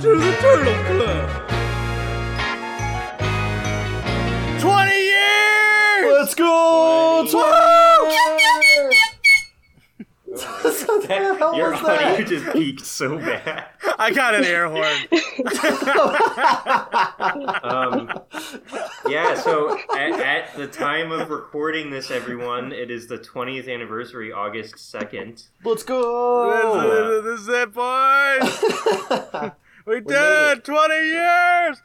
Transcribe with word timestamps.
to 0.00 0.16
the 0.16 0.32
Turtle 0.40 0.74
Club. 0.84 1.28
20 4.60 4.96
years! 4.96 6.18
Let's 6.18 6.34
go! 6.34 7.26
Twenty! 7.28 7.44
That- 11.08 11.38
your 11.56 11.70
was 11.72 11.80
audio 11.80 12.16
that? 12.18 12.26
just 12.26 12.52
peaked 12.52 12.84
so 12.84 13.16
bad. 13.18 13.64
I 13.98 14.10
got 14.12 14.34
an 14.34 14.44
air 14.44 14.68
horn. 14.68 15.08
Um, 17.62 18.10
yeah, 19.08 19.34
so 19.34 19.78
at, 19.96 20.20
at 20.20 20.54
the 20.56 20.66
time 20.66 21.12
of 21.12 21.30
recording 21.30 21.90
this, 21.90 22.10
everyone, 22.10 22.72
it 22.72 22.90
is 22.90 23.06
the 23.06 23.18
20th 23.18 23.72
anniversary, 23.72 24.32
August 24.32 24.74
2nd. 24.76 25.48
Let's 25.64 25.82
This, 25.82 25.84
go! 25.84 27.18
is- 27.18 27.24
this 27.24 27.40
is 27.40 27.48
it, 27.48 27.72
boys. 27.72 29.52
We 29.88 29.94
made 29.96 30.06
did 30.06 30.64
20 30.64 30.94
years. 30.94 31.82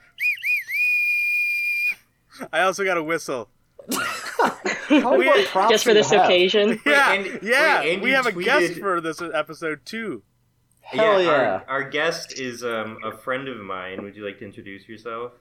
I 2.52 2.62
also 2.62 2.84
got 2.84 2.98
a 2.98 3.04
whistle. 3.04 3.50
How 3.92 5.18
We- 5.18 5.26
many 5.26 5.46
props 5.46 5.72
Just 5.72 5.84
for 5.84 5.94
this 5.94 6.12
have? 6.12 6.26
occasion. 6.26 6.80
Yeah, 6.86 7.12
Andy- 7.12 7.40
yeah. 7.44 7.80
wait, 7.82 7.94
Andy 7.94 8.04
we 8.04 8.12
have 8.12 8.26
a 8.26 8.32
guest 8.32 8.74
for 8.80 9.00
this 9.02 9.22
episode 9.22 9.86
too. 9.86 10.24
Hell 10.82 11.22
yeah. 11.22 11.30
Our, 11.30 11.66
our 11.84 11.90
guest 11.90 12.38
is 12.40 12.64
um, 12.64 12.98
a 13.04 13.16
friend 13.16 13.48
of 13.48 13.58
mine. 13.58 14.04
Would 14.04 14.16
you 14.16 14.26
like 14.26 14.40
to 14.40 14.46
introduce 14.46 14.88
yourself? 14.88 15.32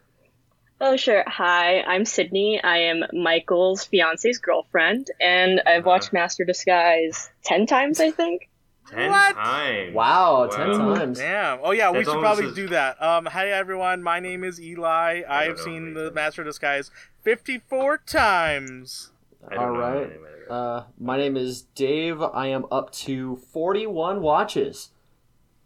Oh, 0.80 0.96
sure. 0.96 1.22
Hi, 1.26 1.80
I'm 1.82 2.04
Sydney. 2.04 2.60
I 2.62 2.78
am 2.78 3.04
Michael's 3.12 3.84
fiance's 3.84 4.38
girlfriend, 4.38 5.08
and 5.20 5.60
I've 5.64 5.84
watched 5.86 6.12
Master 6.12 6.44
Disguise 6.44 7.30
10 7.44 7.66
times, 7.66 8.00
I 8.00 8.10
think. 8.10 8.48
Ten 8.92 9.10
What? 9.10 9.34
times. 9.34 9.94
Wow, 9.94 10.46
ten 10.52 10.70
times. 10.78 11.18
Damn. 11.18 11.60
Oh 11.62 11.70
yeah, 11.70 11.90
we 11.90 11.98
That's 11.98 12.10
should 12.10 12.20
probably 12.20 12.46
as- 12.48 12.54
do 12.54 12.68
that. 12.68 13.02
Um, 13.02 13.26
hi 13.26 13.48
everyone. 13.48 14.02
My 14.02 14.20
name 14.20 14.44
is 14.44 14.60
Eli. 14.60 15.22
I 15.28 15.44
have 15.44 15.58
seen 15.58 15.94
the 15.94 16.02
many 16.04 16.14
Master 16.14 16.42
of 16.42 16.48
Disguise 16.48 16.90
54 17.22 17.98
times. 17.98 19.10
I 19.48 19.54
don't 19.54 19.64
All 19.64 19.72
know 19.74 19.80
right. 19.80 20.10
anyway. 20.10 20.28
Uh, 20.50 20.82
my 21.00 21.16
name 21.16 21.36
is 21.36 21.62
Dave. 21.74 22.20
I 22.20 22.48
am 22.48 22.66
up 22.70 22.92
to 22.92 23.36
41 23.52 24.20
watches. 24.20 24.90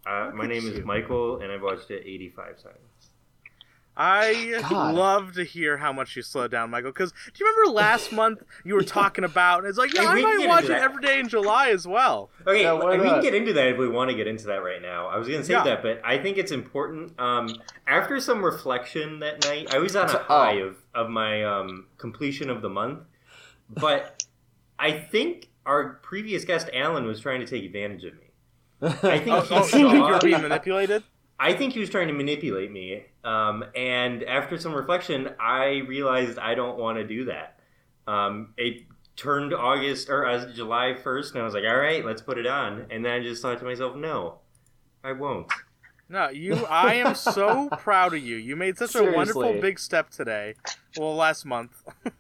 Uh, 0.07 0.31
my 0.35 0.47
name 0.47 0.67
is. 0.67 0.85
Michael, 0.85 1.41
and 1.41 1.51
I've 1.51 1.63
watched 1.63 1.91
it 1.91 2.03
85 2.07 2.63
times. 2.63 2.77
I 3.97 4.61
God. 4.69 4.95
love 4.95 5.33
to 5.35 5.45
hear 5.45 5.79
how 5.79 5.93
much 5.93 6.17
you 6.17 6.23
slowed 6.23 6.51
down, 6.51 6.71
Michael. 6.71 6.91
Because 6.91 7.13
do 7.13 7.33
you 7.39 7.47
remember 7.51 7.73
last 7.77 8.13
month 8.13 8.43
you 8.65 8.75
were 8.75 8.83
talking 8.83 9.25
about? 9.25 9.61
And 9.61 9.69
It's 9.69 9.79
like, 9.79 9.95
yeah, 9.95 10.03
Hey, 10.03 10.21
I 10.21 10.37
might 10.37 10.47
watch 10.49 10.65
it 10.65 10.71
every 10.73 11.01
day 11.01 11.19
in 11.19 11.29
July 11.29 11.71
as 11.71 11.87
well. 11.87 12.31
Okay, 12.47 12.63
Yeah, 12.63 12.75
we 12.75 12.99
can 12.99 13.23
get 13.23 13.35
into 13.35 13.53
that 13.55 13.69
if 13.69 13.79
we 13.79 13.89
want 13.89 14.11
to 14.11 14.17
get 14.17 14.27
into 14.27 14.47
that 14.49 14.63
right 14.63 14.83
now. 14.83 15.07
I 15.07 15.17
was 15.17 15.29
going 15.29 15.41
to 15.41 15.47
say 15.47 15.55
Yeah. 15.55 15.65
that, 15.65 15.83
but 15.83 16.01
I 16.05 16.19
think 16.19 16.37
it's 16.37 16.53
important. 16.53 17.19
Um, 17.19 17.49
after 17.87 18.21
some 18.21 18.45
reflection 18.45 19.21
that 19.21 19.45
night, 19.45 19.75
I 19.75 19.79
was 19.79 19.97
on 19.97 20.11
a 20.11 20.19
high 20.19 20.61
oh. 20.61 20.67
of, 20.67 20.77
of 20.95 21.09
my 21.11 21.43
um, 21.45 21.87
completion 21.97 22.51
of 22.51 22.61
the 22.61 22.69
month, 22.71 23.01
but 23.71 24.23
I 24.79 24.93
think 24.93 25.49
our 25.65 25.95
previous 26.03 26.45
guest, 26.45 26.69
Alan, 26.75 27.07
was 27.07 27.21
trying 27.21 27.41
to 27.41 27.47
take 27.47 27.65
advantage 27.65 28.05
of 28.05 28.15
me. 28.15 28.21
I 28.83 29.19
think 29.19 29.29
Oh, 29.29 29.41
he 29.41 29.55
oh, 29.55 29.63
saw- 29.63 29.77
you're 29.79 30.19
being 30.21 30.43
manipulated. 30.43 31.03
I 31.39 31.53
think 31.53 31.75
he 31.75 31.81
was 31.81 31.91
trying 31.91 32.09
to 32.09 32.15
manipulate 32.15 32.71
me. 32.73 33.05
Um, 33.27 33.65
and 33.75 34.23
after 34.23 34.57
some 34.57 34.73
reflection, 34.73 35.31
I 35.41 35.83
realized 35.89 36.39
I 36.39 36.55
don't 36.55 36.79
want 36.79 36.99
to 36.99 37.05
do 37.05 37.25
that. 37.25 37.59
Um, 38.07 38.55
it 38.57 38.85
turned 39.17 39.53
August 39.53 40.09
or 40.09 40.25
uh, 40.25 40.53
July 40.53 40.95
1st, 41.03 41.33
and 41.33 41.41
I 41.43 41.45
was 41.45 41.53
like, 41.53 41.65
all 41.65 41.77
right, 41.77 42.05
let's 42.05 42.23
put 42.23 42.39
it 42.39 42.47
on. 42.47 42.87
And 42.91 43.05
then 43.05 43.13
I 43.13 43.23
just 43.23 43.43
thought 43.43 43.59
to 43.59 43.65
myself, 43.65 43.97
no, 43.97 44.39
I 45.03 45.13
won't. 45.13 45.51
No, 46.09 46.29
you. 46.29 46.55
I 46.67 46.95
am 46.95 47.17
so 47.17 47.69
proud 47.79 48.15
of 48.15 48.23
you. 48.23 48.37
You 48.37 48.55
made 48.55 48.79
such 48.79 48.95
a 48.95 49.03
wonderful 49.03 49.61
big 49.61 49.81
step 49.81 50.11
today. 50.11 50.55
Well, 50.97 51.15
last 51.17 51.45
month. 51.45 51.73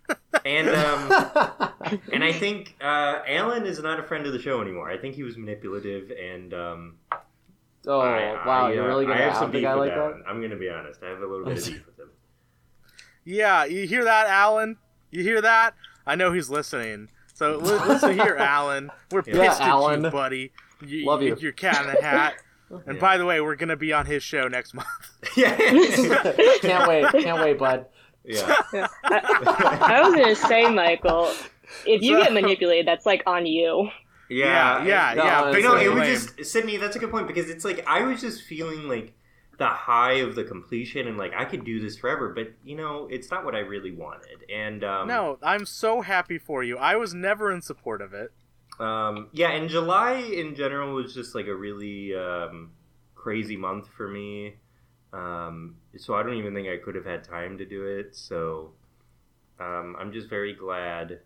And 0.45 0.69
um, 0.69 2.01
and 2.13 2.23
I 2.23 2.31
think 2.31 2.77
uh, 2.81 3.21
Alan 3.27 3.67
is 3.67 3.81
not 3.81 3.99
a 3.99 4.03
friend 4.05 4.27
of 4.27 4.33
the 4.33 4.39
show 4.39 4.61
anymore. 4.61 4.89
I 4.89 4.97
think 4.97 5.17
he 5.17 5.25
was 5.25 5.37
manipulative, 5.37 6.13
and 6.13 6.55
um, 6.55 6.95
oh, 7.87 8.01
I, 8.01 8.33
wow, 8.47 8.67
I, 8.67 8.73
you're 8.73 8.87
really 8.87 9.07
gonna 9.07 9.19
have 9.19 9.33
out 9.35 9.39
some 9.39 9.51
the 9.51 9.59
beef 9.59 9.63
guy 9.65 9.75
with 9.77 9.89
like 9.89 9.97
that? 9.97 10.23
I'm 10.29 10.39
going 10.39 10.51
to 10.51 10.57
be 10.57 10.69
honest. 10.69 11.01
I 11.03 11.09
have 11.11 11.19
a 11.19 11.27
little 11.27 11.45
bit 11.45 11.59
of 11.59 11.65
beef 11.65 11.87
with 11.87 11.99
him. 11.99 12.11
Yeah, 13.25 13.65
you 13.65 13.87
hear 13.87 14.05
that, 14.05 14.27
Alan? 14.29 14.77
You 15.11 15.23
hear 15.23 15.41
that? 15.43 15.75
I 16.07 16.15
know 16.15 16.33
he's 16.33 16.49
listening. 16.51 17.09
So 17.35 17.57
li- 17.59 17.79
listen 17.89 18.15
here, 18.15 18.37
Alan. 18.39 18.91
We're 19.11 19.23
Yeah, 19.27 19.49
pissed 19.49 19.61
at 19.61 19.69
Alan. 19.69 20.05
you, 20.05 20.11
buddy. 20.11 20.53
You, 20.87 21.07
Love 21.07 21.23
you. 21.23 21.37
Your 21.41 21.53
cat 21.53 21.85
in 21.85 21.97
a 21.97 22.03
hat. 22.03 22.35
And 22.69 22.97
Yeah. 22.97 23.01
by 23.01 23.17
the 23.17 23.25
way, 23.25 23.41
we're 23.41 23.55
gonna 23.55 23.77
be 23.77 23.93
on 23.93 24.07
his 24.07 24.25
show 24.25 24.49
next 24.49 24.75
month. 24.75 24.89
yeah. 25.37 25.57
can't 26.61 26.89
wait, 26.89 27.07
can't 27.23 27.41
wait, 27.41 27.57
bud. 27.61 27.87
yeah. 28.25 28.57
I 29.05 30.01
was 30.03 30.15
going 30.17 30.35
to 30.35 30.35
say, 30.35 30.69
Michael, 30.69 31.31
if 31.87 32.03
you 32.03 32.17
So- 32.17 32.25
get 32.25 32.33
manipulated, 32.33 32.85
that's 32.89 33.07
like 33.07 33.23
on 33.25 33.47
you. 33.47 33.89
Yeah, 34.29 34.85
yeah, 34.85 35.15
No, 35.17 35.25
yeah. 35.25 35.43
But 35.53 35.63
no, 35.63 35.77
it 35.77 35.93
was 35.93 36.09
just 36.09 36.45
Sydney. 36.53 36.77
That's 36.77 36.97
a 36.97 36.99
good 36.99 37.11
point 37.11 37.27
because 37.29 37.49
it's 37.51 37.65
like 37.65 37.85
I 37.87 38.03
was 38.03 38.21
just 38.21 38.43
feeling 38.43 38.89
like 38.89 39.15
the 39.59 39.67
high 39.67 40.15
of 40.15 40.35
the 40.35 40.45
completion 40.45 41.09
and 41.09 41.17
like 41.17 41.33
I 41.35 41.45
could 41.45 41.65
do 41.65 41.81
this 41.81 41.97
forever, 41.97 42.33
but 42.35 42.53
you 42.65 42.77
know, 42.77 43.09
it's 43.11 43.31
not 43.31 43.45
what 43.45 43.55
I 43.55 43.61
really 43.61 43.93
wanted. 43.93 44.45
And 44.53 44.85
um, 44.85 45.09
No, 45.09 45.39
I'm 45.43 45.65
so 45.65 46.03
happy 46.03 46.39
for 46.39 46.63
you. 46.63 46.77
I 46.77 46.97
was 46.97 47.15
never 47.15 47.51
in 47.53 47.63
support 47.63 48.03
of 48.03 48.13
it. 48.13 48.33
um, 48.79 49.29
yeah, 49.33 49.51
and 49.53 49.71
July 49.71 50.15
in 50.15 50.55
general 50.55 50.93
was 50.95 51.15
just 51.15 51.35
like 51.35 51.47
a 51.47 51.55
really 51.55 52.15
um, 52.15 52.73
crazy 53.15 53.57
month 53.57 53.89
for 53.97 54.09
me. 54.09 54.57
Um, 55.13 55.77
so 55.97 56.15
I 56.15 56.23
don't 56.23 56.35
even 56.35 56.53
think 56.53 56.69
I 56.69 56.77
could 56.77 56.95
have 56.95 57.07
had 57.07 57.25
time 57.25 57.57
to 57.59 57.65
do 57.65 57.87
it. 57.87 58.15
So 58.15 58.73
um, 59.59 59.97
I'm 59.99 60.13
just 60.13 60.29
very 60.29 60.53
glad 60.53 61.21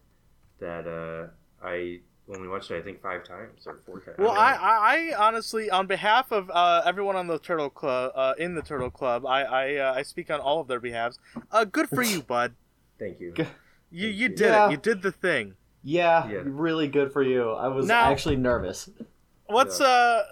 that 0.61 0.87
uh, 0.87 1.67
I 1.67 2.01
only 2.35 2.49
watched 2.49 2.71
it. 2.71 2.77
I 2.79 2.83
think 2.83 3.01
five 3.03 3.25
times 3.25 3.67
or 3.67 3.79
four 3.87 4.01
times. 4.01 4.17
Well. 4.19 4.31
I, 4.33 4.53
I, 4.55 5.13
I 5.15 5.27
honestly, 5.27 5.71
on 5.71 5.87
behalf 5.87 6.31
of 6.33 6.51
uh, 6.51 6.83
everyone 6.85 7.17
on 7.17 7.27
the 7.27 7.39
Turtle 7.39 7.71
Club, 7.71 8.13
uh, 8.15 8.35
in 8.39 8.55
the 8.55 8.63
Turtle 8.63 8.91
Club, 8.91 9.27
I, 9.27 9.43
I, 9.43 9.75
uh, 9.77 9.95
I 9.95 10.03
speak 10.03 10.31
on 10.31 10.41
all 10.41 10.61
of 10.61 10.69
their 10.69 10.81
behalves. 10.81 11.19
Uh, 11.51 11.65
good 11.65 11.89
for 11.89 12.03
you, 12.03 12.23
bud. 12.27 12.55
thank 12.99 13.21
you. 13.21 13.35
You, 13.91 14.09
you 14.09 14.27
Thank 14.29 14.39
did 14.39 14.47
Yeah. 14.47 14.69
it. 14.69 14.71
You 14.73 14.77
did 14.77 15.03
the 15.03 15.13
thing. 15.13 15.55
Yeah, 15.83 16.29
Yeah. 16.29 16.41
really 16.45 16.89
good 16.89 17.13
for 17.13 17.23
you. 17.23 17.51
I 17.51 17.69
was 17.69 17.87
Now- 17.87 18.11
actually 18.11 18.37
nervous. 18.37 18.91
What's 19.47 19.81
Yeah. 19.81 19.87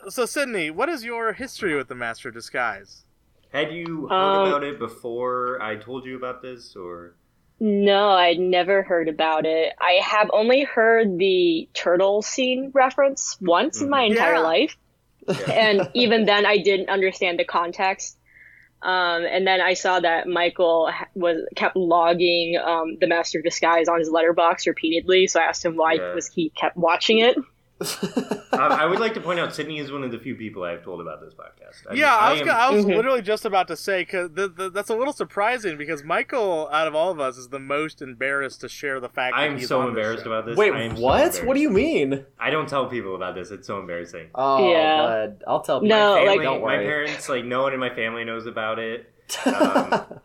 uh? 0.06 0.10
So 0.10 0.26
Sydney, 0.26 0.70
what 0.70 0.88
is 0.88 1.04
your 1.04 1.32
history 1.32 1.74
with 1.74 1.88
the 1.88 1.94
Master 1.96 2.28
of 2.28 2.34
Disguise? 2.34 3.04
Had 3.52 3.72
you 3.72 4.06
heard 4.08 4.14
Um, 4.14 4.48
about 4.48 4.62
it 4.62 4.78
before 4.78 5.60
I 5.62 5.74
told 5.76 6.04
you 6.04 6.16
about 6.16 6.42
this, 6.42 6.76
or 6.76 7.14
No, 7.60 8.10
I'd 8.10 8.38
never 8.38 8.82
heard 8.82 9.08
about 9.08 9.44
it. 9.46 9.72
I 9.80 10.00
have 10.04 10.30
only 10.32 10.62
heard 10.64 11.18
the 11.18 11.68
turtle 11.74 12.22
scene 12.22 12.70
reference 12.72 13.36
once 13.40 13.80
in 13.80 13.90
my 13.90 14.04
Mhm. 14.06 14.10
entire 14.12 14.34
Yeah. 14.34 14.38
life. 14.40 14.76
Yeah. 15.28 15.50
and 15.52 15.90
even 15.92 16.24
then 16.24 16.46
I 16.46 16.56
didn't 16.56 16.88
understand 16.88 17.38
the 17.38 17.44
context. 17.44 18.16
Um, 18.80 19.24
and 19.26 19.46
then 19.46 19.60
I 19.60 19.74
saw 19.74 20.00
that 20.00 20.26
Michael 20.26 20.90
was 21.14 21.46
kept 21.56 21.76
logging 21.76 22.56
um, 22.56 22.96
the 23.00 23.08
Master 23.08 23.38
of 23.40 23.44
Disguise 23.44 23.88
on 23.88 23.98
his 23.98 24.08
Letterboxd 24.08 24.66
repeatedly. 24.66 25.26
So 25.26 25.40
I 25.40 25.44
asked 25.44 25.64
him 25.64 25.76
why 25.76 25.94
Yeah. 25.94 26.14
was 26.14 26.28
he 26.28 26.48
kept 26.50 26.76
watching 26.78 27.18
it. 27.18 27.36
I, 27.80 28.78
I 28.80 28.86
would 28.86 28.98
like 28.98 29.14
to 29.14 29.20
point 29.20 29.38
out 29.38 29.54
Sydney 29.54 29.78
is 29.78 29.92
one 29.92 30.02
of 30.02 30.10
the 30.10 30.18
few 30.18 30.34
people 30.34 30.64
I 30.64 30.72
have 30.72 30.82
told 30.82 31.00
about 31.00 31.20
this 31.20 31.32
podcast. 31.34 31.86
I 31.88 31.92
mean, 31.92 32.00
yeah, 32.00 32.14
I 32.16 32.32
was, 32.32 32.40
am- 32.40 32.50
I 32.50 32.70
was 32.70 32.84
Mhm. 32.84 32.96
literally 32.96 33.22
just 33.22 33.44
about 33.44 33.68
to 33.68 33.76
say 33.76 34.02
because 34.02 34.30
th- 34.34 34.56
th- 34.56 34.72
that's 34.72 34.90
a 34.90 34.96
little 34.96 35.12
surprising 35.12 35.76
because 35.78 36.02
Michael, 36.02 36.68
out 36.72 36.88
of 36.88 36.94
all 36.94 37.10
of 37.10 37.20
us, 37.20 37.36
is 37.38 37.48
the 37.50 37.58
most 37.60 38.02
embarrassed 38.02 38.60
to 38.62 38.68
share 38.68 38.98
the 39.00 39.08
fact. 39.08 39.36
I 39.36 39.42
that 39.46 39.52
am 39.52 39.58
he's 39.58 39.68
so 39.68 39.78
on 39.80 39.86
this 39.86 39.90
embarrassed 39.90 40.24
show. 40.24 40.32
about 40.32 40.46
this. 40.46 40.56
Wait, 40.56 40.72
I 40.72 40.82
am 40.82 40.96
so 40.96 41.02
what? 41.02 41.36
What 41.44 41.54
do 41.54 41.60
you 41.60 41.70
mean? 41.70 42.24
I 42.40 42.50
don't 42.50 42.68
tell 42.68 42.86
people 42.86 43.14
about 43.14 43.34
this. 43.36 43.50
It's 43.50 43.66
so 43.66 43.78
embarrassing. 43.78 44.28
Oh, 44.34 44.70
Yeah. 44.72 44.96
bud. 45.06 45.42
I'll 45.46 45.60
tell 45.60 45.80
No, 45.80 46.16
people. 46.16 46.22
Oh, 46.22 46.24
like- 46.36 46.42
don't 46.42 46.62
my 46.62 46.78
parents, 46.78 47.28
like 47.28 47.44
no 47.44 47.62
one 47.62 47.74
in 47.74 47.80
my 47.80 47.94
family 47.94 48.24
knows 48.24 48.46
about 48.46 48.78
it. 48.78 49.12
um, 49.46 50.20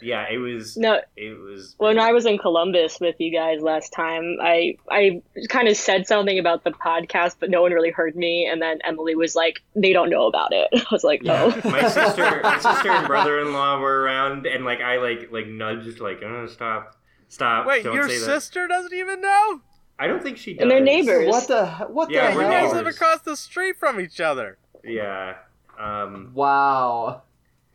Yeah, 0.00 0.26
it 0.30 0.38
was. 0.38 0.76
No, 0.76 1.00
It 1.16 1.38
was. 1.38 1.74
when 1.78 1.98
I 1.98 2.12
was 2.12 2.26
in 2.26 2.38
Columbus 2.38 2.98
with 3.00 3.16
you 3.18 3.32
guys 3.32 3.60
last 3.60 3.92
time, 3.92 4.36
I 4.40 4.76
I 4.90 5.22
kind 5.48 5.68
of 5.68 5.76
said 5.76 6.06
something 6.06 6.38
about 6.38 6.64
the 6.64 6.70
podcast, 6.70 7.36
but 7.40 7.50
no 7.50 7.62
one 7.62 7.72
really 7.72 7.90
heard 7.90 8.14
me. 8.16 8.46
And 8.50 8.60
then 8.62 8.78
Emily 8.84 9.14
was 9.14 9.34
like, 9.34 9.60
"They 9.74 9.92
don't 9.92 10.10
know 10.10 10.26
about 10.26 10.52
it." 10.52 10.68
I 10.74 10.84
was 10.92 11.04
like, 11.04 11.22
Yeah, 11.22 11.52
"Oh." 11.64 11.70
my 11.70 11.88
sister, 11.88 12.40
my 12.42 12.58
sister 12.58 12.90
and 12.90 13.06
brother-in-law 13.06 13.80
were 13.80 14.02
around, 14.02 14.46
and 14.46 14.64
like 14.64 14.80
I 14.80 14.98
like 14.98 15.28
like 15.32 15.46
nudged, 15.46 16.00
like, 16.00 16.22
oh, 16.22 16.46
stop, 16.46 16.96
stop. 17.28 17.66
Wait, 17.66 17.84
don't 17.84 17.94
your 17.94 18.08
say 18.08 18.18
that." 18.18 18.24
sister 18.24 18.66
doesn't 18.68 18.94
even 18.94 19.20
know? 19.20 19.60
I 19.98 20.06
don't 20.06 20.22
think 20.22 20.38
she 20.38 20.54
does. 20.54 20.62
And 20.62 20.70
they're 20.70 20.80
neighbors. 20.80 21.26
what 21.26 21.48
the 21.48 21.66
what 21.88 22.10
Yeah, 22.10 22.32
the 22.32 22.40
You 22.40 22.46
guys 22.48 22.72
live 22.72 22.86
across 22.86 23.20
the 23.22 23.36
street 23.36 23.76
from 23.78 24.00
each 24.00 24.20
other. 24.20 24.58
Yeah. 24.84 25.34
Um. 25.76 26.30
Wow. 26.34 27.22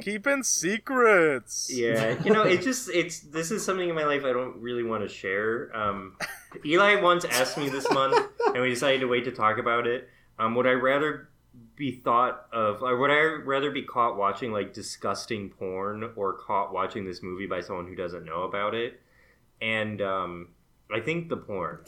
Keeping 0.01 0.43
secrets. 0.43 1.71
Yeah, 1.73 2.21
you 2.23 2.31
know, 2.31 2.43
it 2.43 2.61
just 2.61 2.89
it's 2.89 3.19
this 3.19 3.51
is 3.51 3.63
something 3.63 3.87
in 3.87 3.95
my 3.95 4.05
life 4.05 4.25
I 4.25 4.33
don't 4.33 4.57
really 4.57 4.83
want 4.83 5.03
to 5.03 5.09
share. 5.09 5.75
Um, 5.75 6.17
Eli 6.65 6.99
once 7.01 7.25
asked 7.25 7.57
me 7.57 7.69
this 7.69 7.89
month, 7.91 8.17
and 8.47 8.61
we 8.61 8.69
decided 8.69 9.01
to 9.01 9.07
wait 9.07 9.25
to 9.25 9.31
talk 9.31 9.57
about 9.57 9.87
it. 9.87 10.09
Um, 10.39 10.55
would 10.55 10.67
I 10.67 10.71
rather 10.71 11.29
be 11.75 11.91
thought 11.91 12.47
of, 12.51 12.81
or 12.81 12.97
would 12.97 13.11
I 13.11 13.21
rather 13.45 13.71
be 13.71 13.83
caught 13.83 14.17
watching 14.17 14.51
like 14.51 14.73
disgusting 14.73 15.49
porn 15.49 16.11
or 16.15 16.33
caught 16.33 16.73
watching 16.73 17.05
this 17.05 17.21
movie 17.21 17.47
by 17.47 17.61
someone 17.61 17.87
who 17.87 17.95
doesn't 17.95 18.25
know 18.25 18.43
about 18.43 18.75
it? 18.75 18.99
And 19.61 20.01
um, 20.01 20.49
I 20.93 20.99
think 20.99 21.29
the 21.29 21.37
porn. 21.37 21.79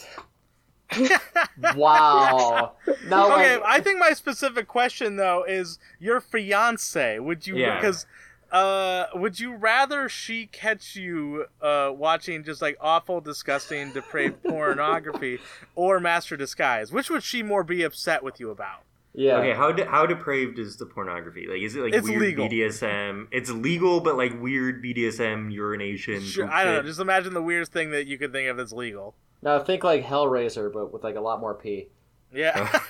Wow. 1.76 2.74
Now, 3.08 3.34
okay, 3.36 3.56
like, 3.58 3.64
I 3.66 3.80
think 3.80 4.00
my 4.00 4.12
specific 4.12 4.68
question 4.68 5.16
though 5.16 5.44
is 5.48 5.80
your 6.00 6.20
fiance. 6.22 7.20
Would 7.20 7.48
you 7.48 7.58
Yeah. 7.58 7.76
because 7.76 8.06
uh 8.52 9.08
would 9.16 9.40
you 9.40 9.56
rather 9.56 10.08
she 10.08 10.46
catch 10.46 10.96
you 10.96 11.46
uh 11.62 11.92
watching 11.94 12.44
just 12.44 12.62
like 12.62 12.78
awful, 12.80 13.22
disgusting, 13.22 13.92
depraved 13.92 14.44
pornography 14.48 15.40
or 15.76 16.00
master 16.00 16.38
disguise? 16.38 16.92
Which 16.92 17.10
would 17.10 17.24
she 17.24 17.42
more 17.44 17.64
be 17.64 17.84
upset 17.84 18.24
with 18.24 18.40
you 18.40 18.50
about? 18.52 18.82
yeah. 19.18 19.38
Okay, 19.38 19.54
how 19.54 19.72
de- 19.72 19.86
how 19.86 20.06
depraved 20.06 20.60
is 20.60 20.76
the 20.78 20.86
pornography? 20.86 21.48
Like, 21.48 21.62
is 21.62 21.76
it 21.76 21.80
like 21.82 21.94
It's 21.94 22.08
weird 22.08 22.22
legal. 22.22 22.50
BDSM? 22.50 23.28
It's 23.32 23.50
legal, 23.50 24.02
but 24.02 24.18
like 24.18 24.40
weird 24.42 24.84
BDSM 24.84 25.52
urination. 25.54 26.22
Sure, 26.22 26.50
I 26.52 26.64
don't 26.66 26.76
know. 26.76 26.82
Just 26.84 27.00
imagine 27.00 27.34
the 27.34 27.42
weirdest 27.42 27.72
thing 27.72 27.92
that 27.92 28.08
you 28.08 28.18
could 28.18 28.32
think 28.34 28.50
of 28.50 28.58
that's 28.58 28.74
legal. 28.74 29.16
Now 29.42 29.60
think 29.60 29.84
like 29.84 30.04
Hellraiser, 30.06 30.72
but 30.74 30.92
with 30.94 31.04
like 31.04 31.16
a 31.16 31.22
lot 31.22 31.40
more 31.40 31.54
pee. 31.54 31.88
Yeah. 32.34 32.70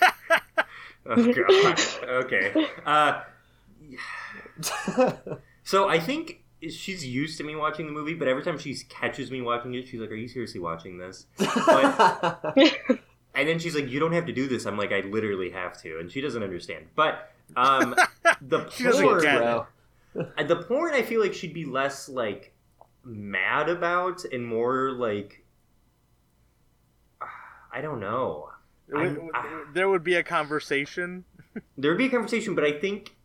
Oh 1.08 1.34
god. 1.34 1.80
okay. 2.04 2.68
Uh, 2.84 3.22
so 5.64 5.88
I 5.88 6.00
think 6.00 6.44
she's 6.64 7.06
used 7.06 7.38
to 7.38 7.44
me 7.44 7.56
watching 7.56 7.86
the 7.86 7.92
movie, 7.92 8.16
but 8.16 8.28
every 8.28 8.42
time 8.44 8.58
she 8.58 8.76
catches 8.90 9.30
me 9.30 9.40
watching 9.42 9.76
it, 9.76 9.88
she's 9.88 10.00
like, 10.00 10.10
"Are 10.10 10.16
you 10.16 10.28
seriously 10.28 10.60
watching 10.60 10.98
this?" 10.98 11.28
And 13.38 13.50
then 13.50 13.60
she's 13.60 13.76
like, 13.76 13.90
"You 13.90 14.00
don't 14.00 14.14
have 14.14 14.26
to 14.28 14.32
do 14.34 14.48
this." 14.48 14.66
I'm 14.66 14.78
like, 14.78 14.94
"I 14.94 15.02
literally 15.02 15.50
have 15.52 15.80
to," 15.82 16.00
and 16.00 16.10
she 16.10 16.22
doesn't 16.22 16.42
understand. 16.42 16.86
But 16.96 17.32
um, 17.58 17.94
the 18.42 18.68
She 18.72 18.86
porn, 18.86 19.22
get 19.22 19.36
it. 19.36 19.40
bro. 19.42 19.66
uh, 20.38 20.44
the 20.44 20.56
porn, 20.56 20.94
I 20.94 21.02
feel 21.02 21.20
like 21.22 21.34
she'd 21.34 21.54
be 21.54 21.66
less 21.66 22.08
like 22.08 22.54
mad 23.04 23.68
about 23.70 24.24
and 24.26 24.48
more 24.48 24.92
like 24.92 25.44
I 27.76 27.82
don't 27.82 28.00
know. 28.00 28.50
I'm- 28.96 29.30
ah. 29.34 29.66
there 29.74 29.90
would 29.90 30.04
be 30.04 30.16
a 30.16 30.24
conversation. 30.24 31.26
There 31.78 31.92
would 31.92 31.98
be 31.98 32.08
a 32.08 32.10
conversation, 32.10 32.54
but 32.54 32.66
I 32.66 32.74
think 32.74 33.16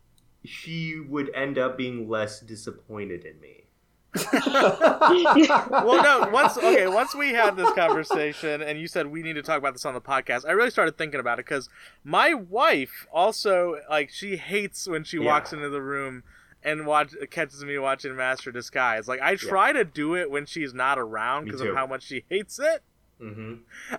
she 0.45 0.97
would 0.97 1.29
end 1.35 1.57
up 1.57 1.77
being 1.77 2.07
less 2.07 2.39
disappointed 2.39 3.25
in 3.25 3.41
me. 3.41 3.65
well, 4.33 6.01
no. 6.01 6.29
Once 6.31 6.57
okay, 6.57 6.87
once 6.87 7.13
we 7.13 7.29
had 7.33 7.57
this 7.57 7.69
conversation, 7.73 8.61
and 8.61 8.79
you 8.79 8.87
said 8.87 9.07
we 9.07 9.21
need 9.21 9.33
to 9.33 9.41
talk 9.41 9.57
about 9.57 9.73
this 9.73 9.85
on 9.85 9.93
the 9.93 10.01
podcast, 10.01 10.45
I 10.45 10.51
really 10.51 10.69
started 10.69 10.97
thinking 10.97 11.19
about 11.19 11.39
it 11.39 11.45
because 11.45 11.67
my 12.05 12.33
wife 12.33 13.05
also 13.11 13.79
like 13.89 14.09
she 14.11 14.37
hates 14.37 14.87
when 14.87 15.03
she 15.03 15.17
Yeah. 15.17 15.25
walks 15.25 15.51
into 15.53 15.69
the 15.69 15.81
room 15.81 16.23
and 16.63 16.85
watch 16.85 17.13
catches 17.31 17.63
me 17.65 17.77
watching 17.79 18.15
Master 18.15 18.51
Disguise. 18.51 19.07
Like 19.07 19.21
I 19.21 19.35
try 19.35 19.73
to 19.73 19.83
do 19.83 20.15
it 20.15 20.31
when 20.31 20.45
she's 20.45 20.73
not 20.73 20.97
around 20.99 21.45
because 21.45 21.61
of 21.61 21.75
how 21.75 21.85
much 21.87 22.03
she 22.03 22.23
hates 22.29 22.59
it. 22.59 22.81
Hmm 23.21 23.53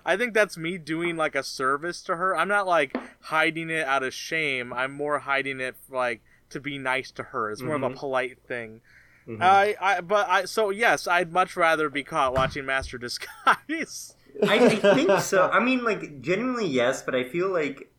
I 0.05 0.17
think 0.17 0.33
that's 0.33 0.57
me 0.57 0.77
doing 0.77 1.15
like 1.17 1.35
a 1.35 1.43
service 1.43 2.01
to 2.03 2.15
her. 2.15 2.35
I'm 2.35 2.47
not 2.47 2.67
like 2.67 2.95
hiding 3.21 3.69
it 3.69 3.85
out 3.87 4.03
of 4.03 4.13
shame. 4.13 4.73
I'm 4.73 4.91
more 4.91 5.19
hiding 5.19 5.59
it 5.61 5.75
like 5.89 6.21
to 6.49 6.59
be 6.59 6.77
nice 6.77 7.11
to 7.11 7.23
her. 7.23 7.51
It's 7.51 7.63
more 7.63 7.75
of 7.75 7.83
a 7.83 7.89
Mhm. 7.89 7.95
polite 7.95 8.39
thing. 8.47 8.81
hmm 9.25 9.41
I, 9.41 9.75
I, 9.81 10.01
but 10.01 10.29
I, 10.29 10.45
so 10.45 10.69
yes, 10.69 11.07
I'd 11.07 11.31
much 11.33 11.55
rather 11.57 11.89
be 11.89 12.03
caught 12.03 12.33
watching 12.33 12.65
Master 12.65 12.97
Disguise. 12.97 14.15
I, 14.47 14.55
I 14.55 14.75
think 14.77 15.19
so. 15.19 15.49
I 15.49 15.59
mean, 15.59 15.83
like, 15.83 16.21
genuinely, 16.21 16.67
yes, 16.67 17.01
but 17.01 17.15
I 17.15 17.23
feel 17.23 17.49
like, 17.51 17.89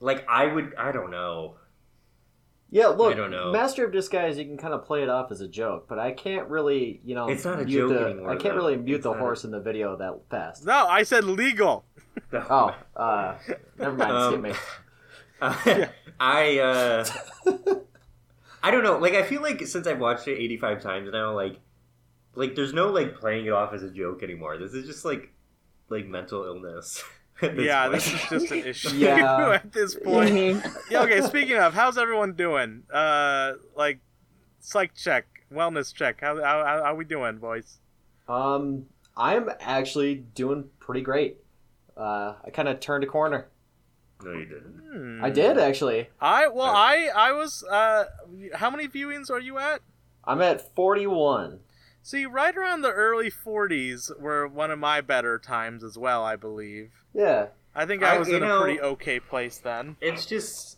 like, 0.00 0.24
I 0.28 0.46
would, 0.46 0.74
I 0.76 0.92
don't 0.92 1.10
know. 1.10 1.56
Yeah, 2.74 2.88
look, 2.88 3.12
I 3.12 3.16
don't 3.16 3.30
know. 3.30 3.52
Master 3.52 3.84
of 3.84 3.92
Disguise, 3.92 4.36
you 4.36 4.44
can 4.44 4.56
kind 4.56 4.74
of 4.74 4.84
play 4.84 5.04
it 5.04 5.08
off 5.08 5.30
as 5.30 5.40
a 5.40 5.46
joke, 5.46 5.86
but 5.88 6.00
I 6.00 6.10
can't 6.10 6.48
really, 6.48 7.00
you 7.04 7.14
know, 7.14 7.28
It's 7.28 7.44
not 7.44 7.60
a 7.60 7.64
mute 7.64 7.78
joke 7.78 7.90
the, 7.90 8.06
anymore, 8.06 8.30
I 8.30 8.32
can't 8.34 8.42
though. 8.56 8.62
really 8.66 8.76
mute 8.76 8.96
It's 8.96 9.04
the 9.04 9.10
not. 9.12 9.20
horse 9.20 9.44
in 9.44 9.52
the 9.52 9.60
video 9.60 9.94
that 9.96 10.18
fast. 10.28 10.66
No, 10.66 10.88
I 10.88 11.04
said 11.04 11.22
legal. 11.22 11.84
Oh, 12.32 12.74
uh, 12.96 13.36
never 13.78 13.96
mind, 13.96 14.10
Um, 14.10 14.32
skip 14.32 14.42
me. 14.42 14.52
Uh, 15.40 15.86
I, 16.18 16.58
uh, 16.58 17.04
I 18.62 18.70
don't 18.70 18.82
know. 18.82 18.98
Like, 18.98 19.14
I 19.14 19.22
feel 19.22 19.42
like 19.42 19.64
since 19.66 19.86
I've 19.86 19.98
watched 20.00 20.26
it 20.26 20.38
85 20.40 20.80
times 20.82 21.10
now, 21.12 21.32
like, 21.34 21.60
like, 22.34 22.54
there's 22.56 22.72
no, 22.72 22.88
like, 22.90 23.16
playing 23.20 23.46
it 23.46 23.52
off 23.52 23.72
as 23.72 23.82
a 23.84 23.90
joke 23.90 24.22
anymore. 24.24 24.56
This 24.58 24.72
is 24.74 24.86
just, 24.86 25.04
like, 25.04 25.32
like, 25.90 26.06
mental 26.06 26.44
illness. 26.44 27.04
at 27.42 27.56
this 27.56 27.66
yeah, 27.66 27.82
point. 27.88 27.92
this 27.94 28.12
is 28.14 28.20
just 28.30 28.50
an 28.52 28.58
issue 28.66 28.96
Yeah. 28.96 29.50
at 29.62 29.72
this 29.72 29.94
point. 29.94 30.30
Mhm. 30.30 30.76
yeah, 30.90 31.02
okay, 31.02 31.20
speaking 31.22 31.56
of, 31.56 31.74
how's 31.74 31.98
everyone 31.98 32.32
doing? 32.34 32.84
Uh, 32.92 33.54
like, 33.76 33.98
psych 34.60 34.94
check, 34.94 35.26
wellness 35.52 35.92
check. 35.94 36.20
How 36.20 36.36
how 36.42 36.64
how, 36.64 36.84
how 36.84 36.94
we 36.94 37.04
doing, 37.04 37.38
boys? 37.38 37.78
Um, 38.28 38.86
I'm 39.16 39.50
actually 39.60 40.14
doing 40.34 40.64
pretty 40.80 41.00
great. 41.02 41.38
Uh, 41.96 42.34
I 42.44 42.50
kind 42.50 42.68
of 42.68 42.80
turned 42.80 43.04
a 43.04 43.06
corner. 43.06 43.48
No, 44.24 44.32
you 44.32 44.46
didn't. 44.46 44.80
Hmm. 44.92 45.24
I 45.24 45.30
did 45.30 45.58
actually. 45.58 46.08
I 46.20 46.48
well, 46.48 46.66
I 46.74 47.10
I 47.14 47.32
was. 47.32 47.62
Uh, 47.64 48.04
how 48.54 48.70
many 48.70 48.88
viewings 48.88 49.30
are 49.30 49.40
you 49.40 49.58
at? 49.58 49.80
I'm 50.24 50.40
at 50.40 50.74
41. 50.74 51.58
See, 52.06 52.26
right 52.26 52.54
around 52.54 52.82
the 52.82 52.92
early 52.92 53.30
40s 53.30 54.20
were 54.20 54.46
one 54.46 54.70
of 54.70 54.78
my 54.78 55.00
better 55.00 55.38
times 55.38 55.82
as 55.82 55.96
well, 55.96 56.22
I 56.22 56.36
believe. 56.36 56.90
Yeah. 57.14 57.46
I 57.74 57.86
think 57.86 58.02
I 58.02 58.16
I- 58.16 58.18
was 58.18 58.28
you 58.28 58.36
in 58.36 58.42
a 58.42 58.46
know- 58.46 58.60
pretty 58.60 58.78
okay 58.80 59.18
place 59.20 59.56
then. 59.56 59.96
It's 60.02 60.26
just. 60.26 60.76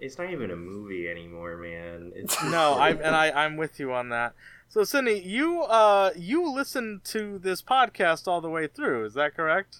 It's 0.00 0.18
not 0.18 0.30
even 0.30 0.52
a 0.52 0.56
movie 0.56 1.08
anymore, 1.08 1.56
man. 1.56 2.12
It's 2.14 2.40
No, 2.44 2.78
I'm 2.78 2.98
and 2.98 3.14
I 3.16 3.30
I'm 3.44 3.56
with 3.56 3.80
you 3.80 3.92
on 3.92 4.08
that. 4.10 4.34
So, 4.68 4.84
Sydney, 4.84 5.18
you 5.20 5.62
uh 5.62 6.12
you 6.16 6.48
listened 6.54 7.02
to 7.06 7.38
this 7.40 7.60
podcast 7.60 8.28
all 8.28 8.40
the 8.40 8.48
way 8.50 8.68
through. 8.68 9.04
Is 9.06 9.14
that 9.14 9.34
correct? 9.34 9.78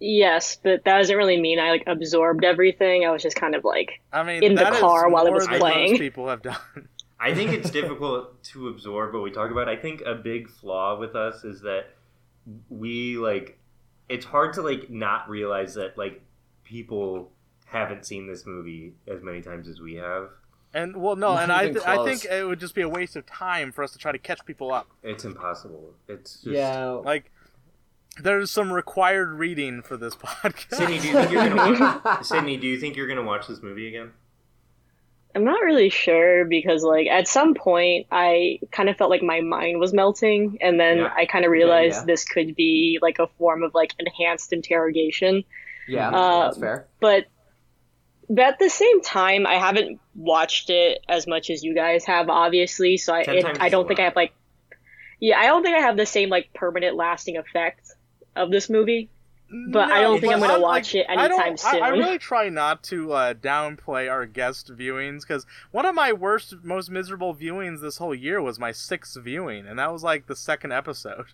Yes, 0.00 0.56
but 0.60 0.84
that 0.84 0.98
doesn't 0.98 1.16
really 1.16 1.40
mean 1.40 1.58
I 1.60 1.70
like 1.70 1.84
absorbed 1.86 2.44
everything. 2.44 3.04
I 3.04 3.10
was 3.10 3.22
just 3.22 3.36
kind 3.36 3.54
of 3.54 3.62
like, 3.64 4.00
I 4.12 4.22
mean, 4.24 4.42
In 4.42 4.54
the 4.56 4.64
car 4.80 5.08
while 5.10 5.26
it 5.26 5.32
was 5.32 5.46
playing. 5.46 5.92
Most 5.92 6.00
people 6.00 6.28
have 6.28 6.42
done. 6.42 6.56
I 7.22 7.34
think 7.34 7.52
it's 7.52 7.70
difficult 7.80 8.42
to 8.44 8.68
absorb 8.68 9.14
what 9.14 9.22
we 9.22 9.30
talk 9.30 9.50
about. 9.50 9.68
I 9.68 9.76
think 9.76 10.02
a 10.02 10.14
big 10.14 10.50
flaw 10.50 10.98
with 10.98 11.14
us 11.14 11.44
is 11.44 11.60
that 11.62 11.86
we 12.68 13.16
like 13.16 13.58
it's 14.08 14.26
hard 14.26 14.54
to 14.54 14.62
like 14.62 14.90
not 14.90 15.28
realize 15.28 15.74
that 15.74 15.96
like 15.96 16.20
people 16.64 17.30
haven't 17.66 18.04
seen 18.04 18.26
this 18.26 18.44
movie 18.44 18.94
as 19.08 19.22
many 19.22 19.40
times 19.40 19.68
as 19.68 19.80
we 19.80 19.94
have. 19.94 20.30
And 20.74 20.96
well, 20.96 21.16
no, 21.16 21.34
Not 21.34 21.42
and 21.44 21.52
I, 21.52 21.70
th- 21.70 21.84
I 21.86 22.04
think 22.04 22.24
it 22.24 22.44
would 22.46 22.58
just 22.58 22.74
be 22.74 22.80
a 22.80 22.88
waste 22.88 23.14
of 23.16 23.26
time 23.26 23.72
for 23.72 23.84
us 23.84 23.92
to 23.92 23.98
try 23.98 24.10
to 24.10 24.18
catch 24.18 24.44
people 24.46 24.72
up. 24.72 24.88
It's 25.02 25.24
impossible. 25.24 25.94
It's 26.08 26.36
just 26.36 26.46
Yeah. 26.46 26.84
Like, 27.04 27.30
there's 28.22 28.50
some 28.50 28.72
required 28.72 29.34
reading 29.34 29.82
for 29.82 29.96
this 29.96 30.14
podcast. 30.16 30.76
Sydney, 30.76 30.98
do 30.98 31.08
you 31.08 31.12
think 31.14 31.30
you're 31.30 31.48
gonna 31.48 32.00
watch 32.04 32.24
Sydney, 32.24 32.56
do 32.56 32.66
you 32.66 32.80
think 32.80 32.96
you're 32.96 33.08
gonna 33.08 33.22
watch 33.22 33.46
this 33.46 33.62
movie 33.62 33.88
again? 33.88 34.12
I'm 35.34 35.44
not 35.44 35.62
really 35.62 35.88
sure 35.88 36.44
because 36.44 36.82
like 36.82 37.06
at 37.06 37.26
some 37.28 37.54
point 37.54 38.06
I 38.10 38.60
kind 38.70 38.88
of 38.88 38.96
felt 38.96 39.10
like 39.10 39.22
my 39.22 39.40
mind 39.40 39.80
was 39.80 39.92
melting, 39.92 40.58
and 40.60 40.78
then 40.78 40.98
Yeah. 40.98 41.12
I 41.16 41.26
kind 41.26 41.44
of 41.44 41.50
realized 41.50 42.00
yeah. 42.00 42.04
this 42.06 42.24
could 42.24 42.54
be 42.54 42.98
like 43.00 43.18
a 43.18 43.26
form 43.38 43.62
of 43.62 43.74
like 43.74 43.94
enhanced 43.98 44.52
interrogation. 44.52 45.44
Yeah, 45.88 46.10
Uh, 46.10 46.44
that's 46.44 46.58
fair. 46.58 46.86
but 47.00 47.26
but 48.28 48.44
at 48.44 48.58
the 48.60 48.70
same 48.70 49.02
time 49.02 49.46
i 49.48 49.54
haven't 49.54 50.00
watched 50.14 50.70
it 50.70 51.00
as 51.08 51.26
much 51.26 51.50
as 51.50 51.64
you 51.64 51.74
guys 51.74 52.04
have 52.04 52.28
obviously 52.30 52.96
so 52.96 53.12
i 53.12 53.22
it, 53.22 53.60
i 53.60 53.68
don't 53.68 53.88
think 53.88 53.98
i 53.98 54.04
have 54.04 54.14
like 54.14 54.32
yeah 55.18 55.38
i 55.38 55.46
don't 55.46 55.64
think 55.64 55.76
i 55.76 55.80
have 55.80 55.96
the 55.96 56.06
same 56.06 56.28
like 56.28 56.48
permanent 56.54 56.94
lasting 56.96 57.36
effect 57.36 57.90
of 58.36 58.50
this 58.52 58.70
movie 58.70 59.10
But 59.70 59.90
I 59.92 60.00
don't 60.00 60.18
think 60.20 60.32
I'm 60.32 60.40
gonna 60.40 60.60
watch 60.60 60.94
it 60.94 61.04
anytime 61.08 61.40
I, 61.40 61.80
I 61.80 61.90
soon. 61.90 61.98
really 61.98 62.18
try 62.18 62.48
not 62.48 62.82
to 62.84 63.12
uh, 63.12 63.34
downplay 63.34 64.10
our 64.10 64.24
guest 64.24 64.70
viewings 64.74 65.20
because 65.20 65.44
one 65.72 65.84
of 65.84 65.94
my 65.94 66.12
worst, 66.12 66.54
most 66.62 66.90
miserable 66.90 67.34
viewings 67.34 67.80
this 67.82 67.98
whole 67.98 68.14
year 68.14 68.40
was 68.40 68.58
my 68.58 68.72
sixth 68.72 69.16
viewing, 69.22 69.66
and 69.66 69.78
that 69.78 69.92
was 69.92 70.02
like 70.02 70.26
the 70.26 70.36
second 70.36 70.72
episode. 70.72 71.26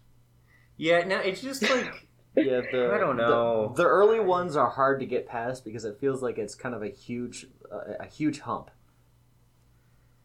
Yeah, 0.76 1.04
no, 1.04 1.18
it's 1.18 1.40
just 1.42 1.62
like 1.62 2.08
Yeah, 2.36 2.60
the, 2.72 2.92
I 2.94 2.98
don't 2.98 3.16
the- 3.16 3.28
know. 3.28 3.72
The, 3.76 3.84
early 3.84 4.20
ones 4.20 4.56
are 4.56 4.70
hard 4.70 5.00
to 5.00 5.06
get 5.06 5.26
past 5.26 5.64
because 5.64 5.84
it 5.84 5.98
feels 6.00 6.22
like 6.22 6.38
it's 6.38 6.54
kind 6.54 6.74
of 6.74 6.82
a 6.82 6.88
huge, 6.88 7.46
uh, 7.72 7.94
a 8.00 8.06
huge 8.06 8.40
hump. 8.40 8.70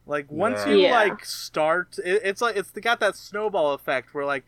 Like 0.05 0.31
once 0.31 0.59
Yeah. 0.65 0.71
you 0.73 0.77
Yeah. 0.79 0.91
like 0.91 1.25
start, 1.25 1.97
it, 2.03 2.21
it's 2.23 2.41
like 2.41 2.55
it's 2.55 2.71
got 2.71 3.00
that 3.00 3.15
snowball 3.15 3.73
effect 3.73 4.13
where 4.13 4.25
like 4.25 4.43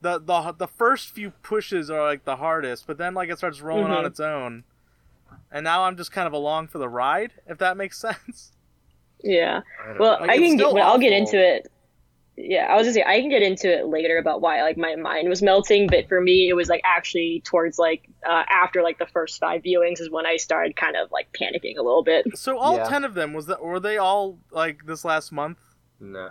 the 0.00 0.18
the 0.18 0.52
the 0.52 0.66
first 0.68 1.10
few 1.10 1.30
pushes 1.42 1.90
are 1.90 2.02
like 2.02 2.24
the 2.24 2.36
hardest, 2.36 2.86
but 2.86 2.98
then 2.98 3.14
like 3.14 3.28
it 3.30 3.38
starts 3.38 3.60
rolling 3.60 3.92
on 3.92 4.04
Mhm. 4.04 4.06
its 4.08 4.20
own, 4.20 4.64
and 5.52 5.64
now 5.64 5.84
I'm 5.84 5.96
just 5.96 6.12
kind 6.12 6.26
of 6.26 6.32
along 6.32 6.68
for 6.68 6.78
the 6.78 6.88
ride, 6.88 7.32
if 7.46 7.58
that 7.58 7.76
makes 7.76 7.98
sense. 8.06 8.52
yeah 9.22 9.60
I 9.86 9.98
well. 9.98 10.18
Like, 10.20 10.30
i 10.30 10.38
can 10.38 10.56
get 10.56 10.72
well, 10.72 10.90
i'll 10.90 10.98
get 10.98 11.12
into 11.12 11.38
it 11.38 11.70
yeah, 12.42 12.68
I 12.70 12.76
was 12.76 12.84
gonna 12.84 12.94
say 12.94 13.04
I 13.06 13.20
can 13.20 13.28
get 13.28 13.42
into 13.42 13.70
it 13.70 13.84
later 13.86 14.16
about 14.16 14.40
why 14.40 14.62
like 14.62 14.78
my 14.78 14.96
mind 14.96 15.28
was 15.28 15.42
melting, 15.42 15.88
but 15.88 16.08
for 16.08 16.22
me 16.22 16.48
it 16.48 16.54
was 16.54 16.70
like 16.70 16.80
actually 16.86 17.42
towards 17.44 17.78
like 17.78 18.08
uh, 18.26 18.44
after 18.48 18.82
like 18.82 18.98
the 18.98 19.04
first 19.04 19.38
five 19.38 19.62
viewings 19.62 20.00
is 20.00 20.08
when 20.08 20.24
I 20.24 20.38
started 20.38 20.74
kind 20.74 20.96
of 20.96 21.10
like 21.12 21.28
panicking 21.38 21.76
a 21.76 21.82
little 21.82 22.02
bit. 22.02 22.38
So 22.38 22.56
all 22.56 22.76
Yeah. 22.78 22.84
ten 22.84 23.04
of 23.04 23.12
them 23.12 23.34
was 23.34 23.44
that 23.46 23.60
were 23.62 23.78
they 23.78 23.98
all 23.98 24.38
like 24.52 24.86
this 24.86 25.04
last 25.04 25.32
month? 25.32 25.58
No. 25.98 26.30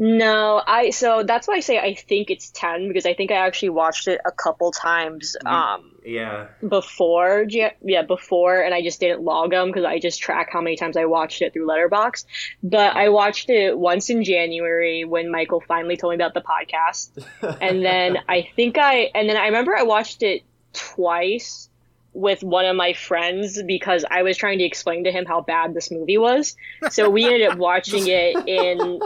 No, 0.00 0.62
I 0.64 0.90
so 0.90 1.24
that's 1.24 1.48
why 1.48 1.54
I 1.54 1.60
say 1.60 1.76
I 1.76 1.94
think 1.94 2.30
it's 2.30 2.50
ten 2.50 2.86
because 2.86 3.04
I 3.04 3.14
think 3.14 3.32
I 3.32 3.34
actually 3.34 3.70
watched 3.70 4.06
it 4.06 4.20
a 4.24 4.30
couple 4.30 4.70
times 4.70 5.36
um 5.44 5.90
Yeah. 6.06 6.46
before 6.66 7.44
yeah 7.48 8.02
before 8.02 8.60
and 8.60 8.72
I 8.72 8.80
just 8.80 9.00
didn't 9.00 9.22
log 9.22 9.50
them 9.50 9.66
because 9.66 9.84
I 9.84 9.98
just 9.98 10.20
track 10.20 10.50
how 10.52 10.60
many 10.60 10.76
times 10.76 10.96
I 10.96 11.06
watched 11.06 11.42
it 11.42 11.52
through 11.52 11.66
Letterboxd. 11.66 12.26
But 12.62 12.94
I 12.94 13.08
watched 13.08 13.50
it 13.50 13.76
once 13.76 14.08
in 14.08 14.22
January 14.22 15.04
when 15.04 15.32
Michael 15.32 15.60
finally 15.66 15.96
told 15.96 16.12
me 16.12 16.24
about 16.24 16.32
the 16.32 16.42
podcast. 16.42 17.10
and 17.60 17.84
then 17.84 18.18
I 18.28 18.48
think 18.54 18.78
I 18.78 19.10
and 19.16 19.28
then 19.28 19.36
I 19.36 19.46
remember 19.46 19.76
I 19.76 19.82
watched 19.82 20.22
it 20.22 20.44
twice 20.74 21.68
with 22.12 22.44
one 22.44 22.66
of 22.66 22.76
my 22.76 22.92
friends 22.92 23.60
because 23.60 24.04
I 24.08 24.22
was 24.22 24.36
trying 24.36 24.58
to 24.58 24.64
explain 24.64 25.04
to 25.04 25.10
him 25.10 25.24
how 25.26 25.40
bad 25.40 25.74
this 25.74 25.90
movie 25.90 26.18
was. 26.18 26.54
So 26.92 27.10
we 27.10 27.24
ended 27.24 27.48
up 27.48 27.58
watching 27.68 28.06
it 28.06 28.46
in 28.46 29.00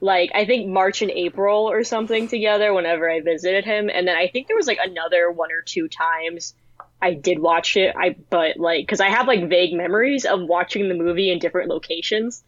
like 0.00 0.30
I 0.34 0.44
think 0.44 0.68
March 0.68 1.02
and 1.02 1.10
April 1.10 1.70
or 1.70 1.84
something 1.84 2.28
together 2.28 2.72
whenever 2.72 3.10
I 3.10 3.20
visited 3.20 3.64
him. 3.64 3.90
And 3.92 4.06
then 4.06 4.16
I 4.16 4.28
think 4.28 4.46
there 4.46 4.56
was 4.56 4.66
like 4.66 4.78
another 4.82 5.30
one 5.30 5.52
or 5.52 5.62
two 5.62 5.88
times 5.88 6.54
I 7.00 7.14
did 7.14 7.38
watch 7.38 7.76
it. 7.76 7.94
I 7.96 8.16
but 8.30 8.56
like 8.58 8.86
cuz 8.88 9.00
I 9.00 9.08
have 9.08 9.26
like 9.26 9.48
vague 9.48 9.74
memories 9.74 10.24
of 10.24 10.42
watching 10.42 10.88
the 10.88 10.94
movie 10.94 11.30
in 11.30 11.38
different 11.38 11.68
locations. 11.68 12.44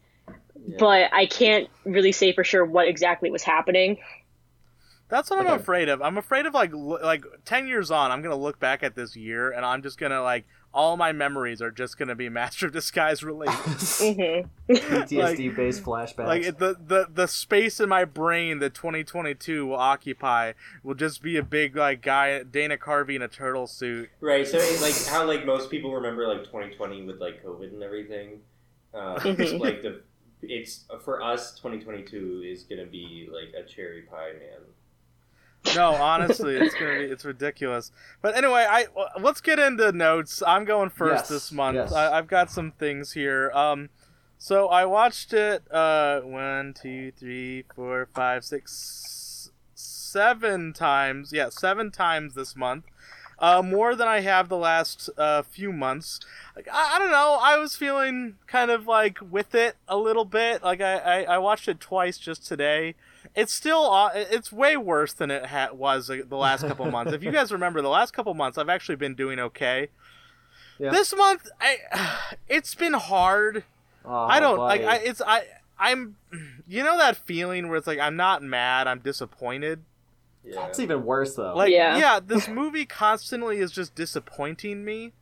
But 0.78 1.12
I 1.14 1.26
can't 1.26 1.68
really 1.84 2.12
say 2.12 2.32
for 2.32 2.44
sure 2.44 2.64
what 2.64 2.88
exactly 2.88 3.30
was 3.30 3.42
happening. 3.42 3.98
That's 5.08 5.30
what 5.30 5.40
I'm 5.40 5.58
afraid 5.58 5.88
of. 5.88 6.02
I'm 6.02 6.18
afraid 6.18 6.44
of 6.44 6.52
like 6.52 6.70
like 6.74 7.24
ten 7.46 7.66
years 7.66 7.90
on, 7.90 8.10
I'm 8.10 8.20
gonna 8.20 8.36
look 8.36 8.60
back 8.60 8.82
at 8.82 8.94
this 8.94 9.16
year 9.16 9.50
and 9.50 9.64
I'm 9.64 9.82
just 9.82 9.98
gonna 9.98 10.22
like 10.22 10.46
all 10.74 10.96
my 10.96 11.12
memories 11.12 11.60
are 11.62 11.70
just 11.70 11.98
gonna 11.98 12.14
be 12.14 12.28
Master 12.40 12.66
of 12.66 12.72
Disguise 12.72 13.22
related. 13.22 13.54
Mhm. 13.98 14.48
PTSD 14.68 15.56
based 15.56 15.82
flashbacks. 15.82 16.26
like 16.26 16.42
the, 16.58 16.76
the 16.86 17.08
the 17.12 17.26
space 17.26 17.80
in 17.80 17.88
my 17.88 18.04
brain 18.04 18.58
that 18.58 18.74
2022 18.74 19.66
will 19.66 19.76
occupy 19.76 20.52
will 20.82 20.94
just 20.94 21.22
be 21.22 21.36
a 21.36 21.42
big 21.42 21.74
like 21.76 22.02
guy 22.02 22.42
Dana 22.42 22.76
Carvey 22.76 23.16
in 23.16 23.22
a 23.22 23.28
turtle 23.28 23.66
suit. 23.66 24.10
Right. 24.20 24.46
So 24.46 24.58
like 24.82 24.94
how 25.08 25.24
like 25.26 25.46
most 25.46 25.70
people 25.70 25.94
remember 25.94 26.26
like 26.28 26.44
2020 26.44 27.04
with 27.06 27.20
like 27.20 27.44
COVID 27.44 27.72
and 27.72 27.82
everything. 27.82 28.40
Uh, 28.94 29.18
it's 29.24 29.52
like 29.54 29.82
the 29.82 30.02
it's 30.42 30.84
for 31.04 31.20
us 31.22 31.52
2022 31.56 32.44
is 32.46 32.62
gonna 32.64 32.86
be 32.86 33.28
like 33.32 33.52
a 33.60 33.66
cherry 33.66 34.02
pie 34.02 34.32
man. 34.38 34.60
No, 35.74 35.92
honestly, 35.94 36.56
it's 36.56 36.74
gonna 36.74 36.98
be 36.98 37.04
it's 37.04 37.24
ridiculous. 37.24 37.90
But 38.22 38.36
anyway, 38.36 38.66
I 38.68 38.86
let's 39.20 39.40
get 39.40 39.58
into 39.58 39.92
notes. 39.92 40.42
I'm 40.46 40.64
going 40.64 40.90
first 40.90 41.22
Yes, 41.24 41.28
this 41.28 41.52
month. 41.52 41.76
yes. 41.76 41.92
I, 41.92 42.16
I've 42.18 42.26
got 42.28 42.50
some 42.50 42.72
things 42.72 43.12
here. 43.12 43.50
Um, 43.52 43.88
so 44.38 44.68
I 44.68 44.84
watched 44.84 45.32
it. 45.32 45.62
Uh, 45.70 46.20
one, 46.20 46.74
two, 46.80 47.12
three, 47.18 47.64
four, 47.74 48.08
five, 48.14 48.44
six, 48.44 49.50
seven 49.74 50.72
times. 50.72 51.32
Yeah, 51.32 51.48
seven 51.50 51.90
times 51.90 52.34
this 52.34 52.56
month. 52.56 52.84
Uh, 53.40 53.62
more 53.62 53.94
than 53.94 54.08
I 54.08 54.18
have 54.20 54.48
the 54.48 54.56
last 54.56 55.08
uh, 55.16 55.42
few 55.42 55.72
months. 55.72 56.18
Like, 56.56 56.66
I, 56.72 56.96
I 56.96 56.98
don't 56.98 57.12
know. 57.12 57.38
I 57.40 57.56
was 57.56 57.76
feeling 57.76 58.34
kind 58.48 58.70
of 58.72 58.86
like 58.88 59.18
with 59.30 59.54
it 59.54 59.76
a 59.86 59.96
little 59.96 60.24
bit. 60.24 60.62
Like 60.64 60.80
I, 60.80 60.96
I, 60.98 61.22
I 61.34 61.38
watched 61.38 61.68
it 61.68 61.78
twice 61.78 62.18
just 62.18 62.44
today. 62.46 62.96
It's 63.38 63.52
still 63.52 63.90
uh, 63.92 64.10
it's 64.14 64.50
way 64.52 64.76
worse 64.76 65.12
than 65.12 65.30
it 65.30 65.46
ha- 65.46 65.70
was 65.72 66.10
uh, 66.10 66.22
the 66.28 66.36
last 66.36 66.66
couple 66.66 66.90
months. 66.90 67.12
If 67.12 67.22
you 67.22 67.30
guys 67.30 67.52
remember, 67.52 67.80
the 67.80 67.88
last 67.88 68.12
couple 68.12 68.34
months 68.34 68.58
I've 68.58 68.68
actually 68.68 68.96
been 68.96 69.14
doing 69.14 69.38
okay. 69.38 69.88
Yeah. 70.78 70.90
This 70.90 71.14
month, 71.16 71.48
I 71.60 71.78
it's 72.48 72.74
been 72.74 72.94
hard. 72.94 73.64
Oh, 74.04 74.14
I 74.14 74.40
don't 74.40 74.58
like. 74.58 74.82
I 74.82 74.96
it's 74.96 75.22
I 75.24 75.42
I'm. 75.78 76.16
You 76.70 76.82
know 76.84 76.98
that 76.98 77.16
feeling 77.16 77.68
where 77.68 77.78
it's 77.78 77.86
like 77.86 77.98
I'm 77.98 78.16
not 78.16 78.42
mad. 78.42 78.86
I'm 78.86 78.98
disappointed. 78.98 79.84
Yeah. 80.44 80.56
That's 80.66 80.78
even 80.80 81.02
worse 81.02 81.34
though. 81.34 81.54
Like 81.56 81.72
Yeah. 81.72 81.96
yeah, 81.96 82.20
this 82.20 82.46
movie 82.46 82.84
constantly 82.84 83.58
is 83.60 83.72
just 83.72 83.94
disappointing 83.94 84.84
me 84.84 85.14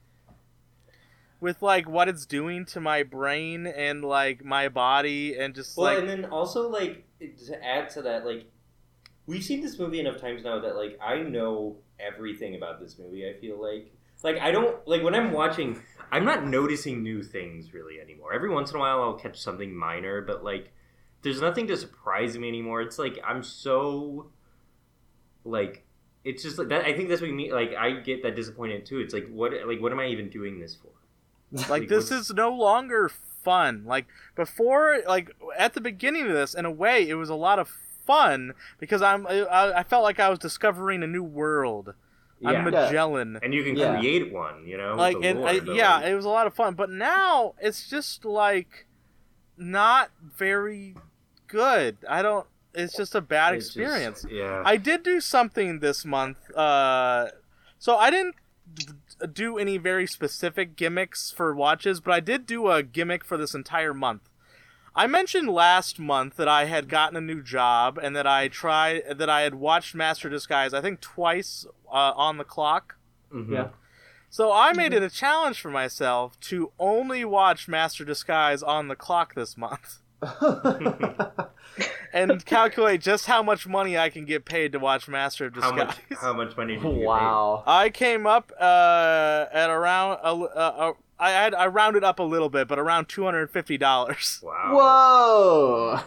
with 1.40 1.62
like 1.62 1.88
what 1.88 2.08
it's 2.08 2.26
doing 2.26 2.64
to 2.66 2.80
my 2.80 3.02
brain 3.02 3.66
and 3.66 4.04
like 4.04 4.44
my 4.44 4.68
body 4.68 5.36
and 5.38 5.54
just 5.54 5.76
Well, 5.76 5.86
like 5.86 5.98
and 6.00 6.08
then 6.08 6.24
also 6.26 6.68
like 6.68 7.04
to 7.20 7.64
add 7.64 7.90
to 7.90 8.02
that, 8.02 8.24
like 8.24 8.46
we've 9.26 9.44
seen 9.44 9.60
this 9.60 9.78
movie 9.78 10.00
enough 10.00 10.20
times 10.20 10.44
now 10.44 10.60
that 10.60 10.76
like 10.76 10.98
I 11.02 11.18
know 11.18 11.76
everything 11.98 12.54
about 12.54 12.80
this 12.80 12.98
movie. 12.98 13.28
I 13.28 13.38
feel 13.40 13.60
like 13.60 13.92
like 14.26 14.38
I 14.40 14.50
don't 14.50 14.76
like 14.88 15.02
when 15.02 15.14
I'm 15.14 15.32
watching, 15.32 15.80
I'm 16.10 16.24
not 16.24 16.46
noticing 16.46 17.02
new 17.02 17.22
things 17.22 17.72
really 17.72 18.00
anymore. 18.00 18.32
Every 18.34 18.50
once 18.50 18.70
in 18.70 18.76
a 18.76 18.80
while, 18.80 19.00
I'll 19.02 19.14
catch 19.14 19.38
something 19.38 19.74
minor, 19.74 20.20
but 20.20 20.42
like 20.42 20.72
there's 21.22 21.40
nothing 21.40 21.68
to 21.68 21.76
surprise 21.76 22.36
me 22.36 22.48
anymore. 22.48 22.82
It's 22.82 22.98
like 22.98 23.18
I'm 23.24 23.42
so 23.42 24.30
like 25.44 25.86
it's 26.24 26.42
just 26.42 26.58
like 26.58 26.68
that. 26.68 26.84
I 26.84 26.92
think 26.96 27.08
that's 27.08 27.20
what 27.20 27.30
you 27.30 27.36
mean. 27.36 27.52
Like 27.52 27.74
I 27.74 27.92
get 28.00 28.24
that 28.24 28.34
disappointed 28.34 28.84
too. 28.84 28.98
It's 28.98 29.14
like 29.14 29.28
what 29.28 29.52
like 29.66 29.80
what 29.80 29.92
am 29.92 30.00
I 30.00 30.06
even 30.06 30.28
doing 30.28 30.58
this 30.58 30.74
for? 30.74 30.88
like 31.52 31.68
like, 31.68 31.88
this 31.88 32.10
is 32.10 32.32
no 32.34 32.50
longer 32.52 33.10
fun 33.44 33.84
like 33.86 34.06
before 34.34 34.98
like 35.06 35.30
at 35.56 35.74
the 35.74 35.80
beginning 35.80 36.26
of 36.26 36.32
this 36.32 36.52
in 36.54 36.64
a 36.64 36.70
way 36.70 37.08
it 37.08 37.14
was 37.14 37.28
a 37.30 37.34
lot 37.34 37.58
of 37.60 37.68
fun 38.04 38.52
because 38.78 39.00
i'm 39.02 39.24
i, 39.28 39.46
I 39.78 39.82
felt 39.84 40.02
like 40.02 40.18
i 40.18 40.28
was 40.28 40.38
discovering 40.40 41.02
a 41.04 41.06
new 41.06 41.22
world 41.22 41.94
i'm 42.44 42.54
Yeah. 42.54 42.62
magellan 42.70 43.38
And 43.42 43.54
you 43.54 43.62
can 43.64 43.76
Yeah. 43.76 43.98
create 43.98 44.32
one, 44.32 44.66
you 44.66 44.76
know. 44.76 44.96
like 44.96 45.16
and 45.22 45.40
lore, 45.40 45.48
I, 45.48 45.60
but, 45.60 45.74
yeah 45.76 45.96
like- 45.98 46.06
it 46.06 46.14
was 46.16 46.24
a 46.24 46.28
lot 46.28 46.46
of 46.48 46.54
fun 46.54 46.74
but 46.74 46.90
now 46.90 47.54
it's 47.60 47.88
just 47.88 48.24
like 48.24 48.86
not 49.56 50.10
very 50.36 50.94
good 51.46 51.96
i 52.08 52.22
don't 52.22 52.46
it's 52.74 52.94
just 52.96 53.14
a 53.14 53.20
bad 53.20 53.54
It's 53.54 53.66
just- 53.68 53.76
experience 53.78 54.26
yeah. 54.28 54.62
I 54.66 54.76
did 54.76 55.02
do 55.02 55.18
something 55.22 55.78
this 55.80 56.04
month. 56.04 56.36
Uh, 56.54 57.28
so 57.78 57.96
I 57.96 58.10
didn't 58.10 58.34
d- 58.74 58.84
do 59.32 59.58
any 59.58 59.78
very 59.78 60.06
specific 60.06 60.76
gimmicks 60.76 61.30
for 61.30 61.54
watches, 61.54 62.00
but 62.00 62.12
I 62.12 62.20
did 62.20 62.46
do 62.46 62.68
a 62.70 62.82
gimmick 62.82 63.24
for 63.24 63.36
this 63.36 63.54
entire 63.54 63.94
month. 63.94 64.28
I 64.94 65.06
mentioned 65.06 65.48
last 65.50 65.98
month 65.98 66.36
that 66.36 66.48
I 66.48 66.64
had 66.64 66.88
gotten 66.88 67.16
a 67.16 67.20
new 67.20 67.42
job 67.42 67.98
and 68.02 68.16
that 68.16 68.26
I 68.26 68.48
tried 68.48 69.18
that 69.18 69.28
I 69.28 69.42
had 69.42 69.54
watched 69.54 69.94
Master 69.94 70.30
Disguise 70.30 70.72
I 70.72 70.80
think 70.80 71.00
twice 71.00 71.66
uh, 71.88 72.12
on 72.16 72.38
the 72.38 72.44
clock. 72.44 72.96
Mhm. 73.32 73.52
Yeah. 73.52 73.68
So 74.30 74.52
I 74.52 74.72
made 74.72 74.92
it 74.92 75.02
a 75.02 75.10
challenge 75.10 75.60
for 75.60 75.70
myself 75.70 76.38
to 76.40 76.72
only 76.78 77.24
watch 77.24 77.68
Master 77.68 78.04
Disguise 78.04 78.62
on 78.62 78.88
the 78.88 78.96
clock 78.96 79.34
this 79.34 79.56
month 79.56 79.98
and 82.12 82.44
calculate 82.44 83.00
just 83.00 83.26
how 83.26 83.42
much 83.42 83.66
money 83.66 83.98
I 83.98 84.08
can 84.10 84.24
get 84.24 84.44
paid 84.44 84.72
to 84.72 84.78
watch 84.78 85.08
Master 85.08 85.46
of 85.46 85.54
How 85.54 85.72
Disguise. 85.72 85.96
much? 86.10 86.18
How 86.18 86.32
much 86.32 86.56
money 86.56 86.74
did 86.74 86.82
you 86.84 86.90
get 86.94 87.04
wow. 87.06 87.62
I 87.66 87.90
came 87.90 88.26
up 88.26 88.52
uh, 88.58 89.46
at 89.52 89.68
around 89.70 90.18
a, 90.22 90.28
uh, 90.28 90.32
uh, 90.32 90.92
I 91.18 91.30
had 91.30 91.54
I 91.54 91.66
rounded 91.66 92.04
up 92.04 92.18
a 92.18 92.22
little 92.22 92.48
bit, 92.48 92.68
but 92.68 92.78
around 92.78 93.08
two 93.08 93.24
hundred 93.24 93.42
and 93.42 93.50
fifty 93.50 93.76
dollars. 93.78 94.40
Wow. 94.42 94.70
Whoa. 94.74 96.00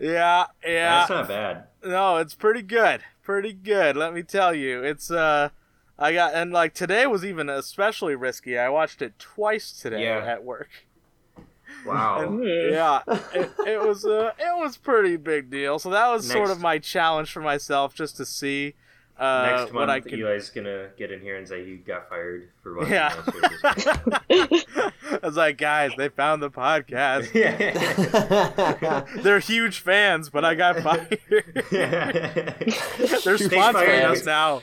Yeah, 0.00 0.46
yeah. 0.64 0.98
That's 0.98 1.10
not 1.10 1.28
bad. 1.28 1.64
No, 1.84 2.16
it's 2.16 2.34
pretty 2.34 2.62
good. 2.62 3.02
Pretty 3.22 3.52
good. 3.52 3.96
Let 3.96 4.12
me 4.12 4.22
tell 4.22 4.54
you, 4.54 4.82
it's 4.82 5.10
uh, 5.10 5.50
I 5.98 6.12
got 6.12 6.34
and 6.34 6.52
like 6.52 6.74
today 6.74 7.06
was 7.06 7.24
even 7.24 7.48
especially 7.48 8.14
risky. 8.16 8.58
I 8.58 8.68
watched 8.68 9.00
it 9.02 9.18
twice 9.18 9.72
today 9.72 10.02
Yeah. 10.04 10.24
at 10.24 10.42
work. 10.44 10.68
Wow. 11.86 12.20
And, 12.20 12.38
Hmm. 12.40 12.72
yeah, 12.72 13.00
it, 13.34 13.50
it 13.66 13.80
was 13.80 14.04
uh, 14.04 14.32
it 14.38 14.56
was 14.62 14.76
pretty 14.76 15.16
big 15.16 15.50
deal. 15.50 15.78
So 15.78 15.90
that 15.90 16.08
was 16.08 16.28
sort 16.28 16.50
of 16.50 16.60
my 16.60 16.78
challenge 16.78 17.30
for 17.32 17.40
myself, 17.40 17.94
just 17.94 18.16
to 18.18 18.24
see 18.26 18.74
uh, 19.18 19.46
Next 19.58 19.72
what 19.72 19.86
month, 19.86 19.90
I 19.90 20.00
could. 20.00 20.18
Eli's 20.18 20.50
gonna 20.50 20.88
get 20.98 21.12
in 21.12 21.20
here 21.20 21.36
and 21.36 21.46
say 21.46 21.62
you 21.64 21.76
got 21.76 22.08
fired 22.08 22.48
for 22.62 22.74
watching 22.76 22.94
Yeah. 22.94 23.14
Master 23.62 23.90
of 23.92 24.38
Disguise. 24.38 24.64
I 25.12 25.18
was 25.22 25.36
like, 25.36 25.56
guys, 25.56 25.92
they 25.96 26.08
found 26.08 26.42
the 26.42 26.50
podcast. 26.50 27.32
yeah. 27.34 29.04
They're 29.22 29.38
huge 29.38 29.78
fans, 29.78 30.30
but 30.30 30.44
I 30.44 30.54
got 30.56 30.76
fired. 30.82 31.18
They're 31.70 33.36
sponsoring 33.38 33.72
fired 33.72 34.04
us 34.04 34.24
now. 34.26 34.62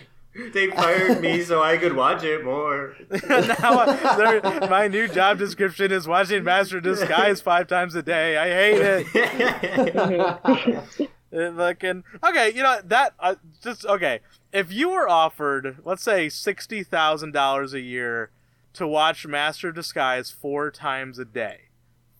They 0.53 0.67
fired 0.71 1.19
me 1.21 1.41
so 1.43 1.61
I 1.61 1.77
could 1.77 1.93
watch 1.95 2.23
it 2.23 2.43
more. 2.45 2.95
now 3.29 3.57
I- 3.59 4.67
my 4.69 4.87
new 4.87 5.07
job 5.07 5.37
description 5.37 5.91
is 5.91 6.07
watching 6.07 6.43
Master 6.43 6.79
Disguise 6.79 7.41
five 7.41 7.67
times 7.67 7.95
a 7.95 8.01
day. 8.03 8.37
I 8.37 8.47
hate 8.49 9.05
it. 9.13 11.07
It 11.33 11.53
fucking 11.55 12.03
okay. 12.25 12.51
You 12.53 12.61
know 12.61 12.81
that 12.83 13.13
uh, 13.17 13.35
just 13.63 13.85
okay. 13.85 14.19
If 14.51 14.69
you 14.73 14.89
were 14.89 15.07
offered, 15.07 15.77
let's 15.85 16.03
say 16.03 16.27
sixty 16.27 16.83
thousand 16.83 17.31
dollars 17.31 17.73
a 17.73 17.79
year 17.79 18.31
to 18.73 18.85
watch 18.85 19.25
Master 19.25 19.71
Disguise 19.71 20.29
four 20.29 20.69
times 20.71 21.17
a 21.19 21.23
day, 21.25 21.69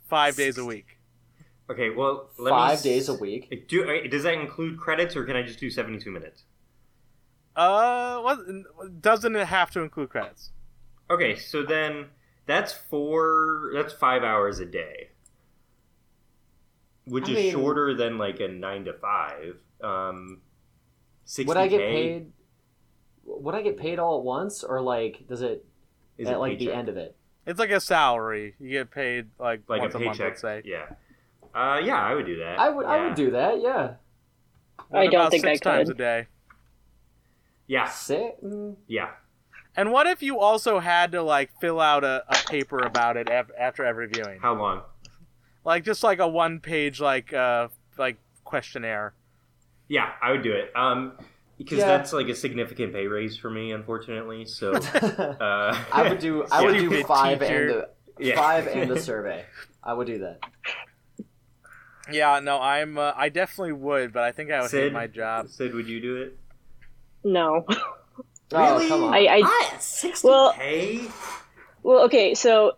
five 0.07 0.37
days 0.37 0.57
a 0.57 0.63
week, 0.63 0.97
Okay, 1.69 1.89
well, 1.89 2.29
let 2.37 2.51
me 2.51 2.57
five 2.57 2.73
s- 2.75 2.83
days 2.83 3.09
a 3.09 3.13
week. 3.13 3.67
Do 3.67 3.83
uh, 3.83 4.07
does 4.07 4.23
that 4.23 4.35
include 4.35 4.79
credits, 4.79 5.13
or 5.17 5.25
can 5.25 5.35
I 5.35 5.41
just 5.43 5.59
do 5.59 5.69
seventy-two 5.69 6.11
minutes? 6.11 6.43
Uh, 7.69 8.21
what 8.21 9.01
doesn't 9.01 9.35
it 9.35 9.47
have 9.47 9.71
to 9.71 9.81
include 9.81 10.09
credits? 10.09 10.51
Okay, 11.09 11.35
so 11.35 11.63
then 11.63 12.05
that's 12.45 12.73
four. 12.73 13.71
That's 13.73 13.93
five 13.93 14.23
hours 14.23 14.59
a 14.59 14.65
day, 14.65 15.09
which 17.05 17.27
I 17.27 17.31
is 17.31 17.35
mean- 17.37 17.51
shorter 17.51 17.93
than 17.93 18.17
like 18.17 18.39
a 18.39 18.47
nine 18.47 18.85
to 18.85 18.93
five. 18.93 19.57
Um, 19.81 20.41
60K 21.25 21.47
Would 21.47 21.57
I 21.57 21.67
get 21.67 21.79
paid? 21.79 22.31
Would 23.25 23.55
I 23.55 23.61
get 23.61 23.77
paid 23.77 23.99
all 23.99 24.19
at 24.19 24.23
once, 24.25 24.63
or 24.63 24.81
like 24.81 25.27
does 25.27 25.41
it 25.41 25.65
is 26.17 26.27
at 26.27 26.35
a 26.35 26.39
like 26.39 26.59
the 26.59 26.71
end 26.73 26.89
of 26.89 26.97
it? 26.97 27.15
It's 27.45 27.59
like 27.59 27.71
a 27.71 27.79
salary. 27.81 28.55
You 28.59 28.69
get 28.69 28.91
paid 28.91 29.27
like, 29.39 29.61
like 29.67 29.81
once 29.81 29.95
a 29.95 29.97
a, 29.97 30.01
month, 30.01 30.17
paycheck. 30.17 30.31
let's 30.31 30.41
say. 30.41 30.61
Yeah. 30.65 30.85
Uh, 31.53 31.79
yeah, 31.83 32.01
I 32.01 32.13
would 32.13 32.25
do 32.25 32.37
that. 32.37 32.59
I 32.59 32.69
would. 32.69 32.85
I 32.85 33.05
would 33.05 33.15
do 33.15 33.31
that. 33.31 33.61
Yeah. 33.61 33.93
What 34.89 34.99
I 34.99 35.05
don't 35.07 35.15
about 35.15 35.31
think 35.31 35.45
I 35.45 35.53
six 35.53 35.61
times 35.61 35.89
could. 35.89 35.97
a 35.97 36.03
day. 36.03 36.27
Yeah, 37.71 37.87
Sit. 37.87 38.43
Mm, 38.43 38.75
yeah. 38.87 39.11
And 39.77 39.93
what 39.93 40.05
if 40.05 40.21
you 40.21 40.39
also 40.39 40.79
had 40.79 41.13
to 41.13 41.23
like 41.23 41.51
fill 41.61 41.79
out 41.79 42.03
a, 42.03 42.21
a 42.27 42.35
paper 42.49 42.79
about 42.79 43.15
it 43.15 43.29
af- 43.29 43.49
after 43.57 43.85
every 43.85 44.07
viewing? 44.07 44.41
How 44.41 44.55
long? 44.55 44.81
Like 45.63 45.85
just 45.85 46.03
like 46.03 46.19
a 46.19 46.27
one 46.27 46.59
page 46.59 46.99
like 46.99 47.31
uh 47.31 47.69
like 47.97 48.17
questionnaire. 48.43 49.13
Yeah, 49.87 50.09
I 50.21 50.31
would 50.31 50.41
do 50.43 50.51
it. 50.51 50.75
Um, 50.75 51.13
because 51.57 51.77
Yeah. 51.77 51.85
that's 51.87 52.11
like 52.11 52.27
a 52.27 52.35
significant 52.35 52.91
pay 52.91 53.07
raise 53.07 53.37
for 53.37 53.49
me, 53.49 53.71
unfortunately. 53.71 54.45
So, 54.47 54.73
uh, 54.73 55.81
I 55.93 56.09
would 56.09 56.19
do. 56.19 56.43
I 56.51 56.65
would 56.65 56.77
do 56.77 57.03
five 57.05 57.39
teacher. 57.39 57.69
and 57.69 57.69
the 58.17 58.25
Yeah. 58.25 58.35
five 58.35 58.67
and 58.67 58.91
the 58.91 58.99
survey. 59.09 59.45
I 59.81 59.93
would 59.93 60.07
do 60.07 60.19
that. 60.19 60.39
Yeah, 62.11 62.41
no, 62.43 62.59
I'm 62.59 62.97
uh, 62.97 63.13
I 63.15 63.29
definitely 63.29 63.71
would, 63.73 64.11
but 64.11 64.23
I 64.23 64.33
think 64.33 64.51
I 64.51 64.61
would 64.61 64.71
hate 64.71 64.91
my 64.91 65.07
job. 65.07 65.47
Sid, 65.47 65.73
would 65.73 65.87
you 65.87 66.01
do 66.01 66.17
it? 66.17 66.37
No. 67.23 67.65
Oh 68.53 68.85
come 68.85 69.05
on. 69.05 69.13
I, 69.13 69.27
I 69.27 69.39
What? 69.39 69.81
Sixty 69.81 70.27
Well- 70.27 70.51
k? 70.51 70.99
well, 71.83 72.03
okay, 72.03 72.33
so 72.35 72.73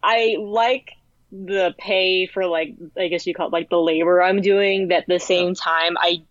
I 0.00 0.36
like 0.38 0.90
the 1.32 1.74
pay 1.78 2.28
for 2.28 2.46
like 2.46 2.76
I 2.96 3.08
guess 3.08 3.26
you 3.26 3.34
call 3.34 3.48
it 3.48 3.52
like 3.52 3.68
the 3.68 3.76
labor 3.80 4.22
I'm 4.22 4.40
doing. 4.40 4.86
That 4.88 5.06
the 5.08 5.18
same 5.18 5.56
time, 5.56 5.96
I 5.98 6.22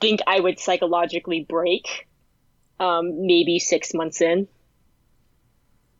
think 0.00 0.20
I 0.28 0.38
would 0.38 0.60
psychologically 0.60 1.44
break. 1.48 2.06
Um, 2.78 3.26
maybe 3.26 3.58
six 3.58 3.92
months 3.92 4.20
in. 4.20 4.46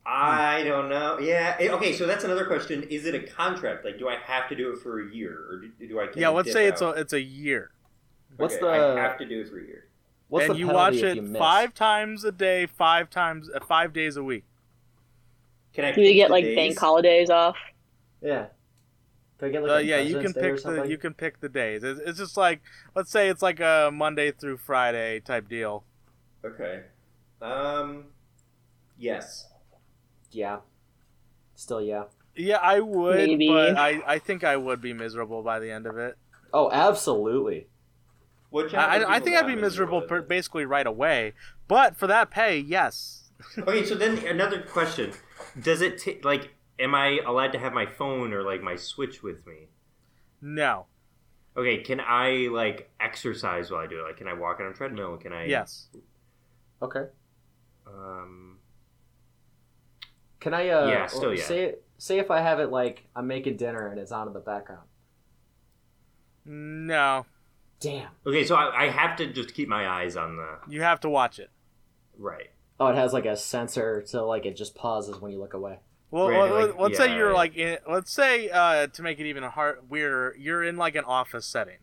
I 0.07 0.63
don't 0.65 0.89
know. 0.89 1.19
Yeah. 1.19 1.57
eh, 1.59 1.71
Okay, 1.71 1.93
so 1.93 2.07
that's 2.07 2.23
another 2.25 2.45
question. 2.45 2.83
Is 2.85 3.07
it 3.07 3.15
a 3.17 3.21
contract? 3.27 3.85
Like, 3.85 3.99
do 3.99 4.09
I 4.09 4.17
have 4.17 4.49
to 4.51 4.55
do 4.55 4.71
it 4.73 4.79
for 4.79 5.01
a 5.01 5.13
year, 5.13 5.33
or 5.51 5.61
do, 5.81 5.89
do 5.89 5.99
I? 6.01 6.07
can 6.09 6.21
Yeah, 6.21 6.29
let's 6.29 6.47
dip 6.47 6.53
say 6.53 6.67
it's 6.69 6.83
a 6.83 6.91
it's 6.91 7.13
a 7.15 7.21
year. 7.21 7.71
What's 8.37 8.55
Okay, 8.55 8.63
the- 8.65 8.71
I 8.71 9.03
have 9.03 9.19
to 9.19 9.27
do 9.27 9.41
it 9.41 9.49
for 9.49 9.59
a 9.59 9.65
year. 9.65 9.84
What's 10.35 10.47
and 10.47 10.55
the 10.55 10.59
you 10.59 10.69
watch 10.69 11.03
it 11.03 11.17
you 11.17 11.35
five 11.39 11.75
times 11.75 12.25
a 12.25 12.33
day, 12.33 12.67
five 12.67 13.09
times 13.11 13.49
uh, 13.55 13.61
five 13.61 13.93
days 13.93 14.17
a 14.17 14.25
week. 14.25 14.45
Can 15.73 15.85
I? 15.85 15.93
Do 15.93 16.03
you 16.03 16.15
get 16.15 16.31
like 16.31 16.45
days? 16.45 16.57
bank 16.57 16.79
holidays 16.79 17.31
off? 17.31 17.57
Yeah. 18.21 18.47
Can 19.39 19.49
I 19.49 19.51
get 19.53 19.63
like 19.63 19.71
Uh, 19.71 19.75
a 19.75 19.83
yeah, 19.83 19.99
you 19.99 20.19
can 20.19 20.33
Day 20.33 20.41
pick 20.41 20.63
the 20.65 20.83
you 20.89 20.99
can 20.99 21.15
pick 21.15 21.41
the 21.41 21.49
days. 21.49 21.85
It's, 21.85 22.01
it's 22.01 22.19
just 22.19 22.37
like 22.37 22.63
let's 22.95 23.11
say 23.11 23.29
it's 23.29 23.43
like 23.43 23.61
a 23.61 23.91
Monday 23.93 24.33
through 24.33 24.59
Friday 24.59 25.21
type 25.21 25.49
deal. 25.49 25.85
Okay. 26.45 26.85
Um. 27.41 28.07
Yes. 28.97 29.49
Yeah. 30.31 30.61
Still, 31.55 31.81
yeah. 31.81 32.05
Yeah, 32.37 32.59
I 32.59 32.81
would, 32.81 33.17
Maybe. 33.17 33.49
but 33.49 33.77
I, 33.77 34.03
I 34.07 34.19
think 34.19 34.43
I 34.45 34.57
would 34.57 34.81
be 34.81 34.93
miserable 34.93 35.43
by 35.43 35.61
the 35.61 35.71
end 35.71 35.87
of 35.87 35.99
it. 35.99 36.17
Oh, 36.53 36.71
absolutely. 36.71 37.69
What 38.55 38.73
I, 38.73 38.99
I- 39.03 39.15
I 39.17 39.19
think 39.19 39.35
I'd 39.37 39.49
be 39.49 39.57
miserable 39.57 40.03
per, 40.03 40.23
basically 40.23 40.65
right 40.65 40.87
away. 40.87 41.33
But 41.67 41.97
for 41.97 42.07
that 42.07 42.31
pay, 42.31 42.57
yes. 42.59 43.33
Okay, 43.59 43.85
so 43.85 43.97
then 43.97 44.19
another 44.27 44.63
question: 44.63 45.13
Does 45.61 45.83
it 45.83 45.99
t- 45.99 46.21
like? 46.23 46.55
Am 46.79 46.95
I 46.95 47.19
allowed 47.27 47.53
to 47.55 47.59
have 47.59 47.73
my 47.73 47.85
phone 47.87 48.33
or 48.33 48.43
like 48.45 48.63
my 48.63 48.77
Switch 48.77 49.25
with 49.25 49.45
me? 49.45 49.67
No. 50.41 50.87
Okay, 51.57 51.79
can 51.79 52.01
I 52.01 52.49
like 52.53 52.91
exercise 53.01 53.73
while 53.73 53.81
I 53.81 53.89
do 53.89 53.99
it? 53.99 54.03
Like, 54.05 54.19
can 54.19 54.29
I 54.29 54.35
walk 54.35 54.61
on 54.61 54.67
a 54.67 54.73
treadmill? 54.73 55.17
Can 55.17 55.33
I? 55.33 55.47
Yes. 55.47 55.89
Okay. 56.81 57.07
Um. 57.89 58.59
Can 60.39 60.55
I? 60.55 60.69
Uh, 60.69 60.87
Yeah, 60.89 61.07
still, 61.07 61.35
yeah. 61.35 61.43
Say 61.45 61.75
say 61.99 62.19
if 62.21 62.31
I 62.31 62.41
have 62.41 62.61
it 62.61 62.71
like 62.71 63.05
I'm 63.17 63.27
making 63.27 63.57
dinner 63.57 63.89
and 63.89 63.99
it's 63.99 64.13
on 64.13 64.29
in 64.29 64.33
the 64.33 64.39
background. 64.41 64.87
No. 66.45 67.27
Damn. 67.85 68.09
Okay, 68.27 68.45
so 68.45 68.55
I, 68.57 68.85
I 68.85 68.89
have 68.89 69.17
to 69.19 69.27
just 69.33 69.55
keep 69.55 69.69
my 69.69 69.87
eyes 69.89 70.17
on 70.17 70.37
the 70.37 70.59
You 70.69 70.83
have 70.83 71.01
to 71.01 71.09
watch 71.11 71.39
it. 71.39 71.51
right. 72.19 72.49
Oh, 72.81 72.87
it 72.89 72.97
has 72.97 73.13
like 73.13 73.25
a 73.27 73.37
sensor, 73.37 74.03
so 74.05 74.27
like 74.27 74.47
it 74.47 74.57
just 74.57 74.75
pauses 74.75 75.21
when 75.21 75.31
you 75.31 75.39
look 75.39 75.55
away. 75.55 75.79
Well, 76.11 76.29
Right, 76.31 76.51
let- 76.51 76.71
like, 76.71 76.79
let's 76.79 76.97
say 76.97 77.15
you're 77.15 77.31
yeah. 77.31 77.37
like, 77.37 77.57
in, 77.57 77.79
let's 77.89 78.13
say 78.13 78.49
uh, 78.51 78.87
to 78.89 79.03
make 79.03 79.21
it 79.21 79.27
even 79.27 79.43
hard, 79.45 79.89
weirder, 79.89 80.35
you're 80.39 80.65
in 80.65 80.77
like 80.77 80.97
an 80.97 81.05
office 81.05 81.47
setting. 81.47 81.79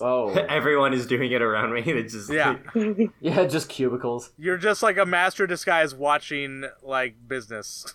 Oh, 0.00 0.28
Everyone 0.48 0.92
is 0.94 1.06
doing 1.06 1.32
it 1.32 1.42
around 1.42 1.72
me. 1.72 1.82
It's 1.86 2.12
just 2.12 2.30
Yeah. 2.32 2.58
yeah, 3.20 3.44
just 3.46 3.68
cubicles. 3.68 4.30
You're 4.38 4.56
just 4.58 4.82
like 4.82 4.98
a 4.98 5.06
master 5.06 5.46
disguise 5.48 5.94
watching 5.94 6.64
like 6.82 7.16
business. 7.26 7.94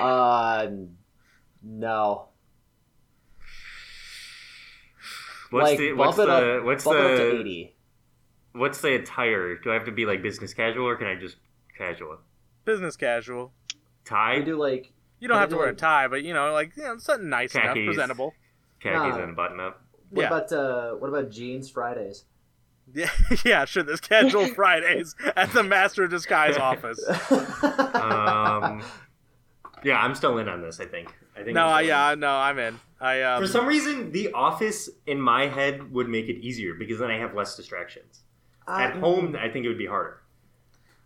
Uh, 0.00 0.68
no. 1.62 2.28
What's 5.50 5.70
like 5.70 5.78
the 5.78 5.92
what's 5.94 6.16
the 6.16 6.22
up, 6.28 6.64
what's 6.64 6.84
bump 6.84 6.98
it 6.98 7.04
up 7.04 7.10
to 7.18 7.24
the 7.24 7.40
eighty. 7.40 7.76
what's 8.52 8.80
the 8.80 8.94
attire? 8.96 9.56
Do 9.56 9.70
I 9.70 9.74
have 9.74 9.84
to 9.86 9.92
be 9.92 10.04
like 10.06 10.22
business 10.22 10.52
casual 10.54 10.86
or 10.86 10.96
can 10.96 11.06
I 11.06 11.14
just 11.14 11.36
casual? 11.76 12.18
business 12.64 12.96
casual. 12.96 13.52
Tie, 14.04 14.38
We 14.38 14.44
do 14.44 14.56
like 14.56 14.92
You 15.20 15.28
don't 15.28 15.36
Can 15.36 15.40
have 15.40 15.48
you 15.50 15.56
to 15.56 15.56
do, 15.56 15.60
wear 15.60 15.68
a 15.70 15.74
tie, 15.74 16.08
but 16.08 16.22
you 16.22 16.34
know, 16.34 16.52
like 16.52 16.76
you 16.76 16.82
know, 16.82 16.98
something 16.98 17.28
nice 17.28 17.54
enough, 17.54 17.74
presentable. 17.74 18.34
khakis, 18.80 19.16
Nah. 19.16 19.22
and 19.22 19.34
button 19.36 19.58
up. 19.60 19.82
what 20.10 20.22
Yeah. 20.22 20.26
about 20.28 20.52
uh 20.52 20.92
what 20.96 21.08
about 21.08 21.30
jeans 21.30 21.70
Fridays? 21.70 22.24
Yeah, 22.94 23.10
yeah, 23.44 23.64
sure. 23.66 23.82
There's 23.82 24.00
casual 24.00 24.46
Fridays 24.54 25.14
at 25.36 25.52
the 25.52 25.62
master 25.62 26.04
of 26.04 26.10
disguise 26.10 26.56
office. 26.70 26.98
Um, 27.08 28.82
yeah, 29.84 29.98
I'm 30.00 30.14
still 30.14 30.38
in 30.38 30.48
on 30.48 30.62
this. 30.62 30.80
I 30.80 30.86
think. 30.86 31.14
I 31.36 31.42
think. 31.42 31.54
No, 31.54 31.66
I'm 31.66 31.74
I, 31.74 31.82
still 31.82 31.88
yeah, 31.88 32.14
no, 32.16 32.30
I'm 32.30 32.58
in. 32.58 32.80
I 33.00 33.22
um, 33.22 33.42
For 33.42 33.46
some 33.48 33.66
reason, 33.66 34.10
The 34.12 34.32
Office 34.32 34.90
in 35.06 35.20
my 35.20 35.46
head 35.46 35.92
would 35.92 36.08
make 36.08 36.26
it 36.28 36.38
easier 36.44 36.74
because 36.74 36.98
then 36.98 37.10
I 37.10 37.18
have 37.18 37.34
less 37.34 37.56
distractions. 37.56 38.22
At 38.66 38.94
Um, 38.94 39.00
home, 39.00 39.36
I 39.36 39.48
think 39.48 39.64
it 39.64 39.68
would 39.68 39.78
be 39.78 39.86
harder. 39.86 40.20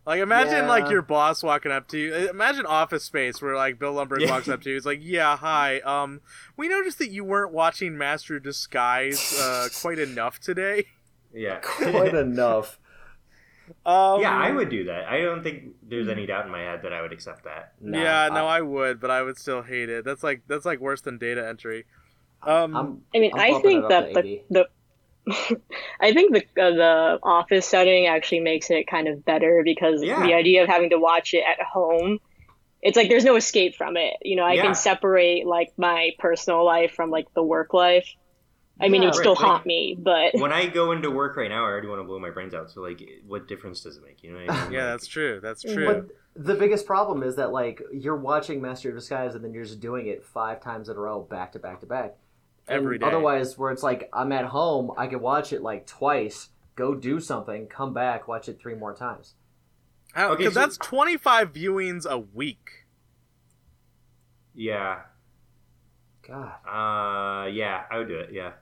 like 0.05 0.19
imagine 0.19 0.63
Yeah. 0.65 0.67
like 0.67 0.89
your 0.89 1.01
boss 1.01 1.41
walking 1.43 1.71
up 1.71 1.87
to 1.89 1.97
you. 1.97 2.13
Imagine 2.29 2.65
Office 2.65 3.03
Space 3.05 3.41
where 3.41 3.55
like 3.55 3.79
Bill 3.79 3.93
Lumbergh 3.93 4.29
walks 4.29 4.49
up 4.49 4.61
to 4.63 4.69
you. 4.69 4.75
He's 4.75 4.85
like, 4.85 4.99
"Yeah, 5.01 5.37
hi. 5.37 5.79
Um, 5.81 6.19
we 6.57 6.67
noticed 6.67 6.97
that 6.99 7.09
you 7.09 7.23
weren't 7.23 7.53
watching 7.53 7.97
Master 7.97 8.37
Disguise 8.39 9.39
uh, 9.39 9.69
quite 9.81 9.99
enough 9.99 10.39
today. 10.39 10.87
Yeah. 11.33 11.59
quite 11.63 12.13
enough. 12.27 12.79
Um, 13.85 14.21
yeah, 14.21 14.35
I 14.35 14.51
would 14.51 14.69
do 14.69 14.85
that. 14.85 15.05
I 15.07 15.21
don't 15.21 15.43
think 15.43 15.75
there's 15.81 16.07
any 16.07 16.25
doubt 16.25 16.45
in 16.45 16.51
my 16.51 16.61
head 16.61 16.81
that 16.83 16.93
I 16.93 17.01
would 17.01 17.13
accept 17.13 17.43
that. 17.45 17.73
Nah, 17.81 17.97
yeah, 17.97 18.29
no, 18.29 18.45
I, 18.45 18.57
I 18.57 18.61
would, 18.61 18.99
but 18.99 19.11
I 19.11 19.21
would 19.21 19.37
still 19.37 19.61
hate 19.61 19.89
it. 19.89 20.05
That's 20.05 20.23
like 20.23 20.43
that's 20.47 20.65
like 20.65 20.79
worse 20.79 21.01
than 21.01 21.17
data 21.17 21.47
entry. 21.47 21.85
Um, 22.45 22.75
I'm 22.75 23.01
I 23.15 23.19
mean, 23.19 23.31
I'm 23.33 23.39
I 23.39 23.47
bumping 23.49 23.61
think 23.63 23.87
that 23.89 24.13
the, 24.13 24.39
the 24.49 24.67
I 26.01 26.13
think 26.13 26.33
the 26.33 26.61
uh, 26.61 26.71
the 26.71 27.19
office 27.23 27.67
setting 27.67 28.07
actually 28.07 28.41
makes 28.41 28.69
it 28.69 28.87
kind 28.87 29.07
of 29.07 29.23
better 29.25 29.61
because 29.63 30.01
Yeah. 30.01 30.21
the 30.21 30.33
idea 30.33 30.63
of 30.63 30.69
having 30.69 30.89
to 30.91 30.99
watch 30.99 31.33
it 31.33 31.43
at 31.47 31.65
home, 31.65 32.19
it's 32.81 32.97
like 32.97 33.09
there's 33.09 33.25
no 33.25 33.35
escape 33.35 33.75
from 33.75 33.97
it. 33.97 34.15
You 34.23 34.35
know, 34.37 34.45
I 34.45 34.55
Yeah. 34.55 34.63
can 34.63 34.75
separate 34.75 35.45
like 35.47 35.69
my 35.77 36.11
personal 36.19 36.65
life 36.65 36.93
from 36.93 37.09
like 37.11 37.27
the 37.35 37.43
work 37.43 37.73
life. 37.73 38.07
I 38.81 38.89
mean, 38.89 39.03
it 39.03 39.05
Yeah, 39.05 39.09
would 39.11 39.15
still 39.15 39.33
right, 39.35 39.41
like- 39.41 39.51
haunt 39.51 39.65
me, 39.65 39.95
but 39.99 40.33
When 40.33 40.51
I 40.51 40.65
go 40.67 40.91
into 40.93 41.11
work 41.11 41.37
right 41.37 41.49
now, 41.49 41.63
I 41.63 41.67
already 41.69 41.87
want 41.87 41.99
to 41.99 42.03
blow 42.05 42.19
my 42.19 42.31
brains 42.31 42.53
out. 42.55 42.71
So, 42.71 42.81
like, 42.81 43.01
what 43.25 43.47
difference 43.47 43.81
does 43.81 43.97
it 43.97 44.03
make? 44.03 44.23
You 44.23 44.31
know 44.33 44.45
what 44.45 44.49
I 44.49 44.63
mean? 44.63 44.71
yeah, 44.73 44.79
Like, 44.85 44.93
that's 44.93 45.07
true. 45.07 45.39
That's 45.41 45.61
true. 45.61 45.85
But 45.85 46.07
the 46.43 46.55
biggest 46.55 46.87
problem 46.87 47.21
is 47.21 47.35
that 47.35 47.51
like 47.51 47.81
you're 47.93 48.15
watching 48.17 48.61
Master 48.61 48.89
of 48.89 48.95
Disguise 48.95 49.35
and 49.35 49.43
then 49.43 49.53
you're 49.53 49.63
just 49.65 49.79
doing 49.79 50.07
it 50.07 50.25
five 50.25 50.59
times 50.59 50.89
in 50.89 50.97
a 50.97 50.99
row, 50.99 51.21
back 51.21 51.51
to 51.51 51.59
back 51.59 51.79
to 51.81 51.85
back. 51.85 52.15
And 52.67 52.77
Every 52.77 52.97
day. 52.97 53.05
Otherwise, 53.05 53.57
where 53.57 53.71
it's 53.71 53.83
like 53.83 54.09
I'm 54.11 54.31
at 54.31 54.45
home, 54.45 54.91
I 54.97 55.05
can 55.07 55.19
watch 55.21 55.53
it 55.53 55.61
like 55.61 55.85
twice, 55.85 56.49
go 56.75 56.95
do 56.95 57.19
something, 57.19 57.67
come 57.67 57.93
back, 57.93 58.27
watch 58.27 58.49
it 58.49 58.59
three 58.59 58.73
more 58.75 58.95
times. 58.95 59.35
How- 60.13 60.31
Okay, 60.31 60.45
'cause 60.45 60.53
so- 60.55 60.59
that's 60.61 60.77
25 60.77 61.53
viewings 61.53 62.09
a 62.09 62.17
week. 62.17 62.85
Yeah. 64.55 65.01
God, 66.27 66.53
Uh, 66.65 67.47
yeah, 67.47 67.83
I 67.91 67.97
would 67.99 68.07
do 68.07 68.15
it. 68.17 68.31
Yeah. 68.31 68.53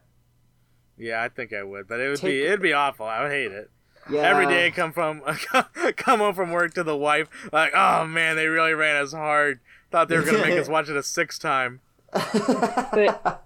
Yeah, 0.98 1.22
I 1.24 1.30
think 1.30 1.54
I 1.54 1.64
would, 1.64 1.88
but 1.88 2.00
it 2.00 2.10
would 2.10 2.20
Take- 2.20 2.30
be 2.32 2.44
it'd 2.44 2.62
be 2.62 2.74
awful. 2.74 3.06
I 3.06 3.24
would 3.24 3.32
hate 3.32 3.52
it. 3.52 3.70
yeah. 4.10 4.22
Every 4.22 4.46
day 4.48 4.68
I 4.68 4.72
come 4.72 4.92
from 4.92 5.22
come 5.96 6.20
home 6.20 6.36
from 6.36 6.52
work 6.52 6.74
to 6.76 6.84
the 6.84 6.96
wife 6.98 7.28
like, 7.52 7.72
oh 7.76 8.06
man, 8.06 8.36
they 8.36 8.48
really 8.48 8.74
ran 8.74 8.96
us 9.02 9.14
hard. 9.14 9.60
Thought 9.92 10.10
they 10.10 10.18
were 10.18 10.24
gonna 10.24 10.40
make 10.40 10.58
us 10.60 10.68
watch 10.70 10.90
it 10.90 10.96
a 10.96 11.04
sixth 11.04 11.42
time. 11.42 11.80
but 12.12 13.44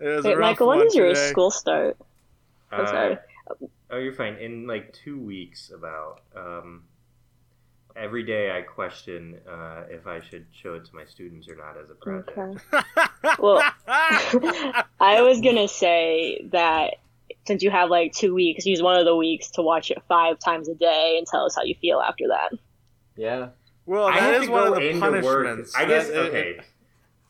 It 0.00 0.06
was 0.06 0.24
a 0.24 0.28
Wait, 0.28 0.36
rough 0.38 0.50
Michael, 0.52 0.68
when 0.68 0.78
does 0.80 0.94
your 0.94 1.08
today. 1.08 1.28
school 1.28 1.50
start? 1.50 1.96
I'm 2.72 2.86
sorry. 2.86 3.18
Oh, 3.90 3.98
you're 3.98 4.12
fine. 4.12 4.36
In 4.36 4.66
like 4.66 4.92
two 4.92 5.18
weeks, 5.18 5.70
about 5.74 6.20
um, 6.36 6.84
every 7.96 8.22
day 8.24 8.50
I 8.56 8.62
question 8.62 9.38
uh, 9.48 9.84
if 9.88 10.06
I 10.06 10.20
should 10.20 10.46
show 10.52 10.74
it 10.74 10.84
to 10.86 10.94
my 10.94 11.04
students 11.04 11.48
or 11.48 11.56
not 11.56 11.76
as 11.82 11.90
a 11.90 11.94
project. 11.94 12.36
Okay. 12.36 12.84
Well, 13.38 13.62
I 13.88 15.20
was 15.22 15.40
gonna 15.42 15.68
say 15.68 16.48
that 16.52 16.94
since 17.46 17.62
you 17.62 17.70
have 17.70 17.90
like 17.90 18.12
two 18.14 18.34
weeks, 18.34 18.64
use 18.66 18.82
one 18.82 18.98
of 18.98 19.04
the 19.04 19.14
weeks 19.16 19.50
to 19.52 19.62
watch 19.62 19.90
it 19.90 19.98
five 20.08 20.38
times 20.38 20.68
a 20.68 20.74
day 20.74 21.16
and 21.18 21.26
tell 21.26 21.44
us 21.44 21.54
how 21.56 21.62
you 21.62 21.74
feel 21.80 22.00
after 22.00 22.24
that. 22.28 22.52
Yeah. 23.16 23.48
well, 23.86 24.06
I 24.06 24.12
have 24.18 24.42
is 24.42 24.46
to 24.46 24.52
one 24.52 24.64
go 24.68 24.74
of 24.74 24.80
the 24.80 24.88
into 24.90 25.20
work. 25.22 25.68
I 25.76 25.84
guess 25.84 26.08
That- 26.08 26.14
it- 26.16 26.28
okay. 26.28 26.60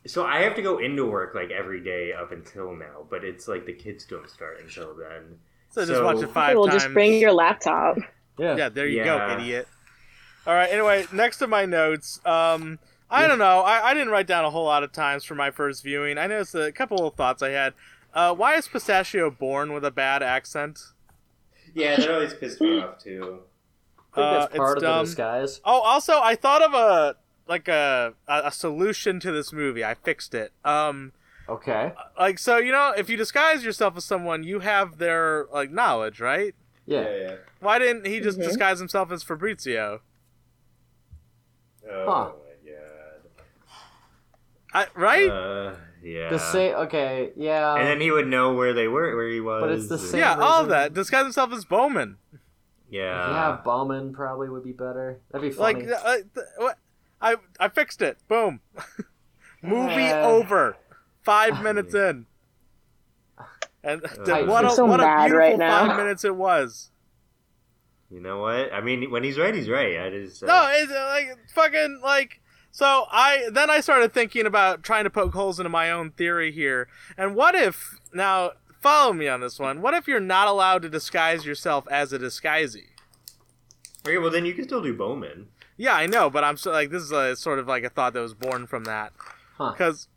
So 0.06 0.24
I 0.24 0.38
have 0.42 0.54
to 0.54 0.62
go 0.62 0.78
into 0.78 1.04
work 1.06 1.34
like 1.34 1.50
every 1.50 1.80
day 1.82 2.12
up 2.12 2.32
until 2.32 2.74
now, 2.74 3.04
but 3.10 3.22
it's 3.24 3.46
like 3.48 3.66
the 3.66 3.74
kids 3.74 4.06
don't 4.06 4.28
start 4.30 4.60
until 4.62 4.94
then. 4.94 5.38
So 5.70 5.84
just 5.84 6.02
watch 6.02 6.22
it 6.22 6.30
five 6.30 6.56
well, 6.56 6.66
times. 6.68 6.82
just 6.84 6.94
bring 6.94 7.14
your 7.20 7.32
laptop. 7.32 7.98
Yeah. 8.38 8.56
Yeah, 8.56 8.68
there 8.70 8.86
you 8.86 8.98
Yeah. 8.98 9.28
go, 9.28 9.34
idiot. 9.38 9.68
All 10.50 10.56
right. 10.56 10.68
Anyway, 10.72 11.06
next 11.12 11.36
to 11.36 11.46
my 11.46 11.64
notes. 11.64 12.18
Um, 12.26 12.80
I 13.08 13.28
don't 13.28 13.38
know. 13.38 13.60
I, 13.60 13.90
I 13.90 13.94
didn't 13.94 14.08
write 14.08 14.26
down 14.26 14.44
a 14.44 14.50
whole 14.50 14.64
lot 14.64 14.82
of 14.82 14.90
times 14.90 15.22
for 15.22 15.36
my 15.36 15.52
first 15.52 15.84
viewing. 15.84 16.18
I 16.18 16.26
noticed 16.26 16.56
a 16.56 16.72
couple 16.72 17.06
of 17.06 17.14
thoughts 17.14 17.40
I 17.40 17.50
had. 17.50 17.72
Uh, 18.12 18.34
why 18.34 18.56
is 18.56 18.66
Pistachio 18.66 19.30
born 19.30 19.72
with 19.72 19.84
a 19.84 19.92
bad 19.92 20.24
accent? 20.24 20.80
Yeah, 21.72 21.94
that 22.00 22.10
always 22.10 22.34
pissed 22.34 22.60
me 22.60 22.80
off 22.80 22.98
too. 22.98 23.42
I 24.12 24.16
think 24.16 24.26
Uh, 24.26 24.40
that's 24.40 24.56
part 24.56 24.78
it's 24.78 24.84
of 24.84 24.92
the 24.96 25.04
disguise. 25.04 25.60
Oh, 25.64 25.82
also, 25.82 26.14
I 26.20 26.34
thought 26.34 26.62
of 26.62 26.74
a 26.74 27.14
like 27.46 27.68
a, 27.68 28.14
a 28.26 28.42
a 28.46 28.50
solution 28.50 29.20
to 29.20 29.30
this 29.30 29.52
movie. 29.52 29.84
I 29.84 29.94
fixed 29.94 30.34
it. 30.34 30.50
Um, 30.64 31.12
Okay. 31.48 31.92
like 32.18 32.40
so, 32.40 32.56
you 32.56 32.72
know, 32.72 32.92
if 32.96 33.08
you 33.08 33.16
disguise 33.16 33.64
yourself 33.64 33.96
as 33.96 34.04
someone, 34.04 34.42
you 34.42 34.58
have 34.58 34.98
their 34.98 35.46
like 35.52 35.70
knowledge, 35.70 36.18
right? 36.18 36.56
Yeah. 36.86 37.08
yeah. 37.08 37.34
Why 37.60 37.78
didn't 37.78 38.06
he 38.08 38.18
just 38.18 38.40
Mhm. 38.40 38.42
disguise 38.42 38.80
himself 38.80 39.12
as 39.12 39.22
Fabrizio? 39.22 40.00
Oh 41.92 42.04
Huh. 42.06 42.32
my 42.32 42.72
god. 42.72 43.20
I, 44.72 44.86
right? 44.98 45.28
Uh, 45.30 45.74
yeah. 46.02 46.30
The 46.30 46.38
same. 46.38 46.74
Okay. 46.76 47.32
Yeah. 47.36 47.74
and 47.76 47.86
then 47.86 48.00
he 48.00 48.10
would 48.10 48.26
know 48.26 48.54
where 48.54 48.72
they 48.72 48.88
were, 48.88 49.14
where 49.16 49.28
he 49.28 49.40
was. 49.40 49.60
But 49.62 49.72
it's 49.72 49.88
the 49.88 49.98
same- 49.98 50.20
yeah, 50.20 50.36
all 50.36 50.62
of 50.62 50.68
that. 50.68 50.94
Disguise 50.94 51.24
himself 51.24 51.52
as 51.52 51.64
Bowman. 51.64 52.16
Yeah. 52.88 53.30
yeah, 53.30 53.58
Bowman 53.64 54.12
probably 54.12 54.48
would 54.48 54.64
be 54.64 54.72
better. 54.72 55.20
That'd 55.30 55.48
be 55.48 55.54
funny. 55.56 55.86
Like, 55.86 55.92
uh, 56.04 56.14
th- 56.34 56.46
what? 56.56 56.78
I 57.22 57.36
I 57.60 57.68
fixed 57.68 58.02
it. 58.02 58.18
Boom. 58.28 58.60
Movie 59.62 60.08
Uh, 60.08 60.26
over. 60.26 60.76
Five 61.22 61.62
minutes 61.68 61.94
in. 61.94 62.26
And 63.84 64.02
I 64.28 64.42
what 64.42 64.64
a 64.64 64.68
feel 64.68 64.76
so 64.76 64.84
what 64.86 65.00
a 65.00 65.04
mad 65.04 65.26
beautiful 65.26 65.38
right 65.38 65.58
now. 65.58 65.86
five 65.86 65.96
minutes 65.96 66.24
it 66.24 66.34
was. 66.36 66.90
You 68.10 68.20
know 68.20 68.40
what? 68.40 68.72
I 68.72 68.80
mean, 68.80 69.10
when 69.10 69.22
he's 69.22 69.38
right, 69.38 69.54
he's 69.54 69.68
right. 69.68 70.00
I 70.00 70.10
just. 70.10 70.42
Uh, 70.42 70.46
No, 70.46 70.68
it's 70.72 70.90
uh, 70.92 71.06
like 71.06 71.38
fucking 71.54 72.00
like. 72.02 72.40
So 72.72 73.06
I 73.10 73.48
then 73.52 73.70
I 73.70 73.80
started 73.80 74.12
thinking 74.12 74.46
about 74.46 74.82
trying 74.82 75.04
to 75.04 75.10
poke 75.10 75.32
holes 75.34 75.58
into 75.60 75.70
my 75.70 75.90
own 75.90 76.10
theory 76.12 76.52
here. 76.52 76.88
And 77.16 77.34
what 77.34 77.54
if 77.54 77.98
now 78.12 78.52
follow 78.80 79.12
me 79.12 79.28
on 79.28 79.40
this 79.40 79.58
one? 79.58 79.80
What 79.82 79.94
if 79.94 80.06
you're 80.08 80.20
not 80.20 80.48
allowed 80.48 80.82
to 80.82 80.88
disguise 80.88 81.44
yourself 81.46 81.86
as 81.90 82.12
a 82.12 82.18
Disguisey? 82.18 82.86
Okay, 84.06 84.18
well 84.18 84.30
then 84.30 84.44
you 84.46 84.54
can 84.54 84.64
still 84.64 84.82
do 84.82 84.94
Bowman. 84.94 85.48
Yeah, 85.76 85.94
I 85.94 86.06
know, 86.06 86.30
but 86.30 86.44
I'm 86.44 86.56
so 86.56 86.70
like 86.70 86.90
this 86.90 87.02
is 87.02 87.12
a 87.12 87.34
sort 87.36 87.58
of 87.58 87.66
like 87.68 87.84
a 87.84 87.90
thought 87.90 88.12
that 88.14 88.20
was 88.20 88.34
born 88.34 88.66
from 88.66 88.84
that 88.84 89.12
Huh. 89.58 89.72
because 89.72 90.08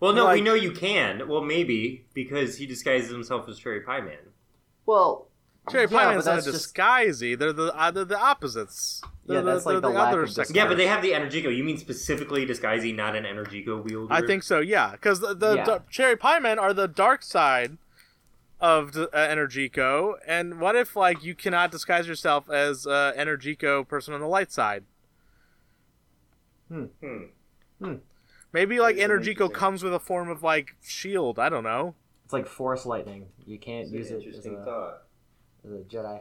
Well, 0.00 0.12
no, 0.12 0.24
Like- 0.24 0.34
we 0.36 0.40
know 0.42 0.54
you 0.54 0.72
can. 0.72 1.26
Well, 1.28 1.40
maybe 1.42 2.04
because 2.14 2.58
he 2.58 2.66
disguises 2.66 3.10
himself 3.10 3.48
as 3.48 3.58
Cherry 3.58 3.80
Pie 3.80 4.00
Man. 4.00 4.32
well, 4.86 5.28
Cherry 5.70 5.82
yeah, 5.84 5.88
Pie 5.88 6.04
but 6.04 6.10
Man's 6.12 6.26
not 6.26 6.32
a 6.32 6.34
that's 6.36 6.46
just- 6.46 6.74
They're 7.34 7.52
the 7.52 7.74
uh, 7.76 7.90
they're 7.90 8.04
the 8.04 8.18
opposites. 8.18 9.02
They're 9.26 9.38
Yeah, 9.38 9.42
that's 9.42 9.66
like 9.66 9.80
the 9.82 9.88
lack 9.88 10.14
of 10.14 10.30
sex. 10.30 10.52
Yeah, 10.54 10.66
but 10.68 10.76
they 10.76 10.86
have 10.86 11.02
the 11.02 11.10
Energico. 11.12 11.54
You 11.54 11.64
mean 11.64 11.78
specifically 11.78 12.44
disguising, 12.44 12.94
not 12.96 13.16
an 13.16 13.24
Energico 13.24 13.82
wielder? 13.82 14.12
I 14.12 14.24
think 14.24 14.42
so. 14.44 14.60
Yeah, 14.60 14.92
because 14.92 15.20
the, 15.20 15.34
the, 15.34 15.56
Yeah. 15.56 15.64
the 15.64 15.82
Cherry 15.90 16.16
Pie 16.16 16.38
Men 16.38 16.58
are 16.58 16.72
the 16.72 16.86
dark 16.86 17.22
side 17.24 17.78
of 18.60 18.92
the, 18.92 19.08
uh, 19.10 19.28
Energico. 19.28 20.14
And 20.26 20.60
what 20.60 20.76
if 20.76 20.94
like 20.94 21.24
you 21.24 21.34
cannot 21.34 21.72
disguise 21.72 22.06
yourself 22.06 22.48
as 22.48 22.86
uh, 22.86 23.12
Energico 23.16 23.86
person 23.86 24.14
on 24.14 24.20
the 24.20 24.28
light 24.28 24.52
side? 24.52 24.84
Hmm. 26.68 26.84
hmm 27.80 27.94
Maybe 28.52 28.80
like 28.80 28.96
That's 28.96 29.08
Energico 29.10 29.52
comes 29.52 29.82
with 29.82 29.92
a 29.94 29.98
form 29.98 30.28
of 30.30 30.42
like 30.42 30.76
shield. 30.82 31.38
I 31.38 31.48
don't 31.48 31.64
know. 31.64 31.94
it's 32.24 32.32
like 32.32 32.46
force 32.46 32.86
lightning. 32.86 33.26
You 33.44 33.58
can't 33.58 33.82
It's 33.82 33.90
an 33.92 33.98
use 33.98 34.10
it 34.10 34.14
as 34.16 34.22
interesting 34.24 34.56
a, 34.60 34.64
thought. 34.64 35.02
As 35.66 35.72
a 35.72 35.84
Jedi. 35.84 36.20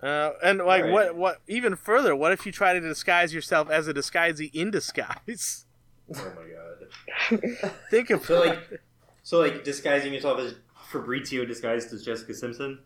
Uh, 0.00 0.30
and 0.44 0.58
like 0.58 0.84
Right. 0.84 0.92
what 0.92 1.16
what 1.16 1.40
even 1.48 1.74
further? 1.74 2.14
What 2.14 2.32
if 2.32 2.46
you 2.46 2.52
try 2.52 2.72
to 2.72 2.80
disguise 2.80 3.34
yourself 3.34 3.68
as 3.70 3.88
a 3.88 3.94
Disguisey 3.94 4.50
in 4.54 4.70
disguise? 4.70 5.66
Oh 6.14 6.32
my 6.36 7.38
god. 7.38 7.72
Think 7.90 8.10
of 8.10 8.24
So 8.24 8.40
like, 8.40 8.80
so 9.22 9.40
like 9.40 9.64
disguising 9.64 10.14
yourself 10.14 10.38
as 10.38 10.54
Fabrizio 10.90 11.44
disguised 11.44 11.92
as 11.92 12.04
Jessica 12.04 12.32
Simpson. 12.34 12.78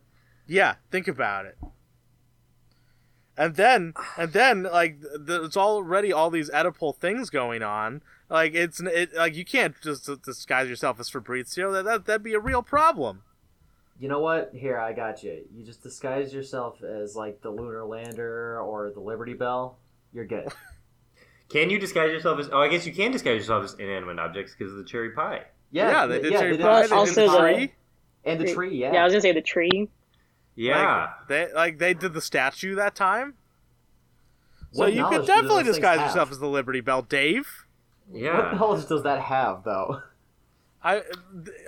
Yeah, 0.47 0.75
think 0.91 1.07
about 1.07 1.47
it. 1.47 1.57
And 3.37 3.55
then, 3.57 3.95
and 4.19 4.33
then, 4.33 4.65
like, 4.65 4.99
there's 5.19 5.57
already 5.57 6.13
all 6.13 6.29
these 6.29 6.51
Oedipal 6.51 6.97
things 6.97 7.31
going 7.31 7.63
on. 7.63 8.03
Like, 8.29 8.55
it's 8.55 8.81
it, 8.81 9.15
like 9.15 9.35
you 9.37 9.45
can't 9.45 9.75
just 9.81 10.11
disguise 10.25 10.69
yourself 10.69 11.01
as 11.01 11.09
Fabrizio. 11.09 11.73
That, 11.73 11.85
that 11.85 12.05
that'd 12.07 12.23
be 12.23 12.35
a 12.35 12.41
real 12.41 12.63
problem. 12.63 13.23
You 14.03 14.09
know 14.09 14.19
what? 14.19 14.51
Here, 14.53 14.81
I 14.81 14.93
got 14.95 15.23
you. 15.23 15.45
You 15.55 15.65
just 15.65 15.81
disguise 15.85 16.35
yourself 16.35 16.83
as 16.83 17.15
like 17.15 17.41
the 17.41 17.51
lunar 17.51 17.85
lander 17.85 18.61
or 18.61 18.91
the 18.91 18.99
Liberty 18.99 19.33
Bell. 19.35 19.79
You're 20.13 20.25
good. 20.25 20.49
Can 21.51 21.71
you 21.71 21.79
disguise 21.79 22.11
yourself 22.11 22.41
as? 22.41 22.49
Oh, 22.53 22.59
I 22.59 22.67
guess 22.67 22.85
you 22.85 22.93
can 22.93 23.13
disguise 23.13 23.37
yourself 23.39 23.63
as 23.63 23.75
inanimate 23.75 24.19
objects 24.19 24.57
because 24.59 24.73
of 24.73 24.79
the 24.79 24.85
cherry 24.85 25.11
pie. 25.11 25.43
Yeah, 25.71 26.07
they 26.07 26.15
th- 26.15 26.23
did 26.25 26.33
yeah, 26.33 26.39
Cherry 26.41 26.51
they 26.53 26.57
did 26.57 26.63
Pie. 26.67 26.83
the 26.83 26.89
They 26.89 26.95
Also 26.97 27.15
did 27.15 27.29
the 27.31 27.33
the- 27.33 27.39
tree. 27.55 27.73
and 28.25 28.41
the 28.41 28.53
tree. 28.55 28.77
Yeah. 28.77 28.93
Yeah, 28.95 29.03
I 29.03 29.05
was 29.05 29.13
gonna 29.13 29.21
say 29.21 29.33
the 29.33 29.41
tree. 29.41 29.89
Yeah. 30.57 31.01
Like, 31.21 31.29
they 31.29 31.53
like 31.55 31.79
they 31.79 31.95
did 31.95 32.13
the 32.13 32.21
statue 32.21 32.75
that 32.75 32.97
time. 32.97 33.35
So 34.73 34.87
you 34.87 35.07
could 35.07 35.27
definitely 35.27 35.63
disguise 35.63 36.01
yourself 36.01 36.33
as 36.33 36.41
the 36.41 36.49
Liberty 36.49 36.81
Bell, 36.81 37.03
Dave. 37.03 37.47
yeah. 38.13 38.51
What 38.51 38.55
knowledge 38.61 38.87
does 38.89 39.05
that 39.05 39.21
have, 39.21 39.63
though? 39.63 40.03
I 40.83 41.03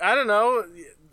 I 0.03 0.15
don't 0.17 0.27
know. 0.27 0.65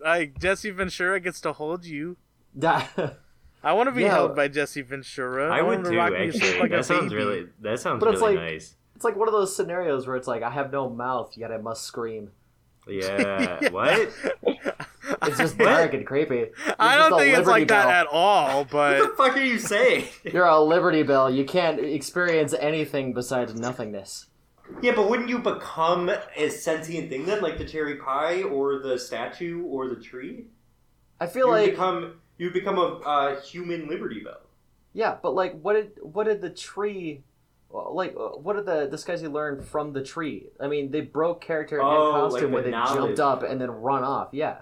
Like 0.04 0.40
Jesse 0.40 0.72
Ventura 0.72 1.20
gets 1.20 1.42
to 1.42 1.54
hold 1.54 1.86
you. 1.86 2.18
but 2.56 2.88
I 3.64 3.74
want 3.74 3.88
to 3.88 3.92
be 3.92 4.02
Yeah. 4.04 4.10
held 4.12 4.36
by 4.36 4.48
Jesse 4.48 4.82
Ventura. 4.82 5.50
I 5.54 5.62
want 5.62 5.68
would 5.68 5.78
him 5.78 5.84
to 5.84 5.90
too. 5.92 5.98
rock 5.98 6.14
Actually, 6.14 6.60
like 6.60 6.72
that 6.72 6.86
sounds 6.86 7.04
baby. 7.14 7.16
really. 7.16 7.46
That 7.62 7.80
sounds 7.80 8.00
But 8.04 8.14
it's 8.14 8.22
really 8.22 8.36
like- 8.38 8.44
nice. 8.54 8.76
it's 8.96 9.06
like 9.06 9.16
one 9.16 9.28
of 9.28 9.34
those 9.34 9.56
scenarios 9.56 10.08
where 10.08 10.16
it's 10.16 10.28
like 10.28 10.42
I 10.44 10.50
have 10.50 10.72
no 10.72 10.90
mouth, 10.90 11.38
yet 11.38 11.52
I 11.52 11.58
must 11.58 11.84
scream. 11.84 12.32
Yeah. 12.88 13.60
What? 13.72 14.10
It's 15.24 15.38
just 15.38 15.58
What? 15.60 15.66
dark 15.66 15.94
and 15.94 16.06
creepy. 16.06 16.48
I 16.80 16.96
You're 16.96 17.10
don't 17.10 17.12
just 17.12 17.14
a 17.14 17.18
think 17.26 17.38
it's 17.38 17.48
Liberty 17.48 17.50
like 17.62 17.68
that 17.68 17.88
at 17.90 18.08
all, 18.08 18.64
But 18.66 18.72
What 19.00 19.00
but 19.18 19.18
the 19.18 19.24
fuck 19.30 19.38
are 19.38 19.44
you 19.44 19.60
saying? 19.60 20.06
You're 20.24 20.46
a 20.46 20.60
Liberty 20.60 21.04
Bell. 21.04 21.30
You 21.30 21.46
can't 21.46 21.80
experience 21.80 22.54
anything 22.60 23.14
besides 23.14 23.54
nothingness. 23.54 24.28
Yeah, 24.82 24.94
but 24.96 25.10
wouldn't 25.10 25.30
you 25.30 25.40
become 25.40 26.10
a 26.36 26.50
sentient 26.50 27.10
thing 27.10 27.26
then, 27.26 27.42
like 27.42 27.58
the 27.58 27.66
cherry 27.66 27.96
pie 27.98 28.44
or 28.44 28.80
the 28.80 28.98
statue 28.98 29.64
or 29.64 29.88
the 29.90 29.96
tree? 29.98 30.46
I 31.20 31.28
feel 31.28 31.50
like 31.50 31.62
you 31.62 31.68
like 31.68 31.72
become 31.74 32.22
you 32.38 32.52
become 32.52 32.78
a 32.78 32.82
uh, 33.06 33.42
human 33.42 33.88
Liberty 33.88 34.22
Bell. 34.24 34.42
yeah, 34.94 35.18
but 35.22 35.34
like, 35.36 35.60
what 35.62 35.74
did 35.74 35.92
what 36.02 36.26
did 36.26 36.42
the 36.42 36.50
tree, 36.50 37.24
like, 37.72 38.14
what 38.16 38.56
did 38.56 38.66
the 38.66 38.88
disguise 38.88 39.22
he 39.22 39.28
learned 39.28 39.64
from 39.66 39.94
the 39.94 40.02
tree? 40.04 40.48
I 40.60 40.68
mean, 40.68 40.92
they 40.92 41.02
broke 41.02 41.42
character 41.42 41.78
and 41.80 41.88
Oh, 41.88 42.12
costume 42.14 42.52
like 42.52 42.64
when 42.66 42.72
the 42.72 42.78
they 42.78 42.96
jumped 42.96 43.20
up 43.20 43.44
and 43.44 43.62
then 43.62 43.70
run 43.70 44.04
off. 44.04 44.30
Yeah, 44.32 44.62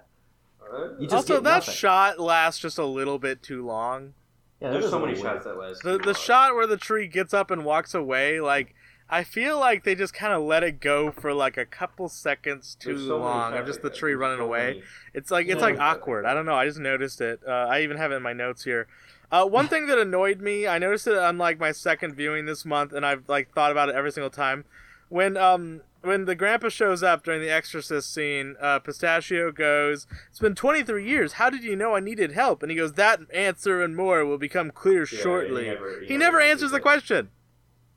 you 1.00 1.08
just 1.08 1.14
also 1.32 1.36
that 1.42 1.44
nothing. 1.44 1.74
shot 1.74 2.20
lasts 2.20 2.60
just 2.62 2.78
a 2.78 2.86
little 2.86 3.20
bit 3.20 3.42
too 3.42 3.66
long. 3.66 4.14
Yeah, 4.62 4.72
There's 4.72 4.90
so 4.90 5.00
many 5.00 5.14
little 5.16 5.32
shots 5.32 5.46
that 5.46 5.58
last. 5.58 5.82
The 5.84 5.94
too 5.98 6.04
the 6.04 6.06
long. 6.08 6.16
shot 6.16 6.56
where 6.56 6.68
the 6.68 6.76
tree 6.78 7.08
gets 7.08 7.34
up 7.34 7.50
and 7.50 7.64
walks 7.64 7.94
away, 7.94 8.42
like 8.42 8.76
I 9.10 9.24
feel 9.24 9.60
like 9.60 9.84
they 9.84 9.96
just 9.96 10.14
kind 10.14 10.34
of 10.34 10.44
let 10.44 10.64
it 10.64 10.80
go 10.80 11.10
for 11.12 11.34
like 11.34 11.58
a 11.58 11.66
couple 11.66 12.10
seconds 12.10 12.76
too 12.80 12.98
so 13.08 13.18
long 13.18 13.54
of 13.56 13.66
just 13.66 13.82
the 13.82 13.90
tree 13.90 14.14
running 14.14 14.38
so 14.38 14.46
away. 14.46 14.84
It's 15.14 15.32
like 15.32 15.48
it's 15.48 15.62
like 15.62 15.80
awkward. 15.80 16.26
I 16.26 16.34
don't 16.34 16.46
know. 16.46 16.54
I 16.56 16.66
just 16.66 16.80
noticed 16.80 17.20
it. 17.22 17.40
Uh, 17.48 17.52
I 17.52 17.82
even 17.82 17.98
have 17.98 18.12
it 18.12 18.16
in 18.16 18.22
my 18.24 18.34
notes 18.34 18.64
here. 18.66 18.88
Uh, 19.32 19.46
one 19.46 19.68
thing 19.68 19.88
that 19.88 19.98
annoyed 20.00 20.42
me, 20.42 20.68
I 20.68 20.78
noticed 20.80 21.08
it 21.08 21.18
on 21.18 21.38
like 21.38 21.60
my 21.60 21.72
second 21.72 22.16
viewing 22.16 22.46
this 22.46 22.66
month, 22.66 22.94
and 22.94 23.06
I've 23.06 23.28
like 23.28 23.52
thought 23.54 23.72
about 23.72 23.90
it 23.90 23.96
every 23.96 24.12
single 24.12 24.30
time. 24.32 24.66
When 25.10 25.38
um 25.38 25.82
when 26.02 26.26
the 26.26 26.36
grandpa 26.36 26.70
shows 26.70 27.02
up 27.04 27.24
during 27.24 27.42
the 27.42 27.50
exorcist 27.50 28.14
scene, 28.14 28.56
uh, 28.62 28.78
Pistachio 28.80 29.52
goes, 29.52 30.06
"It's 30.30 30.40
been 30.40 30.56
23 30.56 31.04
years. 31.06 31.34
How 31.34 31.50
did 31.50 31.64
you 31.64 31.76
know 31.76 31.96
I 31.96 32.00
needed 32.00 32.32
help?" 32.34 32.62
And 32.64 32.72
he 32.72 32.78
goes, 32.78 32.94
"That 32.94 33.20
answer 33.34 33.82
and 33.82 33.96
more 33.96 34.24
will 34.24 34.38
become 34.38 34.70
clear 34.72 35.00
Yeah, 35.12 35.20
shortly." 35.20 35.64
he 35.66 35.70
never- 35.72 36.00
he 36.02 36.06
he 36.08 36.18
never 36.18 36.38
never 36.38 36.40
answers 36.42 36.52
answers 36.52 36.72
the 36.72 36.78
it. 36.78 36.82
question. 36.82 37.30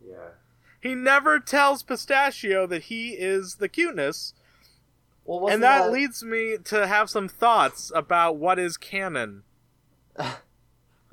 Yeah. 0.05 0.17
He 0.83 0.97
never 0.97 1.39
tells 1.39 1.85
Pistachio 1.85 2.67
that 2.67 2.85
he 2.85 3.11
is 3.11 3.55
the 3.55 3.69
cuteness. 3.69 4.35
Well, 5.25 5.47
and 5.47 5.63
that, 5.63 5.93
leads 5.93 6.25
me 6.25 6.57
to 6.65 6.89
have 6.89 7.09
some 7.09 7.29
thoughts 7.29 7.93
about 7.95 8.37
what 8.37 8.59
is 8.59 8.77
canon. 8.77 9.45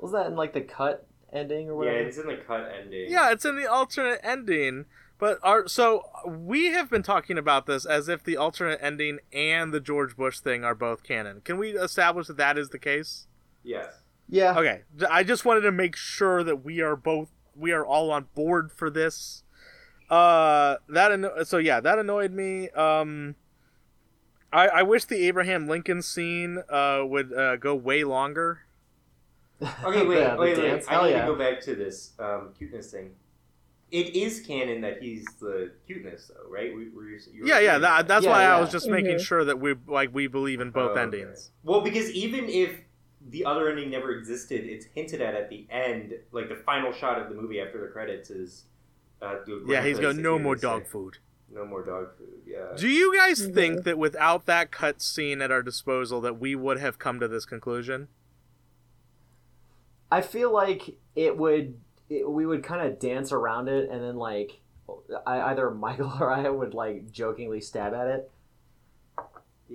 was 0.00 0.12
that 0.12 0.26
in 0.26 0.34
like 0.34 0.52
the 0.52 0.60
cut 0.60 1.06
ending 1.32 1.70
or 1.70 1.84
Yeah, 1.84 1.92
it's 1.92 2.18
in 2.18 2.26
the 2.26 2.36
cut 2.36 2.68
ending. 2.76 3.10
Yeah, 3.10 3.30
it's 3.30 3.44
in 3.44 3.54
the 3.56 3.70
alternate 3.70 4.20
ending. 4.24 4.86
But 5.18 5.38
our 5.44 5.68
so 5.68 6.02
we 6.26 6.66
have 6.72 6.90
been 6.90 7.04
talking 7.04 7.38
about 7.38 7.66
this 7.66 7.86
as 7.86 8.08
if 8.08 8.24
the 8.24 8.36
alternate 8.36 8.80
ending 8.82 9.18
and 9.32 9.72
the 9.72 9.78
George 9.78 10.16
Bush 10.16 10.40
thing 10.40 10.64
are 10.64 10.74
both 10.74 11.04
canon. 11.04 11.42
Can 11.42 11.58
we 11.58 11.70
establish 11.70 12.26
that 12.26 12.38
that 12.38 12.58
is 12.58 12.70
the 12.70 12.78
case? 12.78 13.28
Yes. 13.62 14.00
yeah. 14.28 14.58
Okay, 14.58 14.82
I 15.08 15.22
just 15.22 15.44
wanted 15.44 15.60
to 15.60 15.72
make 15.72 15.94
sure 15.94 16.42
that 16.42 16.64
we 16.64 16.80
are 16.80 16.96
both 16.96 17.28
we 17.54 17.70
are 17.70 17.84
all 17.84 18.10
on 18.10 18.26
board 18.34 18.72
for 18.72 18.90
this. 18.90 19.44
Uh, 20.10 20.76
that 20.88 21.12
anno- 21.12 21.44
so 21.44 21.58
yeah, 21.58 21.80
that 21.80 21.98
annoyed 21.98 22.32
me. 22.32 22.68
Um, 22.70 23.36
I 24.52 24.68
I 24.68 24.82
wish 24.82 25.04
the 25.04 25.16
Abraham 25.26 25.68
Lincoln 25.68 26.02
scene 26.02 26.62
uh 26.68 27.02
would 27.04 27.32
uh, 27.32 27.56
go 27.56 27.74
way 27.74 28.04
longer. 28.04 28.62
Okay, 29.84 30.06
wait, 30.06 30.18
Yeah, 30.20 30.36
wait, 30.36 30.56
wait. 30.58 30.84
I 30.88 31.02
need 31.04 31.10
yeah. 31.10 31.20
to 31.20 31.26
go 31.26 31.36
back 31.36 31.60
to 31.62 31.74
this 31.74 32.12
um, 32.18 32.54
cuteness 32.56 32.90
thing. 32.90 33.10
It 33.90 34.14
is 34.14 34.40
canon 34.40 34.80
that 34.82 35.02
he's 35.02 35.26
the 35.40 35.72
cuteness, 35.86 36.30
though, 36.34 36.48
right? 36.48 36.74
We, 36.74 36.90
were 36.90 37.04
you, 37.08 37.18
you 37.32 37.42
were 37.42 37.48
Yeah, 37.48 37.58
yeah, 37.58 37.78
that, 37.78 38.08
that's 38.08 38.24
Yeah, 38.24 38.30
why 38.30 38.44
I 38.44 38.60
was 38.60 38.70
just 38.70 38.88
making 38.88 39.16
Mhm. 39.16 39.20
sure 39.20 39.44
that 39.44 39.58
we 39.58 39.74
like 39.86 40.14
we 40.14 40.28
believe 40.28 40.60
in 40.60 40.70
both 40.70 40.90
Oh, 40.90 40.92
okay. 40.92 41.02
endings. 41.02 41.50
Well, 41.64 41.80
because 41.80 42.10
even 42.10 42.48
if 42.48 42.80
the 43.30 43.44
other 43.44 43.68
ending 43.68 43.90
never 43.90 44.12
existed, 44.12 44.64
it's 44.64 44.86
hinted 44.86 45.20
at 45.20 45.34
at 45.34 45.50
the 45.50 45.66
end, 45.70 46.14
like 46.32 46.48
the 46.48 46.56
final 46.56 46.92
shot 46.92 47.20
of 47.20 47.28
the 47.28 47.34
movie 47.34 47.60
after 47.60 47.80
the 47.80 47.88
credits 47.88 48.30
is. 48.30 48.64
The 49.20 49.64
Yeah, 49.66 49.82
he's 49.82 49.98
grandpa's 49.98 50.00
going 50.00 50.22
no 50.22 50.38
more 50.38 50.52
and 50.54 50.60
saying, 50.60 50.78
dog 50.80 50.86
food. 50.88 51.18
No 51.52 51.64
more 51.66 51.84
dog 51.84 52.16
food. 52.16 52.42
Yeah. 52.46 52.74
Do 52.76 52.88
you 52.88 53.14
guys 53.16 53.40
Mhm. 53.48 53.54
think 53.54 53.82
that 53.84 53.98
without 53.98 54.46
that 54.46 54.70
cut 54.70 55.02
scene 55.02 55.42
at 55.42 55.50
our 55.50 55.62
disposal 55.62 56.20
that 56.22 56.38
we 56.38 56.54
would 56.54 56.78
have 56.78 56.98
come 56.98 57.20
to 57.20 57.28
this 57.28 57.44
conclusion? 57.44 58.08
I 60.10 60.20
feel 60.22 60.52
like 60.52 60.96
it 61.14 61.36
would. 61.36 61.78
It, 62.08 62.28
we 62.28 62.44
would 62.46 62.64
kind 62.64 62.84
of 62.86 62.98
dance 62.98 63.30
around 63.30 63.68
it, 63.68 63.88
and 63.90 64.02
then 64.02 64.16
like, 64.16 64.60
I, 65.26 65.40
either 65.42 65.70
Michael 65.74 66.12
or 66.20 66.30
I 66.30 66.48
would 66.48 66.74
like 66.74 67.10
jokingly 67.12 67.60
stab 67.60 67.94
at 67.94 68.06
it. 68.08 68.30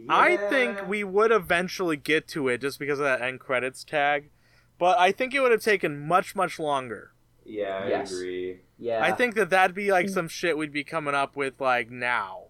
I 0.09 0.35
think 0.49 0.85
we 0.89 1.05
would 1.05 1.31
eventually 1.31 1.95
get 1.95 2.27
to 2.29 2.49
it 2.49 2.59
just 2.59 2.79
because 2.79 2.99
of 2.99 3.05
that 3.05 3.21
end 3.21 3.39
credits 3.39 3.85
tag, 3.85 4.29
but 4.77 4.99
I 4.99 5.13
think 5.13 5.33
it 5.33 5.39
would 5.39 5.53
have 5.53 5.61
taken 5.61 6.05
much 6.05 6.35
much 6.35 6.59
longer. 6.59 7.11
Yeah, 7.45 7.77
I 7.83 7.87
Yes. 7.87 8.11
agree. 8.11 8.59
Yeah. 8.77 9.03
I 9.03 9.11
think 9.11 9.35
that 9.35 9.49
that'd 9.49 9.75
be 9.75 9.91
like 9.91 10.09
some 10.09 10.27
shit 10.27 10.57
we'd 10.57 10.73
be 10.73 10.83
coming 10.83 11.15
up 11.15 11.35
with 11.35 11.59
like 11.61 11.89
now. 11.89 12.45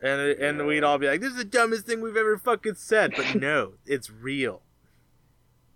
And 0.00 0.20
and 0.20 0.58
Yeah. 0.58 0.64
we'd 0.64 0.84
all 0.84 0.98
be 0.98 1.06
like, 1.06 1.20
"This 1.20 1.30
is 1.30 1.36
the 1.38 1.44
dumbest 1.44 1.86
thing 1.86 2.00
we've 2.00 2.16
ever 2.16 2.36
fucking 2.36 2.74
said," 2.74 3.14
but 3.16 3.34
no, 3.40 3.74
it's 3.86 4.10
real. 4.10 4.62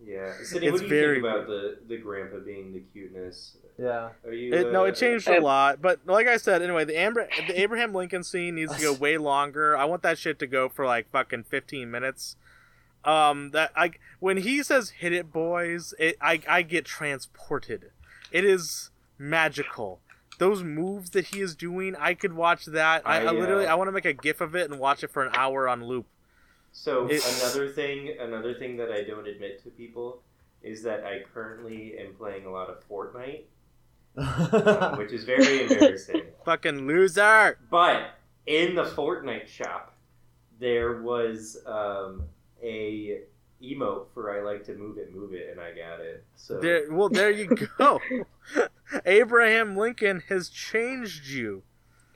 Yeah. 0.04 0.32
Sydney, 0.42 0.68
It's 0.68 0.72
what 0.72 0.78
do 0.88 0.94
you 0.94 1.00
very 1.02 1.14
think 1.20 1.26
about 1.26 1.46
the, 1.46 1.78
the 1.88 1.96
grandpa 1.98 2.38
being 2.38 2.72
the 2.72 2.80
cuteness? 2.92 3.56
Yeah. 3.78 4.10
Are 4.24 4.32
you? 4.32 4.52
It, 4.52 4.72
no, 4.72 4.82
uh, 4.82 4.86
it 4.86 4.96
changed 4.96 5.28
a 5.28 5.38
Uh, 5.38 5.42
lot, 5.42 5.80
but 5.82 6.00
like 6.06 6.26
I 6.26 6.36
said, 6.36 6.62
anyway, 6.62 6.84
the, 6.84 6.98
Amber, 6.98 7.28
the 7.46 7.60
Abraham 7.60 7.94
Lincoln 7.94 8.22
scene 8.24 8.56
needs 8.56 8.74
to 8.76 8.80
go 8.82 8.92
way 9.00 9.18
longer. 9.18 9.76
I 9.76 9.84
want 9.86 10.02
that 10.02 10.18
shit 10.18 10.38
to 10.40 10.46
go 10.46 10.68
for 10.68 10.84
like 10.84 11.10
fucking 11.10 11.44
fifteen 11.44 11.90
minutes. 11.90 12.36
Um, 13.04 13.52
that 13.52 13.70
I 13.76 13.92
when 14.18 14.38
he 14.38 14.62
says 14.62 14.90
"hit 14.90 15.12
it, 15.12 15.32
boys," 15.32 15.94
it 15.98 16.16
I 16.20 16.40
I 16.48 16.62
get 16.62 16.84
transported. 16.84 17.92
It 18.30 18.44
is 18.44 18.90
magical. 19.18 20.00
Those 20.38 20.62
moves 20.62 21.10
that 21.10 21.26
he 21.26 21.40
is 21.40 21.56
doing, 21.56 21.96
I 21.98 22.14
could 22.14 22.32
watch 22.32 22.66
that. 22.66 23.02
I, 23.04 23.18
I, 23.18 23.22
I, 23.22 23.26
uh, 23.26 23.32
literally 23.32 23.66
I 23.66 23.74
want 23.74 23.88
to 23.88 23.92
make 23.92 24.04
a 24.04 24.12
gif 24.12 24.40
of 24.40 24.54
it 24.54 24.70
and 24.70 24.78
watch 24.78 25.02
it 25.02 25.10
for 25.10 25.24
an 25.24 25.32
hour 25.34 25.68
on 25.68 25.84
loop. 25.84 26.06
So 26.72 27.08
It- 27.08 27.22
another 27.40 27.68
thing, 27.68 28.16
another 28.20 28.54
thing 28.54 28.76
that 28.76 28.92
I 28.92 29.02
don't 29.02 29.26
admit 29.26 29.62
to 29.64 29.70
people 29.70 30.22
is 30.62 30.82
that 30.84 31.04
I 31.04 31.22
currently 31.34 31.98
am 31.98 32.14
playing 32.14 32.44
a 32.46 32.50
lot 32.50 32.68
of 32.68 32.86
Fortnite, 32.88 33.42
um, 34.16 34.98
which 34.98 35.12
is 35.12 35.24
very 35.24 35.62
embarrassing. 35.62 36.22
Fucking 36.44 36.86
loser. 36.86 37.58
But 37.70 38.10
in 38.46 38.74
the 38.74 38.84
Fortnite 38.84 39.48
shop, 39.48 39.94
there 40.60 41.00
was 41.02 41.58
um, 41.66 42.24
a 42.62 43.20
emote 43.62 44.06
for 44.14 44.30
"I 44.36 44.42
like 44.42 44.64
to 44.66 44.74
move 44.74 44.98
it, 44.98 45.14
move 45.14 45.32
it," 45.34 45.48
and 45.50 45.60
I 45.60 45.70
got 45.70 46.00
it. 46.00 46.24
So 46.36 46.58
There, 46.60 46.90
well, 46.92 47.08
there 47.08 47.30
you 47.30 47.46
go. 47.78 48.00
Abraham 49.04 49.76
Lincoln 49.76 50.22
has 50.28 50.48
changed 50.48 51.28
you. 51.28 51.62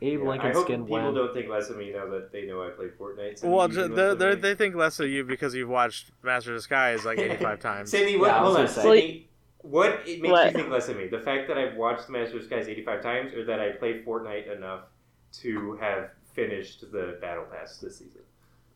Abe 0.00 0.18
yeah, 0.20 0.24
I 0.24 0.28
Lincoln 0.30 0.52
hope 0.52 0.64
skin 0.66 0.80
people 0.80 0.98
blend. 0.98 1.14
don't 1.14 1.32
think 1.32 1.48
less 1.48 1.70
of 1.70 1.76
me 1.76 1.92
now 1.92 2.08
that 2.08 2.32
they 2.32 2.44
know 2.46 2.62
I 2.66 2.70
play 2.70 2.86
Fortnite. 2.88 3.38
So 3.38 3.48
Well, 3.48 3.68
you 3.68 3.74
they 3.74 3.82
less 3.88 4.12
of 4.12 4.18
they 4.18 4.34
me. 4.34 4.40
they 4.40 4.54
think 4.56 4.74
less 4.74 4.98
of 5.00 5.08
you 5.08 5.24
because 5.24 5.54
you've 5.54 5.68
watched 5.68 6.10
Master 6.22 6.52
of 6.52 6.58
Disguise 6.58 7.04
like 7.04 7.18
85 7.18 7.60
times. 7.60 7.90
Cindy, 7.90 8.16
what? 8.16 8.26
Yeah, 8.28 8.38
hold 8.40 8.56
on, 8.56 8.66
gonna. 8.66 8.68
Cindy. 8.68 9.28
What 9.58 10.00
it 10.08 10.20
makes 10.20 10.32
What? 10.32 10.46
you 10.46 10.58
think 10.58 10.70
less 10.70 10.88
of 10.88 10.96
me? 10.96 11.06
The 11.06 11.20
fact 11.20 11.46
that 11.46 11.56
I've 11.56 11.76
watched 11.76 12.08
Master 12.08 12.34
of 12.34 12.40
Disguise 12.40 12.66
85 12.68 13.00
times, 13.02 13.32
or 13.34 13.44
that 13.44 13.60
I 13.60 13.70
played 13.70 14.04
Fortnite 14.04 14.50
enough 14.56 14.86
to 15.34 15.76
have 15.80 16.10
finished 16.34 16.90
the 16.90 17.16
Battle 17.20 17.44
Pass 17.44 17.78
this 17.78 17.98
season? 17.98 18.22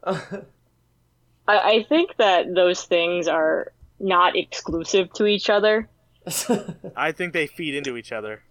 I, 1.49 1.59
I 1.59 1.83
think 1.89 2.17
that 2.17 2.55
those 2.55 2.85
things 2.85 3.29
are 3.29 3.73
not 4.01 4.37
exclusive 4.37 5.13
to 5.15 5.27
each 5.27 5.49
other. 5.51 5.89
I 6.97 7.13
think 7.13 7.33
they 7.33 7.47
feed 7.47 7.75
into 7.75 7.97
each 7.97 8.13
other. 8.13 8.43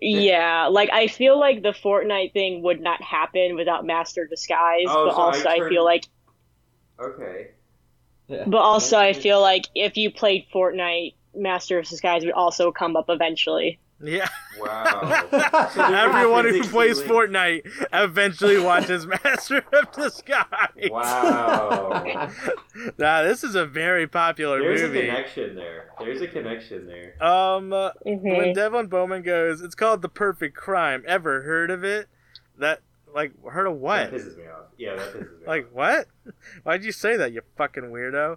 Yeah, 0.00 0.66
like 0.66 0.90
I 0.92 1.06
feel 1.06 1.38
like 1.38 1.62
the 1.62 1.70
Fortnite 1.72 2.32
thing 2.32 2.62
would 2.62 2.80
not 2.80 3.00
happen 3.02 3.54
without 3.56 3.86
Master 3.86 4.26
Disguise, 4.26 4.86
Oh, 4.88 5.06
but 5.06 5.14
so 5.14 5.20
I 5.20 5.24
also 5.24 5.48
I, 5.48 5.58
turned- 5.58 5.70
feel 5.70 5.84
like, 5.84 6.04
Okay. 7.00 7.48
Yeah. 8.26 8.44
but 8.46 8.58
also 8.58 8.98
I 8.98 9.12
feel 9.12 9.40
like 9.40 9.66
if 9.74 9.96
you 9.96 10.10
played 10.10 10.46
Fortnite, 10.52 11.14
Master 11.34 11.78
of 11.78 11.86
Disguise 11.86 12.24
would 12.24 12.32
also 12.34 12.72
come 12.72 12.96
up 12.96 13.06
eventually. 13.08 13.78
Yeah. 14.02 14.28
Wow. 14.58 15.28
So 15.74 15.82
Everyone 15.82 16.44
who 16.46 16.62
plays 16.64 16.98
linked. 16.98 17.12
Fortnite 17.12 17.86
eventually 17.92 18.58
watches 18.60 19.06
Master 19.24 19.64
of 19.72 19.92
Disguise. 19.92 20.90
Wow. 20.90 22.30
Nah, 22.98 23.22
this 23.22 23.44
is 23.44 23.54
a 23.54 23.64
very 23.64 24.06
popular 24.06 24.58
movie. 24.58 24.76
There's 24.78 24.90
a 24.90 25.00
connection 25.06 25.54
there. 25.54 25.90
There's 25.98 26.20
a 26.20 26.26
connection 26.28 26.86
there. 26.86 27.22
Um, 27.24 27.72
uh, 27.72 27.90
Mhm. 28.06 28.36
when 28.36 28.52
Devlin 28.52 28.88
Bowman 28.88 29.22
goes, 29.22 29.60
it's 29.62 29.74
called 29.76 30.02
The 30.02 30.08
Perfect 30.08 30.56
Crime. 30.56 31.04
Ever 31.06 31.42
heard 31.42 31.70
of 31.70 31.84
it? 31.84 32.08
That, 32.58 32.80
like, 33.14 33.32
heard 33.48 33.66
of 33.66 33.76
what? 33.76 34.10
That 34.10 34.20
pisses 34.20 34.36
me 34.36 34.44
off. 34.48 34.66
Yeah, 34.76 34.96
that 34.96 35.14
pisses 35.14 35.40
me 35.40 35.46
Like 35.46 35.66
off. 35.66 35.72
what? 35.72 36.06
Why'd 36.64 36.84
you 36.84 36.92
say 36.92 37.16
that, 37.16 37.32
you 37.32 37.42
fucking 37.56 37.84
weirdo? 37.84 38.36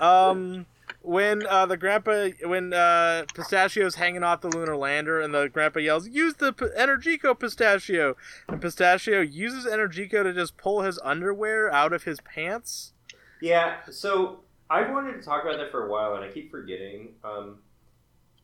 Um, 0.00 0.66
when 1.08 1.46
uh, 1.46 1.64
the 1.64 1.78
grandpa, 1.78 2.28
when 2.44 2.74
uh, 2.74 3.24
Pistachio's 3.34 3.94
hanging 3.94 4.22
off 4.22 4.42
the 4.42 4.48
lunar 4.48 4.76
lander, 4.76 5.20
and 5.22 5.32
the 5.32 5.48
grandpa 5.48 5.80
yells, 5.80 6.06
"Use 6.06 6.34
the 6.34 6.52
P- 6.52 6.66
Energico 6.78 7.38
Pistachio!" 7.38 8.14
and 8.46 8.60
Pistachio 8.60 9.20
uses 9.22 9.64
Energico 9.64 10.22
to 10.22 10.34
just 10.34 10.58
pull 10.58 10.82
his 10.82 10.98
underwear 11.02 11.72
out 11.72 11.94
of 11.94 12.04
his 12.04 12.20
pants. 12.20 12.92
Yeah, 13.40 13.76
so 13.90 14.40
I've 14.68 14.90
wanted 14.90 15.14
to 15.14 15.22
talk 15.22 15.44
about 15.44 15.56
that 15.56 15.70
for 15.70 15.86
a 15.86 15.90
while, 15.90 16.14
and 16.14 16.24
I 16.24 16.28
keep 16.28 16.50
forgetting. 16.50 17.14
Um, 17.24 17.60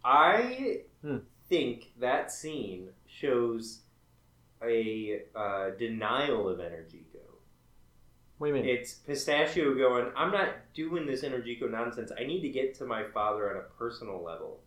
I 0.03 0.81
Hmm. 1.03 1.19
think 1.51 1.93
that 1.99 2.33
scene 2.33 2.89
shows 3.07 3.81
a 4.63 5.21
uh, 5.37 5.71
denial 5.79 6.49
of 6.49 6.61
Energico. 6.61 7.14
What 8.45 8.53
do 8.53 8.59
you 8.59 8.63
mean? 8.63 8.77
It's 8.79 8.93
Pistachio 8.93 9.75
going, 9.75 10.13
I'm 10.15 10.31
not 10.31 10.51
doing 10.75 11.07
this 11.07 11.23
Energico 11.23 11.71
nonsense. 11.71 12.13
I 12.19 12.25
need 12.25 12.43
to 12.43 12.51
get 12.51 12.75
to 12.75 12.85
my 12.85 13.05
father 13.05 13.51
on 13.51 13.57
a 13.57 13.79
personal 13.79 14.23
level. 14.23 14.61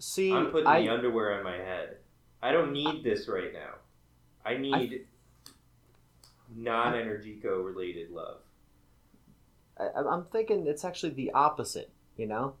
See, 0.00 0.32
I'm 0.32 0.50
putting 0.50 0.66
I, 0.66 0.80
the 0.80 0.88
underwear 0.88 1.38
on 1.38 1.44
my 1.44 1.56
head. 1.56 1.98
I 2.42 2.50
don't 2.50 2.72
need 2.72 3.04
this 3.04 3.28
right 3.28 3.52
now. 3.52 3.74
I 4.44 4.56
need 4.56 5.06
non 6.52 6.94
Energico 6.94 7.64
related 7.64 8.10
love. 8.10 8.38
I, 9.78 10.00
I'm 10.00 10.24
thinking 10.24 10.66
it's 10.66 10.84
actually 10.84 11.12
the 11.12 11.30
opposite. 11.30 11.92
You 12.16 12.26
know, 12.26 12.54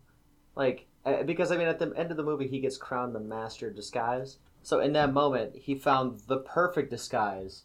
like 0.54 0.86
uh, 1.04 1.24
because 1.24 1.50
I 1.50 1.56
mean, 1.56 1.66
at 1.66 1.80
the 1.80 1.92
end 1.96 2.12
of 2.12 2.16
the 2.16 2.22
movie, 2.22 2.46
he 2.46 2.60
gets 2.60 2.76
crowned 2.76 3.16
the 3.16 3.20
master 3.20 3.66
of 3.66 3.74
disguise. 3.74 4.38
So 4.62 4.78
in 4.78 4.92
that 4.92 5.12
moment, 5.12 5.56
he 5.56 5.74
found 5.74 6.20
the 6.28 6.38
perfect 6.38 6.90
disguise, 6.90 7.64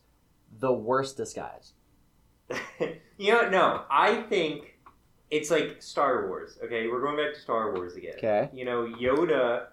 the 0.59 0.73
worst 0.73 1.15
disguise. 1.15 1.73
you 3.17 3.31
know, 3.33 3.49
no, 3.49 3.83
I 3.89 4.21
think 4.23 4.77
it's 5.29 5.49
like 5.51 5.81
Star 5.81 6.27
Wars. 6.27 6.57
Okay, 6.63 6.87
we're 6.87 7.01
going 7.01 7.17
back 7.17 7.33
to 7.35 7.39
Star 7.39 7.73
Wars 7.73 7.95
again. 7.95 8.13
Okay. 8.17 8.49
You 8.53 8.65
know, 8.65 8.85
Yoda 8.99 9.67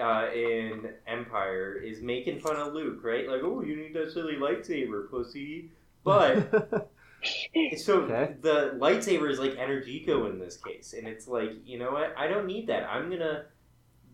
uh, 0.00 0.28
in 0.34 0.88
Empire 1.06 1.74
is 1.74 2.00
making 2.00 2.40
fun 2.40 2.56
of 2.56 2.72
Luke, 2.72 3.00
right? 3.02 3.28
Like, 3.28 3.42
oh, 3.44 3.62
you 3.62 3.76
need 3.76 3.94
that 3.94 4.12
silly 4.12 4.34
lightsaber, 4.34 5.08
pussy. 5.10 5.70
But 6.02 6.50
so 7.78 8.02
Okay. 8.02 8.34
the 8.40 8.74
lightsaber 8.78 9.30
is 9.30 9.38
like 9.38 9.52
Energico 9.56 10.30
in 10.30 10.38
this 10.38 10.56
case, 10.56 10.94
and 10.96 11.06
it's 11.06 11.26
like, 11.28 11.50
you 11.66 11.78
know 11.78 11.92
what? 11.92 12.14
I 12.16 12.26
don't 12.28 12.46
need 12.46 12.66
that. 12.68 12.84
I'm 12.84 13.10
gonna 13.10 13.44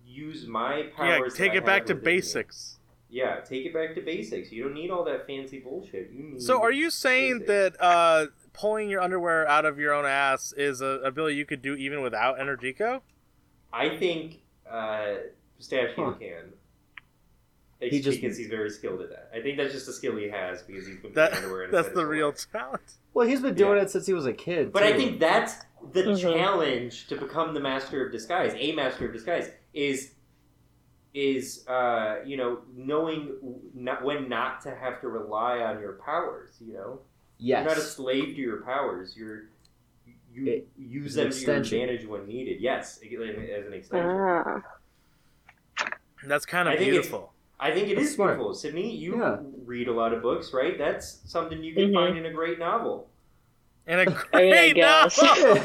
use 0.04 0.46
my 0.46 0.84
powers. 0.96 1.38
Yeah, 1.38 1.46
take 1.46 1.54
it 1.54 1.64
back 1.64 1.86
to 1.86 1.94
basics. 1.94 2.78
me. 2.78 2.79
Basics. 3.10 3.14
Yeah, 3.14 3.40
take 3.40 3.66
it 3.66 3.74
back 3.74 3.94
to 3.94 4.00
basics. 4.00 4.52
You 4.52 4.64
don't 4.64 4.74
need 4.74 4.90
all 4.90 5.04
that 5.04 5.26
fancy 5.26 5.58
bullshit. 5.58 6.10
You 6.12 6.22
need 6.22 6.42
So, 6.42 6.62
are 6.62 6.72
you 6.72 6.90
saying 6.90 7.40
basics. 7.40 7.76
that 7.78 7.82
uh, 7.84 8.26
pulling 8.52 8.88
your 8.90 9.00
underwear 9.00 9.46
out 9.48 9.64
of 9.64 9.78
your 9.78 9.92
own 9.94 10.06
ass 10.06 10.52
is 10.56 10.80
a 10.80 11.00
ability 11.04 11.36
you 11.36 11.46
could 11.46 11.62
do 11.62 11.74
even 11.74 12.02
without 12.02 12.38
Energico? 12.38 13.00
I 13.72 13.96
think 13.96 14.40
uh, 14.70 15.14
Pistachio 15.58 16.12
Huh. 16.12 16.18
can. 16.18 16.52
He 17.80 18.00
just- 18.00 18.20
because 18.20 18.36
he's 18.36 18.48
very 18.48 18.68
skilled 18.68 19.00
at 19.00 19.08
that. 19.08 19.30
I 19.34 19.40
think 19.40 19.56
that's 19.56 19.72
just 19.72 19.88
a 19.88 19.92
skill 19.92 20.16
he 20.16 20.28
has 20.28 20.62
because 20.62 20.86
he's 20.86 20.98
been 20.98 21.14
That 21.14 21.32
underwear 21.32 21.68
that's 21.72 21.88
the 21.90 22.06
real 22.06 22.28
life. 22.28 22.46
talent. 22.52 22.82
Well, 23.14 23.26
he's 23.26 23.40
been 23.40 23.54
doing 23.54 23.76
Yeah. 23.78 23.84
it 23.84 23.90
since 23.90 24.06
he 24.06 24.12
was 24.12 24.26
a 24.26 24.34
kid. 24.34 24.70
But 24.72 24.82
I 24.82 24.92
think 24.92 25.18
that's 25.18 25.54
the 25.92 26.02
Mhm. 26.02 26.20
challenge 26.20 27.06
to 27.08 27.16
become 27.16 27.54
the 27.54 27.60
master 27.60 28.04
of 28.04 28.12
disguise, 28.12 28.52
a 28.54 28.72
master 28.72 29.06
of 29.06 29.14
disguise, 29.14 29.50
is 29.72 30.12
is 31.12 31.66
uh, 31.68 32.16
you 32.24 32.36
know 32.36 32.58
knowing 32.76 33.32
not, 33.74 34.04
when 34.04 34.28
not 34.28 34.60
to 34.62 34.74
have 34.74 35.00
to 35.00 35.08
rely 35.08 35.58
on 35.58 35.80
your 35.80 35.94
powers. 36.04 36.50
You 36.60 36.72
know, 36.74 37.00
yes. 37.38 37.60
you're 37.60 37.68
not 37.68 37.78
a 37.78 37.80
slave 37.80 38.34
to 38.36 38.40
your 38.40 38.62
powers. 38.62 39.14
You're 39.16 39.44
you 40.32 40.46
It- 40.46 40.68
use 40.78 41.14
them 41.14 41.30
to 41.30 41.40
your 41.40 41.56
advantage 41.56 42.06
when 42.06 42.26
needed. 42.26 42.60
Yes, 42.60 42.98
as 43.02 43.66
an 43.66 43.72
extension. 43.72 44.10
Ah. 44.10 44.62
That's 46.24 46.46
kind 46.46 46.68
of 46.68 46.74
think 46.74 46.88
it's- 46.88 46.94
beautiful. 47.06 47.32
I 47.62 47.72
think 47.72 47.88
it 47.88 47.96
That's 47.96 48.08
is 48.08 48.14
smart. 48.14 48.36
beautiful. 48.36 48.54
Sydney, 48.54 48.94
you 48.96 49.18
Yeah. 49.18 49.36
read 49.66 49.88
a 49.88 49.92
lot 49.92 50.14
of 50.14 50.22
books, 50.22 50.54
right? 50.54 50.78
That's 50.78 51.20
something 51.26 51.62
you 51.62 51.74
can 51.74 51.90
Mhm. 51.90 51.94
find 51.94 52.16
in 52.18 52.24
a 52.26 52.32
great 52.32 52.58
novel. 52.58 53.08
And 53.86 54.00
a 54.00 54.04
I 54.32 54.42
mean, 54.42 54.52
I 54.54 54.72
great 54.72 54.74
guess. 54.76 55.20
novel. 55.20 55.58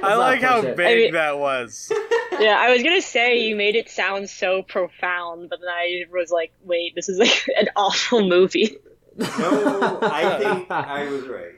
I 0.02 0.14
like 0.14 0.40
how 0.40 0.62
big 0.62 0.80
I 0.80 0.94
mean- 0.94 1.12
that 1.12 1.38
was. 1.38 1.92
Yeah, 2.40 2.56
I 2.58 2.70
was 2.70 2.82
gonna 2.82 3.02
say 3.02 3.38
you 3.38 3.56
made 3.56 3.76
it 3.76 3.88
sound 3.88 4.28
so 4.30 4.62
profound, 4.62 5.50
but 5.50 5.60
then 5.60 5.68
I 5.68 6.04
was 6.10 6.30
like, 6.30 6.52
wait, 6.64 6.94
this 6.94 7.08
is 7.08 7.18
like 7.18 7.48
an 7.58 7.68
awful 7.76 8.26
movie. 8.26 8.76
No, 9.16 9.98
I 10.02 10.38
think 10.38 10.70
I 10.70 11.08
was 11.08 11.26
right. 11.26 11.52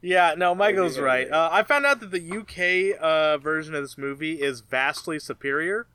Yeah, 0.00 0.34
no, 0.36 0.54
Michael's 0.54 0.98
right. 0.98 1.30
Uh, 1.30 1.48
I 1.52 1.62
found 1.62 1.86
out 1.86 2.00
that 2.00 2.10
the 2.10 2.38
UK 2.38 3.00
uh, 3.00 3.38
version 3.38 3.74
of 3.74 3.82
this 3.82 3.96
movie 3.96 4.42
is 4.42 4.60
vastly 4.60 5.20
superior. 5.20 5.86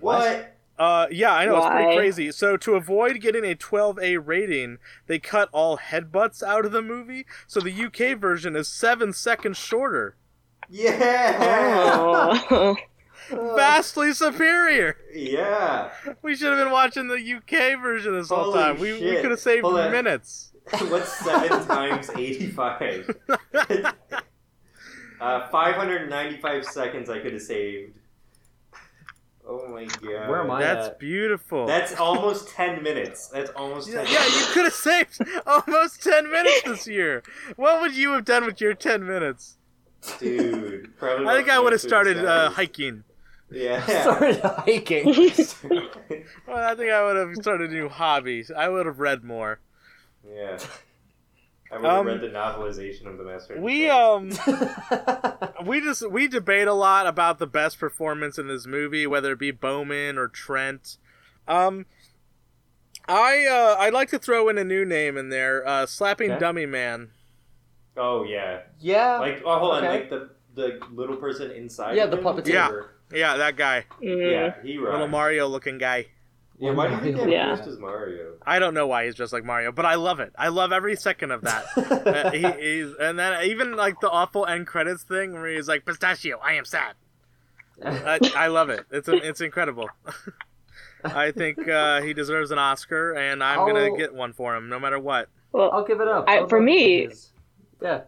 What? 0.00 0.54
Uh, 0.78 1.06
yeah, 1.10 1.32
I 1.32 1.44
know 1.44 1.58
it's 1.58 1.68
pretty 1.68 1.96
crazy. 1.96 2.32
So 2.32 2.56
to 2.56 2.74
avoid 2.74 3.20
getting 3.20 3.44
a 3.44 3.54
12A 3.54 4.26
rating, 4.26 4.78
they 5.06 5.18
cut 5.18 5.48
all 5.52 5.78
headbutts 5.78 6.42
out 6.42 6.64
of 6.64 6.72
the 6.72 6.82
movie. 6.82 7.26
So 7.46 7.60
the 7.60 7.84
UK 7.84 8.18
version 8.18 8.56
is 8.56 8.66
seven 8.66 9.12
seconds 9.12 9.58
shorter. 9.58 10.16
Yeah. 10.68 11.36
Oh. 12.50 12.76
Vastly 13.30 14.12
superior. 14.12 14.96
Yeah. 15.12 15.90
We 16.22 16.36
should 16.36 16.48
have 16.48 16.58
been 16.64 16.72
watching 16.72 17.08
the 17.08 17.14
UK 17.36 17.80
version 17.80 18.14
this 18.14 18.28
whole 18.28 18.52
time. 18.52 18.78
We, 18.78 18.92
we 18.92 18.98
shit. 18.98 19.22
could 19.22 19.30
have 19.30 19.40
saved 19.40 19.64
Hold 19.64 19.78
on. 19.78 19.92
minutes. 19.92 20.52
What's 20.88 21.12
seven 21.24 21.66
times 21.66 22.10
eighty-five? 22.16 23.14
uh, 25.20 25.48
five 25.48 25.74
hundred 25.74 26.08
ninety-five 26.08 26.64
seconds 26.64 27.10
I 27.10 27.18
could 27.20 27.34
have 27.34 27.42
saved. 27.42 27.92
Oh 29.46 29.68
my 29.68 29.84
god. 29.84 30.28
Where 30.28 30.40
am 30.40 30.50
I 30.50 30.60
That's 30.62 30.88
at? 30.88 30.98
beautiful. 30.98 31.66
That's 31.66 31.94
almost 31.96 32.48
ten 32.48 32.82
minutes. 32.82 33.28
That's 33.28 33.50
almost 33.50 33.88
yeah, 33.90 34.04
ten. 34.04 34.12
yeah, 34.12 34.24
you 34.24 34.46
could 34.52 34.64
have 34.64 34.72
saved 34.72 35.18
almost 35.46 36.02
10 36.02 36.30
minutes 36.30 36.62
this 36.62 36.86
year. 36.86 37.22
What 37.56 37.82
would 37.82 37.94
you 37.94 38.12
have 38.12 38.24
done 38.24 38.46
with 38.46 38.60
your 38.62 38.72
10 38.74 39.06
minutes? 39.06 39.58
dude. 40.18 40.96
Probably 40.98 41.26
I 41.26 41.36
think 41.36 41.50
I 41.50 41.58
would 41.58 41.72
have 41.72 41.80
started 41.80 42.24
uh, 42.24 42.50
hiking. 42.50 43.04
Yeah. 43.54 43.84
Started 44.02 44.40
hiking. 44.40 45.06
Well, 46.46 46.56
I 46.58 46.74
think 46.74 46.90
I 46.90 47.02
would 47.04 47.16
have 47.16 47.34
started 47.36 47.70
a 47.70 47.74
new 47.74 47.88
hobby. 47.88 48.44
I 48.56 48.68
would 48.68 48.86
have 48.86 49.00
read 49.00 49.24
more. 49.24 49.60
yeah. 50.28 50.58
I 51.72 51.76
would 51.78 51.84
have 51.86 52.00
Um, 52.00 52.06
read 52.06 52.20
the 52.20 52.28
novelization 52.28 53.06
of 53.06 53.18
the 53.18 53.24
Master. 53.24 53.54
of 53.54 53.62
We 53.62 53.86
Disguise. 53.86 54.48
um 54.48 55.66
we 55.66 55.80
just 55.80 56.08
we 56.10 56.28
debate 56.28 56.68
a 56.68 56.72
lot 56.74 57.06
about 57.06 57.38
the 57.38 57.46
best 57.46 57.78
performance 57.80 58.38
in 58.38 58.46
this 58.48 58.66
movie, 58.66 59.06
whether 59.06 59.32
it 59.32 59.38
be 59.38 59.50
Bowman 59.50 60.18
or 60.18 60.28
Trent. 60.28 60.98
Um, 61.48 61.86
I 63.08 63.46
uh, 63.46 63.76
I'd 63.80 63.92
like 63.92 64.08
to 64.10 64.18
throw 64.18 64.48
in 64.48 64.56
a 64.58 64.64
new 64.64 64.84
name 64.84 65.16
in 65.16 65.30
there, 65.30 65.66
uh, 65.66 65.86
slapping 65.86 66.30
Okay. 66.32 66.40
dummy 66.40 66.66
man. 66.66 67.10
Oh 67.96 68.24
yeah. 68.24 68.60
yeah. 68.78 69.18
Like 69.18 69.42
oh 69.44 69.58
hold 69.58 69.74
on, 69.74 69.84
okay. 69.84 70.00
like 70.00 70.10
the 70.10 70.30
the 70.54 70.80
little 70.92 71.16
person 71.16 71.50
inside. 71.50 71.96
Yeah, 71.96 72.04
of 72.04 72.10
the 72.12 72.18
him? 72.18 72.24
puppeteer. 72.24 72.48
Yeah. 72.52 72.70
Yeah, 73.14 73.36
that 73.36 73.56
guy, 73.56 73.84
Mm. 74.02 74.30
Yeah, 74.32 74.54
he 74.62 74.78
little. 74.78 75.08
Mario 75.08 75.46
looking 75.48 75.78
guy. 75.78 76.06
Yeah, 76.58 76.70
why 76.72 76.86
do 76.88 76.94
you 76.94 77.00
think 77.00 77.16
they 77.16 77.32
Yeah. 77.32 77.46
dressed 77.54 77.68
as 77.68 77.78
Mario? 77.78 78.34
I 78.46 78.58
don't 78.60 78.74
know 78.74 78.86
why 78.86 79.06
he's 79.06 79.14
just 79.16 79.32
like 79.32 79.44
Mario, 79.44 79.72
but 79.72 79.84
I 79.84 79.96
love 79.96 80.20
it. 80.20 80.32
I 80.38 80.48
love 80.48 80.70
every 80.72 80.94
second 80.96 81.32
of 81.32 81.42
that. 81.42 81.64
uh, 81.76 82.30
he, 82.30 82.42
he's, 82.62 82.94
and 83.00 83.18
then 83.18 83.42
even 83.44 83.74
like 83.76 84.00
the 84.00 84.08
awful 84.10 84.46
end 84.46 84.66
credits 84.66 85.02
thing 85.02 85.32
where 85.32 85.46
he's 85.48 85.66
like 85.68 85.84
pistachio, 85.84 86.38
I 86.42 86.52
am 86.54 86.64
sad. 86.64 86.94
I, 87.84 88.20
I 88.36 88.46
love 88.48 88.70
it. 88.70 88.84
It's 88.92 89.08
it's 89.08 89.40
incredible. 89.40 89.90
I 91.04 91.32
think 91.32 91.68
uh, 91.68 92.00
he 92.02 92.14
deserves 92.14 92.50
an 92.50 92.58
Oscar, 92.58 93.12
and 93.14 93.42
I'm 93.42 93.58
gonna 93.66 93.96
get 93.96 94.14
one 94.14 94.32
for 94.32 94.54
him, 94.56 94.68
no 94.68 94.78
matter 94.78 94.98
what. 94.98 95.28
Well, 95.52 95.70
I'll 95.72 95.84
give 95.84 96.00
it 96.00 96.08
up. 96.08 96.24
I- 96.28 96.46
for 96.46 96.60
me- 96.60 97.08
Yeah. 97.82 98.02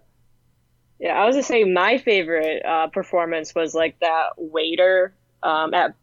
Yeah, 0.99 1.21
I 1.21 1.27
was 1.27 1.35
gonna 1.35 1.43
say 1.43 1.65
my 1.65 1.99
favorite 1.99 2.65
uh, 2.65 2.89
performance 2.89 3.55
was 3.55 3.75
like 3.75 3.99
that 4.01 4.31
waiter 4.37 5.15
um, 5.43 5.75
at 5.75 5.95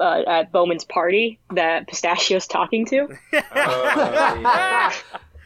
uh, 0.00 0.22
at 0.26 0.52
Bowman's 0.52 0.84
party 0.84 1.38
that 1.54 1.86
Pistachio's 1.88 2.46
talking 2.46 2.86
to. 2.86 3.08
yeah. 3.32 4.92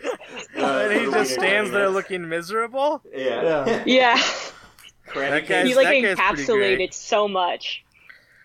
and 0.57 0.93
he 0.93 1.11
just 1.11 1.35
stands 1.35 1.71
there 1.71 1.89
looking 1.89 2.29
miserable. 2.29 3.03
Yeah. 3.15 3.83
Yeah. 3.87 4.17
Yeah, 5.15 5.31
That 5.31 5.47
guy's- 5.47 5.67
he 5.67 5.75
like 5.75 6.03
that 6.03 6.17
guy's 6.17 6.39
encapsulated 6.39 6.93
so 6.93 7.29
much. 7.29 7.85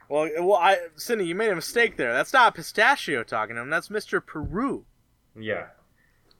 Well, 0.10 0.30
well, 0.39 0.58
I, 0.58 0.78
Cindy, 0.96 1.26
you 1.26 1.36
made 1.36 1.50
a 1.50 1.56
mistake 1.56 1.98
there. 1.98 2.13
That's 2.13 2.32
not 2.32 2.56
Pistachio 2.56 3.24
talking 3.24 3.56
to 3.58 3.62
him. 3.62 3.70
That's 3.70 3.89
Mr. 3.89 4.26
Peru. 4.26 4.86
Yeah. 5.38 5.67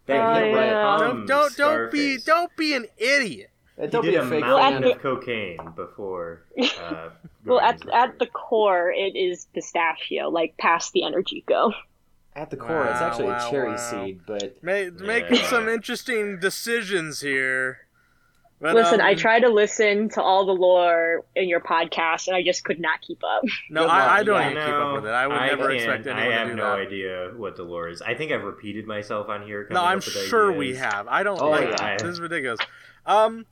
Oh, 0.10 0.14
he 0.14 0.52
yeah. 0.52 0.96
um, 0.96 1.26
don't 1.26 1.28
don't 1.28 1.58
don't 1.58 1.92
be 1.92 2.18
don't 2.18 2.56
be 2.56 2.74
an 2.74 2.86
idiot. 2.98 3.50
And 3.78 3.86
He 3.86 3.92
don't 3.92 4.04
did 4.06 4.12
be 4.12 4.16
a 4.18 4.24
a 4.24 4.28
fake 4.30 4.44
Well, 4.44 4.58
at 4.58 4.72
mountain 4.74 4.82
fan. 4.82 4.90
the- 4.90 4.96
of 4.96 5.02
cocaine 5.02 5.58
before. 5.76 6.44
Uh, 6.82 7.10
Well, 7.46 7.60
at 7.62 7.76
into 7.76 7.96
at 7.96 8.20
the 8.20 8.26
core, 8.26 8.92
it 8.92 9.16
is 9.16 9.48
Pistachio, 9.54 10.30
like 10.30 10.58
past 10.58 10.92
the 10.92 11.04
energy 11.04 11.44
go. 11.48 11.74
At 12.36 12.50
the 12.50 12.58
core, 12.58 12.86
it's 12.86 13.00
actually 13.02 13.30
wow, 13.30 13.48
a 13.48 13.50
cherry 13.52 13.70
wow. 13.72 13.76
seed, 13.78 14.20
but 14.28 14.62
Ma- 14.62 14.90
making 15.00 15.38
Yeah. 15.38 15.50
some 15.50 15.70
interesting 15.70 16.40
decisions 16.40 17.22
here. 17.22 17.80
But, 18.60 18.74
Listen, 18.76 19.00
I 19.02 19.12
um, 19.12 19.18
try 19.18 19.40
to 19.40 19.50
listen 19.50 20.10
to 20.10 20.22
all 20.22 20.46
the 20.48 20.52
lore 20.52 21.24
in 21.36 21.48
your 21.48 21.60
podcast, 21.62 22.28
and 22.28 22.36
I 22.36 22.42
just 22.44 22.64
could 22.64 22.80
not 22.80 23.02
keep 23.02 23.24
up. 23.24 23.44
No, 23.70 23.84
Good 23.84 23.90
I, 23.92 24.18
I 24.18 24.24
don't 24.24 24.42
Yeah. 24.42 24.50
even 24.52 24.64
keep 24.66 24.74
up 24.74 24.94
with 24.96 25.06
it. 25.06 25.12
I 25.14 25.28
would 25.28 25.36
never 25.36 25.62
can't- 25.70 25.74
expect 25.76 26.08
anyone 26.08 26.24
I 26.24 26.28
to 26.28 26.34
have 26.34 26.48
do 26.50 26.56
no 26.56 26.64
that. 26.64 26.80
idea 26.80 27.32
what 27.38 27.56
the 27.56 27.64
lore 27.64 27.88
is. 27.90 28.02
I 28.02 28.16
think 28.16 28.32
I've 28.32 28.44
repeated 28.44 28.88
myself 28.88 29.30
on 29.30 29.44
here. 29.46 29.68
No, 29.70 29.84
I'm 29.84 30.00
up 30.00 30.06
with 30.06 30.14
sure 30.28 30.52
we 30.52 30.76
have. 30.76 31.08
I 31.08 31.22
don't 31.24 31.40
Oh, 31.42 31.50
like 31.52 31.70
yeah. 31.70 31.98
this 31.98 32.04
is 32.08 32.20
ridiculous. 32.20 32.60
Um, 33.06 33.46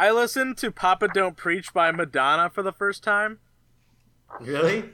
I 0.00 0.10
listened 0.12 0.56
to 0.58 0.70
"Papa 0.70 1.08
Don't 1.12 1.36
Preach" 1.36 1.72
by 1.74 1.92
Madonna 1.92 2.48
for 2.48 2.62
the 2.62 2.72
first 2.72 3.02
time 3.04 3.38
Really? 4.40 4.84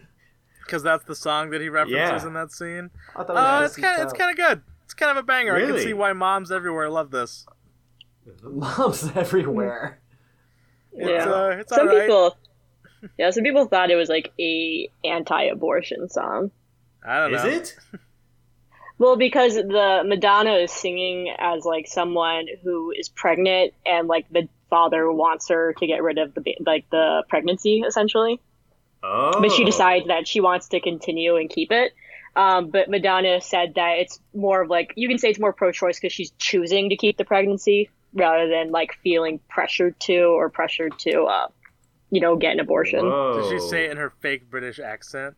because 0.64 0.82
that's 0.82 1.04
the 1.04 1.14
song 1.14 1.50
that 1.50 1.60
he 1.60 1.68
references 1.68 2.22
Yeah. 2.22 2.26
in 2.26 2.32
that 2.34 2.50
scene. 2.50 2.90
I 3.14 3.22
thought 3.22 3.30
it 3.30 3.34
was 3.34 3.38
Uh, 3.38 3.60
just 3.60 3.78
it's 3.78 3.84
kind 3.86 3.96
of 3.96 4.02
it's 4.02 4.12
his, 4.12 4.18
kind 4.20 4.30
of 4.32 4.36
good. 4.36 4.62
It's 4.84 4.94
kind 4.94 5.10
of 5.12 5.16
a 5.18 5.22
banger. 5.22 5.54
I 5.54 5.60
can 5.60 5.68
Really? 5.68 5.82
see 5.84 5.92
why 5.92 6.12
moms 6.12 6.50
everywhere 6.50 6.90
love 6.90 7.10
this. 7.12 7.46
moms 8.42 9.10
everywhere. 9.16 10.00
It's, 10.92 11.08
Yeah. 11.08 11.30
uh, 11.32 11.48
it's 11.60 11.72
some 11.74 11.88
alright. 11.88 12.06
people, 12.06 12.36
yeah, 13.18 13.30
some 13.30 13.44
people 13.44 13.66
thought 13.66 13.90
it 13.90 13.96
was 13.96 14.08
like 14.08 14.32
a 14.40 14.90
anti-abortion 15.04 16.08
song. 16.08 16.50
I 17.06 17.18
don't 17.18 17.32
know. 17.32 17.38
Is 17.46 17.70
it? 17.70 17.76
Well, 18.98 19.16
because 19.18 19.56
the 19.56 20.04
Madonna 20.06 20.54
is 20.54 20.72
singing 20.72 21.28
as 21.38 21.66
like 21.66 21.86
someone 21.86 22.46
who 22.62 22.92
is 22.98 23.10
pregnant, 23.10 23.74
and 23.84 24.08
like 24.08 24.24
the 24.30 24.48
father 24.70 25.10
wants 25.10 25.48
her 25.48 25.74
to 25.74 25.86
get 25.86 26.02
rid 26.02 26.18
of 26.18 26.34
the 26.34 26.56
like 26.64 26.88
the 26.90 27.22
pregnancy 27.28 27.82
essentially, 27.86 28.40
Oh. 29.02 29.40
but 29.40 29.52
she 29.52 29.64
decides 29.64 30.06
that 30.08 30.26
she 30.26 30.40
wants 30.40 30.68
to 30.68 30.80
continue 30.80 31.36
and 31.36 31.48
keep 31.50 31.70
it. 31.72 31.92
Um, 32.34 32.68
but 32.70 32.90
Madonna 32.90 33.40
said 33.40 33.74
that 33.76 33.98
it's 33.98 34.20
more 34.34 34.62
of 34.62 34.68
like 34.70 34.92
you 34.96 35.08
can 35.08 35.18
say 35.18 35.30
it's 35.30 35.38
more 35.38 35.52
pro-choice 35.52 35.98
because 35.98 36.12
she's 36.12 36.32
choosing 36.38 36.90
to 36.90 36.96
keep 36.96 37.16
the 37.16 37.24
pregnancy 37.24 37.88
rather 38.12 38.48
than 38.48 38.70
like 38.70 38.94
feeling 39.02 39.40
pressured 39.48 39.98
to 40.00 40.18
or 40.24 40.50
pressured 40.50 40.98
to, 41.00 41.22
uh, 41.24 41.48
you 42.10 42.20
know, 42.20 42.36
get 42.36 42.52
an 42.52 42.60
abortion. 42.60 43.04
Whoa. 43.06 43.40
Did 43.40 43.60
she 43.60 43.68
say 43.68 43.84
it 43.86 43.90
in 43.92 43.96
her 43.96 44.12
fake 44.20 44.50
British 44.50 44.78
accent? 44.78 45.34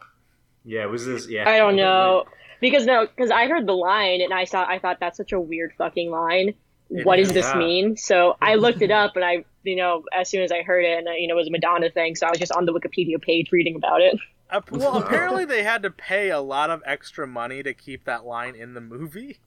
Yeah, 0.65 0.87
was 0.87 1.07
this? 1.07 1.29
Yeah. 1.29 1.49
I 1.49 1.59
don't 1.59 1.77
know 1.77 2.25
because 2.61 2.85
no, 2.85 3.07
because 3.07 3.31
I 3.31 3.47
heard 3.47 3.67
the 3.67 3.73
line 3.75 4.21
and 4.21 4.33
I 4.35 4.45
saw 4.45 4.65
I 4.69 4.79
thought 4.81 4.99
that's 5.01 5.17
such 5.17 5.33
a 5.33 5.41
weird 5.41 5.73
fucking 5.79 6.11
line. 6.11 6.55
It 6.91 7.05
What 7.05 7.19
is. 7.19 7.29
does 7.29 7.35
this 7.35 7.45
Yeah. 7.53 7.59
mean? 7.59 7.97
So 7.97 8.37
I 8.43 8.55
looked 8.55 8.83
it 8.83 8.91
up 8.91 9.17
and 9.17 9.25
I, 9.25 9.45
you 9.63 9.77
know, 9.77 10.05
as 10.13 10.29
soon 10.31 10.43
as 10.43 10.51
I 10.53 10.63
heard 10.63 10.85
it, 10.85 10.99
and 10.99 11.09
uh, 11.09 11.13
you 11.13 11.29
know, 11.29 11.35
it 11.35 11.39
was 11.39 11.49
a 11.49 11.51
Madonna 11.51 11.91
thing, 11.91 12.15
so 12.17 12.27
I 12.27 12.31
was 12.31 12.39
just 12.39 12.53
on 12.53 12.65
the 12.65 12.73
Wikipedia 12.73 13.21
page 13.21 13.53
reading 13.53 13.77
about 13.77 14.01
it. 14.01 14.19
Uh, 14.51 14.63
well, 14.71 14.97
apparently 14.97 15.45
they 15.45 15.63
had 15.63 15.83
to 15.83 15.91
pay 15.91 16.31
a 16.31 16.41
lot 16.41 16.71
of 16.71 16.83
extra 16.87 17.27
money 17.27 17.63
to 17.63 17.75
keep 17.75 18.05
that 18.05 18.25
line 18.25 18.55
in 18.55 18.73
the 18.73 18.81
movie. 18.81 19.39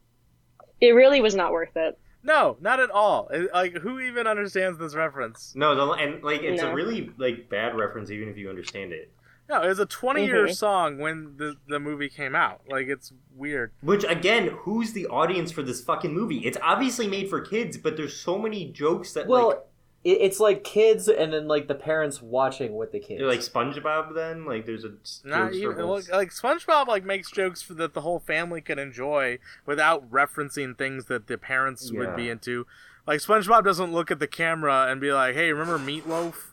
It 0.80 0.92
really 0.92 1.22
was 1.22 1.34
not 1.36 1.52
worth 1.52 1.76
it. 1.76 1.98
No, 2.24 2.58
not 2.62 2.80
at 2.80 2.92
all. 2.92 3.28
It- 3.30 3.52
like, 3.52 3.74
who 3.78 4.00
even 4.00 4.28
understands 4.28 4.78
this 4.78 4.94
reference? 4.94 5.54
No, 5.56 5.74
the, 5.76 5.92
and 5.94 6.24
like 6.24 6.44
it's 6.44 6.62
No. 6.62 6.70
a 6.70 6.74
really 6.76 7.10
like 7.18 7.50
bad 7.50 7.76
reference, 7.76 8.12
even 8.12 8.30
if 8.30 8.38
you 8.38 8.48
understand 8.50 8.94
it. 8.94 9.12
No, 9.52 9.62
it 9.64 9.68
was 9.68 9.80
a 9.80 9.86
20 9.86 10.26
year 10.26 10.48
Mhm. 10.48 10.56
song 10.56 10.98
when 10.98 11.36
the 11.38 11.56
the 11.68 11.80
movie 11.80 12.08
came 12.10 12.36
out. 12.36 12.62
Like, 12.70 12.88
it's 12.88 13.12
weird. 13.36 13.72
Which 13.82 14.06
again, 14.06 14.48
who's 14.62 14.94
the 14.94 15.08
audience 15.08 15.52
for 15.52 15.62
this 15.62 15.84
fucking 15.84 16.14
movie? 16.14 16.38
It's 16.46 16.58
obviously 16.62 17.06
made 17.08 17.30
for 17.30 17.42
kids, 17.42 17.78
but 17.78 17.98
there's 17.98 18.16
so 18.16 18.38
many 18.38 18.72
jokes 18.72 19.12
that 19.14 19.28
Well, 19.28 19.48
like 19.50 19.60
it, 20.04 20.18
it's 20.22 20.40
like 20.40 20.64
kids 20.64 21.08
and 21.08 21.32
then 21.34 21.48
like 21.48 21.68
the 21.68 21.76
parents 21.76 22.22
watching 22.22 22.76
with 22.78 22.92
the 22.94 23.00
kids. 23.00 23.20
they're 23.20 23.28
like 23.28 23.42
SpongeBob. 23.42 24.16
Then 24.16 24.46
like 24.46 24.66
there's 24.66 24.86
a 24.86 24.94
Not 25.26 25.48
jokes 25.52 25.56
even 25.58 25.76
for 25.76 25.84
like, 25.86 26.10
like 26.10 26.30
SpongeBob 26.32 26.88
like 26.88 27.04
makes 27.04 27.30
jokes 27.30 27.62
for 27.62 27.74
that 27.76 27.94
the 27.94 28.02
whole 28.02 28.20
family 28.20 28.62
can 28.62 28.80
enjoy 28.80 29.38
without 29.66 30.10
referencing 30.10 30.78
things 30.78 31.06
that 31.06 31.28
the 31.28 31.38
parents 31.38 31.92
would 31.92 32.16
be 32.16 32.30
into. 32.30 32.66
Like 33.06 33.20
SpongeBob 33.20 33.64
doesn't 33.66 33.92
look 33.92 34.12
at 34.12 34.20
the 34.20 34.28
camera 34.28 34.86
and 34.90 35.02
be 35.02 35.12
like, 35.12 35.36
"Hey, 35.36 35.52
remember 35.52 35.78
Meatloaf?" 35.78 36.51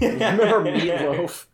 Remember 0.00 0.60
Meatloaf? 0.70 1.46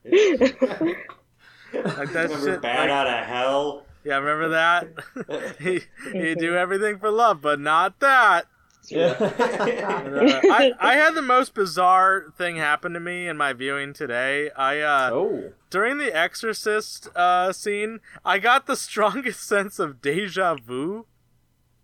Like 1.72 2.12
that 2.12 2.29
Remember 2.31 2.53
shit, 2.53 2.62
Bat 2.62 2.79
like- 2.79 2.91
Out 2.91 3.07
of 3.07 3.25
Hell? 3.27 3.87
Yeah, 4.05 4.18
remember 4.18 4.49
that? 4.51 5.57
he 5.61 5.81
he 6.12 6.35
do 6.35 6.55
everything 6.57 6.99
for 6.99 7.11
love, 7.11 7.41
but 7.41 7.59
not 7.61 8.01
that. 8.01 8.47
Uh, 8.95 9.14
I 9.31 10.72
I 10.79 10.95
had 10.97 11.14
the 11.14 11.22
most 11.22 11.55
bizarre 11.55 12.27
thing 12.37 12.57
happen 12.57 12.93
to 12.93 13.01
me 13.01 13.27
in 13.27 13.35
my 13.39 13.55
viewing 13.55 13.95
today. 13.95 14.51
I 14.55 14.81
uh 14.81 15.11
oh. 15.11 15.53
during 15.70 15.97
the 15.97 16.14
Exorcist 16.14 17.09
uh 17.16 17.51
scene, 17.55 18.01
I 18.27 18.39
got 18.39 18.66
the 18.66 18.77
strongest 18.77 19.43
sense 19.49 19.79
of 19.79 20.03
deja 20.03 20.57
vu. 20.57 21.07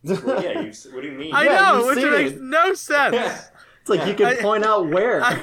Well, 0.05 0.43
yeah, 0.45 0.61
you, 0.61 0.73
what 0.93 1.01
do 1.01 1.07
you 1.09 1.13
mean? 1.17 1.35
I 1.35 1.45
Yeah, 1.45 1.73
know, 1.73 1.87
which 1.87 2.05
makes 2.05 2.33
it. 2.33 2.43
no 2.43 2.75
sense. 2.75 3.49
It's 3.81 3.89
like 3.89 4.07
you 4.07 4.13
can 4.15 4.27
I- 4.27 4.43
point 4.43 4.65
out 4.67 4.87
where. 4.91 5.25
I, 5.25 5.41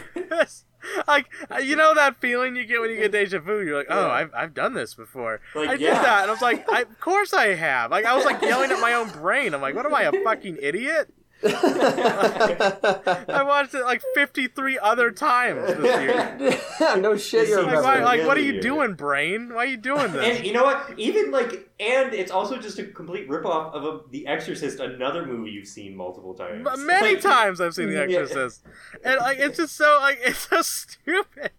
like 1.07 1.27
you 1.61 1.75
know 1.75 1.93
that 1.95 2.19
feeling 2.19 2.55
you 2.55 2.65
get 2.65 2.81
when 2.81 2.89
you 2.89 2.97
get 2.97 3.11
deja 3.11 3.39
vu. 3.39 3.61
You're 3.61 3.77
like, 3.77 3.87
oh, 3.89 4.09
I've 4.09 4.33
I've 4.33 4.53
done 4.53 4.73
this 4.73 4.93
before. 4.93 5.41
Like, 5.55 5.69
I 5.69 5.77
did 5.77 5.93
that, 5.93 6.21
and 6.23 6.29
I 6.29 6.33
was 6.33 6.41
like, 6.41 6.69
I, 6.71 6.81
of 6.81 6.99
course 6.99 7.33
I 7.33 7.47
have. 7.55 7.91
Like 7.91 8.05
I 8.05 8.15
was 8.15 8.25
like 8.25 8.41
yelling 8.41 8.71
at 8.71 8.79
my 8.79 8.93
own 8.93 9.09
brain. 9.09 9.53
I'm 9.53 9.61
like, 9.61 9.75
what 9.75 9.85
am 9.85 9.93
I, 9.93 10.03
a 10.03 10.11
fucking 10.23 10.57
idiot? 10.61 11.13
I 11.43 13.43
watched 13.45 13.73
it 13.73 13.83
like 13.83 14.01
53 14.15 14.79
other 14.79 15.11
times 15.11 15.67
this 15.77 16.01
year. 16.01 16.57
no 16.97 17.15
shit, 17.17 17.47
you're 17.49 17.63
Like, 17.63 17.75
Like, 17.75 17.83
why, 17.83 18.03
like, 18.03 18.27
what 18.27 18.37
are 18.37 18.41
you 18.41 18.51
Really? 18.53 18.61
doing, 18.61 18.93
brain? 18.93 19.53
Why 19.53 19.63
are 19.63 19.67
you 19.67 19.77
doing 19.77 20.11
this? 20.11 20.37
And 20.37 20.45
you 20.45 20.53
know 20.53 20.63
what? 20.63 20.93
Even 20.97 21.31
like, 21.31 21.69
and 21.79 22.13
it's 22.13 22.31
also 22.31 22.57
just 22.57 22.79
a 22.79 22.85
complete 22.85 23.29
ripoff 23.29 23.73
of 23.73 23.83
a, 23.83 23.99
The 24.09 24.25
Exorcist, 24.27 24.79
another 24.79 25.25
movie 25.25 25.51
you've 25.51 25.67
seen 25.67 25.95
multiple 25.95 26.33
times. 26.33 26.67
M- 26.67 26.85
Many 26.85 27.13
Like- 27.13 27.21
times 27.21 27.61
I've 27.61 27.73
seen 27.75 27.87
The 27.89 27.93
Yeah. 28.07 28.19
Exorcist, 28.19 28.63
and 29.03 29.17
like 29.19 29.37
it's 29.39 29.57
just 29.57 29.75
so 29.75 29.97
like 30.01 30.19
it's 30.23 30.47
so 30.49 30.61
stupid. 30.63 31.51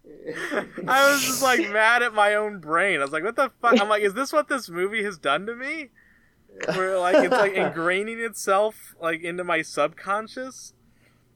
I 0.87 1.11
was 1.11 1.21
just 1.23 1.41
like 1.41 1.59
mad 1.71 2.03
at 2.03 2.13
my 2.13 2.35
own 2.35 2.59
brain. 2.59 2.99
I 2.99 3.03
was 3.03 3.11
like, 3.11 3.23
"What 3.23 3.35
the 3.35 3.51
fuck?" 3.61 3.79
I'm 3.79 3.89
like, 3.89 4.03
"Is 4.03 4.13
this 4.13 4.33
what 4.33 4.47
this 4.49 4.69
movie 4.69 5.03
has 5.03 5.17
done 5.17 5.45
to 5.45 5.55
me?" 5.55 5.89
Where 6.67 6.99
like 6.99 7.15
it's 7.15 7.31
like 7.31 7.53
ingraining 7.53 8.25
itself 8.25 8.95
like 9.01 9.21
into 9.21 9.43
my 9.43 9.61
subconscious. 9.61 10.73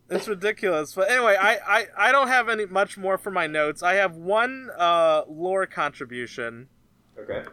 It's 0.10 0.28
ridiculous. 0.28 0.94
But 0.94 1.10
anyway, 1.10 1.38
I, 1.40 1.58
I, 1.66 1.88
I 1.98 2.12
don't 2.12 2.28
have 2.28 2.50
any 2.50 2.66
much 2.66 2.98
more 2.98 3.18
for 3.18 3.32
my 3.32 3.48
notes. 3.48 3.82
I 3.82 3.94
have 3.96 4.16
one 4.16 4.70
uh, 4.78 5.24
lore 5.28 5.66
contribution. 5.66 6.68
Okay. 7.18 7.44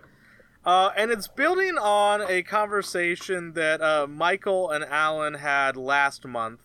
Uh, 0.65 0.91
and 0.97 1.11
it's 1.11 1.27
building 1.27 1.79
on 1.79 2.21
a 2.21 2.43
conversation 2.43 3.53
that 3.55 3.81
uh, 3.81 4.07
Michael 4.07 4.71
and 4.71 4.85
Alan 4.85 5.35
had 5.35 5.77
last 5.77 6.27
month. 6.27 6.61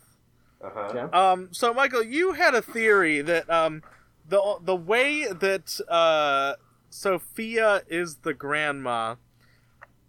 Uh 0.61 0.69
huh. 0.73 0.79
Okay. 0.79 1.17
Um, 1.17 1.49
so 1.51 1.73
Michael, 1.73 2.03
you 2.03 2.33
had 2.33 2.55
a 2.55 2.61
theory 2.61 3.21
that 3.21 3.49
um, 3.49 3.83
the 4.27 4.57
the 4.61 4.75
way 4.75 5.27
that 5.27 5.79
uh, 5.87 6.55
Sophia 6.89 7.83
is 7.87 8.17
the 8.17 8.33
grandma, 8.33 9.15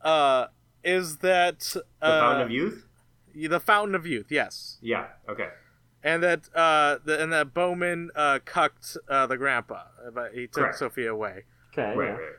uh, 0.03 0.47
is 0.87 1.19
that 1.19 1.61
The 2.01 2.07
uh, 2.07 2.21
Fountain 2.21 2.43
of 2.43 2.51
Youth. 2.51 2.87
the 3.35 3.61
fountain 3.61 3.95
of 3.95 4.07
youth, 4.07 4.27
yes, 4.31 4.79
Yeah. 4.81 5.09
Okay. 5.29 5.49
and 6.03 6.23
that 6.23 6.49
uh, 6.55 6.99
the, 7.05 7.23
and 7.23 7.33
that 7.33 7.53
Bowman 7.53 8.11
uh, 8.15 8.39
cucked 8.45 8.97
uh, 9.09 9.27
the 9.27 9.37
grandpa, 9.37 9.83
but 10.15 10.33
he 10.33 10.47
took 10.47 10.55
Correct. 10.65 10.79
Sophia 10.79 11.13
away. 11.13 11.45
Okay. 11.73 11.95
Right. 11.95 12.09
yeah. 12.09 12.15
Right. 12.15 12.33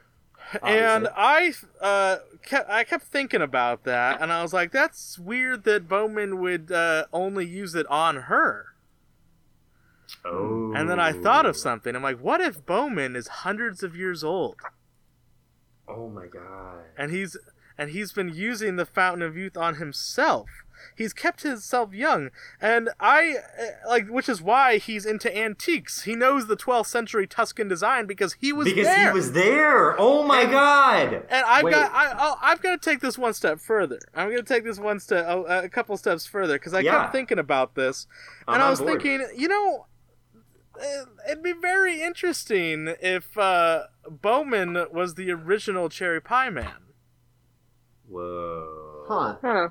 And 0.64 1.10
I 1.16 1.52
uh, 1.82 2.18
kept 2.46 2.70
I 2.70 2.84
kept 2.86 3.04
thinking 3.04 3.42
about 3.42 3.84
that, 3.84 4.22
and 4.22 4.32
I 4.32 4.42
was 4.42 4.54
like, 4.54 4.72
"That's 4.72 5.20
weird 5.20 5.66
that 5.66 5.90
Bowman 5.90 6.40
would 6.40 6.72
uh, 6.72 7.06
only 7.12 7.46
use 7.46 7.76
it 7.76 7.86
on 7.88 8.16
her." 8.32 8.68
Oh. 10.24 10.72
And 10.74 10.90
then 10.90 11.00
I 11.02 11.12
thought 11.12 11.46
of 11.46 11.58
something. 11.58 11.96
I'm 11.96 12.02
like, 12.04 12.20
"What 12.20 12.40
if 12.42 12.66
Bowman 12.66 13.16
is 13.18 13.28
hundreds 13.28 13.84
of 13.84 13.96
years 13.96 14.24
old, 14.24 14.56
Oh 15.88 16.10
my 16.10 16.28
god. 16.28 16.86
and 16.98 17.12
he's 17.12 17.36
and 17.78 17.92
he's 17.92 18.12
been 18.12 18.30
using 18.34 18.76
the 18.76 18.86
Fountain 18.86 19.22
of 19.22 19.38
Youth 19.38 19.58
on 19.58 19.76
himself? 19.76 20.50
He's 20.96 21.12
kept 21.12 21.42
himself 21.42 21.92
young, 21.92 22.30
and 22.62 22.90
I 23.00 23.38
uh, 23.60 23.90
like, 23.90 24.08
which 24.10 24.30
is 24.30 24.44
why 24.44 24.78
he's 24.78 25.08
into 25.08 25.36
antiques. 25.36 26.04
He 26.04 26.16
knows 26.16 26.46
the 26.46 26.56
12th 26.56 26.86
century 26.86 27.26
Tuscan 27.26 27.68
design 27.68 28.06
because 28.06 28.34
he 28.40 28.54
was 28.54 28.66
because 28.68 28.86
there. 28.86 29.08
he 29.08 29.14
was 29.14 29.32
there. 29.32 30.00
Oh 30.00 30.24
my 30.24 30.46
god. 30.46 31.14
And 31.30 31.46
I've 31.48 31.64
Wait. 31.64 31.72
got 31.72 31.92
I 31.92 32.12
I'll, 32.12 32.38
I'm 32.42 32.58
gonna 32.60 32.78
take 32.78 33.00
this 33.00 33.18
one 33.18 33.34
step 33.34 33.60
further. 33.60 33.98
I'm 34.14 34.30
gonna 34.30 34.44
take 34.44 34.64
this 34.66 34.78
one 34.80 35.00
step 35.00 35.26
a, 35.28 35.64
a 35.64 35.70
couple 35.70 35.98
steps 35.98 36.28
further 36.28 36.54
because 36.60 36.76
I 36.76 36.82
Yeah. 36.82 36.92
kept 37.02 37.12
thinking 37.12 37.40
about 37.40 37.74
this, 37.74 38.06
I'm 38.48 38.54
and 38.56 38.64
I 38.64 38.70
was 38.70 38.80
board. 38.80 39.02
thinking, 39.02 39.28
you 39.36 39.48
know, 39.48 39.88
eh, 40.80 41.04
it'd 41.32 41.44
be 41.44 41.54
very 41.54 42.04
interesting 42.04 42.94
if 43.02 43.36
uh, 43.36 43.86
Bowman 44.08 44.78
was 44.94 45.16
the 45.16 45.32
original 45.32 45.90
Cherry 45.90 46.22
Pie 46.22 46.52
Man. 46.52 46.74
Whoa. 48.08 49.06
Huh. 49.08 49.36
Huh. 49.42 49.70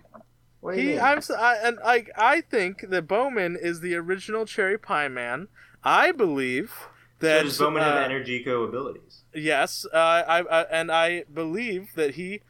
What 0.60 0.72
do 0.74 0.78
you 0.80 0.84
He, 0.88 0.94
mean? 0.94 1.00
I'm, 1.00 1.18
s- 1.18 1.30
I, 1.30 1.56
and 1.56 1.78
I, 1.84 2.06
I 2.16 2.40
think 2.40 2.88
that 2.90 3.06
Bowman 3.06 3.56
is 3.60 3.80
the 3.80 3.94
original 3.94 4.46
Cherry 4.46 4.78
Pie 4.78 5.08
Man. 5.08 5.48
I 5.84 6.12
believe 6.12 6.72
So 7.20 7.26
that 7.26 7.42
does 7.44 7.58
Bowman 7.58 7.82
uh, 7.82 7.94
have 7.96 8.10
Energico 8.10 8.66
abilities? 8.68 9.22
Yes, 9.34 9.86
uh, 9.92 9.96
I, 9.96 10.40
I 10.40 10.62
and 10.64 10.90
I 10.90 11.24
believe 11.32 11.92
that 11.94 12.14
he, 12.14 12.40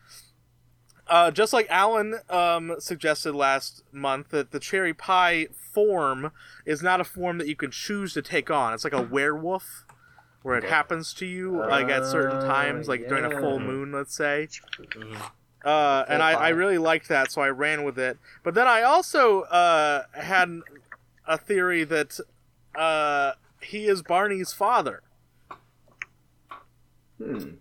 uh, 1.08 1.30
just 1.30 1.52
like 1.52 1.66
Alan 1.70 2.20
um, 2.30 2.76
suggested 2.78 3.34
last 3.34 3.82
month, 3.92 4.30
that 4.30 4.50
the 4.50 4.58
cherry 4.60 4.94
pie 4.94 5.48
form 5.72 6.32
is 6.64 6.82
not 6.82 7.00
a 7.00 7.04
form 7.04 7.38
that 7.38 7.48
you 7.48 7.56
can 7.56 7.70
choose 7.70 8.12
to 8.14 8.22
take 8.22 8.50
on. 8.50 8.72
It's 8.72 8.84
like 8.84 8.92
a 8.92 9.02
werewolf, 9.02 9.84
where 10.42 10.56
it 10.56 10.64
happens 10.64 11.12
to 11.14 11.26
you 11.26 11.64
like 11.68 11.88
at 11.88 12.04
certain 12.06 12.38
Uh, 12.38 12.46
times, 12.46 12.88
like 12.88 13.08
during 13.08 13.24
a 13.24 13.30
full 13.30 13.58
moon, 13.60 13.92
let's 13.92 14.16
say. 14.16 14.48
Mhm. 14.78 15.30
Uh, 15.64 16.04
and 16.08 16.22
I, 16.22 16.32
I 16.32 16.48
really 16.50 16.78
liked 16.78 17.08
that, 17.08 17.32
so 17.32 17.42
I 17.42 17.48
ran 17.48 17.84
with 17.84 17.98
it. 17.98 18.18
But 18.44 18.54
then 18.54 18.68
I 18.68 18.82
also 18.82 19.42
uh, 19.42 20.04
had 20.12 20.60
a 21.26 21.36
theory 21.36 21.84
that 21.84 22.20
uh, 22.74 23.32
he 23.60 23.86
is 23.86 24.02
Barney's 24.02 24.52
father. 24.52 25.02
Hmm. 27.18 27.54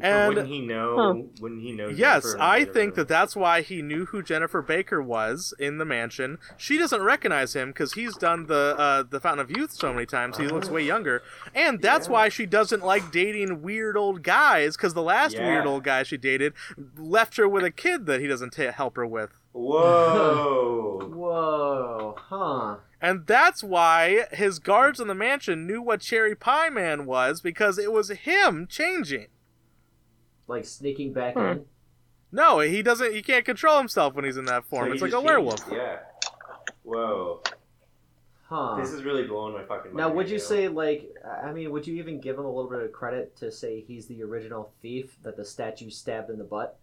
But 0.00 0.06
And- 0.06 0.28
wouldn't 0.28 0.48
he 0.48 0.60
know? 0.66 0.96
Huh. 0.96 1.14
Wouldn't 1.40 1.62
he 1.62 1.72
know? 1.72 1.88
Yes, 1.88 2.22
Jennifer 2.24 2.40
I 2.42 2.58
Jennifer? 2.60 2.72
think 2.72 2.94
that 2.94 3.08
that's 3.08 3.36
why 3.36 3.60
he 3.60 3.82
knew 3.82 4.06
who 4.06 4.22
Jennifer 4.22 4.62
Baker 4.62 5.02
was 5.02 5.52
in 5.58 5.78
the 5.78 5.84
mansion. 5.84 6.38
She 6.56 6.78
doesn't 6.78 7.02
recognize 7.02 7.54
him 7.54 7.68
because 7.68 7.92
he's 7.92 8.16
done 8.16 8.46
the 8.46 8.74
uh, 8.78 9.02
the 9.08 9.20
Fountain 9.20 9.40
of 9.40 9.50
Youth 9.56 9.72
so 9.72 9.92
many 9.92 10.06
times. 10.06 10.38
He 10.38 10.46
looks 10.48 10.68
way 10.70 10.82
younger, 10.82 11.22
and 11.54 11.80
that's 11.82 12.06
Yeah. 12.06 12.12
why 12.12 12.28
she 12.28 12.46
doesn't 12.46 12.84
like 12.84 13.10
dating 13.12 13.62
weird 13.62 13.96
old 13.96 14.22
guys. 14.22 14.76
Because 14.76 14.94
the 14.94 15.02
last 15.02 15.34
Yeah. 15.34 15.46
weird 15.46 15.66
old 15.66 15.84
guy 15.84 16.02
she 16.02 16.16
dated 16.16 16.54
left 16.96 17.36
her 17.36 17.48
with 17.48 17.64
a 17.64 17.70
kid 17.70 18.06
that 18.06 18.20
he 18.20 18.26
doesn't 18.26 18.54
ta 18.54 18.72
help 18.72 18.96
her 18.96 19.06
with, 19.06 19.30
Whoa. 19.52 21.00
Whoa. 21.14 22.14
Huh. 22.28 22.76
and 23.00 23.26
that's 23.26 23.62
why 23.62 24.26
his 24.32 24.58
guards 24.58 25.00
in 25.00 25.08
the 25.08 25.14
mansion 25.14 25.66
knew 25.66 25.82
what 25.82 26.00
Cherry 26.00 26.34
Pie 26.34 26.70
Man 26.70 27.06
was 27.06 27.40
because 27.40 27.78
it 27.78 27.92
was 27.92 28.08
him 28.10 28.66
changing. 28.68 29.26
Like 30.50 30.64
sneaking 30.64 31.12
back 31.12 31.34
Hmm. 31.34 31.40
in. 31.40 31.64
No, 32.32 32.58
he 32.58 32.82
doesn't. 32.82 33.14
He 33.14 33.22
can't 33.22 33.44
control 33.44 33.78
himself 33.78 34.14
when 34.14 34.24
he's 34.24 34.36
in 34.36 34.44
that 34.46 34.64
form. 34.64 34.88
So 34.88 34.92
it's 34.92 35.02
like 35.02 35.10
a 35.10 35.12
just 35.12 35.24
werewolf. 35.24 35.60
changed- 35.60 35.76
Yeah. 35.76 35.98
Whoa. 36.82 37.42
Huh. 38.48 38.76
This 38.80 38.90
is 38.90 39.04
really 39.04 39.22
blowing 39.28 39.54
my 39.54 39.62
fucking 39.62 39.92
mind. 39.92 39.96
Now, 39.96 40.12
would 40.12 40.28
you 40.28 40.36
right 40.38 40.42
say, 40.42 40.66
like, 40.68 41.08
I 41.44 41.52
mean, 41.52 41.70
would 41.70 41.86
you 41.86 41.94
even 41.96 42.20
give 42.20 42.36
him 42.36 42.44
a 42.44 42.50
little 42.50 42.68
bit 42.68 42.80
of 42.82 42.90
credit 42.90 43.36
to 43.36 43.52
say 43.52 43.80
he's 43.80 44.08
the 44.08 44.24
original 44.24 44.72
thief 44.82 45.16
that 45.22 45.36
the 45.36 45.44
statue 45.44 45.88
stabbed 45.88 46.30
in 46.30 46.38
the 46.38 46.44
butt? 46.44 46.76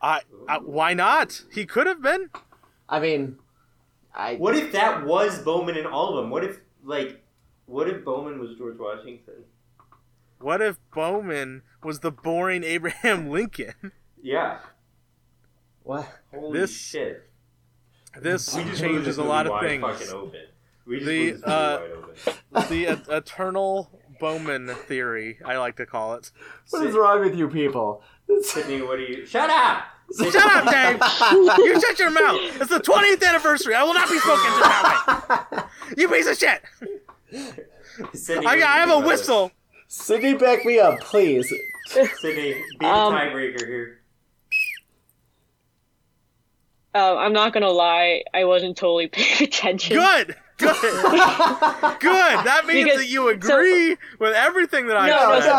I, 0.00 0.20
I 0.48 0.58
why 0.58 0.94
not? 0.94 1.42
He 1.52 1.66
could 1.66 1.88
have 1.88 2.00
been. 2.00 2.30
I 2.88 3.00
mean, 3.00 3.38
I. 4.14 4.36
What 4.36 4.54
if 4.56 4.70
that 4.72 5.04
was 5.04 5.40
Bowman 5.42 5.76
in 5.76 5.84
all 5.86 6.16
of 6.16 6.22
them? 6.22 6.30
What 6.30 6.44
if, 6.44 6.60
like, 6.84 7.24
what 7.66 7.88
if 7.88 8.04
Bowman 8.04 8.38
was 8.38 8.56
George 8.56 8.78
Washington? 8.78 9.44
what 10.38 10.62
if 10.62 10.78
Bowman 10.94 11.62
was 11.84 12.00
the 12.00 12.10
boring 12.10 12.64
Abraham 12.64 13.28
Lincoln? 13.30 13.92
Yeah. 14.22 14.58
What? 15.82 16.06
Holy 16.34 16.60
This- 16.60 16.76
shit. 16.76 17.26
This 18.20 18.54
We 18.56 18.64
just 18.64 18.80
blew 18.80 18.88
changes 18.88 19.06
this 19.06 19.18
a 19.18 19.22
lot 19.22 19.46
movie 19.46 19.54
of 19.78 19.82
wide 19.82 19.96
things. 20.00 20.12
Open. 20.12 20.40
We 20.84 20.96
just 20.98 21.06
The, 21.06 21.32
blew 21.32 21.42
uh, 21.44 21.80
wide 21.80 21.90
open. 22.60 22.68
The 23.08 23.16
eternal 23.16 24.00
Bowman 24.18 24.66
theory, 24.74 25.38
I 25.46 25.56
like 25.58 25.76
to 25.76 25.86
call 25.86 26.14
it. 26.14 26.30
What 26.70 26.84
is 26.86 26.94
wrong 26.94 27.20
with 27.20 27.36
you 27.36 27.48
people? 27.48 28.02
Sydney, 28.42 28.82
what 28.82 28.98
are 28.98 29.02
you? 29.02 29.24
Shut 29.24 29.48
up! 29.48 29.84
Shut 30.18 30.34
up, 30.36 30.70
Dave! 30.70 31.00
You 31.58 31.80
shut 31.80 31.98
your 32.00 32.10
mouth! 32.10 32.40
It's 32.60 32.68
the 32.68 32.80
20th 32.80 33.22
anniversary! 33.26 33.74
I 33.76 33.82
will 33.84 33.94
not 33.94 34.08
be 34.10 34.18
spoken 34.18 34.44
to 34.44 34.58
that 34.60 35.46
way! 35.52 35.62
You 35.96 36.08
piece 36.08 36.26
of 36.26 36.36
shit! 36.36 36.62
Sydney, 38.12 38.44
I, 38.46 38.48
what 38.48 38.52
do 38.54 38.58
you 38.58 38.64
I 38.66 38.78
have 38.78 38.90
a 38.90 38.98
whistle! 39.06 39.52
Sydney, 39.86 40.34
back 40.34 40.64
me 40.64 40.78
up, 40.80 41.00
please. 41.00 41.52
This? 41.94 42.20
Sydney, 42.20 42.52
be 42.54 42.64
the 42.80 42.86
Um, 42.86 43.14
tiebreaker 43.14 43.66
here. 43.66 43.96
Um, 46.92 47.18
I'm 47.18 47.32
not 47.32 47.52
gonna 47.52 47.70
lie, 47.70 48.24
I 48.34 48.44
wasn't 48.44 48.76
totally 48.76 49.06
paying 49.12 49.42
attention. 49.48 49.96
Good! 49.96 50.36
Good! 50.58 50.74
Good! 50.80 52.44
That 52.44 52.64
means 52.66 52.84
Because- 52.84 52.98
that 53.00 53.08
you 53.08 53.28
agree 53.28 53.96
with 54.18 54.34
everything 54.34 54.88
that 54.88 54.96
I 54.96 55.08
No, 55.08 55.16
No, 55.16 55.22
no, 55.28 55.34
no, 55.34 55.40
said. 55.40 55.48
no, 55.48 55.58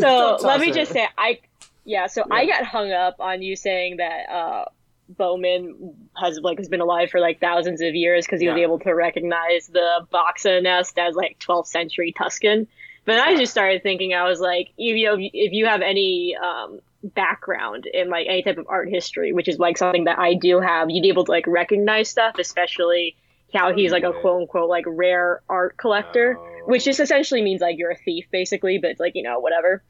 no. 0.00 0.38
So 0.38 0.46
let 0.46 0.60
me 0.60 0.68
it. 0.70 0.74
just 0.74 0.92
say, 0.92 1.08
I 1.16 1.40
yeah. 1.84 2.06
So 2.06 2.24
I 2.30 2.46
got 2.46 2.64
hung 2.64 2.92
up 2.92 3.16
on 3.18 3.42
you 3.42 3.56
saying 3.56 3.96
that 3.96 4.28
uh, 4.30 4.64
Bowman 5.08 5.94
has 6.16 6.38
like 6.40 6.58
has 6.58 6.68
been 6.68 6.80
alive 6.82 7.10
for 7.10 7.18
like 7.20 7.40
thousands 7.40 7.80
of 7.80 7.94
years 7.94 8.26
because 8.26 8.40
he 8.40 8.48
was 8.48 8.56
able 8.58 8.78
to 8.80 8.92
recognize 8.92 9.66
the 9.68 10.06
Boxa 10.12 10.62
nest 10.62 10.98
as 10.98 11.14
like 11.14 11.38
12th 11.40 11.66
century 11.66 12.12
Tuscan. 12.16 12.68
But 13.04 13.18
I 13.18 13.36
just 13.36 13.52
started 13.52 13.82
thinking, 13.82 14.14
I 14.14 14.28
was 14.28 14.40
like, 14.40 14.68
if 14.78 14.96
you 14.96 15.16
if 15.32 15.52
you 15.52 15.66
have 15.66 15.82
any 15.82 16.36
um, 16.36 16.80
background 17.02 17.86
in 17.86 18.08
like 18.08 18.26
any 18.28 18.42
type 18.42 18.58
of 18.58 18.66
art 18.68 18.88
history, 18.88 19.32
which 19.32 19.48
is 19.48 19.58
like 19.58 19.76
something 19.76 20.04
that 20.04 20.18
I 20.18 20.34
do 20.34 20.60
have, 20.60 20.88
you'd 20.90 21.02
be 21.02 21.08
able 21.08 21.24
to 21.26 21.30
like 21.30 21.46
recognize 21.46 22.08
stuff, 22.08 22.36
especially 22.38 23.16
how 23.52 23.72
he's 23.74 23.92
like 23.92 24.04
a 24.04 24.12
quote 24.12 24.42
unquote 24.42 24.68
like 24.70 24.84
rare 24.88 25.42
art 25.48 25.76
collector, 25.76 26.34
No. 26.34 26.40
which 26.66 26.84
just 26.84 26.98
essentially 26.98 27.42
means 27.42 27.60
like 27.60 27.78
you're 27.78 27.90
a 27.90 27.96
thief 27.96 28.26
basically, 28.32 28.78
but 28.78 28.90
it's 28.90 29.00
like 29.00 29.14
you 29.14 29.22
know 29.22 29.38
whatever. 29.38 29.82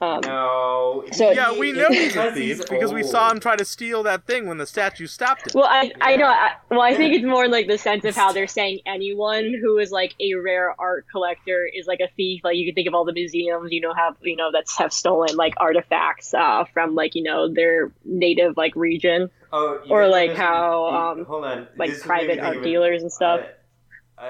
Um, 0.00 0.20
No. 0.24 1.04
So- 1.12 1.30
Yeah, 1.30 1.58
we 1.58 1.72
know 1.72 1.88
he's 1.88 2.14
a 2.16 2.30
thief 2.32 2.56
he's 2.58 2.64
because 2.64 2.92
we 2.92 3.02
saw 3.02 3.30
him 3.30 3.40
try 3.40 3.56
to 3.56 3.64
steal 3.64 4.02
that 4.04 4.24
thing 4.26 4.46
when 4.46 4.58
the 4.58 4.66
statue 4.66 5.06
stopped 5.06 5.42
him. 5.46 5.52
Well, 5.54 5.66
I 5.68 5.92
I 6.00 6.16
know. 6.16 6.26
I, 6.26 6.52
well, 6.70 6.80
I 6.82 6.94
think 6.94 7.14
it's 7.14 7.24
more 7.24 7.48
like 7.48 7.66
the 7.66 7.78
sense 7.78 8.04
of 8.04 8.14
how 8.14 8.32
they're 8.32 8.46
saying 8.46 8.80
anyone 8.86 9.54
who 9.60 9.78
is 9.78 9.90
like 9.90 10.14
a 10.20 10.34
rare 10.34 10.74
art 10.78 11.06
collector 11.10 11.66
is 11.72 11.86
like 11.86 12.00
a 12.00 12.08
thief. 12.16 12.42
Like 12.44 12.56
you 12.56 12.66
can 12.66 12.74
think 12.74 12.86
of 12.88 12.94
all 12.94 13.04
the 13.04 13.12
museums, 13.12 13.72
you 13.72 13.80
know, 13.80 13.92
have 13.94 14.16
you 14.22 14.36
know 14.36 14.50
that's 14.52 14.76
have 14.78 14.92
stolen 14.92 15.36
like 15.36 15.54
artifacts 15.58 16.32
uh, 16.34 16.64
from 16.72 16.94
like 16.94 17.14
you 17.14 17.22
know 17.22 17.52
their 17.52 17.90
native 18.04 18.56
like 18.56 18.74
region, 18.76 19.30
Oh, 19.52 19.80
you 19.84 19.90
or, 19.90 20.06
like, 20.08 20.34
how, 20.34 20.86
um, 20.86 21.24
hold 21.24 21.44
on, 21.46 21.66
like 21.78 21.90
This 21.90 22.02
private 22.02 22.38
art 22.38 22.62
dealers 22.62 23.00
and 23.02 23.10
stuff. 23.10 23.40
uh, 23.40 23.44
a- 23.44 23.48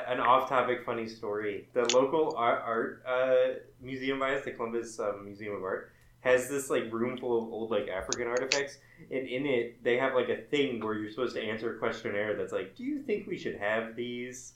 an 0.06 0.20
off-topic 0.20 0.84
funny 0.84 1.08
story. 1.08 1.68
The 1.72 1.82
local 1.94 2.34
art, 2.36 2.62
art 2.64 3.04
uh, 3.06 3.58
museum 3.80 4.18
by 4.18 4.34
us, 4.34 4.44
the 4.44 4.52
Columbus 4.52 4.98
um, 5.00 5.24
Museum 5.24 5.54
of 5.54 5.62
Art, 5.62 5.92
has 6.20 6.48
this 6.48 6.68
like 6.68 6.92
room 6.92 7.16
full 7.16 7.38
of 7.38 7.52
old 7.52 7.70
like 7.70 7.88
African 7.88 8.26
artifacts, 8.26 8.78
and 9.10 9.26
in 9.28 9.46
it 9.46 9.82
they 9.84 9.96
have 9.96 10.14
like 10.14 10.28
a 10.28 10.36
thing 10.36 10.80
where 10.80 10.94
you're 10.94 11.10
supposed 11.10 11.34
to 11.36 11.42
answer 11.42 11.76
a 11.76 11.78
questionnaire 11.78 12.36
that's 12.36 12.52
like, 12.52 12.76
"Do 12.76 12.84
you 12.84 13.02
think 13.02 13.26
we 13.26 13.38
should 13.38 13.56
have 13.56 13.94
these?" 13.96 14.54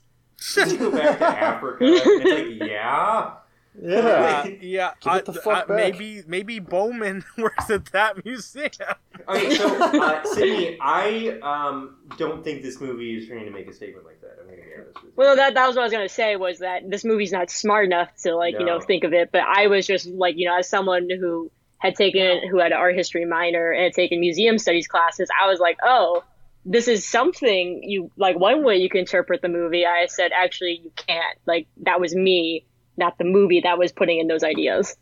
Go 0.55 0.91
back 0.91 1.19
to 1.19 1.25
Africa? 1.39 1.85
And 1.85 1.93
it's 1.95 2.59
like, 2.59 2.69
yeah. 2.69 3.33
Yeah. 3.81 4.43
Uh, 4.45 4.49
yeah, 4.61 4.91
Give 5.01 5.13
I, 5.13 5.21
the 5.21 5.33
fuck 5.33 5.65
I- 5.65 5.65
back. 5.65 5.69
maybe 5.69 6.23
maybe 6.27 6.59
Bowman 6.59 7.23
works 7.37 7.69
at 7.69 7.85
that 7.87 8.23
museum. 8.23 8.69
Okay, 9.27 9.55
so 9.55 9.75
uh, 10.01 10.23
Sydney, 10.25 10.77
I 10.79 11.39
um, 11.41 11.95
don't 12.17 12.43
think 12.43 12.61
this 12.61 12.79
movie 12.79 13.17
is 13.17 13.27
trying 13.27 13.45
to 13.45 13.51
make 13.51 13.67
a 13.67 13.73
statement 13.73 14.05
like 14.05 14.21
that. 14.21 14.37
I'm 14.39 14.45
gonna 14.47 14.57
be 14.57 14.73
honest 14.75 14.95
with 14.95 15.03
you. 15.05 15.11
Well, 15.15 15.35
that 15.35 15.55
that 15.55 15.67
was 15.67 15.75
what 15.75 15.81
I 15.81 15.85
was 15.85 15.93
gonna 15.93 16.09
say 16.09 16.35
was 16.35 16.59
that 16.59 16.89
this 16.89 17.03
movie's 17.03 17.31
not 17.31 17.49
smart 17.49 17.85
enough 17.85 18.09
to 18.23 18.35
like 18.35 18.53
you 18.59 18.65
know 18.65 18.79
think 18.79 19.03
of 19.03 19.13
it. 19.13 19.31
But 19.31 19.41
I 19.41 19.67
was 19.67 19.87
just 19.87 20.07
like 20.07 20.35
you 20.37 20.47
know 20.47 20.57
as 20.59 20.69
someone 20.69 21.09
who 21.09 21.51
had 21.79 21.95
taken 21.95 22.47
who 22.49 22.59
had 22.59 22.71
an 22.71 22.77
art 22.77 22.95
history 22.95 23.25
minor 23.25 23.71
and 23.71 23.85
had 23.85 23.93
taken 23.93 24.19
museum 24.19 24.57
studies 24.57 24.87
classes, 24.87 25.29
I 25.41 25.47
was 25.47 25.59
like, 25.59 25.77
oh, 25.83 26.23
this 26.65 26.87
is 26.87 27.07
something 27.07 27.81
you 27.83 28.11
like 28.17 28.37
one 28.39 28.63
way 28.63 28.77
you 28.77 28.89
can 28.89 28.99
interpret 28.99 29.41
the 29.41 29.49
movie. 29.49 29.85
I 29.85 30.05
said 30.07 30.31
actually 30.31 30.79
you 30.83 30.91
can't. 30.95 31.37
Like 31.45 31.67
that 31.81 31.99
was 31.99 32.13
me, 32.15 32.65
not 32.97 33.17
the 33.17 33.23
movie 33.23 33.61
that 33.61 33.77
was 33.77 33.91
putting 33.91 34.19
in 34.19 34.27
those 34.27 34.43
ideas. 34.43 34.95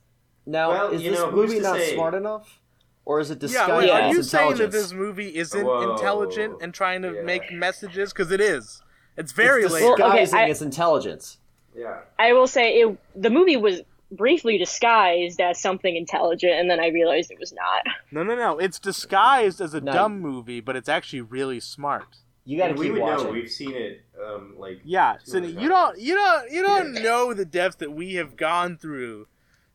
Now, 0.45 0.69
Well, 0.69 0.91
is 0.91 1.01
you 1.01 1.11
this 1.11 1.19
know, 1.19 1.31
movie 1.31 1.59
not 1.59 1.75
say? 1.77 1.93
smart 1.95 2.13
enough? 2.13 2.59
Or 3.05 3.19
is 3.19 3.31
it 3.31 3.39
disguised 3.39 3.69
Yeah, 3.69 3.75
disguised 3.75 3.81
wait, 3.81 3.87
Yeah. 3.99 4.09
are 4.09 4.13
you 4.13 4.23
saying 4.23 4.55
that 4.57 4.71
this 4.71 4.93
movie 4.93 5.35
isn't 5.35 5.65
Whoa. 5.65 5.91
intelligent 5.93 6.61
and 6.61 6.73
trying 6.73 7.01
to 7.01 7.13
Yeah. 7.13 7.21
make 7.23 7.51
messages? 7.51 8.13
Because 8.13 8.31
it 8.31 8.39
is. 8.41 8.81
It's 9.17 9.31
very 9.31 9.63
it's 9.63 9.73
late. 9.73 9.83
Well, 9.83 9.93
okay, 9.93 10.19
disguising 10.21 10.39
I- 10.39 10.49
its 10.49 10.61
intelligence. 10.61 11.37
yeah. 11.75 11.99
I 12.19 12.33
will 12.33 12.47
say 12.47 12.73
it. 12.81 12.97
The 13.15 13.29
movie 13.29 13.57
was 13.57 13.81
briefly 14.11 14.57
disguised 14.57 15.39
as 15.41 15.59
something 15.59 15.95
intelligent, 15.95 16.53
and 16.53 16.69
then 16.69 16.79
I 16.79 16.87
realized 16.89 17.31
it 17.31 17.39
was 17.39 17.53
not. 17.53 17.83
no, 18.11 18.23
no, 18.23 18.35
no. 18.35 18.57
It's 18.59 18.79
disguised 18.79 19.61
as 19.61 19.73
a 19.73 19.81
No. 19.81 19.91
dumb 19.91 20.19
movie, 20.19 20.59
but 20.59 20.75
it's 20.75 20.89
actually 20.89 21.21
really 21.21 21.59
smart. 21.59 22.17
You 22.45 22.57
got 22.57 22.65
to 22.65 22.69
And 22.71 22.79
we 22.79 22.85
keep 22.87 22.93
would 22.93 23.01
watching. 23.01 23.25
know. 23.27 23.31
We've 23.33 23.49
seen 23.51 23.73
it. 23.75 24.03
Um, 24.23 24.55
like 24.57 24.81
Yeah, 24.83 25.17
Two 25.23 25.31
Sydney, 25.31 25.49
and 25.49 25.57
a 25.59 25.61
you 25.61 25.69
don't, 25.69 25.99
you 25.99 26.15
don't, 26.15 26.51
you 26.51 26.61
don't 26.63 26.93
know 26.93 27.33
the 27.33 27.45
depth 27.45 27.77
that 27.79 27.91
we 27.91 28.15
have 28.15 28.35
gone 28.35 28.77
through. 28.77 29.27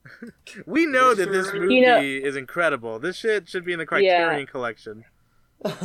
we 0.66 0.86
know 0.86 1.14
that 1.14 1.30
this 1.32 1.52
movie 1.52 1.74
You 1.76 1.82
know- 1.86 2.00
is 2.00 2.36
incredible. 2.36 2.98
This 2.98 3.16
shit 3.16 3.48
should 3.48 3.64
be 3.64 3.72
in 3.72 3.78
the 3.78 3.86
Criterion 3.86 4.46
collection. 4.46 5.04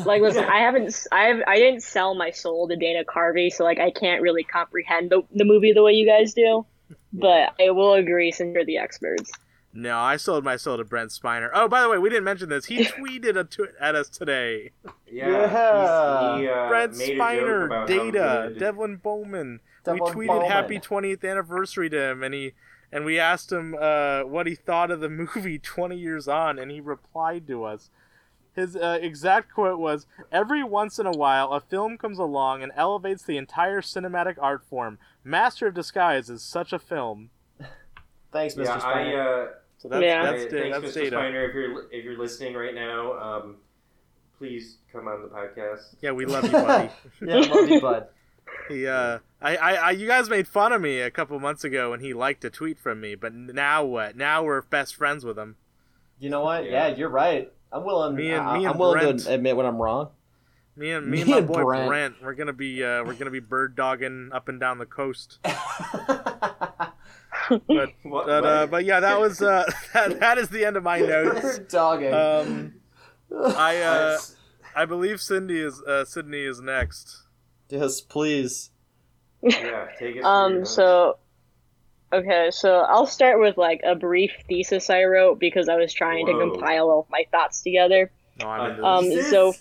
Like, 0.06 0.22
listen, 0.22 0.44
Yeah. 0.44 0.50
I 0.54 0.60
haven't, 0.60 1.08
I 1.14 1.24
have, 1.24 1.38
I 1.48 1.56
didn't 1.58 1.82
sell 1.82 2.14
my 2.14 2.32
soul 2.32 2.68
to 2.68 2.76
Dana 2.76 3.04
Carvey, 3.06 3.50
so 3.52 3.64
like, 3.64 3.80
I 3.80 3.90
can't 3.90 4.22
really 4.22 4.44
comprehend 4.44 5.10
the, 5.10 5.22
the 5.34 5.46
movie 5.46 5.72
the 5.72 5.82
way 5.82 5.94
you 5.94 6.06
guys 6.06 6.34
do. 6.34 6.66
But 7.14 7.54
I 7.60 7.72
will 7.72 7.94
agree, 7.94 8.32
since 8.34 8.54
you're 8.54 8.66
the 8.66 8.78
experts. 8.78 9.32
No, 9.74 9.98
I 9.98 10.18
sold 10.18 10.44
my 10.44 10.58
soul 10.58 10.78
to 10.78 10.84
Brent 10.84 11.12
Spiner. 11.12 11.50
Oh, 11.54 11.68
by 11.68 11.82
the 11.82 11.90
way, 11.90 11.98
we 11.98 12.10
didn't 12.10 12.26
mention 12.26 12.50
this. 12.50 12.66
He 12.66 12.84
tweeted 12.86 13.38
a 13.40 13.44
tw- 13.46 13.74
at 13.80 13.96
us 13.96 14.10
today. 14.10 14.72
yeah. 15.10 15.28
Yeah. 15.30 16.36
He's, 16.36 16.42
he, 16.42 16.48
uh, 16.50 16.68
Brent 16.68 16.98
made 16.98 17.10
a 17.12 17.18
joke 17.18 17.22
Spiner, 17.22 17.88
Data, 17.88 18.54
Devlin 18.58 18.98
Bowman. 18.98 19.62
Devlin 19.86 20.04
we 20.18 20.26
tweeted 20.26 20.28
Bowman. 20.28 20.52
happy 20.52 20.80
20th 20.80 21.30
anniversary 21.30 21.90
to 21.90 22.12
him, 22.12 22.24
and 22.24 22.34
he 22.34 22.54
and 22.92 23.06
we 23.06 23.18
asked 23.18 23.52
him 23.52 23.74
uh, 23.80 24.22
what 24.24 24.46
he 24.48 24.56
thought 24.56 24.92
of 24.92 25.00
the 25.00 25.10
movie 25.36 25.58
20 25.58 25.96
years 25.98 26.28
on, 26.28 26.60
and 26.60 26.70
he 26.72 26.82
replied 26.82 27.48
to 27.48 27.64
us. 27.64 27.90
His 28.54 28.76
uh, 28.76 29.00
exact 29.02 29.54
quote 29.54 29.80
was 29.80 30.06
Every 30.30 30.62
once 30.62 31.00
in 31.00 31.06
a 31.06 31.12
while, 31.12 31.54
a 31.54 31.62
film 31.62 31.98
comes 31.98 32.20
along 32.20 32.62
and 32.62 32.74
elevates 32.76 33.24
the 33.24 33.38
entire 33.38 33.80
cinematic 33.82 34.36
art 34.42 34.66
form. 34.66 35.00
Master 35.24 35.68
of 35.68 35.74
Disguise 35.74 36.30
is 36.30 36.44
such 36.44 36.74
a 36.74 36.80
film. 36.80 37.30
Thanks, 38.34 38.56
Mr. 38.56 38.66
Yeah, 38.66 38.80
Spiner. 38.80 39.48
I. 39.48 39.52
So 39.82 39.88
that's, 39.90 40.04
Yeah. 40.04 40.24
that's, 40.32 40.44
I- 40.46 40.50
thanks, 40.50 40.80
that's 40.80 40.92
Mr. 40.98 41.02
data. 41.04 41.16
Spiner. 41.18 41.50
If 41.50 41.56
you're 41.56 41.92
if 41.92 42.04
you're 42.06 42.18
listening 42.20 42.54
right 42.54 42.76
now, 42.76 43.14
um, 43.20 43.56
please 44.38 44.78
come 44.92 45.08
on 45.08 45.24
the 45.24 45.28
podcast. 45.30 45.96
Yeah, 46.02 46.12
we 46.12 46.26
love 46.26 46.44
you, 46.46 46.52
buddy. 46.52 46.90
yeah, 47.26 47.36
love 47.38 47.70
you, 47.70 47.82
bud. 47.82 48.08
He, 48.68 48.86
uh, 48.86 49.20
I, 49.42 49.56
I, 49.56 49.74
I, 49.76 49.92
you 49.92 50.08
guys 50.08 50.30
made 50.30 50.46
fun 50.48 50.74
of 50.74 50.82
me 50.82 51.00
a 51.00 51.10
couple 51.10 51.40
months 51.40 51.64
ago 51.64 51.92
when 51.92 52.02
he 52.02 52.14
liked 52.14 52.44
a 52.44 52.50
tweet 52.50 52.78
from 52.78 53.00
me, 53.00 53.16
but 53.16 53.34
now 53.34 53.86
what? 53.86 54.18
Now 54.18 54.44
we're 54.44 54.62
best 54.64 54.96
friends 54.96 55.24
with 55.24 55.40
him. 55.40 55.56
You 56.20 56.30
know 56.30 56.42
what? 56.42 56.66
Yeah. 56.66 56.88
Yeah, 56.90 56.96
you're 56.98 57.10
right. 57.10 57.52
I'm 57.72 57.86
willing. 57.86 58.16
Me 58.16 58.32
and- 58.32 58.42
I, 58.42 58.58
me 58.58 58.66
and 58.66 58.74
I'm 58.74 58.78
willing 58.78 59.00
Brent. 59.00 59.20
to 59.22 59.34
admit 59.34 59.56
when 59.56 59.66
I'm 59.66 59.78
wrong. 59.78 60.10
Me 60.76 60.92
and 60.92 61.06
me, 61.08 61.18
Me 61.18 61.22
and 61.22 61.32
my 61.32 61.38
and 61.38 61.48
boy 61.48 61.64
Brent. 61.64 61.88
Brent. 61.88 62.16
we're 62.22 62.34
gonna 62.34 62.52
be, 62.54 62.84
uh, 62.84 63.04
we're 63.06 63.14
gonna 63.14 63.32
be 63.32 63.40
bird 63.40 63.76
dogging 63.76 64.30
up 64.34 64.50
and 64.50 64.60
down 64.60 64.78
the 64.80 64.86
coast. 64.86 65.40
But, 67.50 67.60
What, 68.04 68.26
but, 68.28 68.46
uh, 68.46 68.68
but 68.68 68.86
yeah, 68.86 69.00
that 69.00 69.20
was, 69.20 69.42
uh, 69.42 69.70
that, 69.94 70.20
that 70.20 70.38
is 70.38 70.50
the 70.50 70.66
end 70.66 70.78
of 70.78 70.84
my 70.84 71.00
notes. 71.00 71.60
Dogging. 71.70 72.14
Um, 72.14 72.74
I, 73.34 73.82
uh, 73.82 74.18
I 74.76 74.86
believe 74.86 75.22
Cindy 75.22 75.60
is, 75.62 75.82
uh, 75.84 76.06
Sydney 76.06 76.42
is 76.42 76.62
next. 76.62 77.24
yes, 77.70 78.02
please. 78.02 78.70
yeah, 79.42 79.88
take 79.98 80.18
it. 80.18 80.24
Um, 80.24 80.66
so, 80.66 81.18
okay, 82.14 82.50
so 82.52 82.80
I'll 82.80 83.08
start 83.08 83.40
with 83.40 83.58
like 83.58 83.82
a 83.84 83.96
brief 83.96 84.32
thesis 84.48 84.90
I 84.90 85.04
wrote 85.06 85.40
because 85.40 85.68
I 85.70 85.76
was 85.78 85.94
trying 85.94 86.26
to 86.28 86.34
compile 86.38 86.90
all 86.90 87.08
my 87.10 87.26
thoughts 87.32 87.62
together. 87.62 88.12
No, 88.40 88.48
I'm 88.48 88.72
into 88.72 88.86
Um, 88.86 89.10
this. 89.10 89.30
so- 89.30 89.54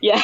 Yeah. 0.00 0.22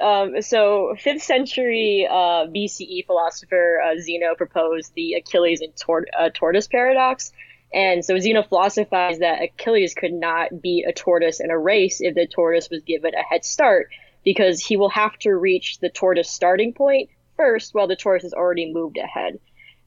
Um, 0.00 0.42
so, 0.42 0.94
fifth 0.98 1.22
century 1.22 2.06
uh, 2.08 2.46
BCE 2.46 3.06
philosopher 3.06 3.80
uh, 3.80 3.98
Zeno 4.00 4.34
proposed 4.34 4.92
the 4.94 5.14
Achilles 5.14 5.60
and 5.60 5.74
tor- 5.76 6.06
uh, 6.18 6.30
tortoise 6.32 6.68
paradox. 6.68 7.32
And 7.72 8.04
so 8.04 8.18
Zeno 8.18 8.42
philosophized 8.42 9.20
that 9.20 9.42
Achilles 9.42 9.94
could 9.94 10.14
not 10.14 10.62
beat 10.62 10.86
a 10.88 10.92
tortoise 10.92 11.40
in 11.40 11.50
a 11.50 11.58
race 11.58 12.00
if 12.00 12.14
the 12.14 12.26
tortoise 12.26 12.70
was 12.70 12.82
given 12.82 13.14
a 13.14 13.22
head 13.22 13.44
start, 13.44 13.90
because 14.24 14.60
he 14.60 14.76
will 14.76 14.88
have 14.88 15.18
to 15.18 15.34
reach 15.34 15.78
the 15.78 15.90
tortoise 15.90 16.30
starting 16.30 16.72
point 16.72 17.10
first 17.36 17.74
while 17.74 17.86
the 17.86 17.96
tortoise 17.96 18.22
has 18.24 18.32
already 18.32 18.72
moved 18.72 18.96
ahead. 18.96 19.38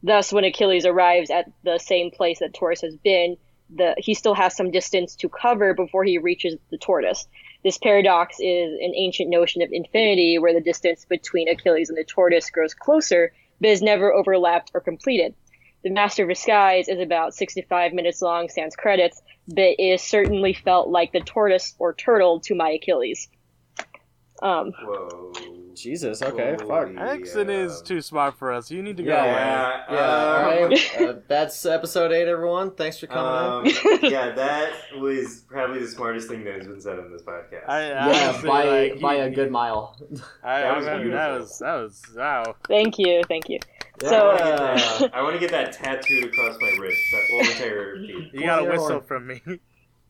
Thus, 0.03 0.31
when 0.31 0.43
Achilles 0.43 0.85
arrives 0.85 1.29
at 1.29 1.51
the 1.63 1.77
same 1.77 2.11
place 2.11 2.39
that 2.39 2.53
tortoise 2.53 2.81
has 2.81 2.95
been, 2.97 3.37
the 3.73 3.95
he 3.97 4.13
still 4.13 4.33
has 4.33 4.55
some 4.55 4.71
distance 4.71 5.15
to 5.17 5.29
cover 5.29 5.73
before 5.73 6.03
he 6.03 6.17
reaches 6.17 6.57
the 6.69 6.77
tortoise. 6.77 7.27
This 7.63 7.77
paradox 7.77 8.37
is 8.39 8.73
an 8.73 8.93
ancient 8.95 9.29
notion 9.29 9.61
of 9.61 9.71
infinity 9.71 10.39
where 10.39 10.53
the 10.53 10.61
distance 10.61 11.05
between 11.05 11.47
Achilles 11.47 11.89
and 11.89 11.97
the 11.97 12.03
tortoise 12.03 12.49
grows 12.49 12.73
closer, 12.73 13.33
but 13.59 13.69
is 13.69 13.81
never 13.81 14.11
overlapped 14.11 14.71
or 14.73 14.81
completed. 14.81 15.35
The 15.83 15.91
Master 15.91 16.23
of 16.23 16.29
Disguise 16.29 16.87
is 16.87 16.99
about 16.99 17.33
65 17.33 17.93
minutes 17.93 18.21
long, 18.21 18.49
sans 18.49 18.75
credits, 18.75 19.21
but 19.47 19.75
it 19.79 19.99
certainly 19.99 20.53
felt 20.53 20.89
like 20.89 21.11
the 21.11 21.21
tortoise 21.21 21.75
or 21.79 21.93
turtle 21.93 22.39
to 22.41 22.55
my 22.55 22.71
Achilles. 22.71 23.27
Um, 24.41 24.71
Whoa. 24.71 25.60
Jesus. 25.75 26.21
Okay. 26.21 26.55
Holy, 26.59 26.67
Fuck. 26.67 26.89
Exon 26.89 27.47
uh, 27.49 27.51
is 27.65 27.81
too 27.81 28.01
smart 28.01 28.37
for 28.37 28.51
us. 28.51 28.69
You 28.71 28.81
need 28.83 28.97
to 28.97 29.03
go 29.03 29.09
Yeah, 29.11 29.23
away. 29.23 29.31
Yeah. 29.33 29.83
Yeah. 29.89 29.99
um, 29.99 30.61
all 30.61 30.67
right. 30.69 30.91
Uh, 31.01 31.19
that's 31.27 31.65
episode 31.65 32.11
eight, 32.11 32.27
everyone. 32.27 32.71
Thanks 32.71 32.99
for 32.99 33.07
coming. 33.07 33.73
Um, 33.73 33.99
yeah, 34.03 34.31
that 34.31 34.71
was 34.99 35.45
probably 35.47 35.79
the 35.79 35.87
smartest 35.87 36.27
thing 36.29 36.43
that 36.43 36.55
has 36.55 36.67
been 36.67 36.81
said 36.81 36.99
on 36.99 37.11
this 37.11 37.21
podcast. 37.23 37.67
I, 37.67 37.81
in. 37.83 37.89
Yeah, 37.89 38.27
honestly, 38.29 38.47
by 38.49 38.63
like, 38.65 38.99
by 39.01 39.15
you- 39.17 39.23
a 39.23 39.29
good 39.29 39.51
mile. 39.51 39.97
I, 40.43 40.61
That 40.61 40.65
I 40.65 40.77
was 40.77 40.85
mean, 40.85 40.93
that 40.95 41.01
beautiful. 41.01 41.39
was 41.39 41.59
that 41.59 41.73
was 41.75 42.01
wow. 42.15 42.55
thank 42.67 42.99
you, 42.99 43.21
thank 43.27 43.49
you. 43.49 43.59
So- 44.01 44.33
Yeah. 44.35 45.07
I 45.13 45.21
want 45.21 45.33
to 45.35 45.39
get 45.45 45.51
that 45.51 45.73
tattooed 45.73 46.25
across 46.25 46.57
my 46.59 46.75
wrist, 46.79 46.99
that 47.13 47.23
whole 47.31 47.39
entire 47.41 47.95
feet. 47.97 48.29
You 48.33 48.45
got 48.45 48.65
a 48.67 48.69
whistle 48.69 48.99
from 49.01 49.27
me. 49.27 49.41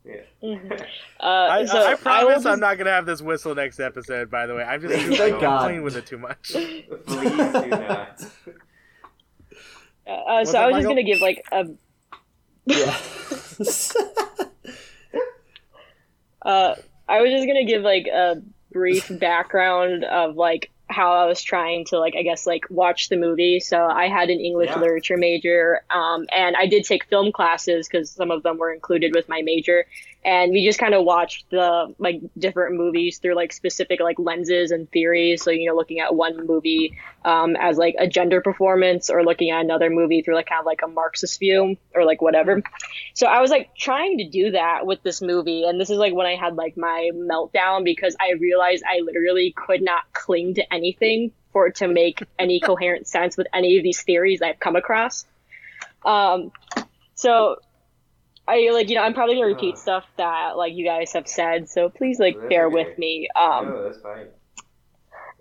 Mhm. 0.06 0.86
Uh, 1.20 1.24
I, 1.52 1.66
so 1.66 1.78
I, 1.78 1.82
I 1.82 1.90
will 1.92 1.98
promise 2.32 2.46
I'm 2.48 2.60
not 2.60 2.80
gonna 2.80 2.90
have 2.90 3.06
this 3.06 3.22
whistle 3.22 3.54
next 3.54 3.80
episode. 3.80 4.32
By 4.32 4.48
the 4.48 4.56
way, 4.56 4.64
I'm 4.64 4.82
just 4.82 4.96
Thank 4.96 5.36
too 5.36 5.40
God. 5.40 5.66
playing 5.66 5.84
with 5.84 5.96
it 5.96 6.08
too 6.08 6.18
much. 6.18 6.50
Please 6.52 6.86
do 6.88 7.68
not. 7.70 8.26
Uh, 10.08 10.10
uh, 10.10 10.46
so 10.46 10.58
I 10.60 10.66
was 10.66 10.78
just 10.78 10.88
gonna 10.88 11.04
give 11.04 11.22
like 11.22 11.46
a 11.52 11.66
yeah. 12.66 12.98
uh, 16.42 16.76
I 17.08 17.22
was 17.22 17.30
just 17.32 17.46
gonna 17.46 17.66
give 17.66 17.84
like 17.84 18.08
a 18.08 18.42
brief 18.72 19.12
background 19.20 20.04
of 20.06 20.36
like 20.36 20.72
how 20.92 21.14
I 21.14 21.26
was 21.26 21.42
trying 21.42 21.86
to 21.86 22.00
like 22.00 22.16
I 22.16 22.24
guess 22.24 22.46
like 22.46 22.66
watch 22.70 23.10
the 23.10 23.18
movie. 23.18 23.60
So 23.60 23.86
I 23.86 24.08
had 24.08 24.30
an 24.30 24.40
English 24.40 24.70
Yeah. 24.70 24.80
literature 24.80 25.18
major, 25.18 25.82
um, 25.90 26.28
and 26.32 26.56
I 26.56 26.68
did 26.68 26.84
take 26.84 27.06
film 27.06 27.32
classes 27.32 27.88
because 27.88 28.12
some 28.12 28.32
of 28.32 28.44
them 28.44 28.58
were 28.58 28.72
included 28.74 29.14
with 29.16 29.28
my 29.30 29.42
major. 29.42 29.86
And 30.24 30.52
we 30.52 30.64
just 30.64 30.78
kind 30.78 30.94
of 30.94 31.04
watched 31.04 31.50
the 31.50 31.96
like 31.98 32.22
different 32.38 32.76
movies 32.76 33.18
through 33.18 33.36
like 33.36 33.52
specific 33.52 34.00
like 34.00 34.20
lenses 34.20 34.70
and 34.70 34.90
theories. 34.92 35.44
So 35.44 35.50
you 35.50 35.68
know, 35.68 35.76
looking 35.76 36.00
at 36.00 36.14
one 36.14 36.46
movie 36.46 36.98
um, 37.26 37.56
as 37.56 37.78
like 37.78 37.96
a 37.98 38.08
gender 38.08 38.40
performance, 38.40 39.10
or 39.10 39.24
looking 39.24 39.50
at 39.50 39.62
another 39.62 39.90
movie 39.90 40.22
through 40.22 40.36
like 40.36 40.48
kind 40.48 40.60
of 40.60 40.66
like 40.66 40.82
a 40.84 40.88
Marxist 40.88 41.40
view, 41.40 41.76
or 41.96 42.06
like 42.06 42.22
whatever. 42.22 42.62
So 43.16 43.26
I 43.26 43.42
was 43.42 43.50
like 43.50 43.76
trying 43.76 44.20
to 44.20 44.30
do 44.30 44.52
that 44.52 44.86
with 44.86 45.02
this 45.02 45.22
movie, 45.22 45.64
and 45.64 45.80
this 45.80 45.90
is 45.90 45.98
like 45.98 46.14
when 46.14 46.28
I 46.28 46.36
had 46.36 46.56
like 46.56 46.78
my 46.78 47.10
meltdown 47.16 47.84
because 47.84 48.16
I 48.20 48.34
realized 48.34 48.84
I 48.88 49.00
literally 49.00 49.54
could 49.56 49.82
not 49.82 50.04
cling 50.14 50.56
to 50.56 50.74
anything 50.74 51.32
for 51.52 51.68
it 51.68 51.76
to 51.76 51.88
make 51.88 52.24
any 52.40 52.60
coherent 52.60 53.08
sense 53.08 53.38
with 53.38 53.48
any 53.54 53.78
of 53.78 53.84
these 53.84 54.02
theories 54.02 54.42
I've 54.42 54.60
come 54.60 54.76
across. 54.76 55.26
Um, 56.06 56.52
so 57.16 57.58
I 58.48 58.70
like 58.72 58.90
you 58.90 58.96
know 58.96 59.04
I'm 59.04 59.14
probably 59.14 59.36
gonna 59.36 59.48
repeat 59.48 59.78
stuff 59.78 60.06
that 60.18 60.58
like 60.58 60.74
you 60.74 60.86
guys 60.86 61.14
have 61.14 61.28
said, 61.28 61.70
so 61.70 61.90
please 61.90 62.20
like 62.20 62.36
That's 62.40 62.50
bear 62.50 62.66
okay. 62.68 62.74
with 62.74 62.98
me. 62.98 63.28
Um, 63.40 63.70
no, 63.70 63.84
that's 63.84 64.02
fine. 64.02 64.28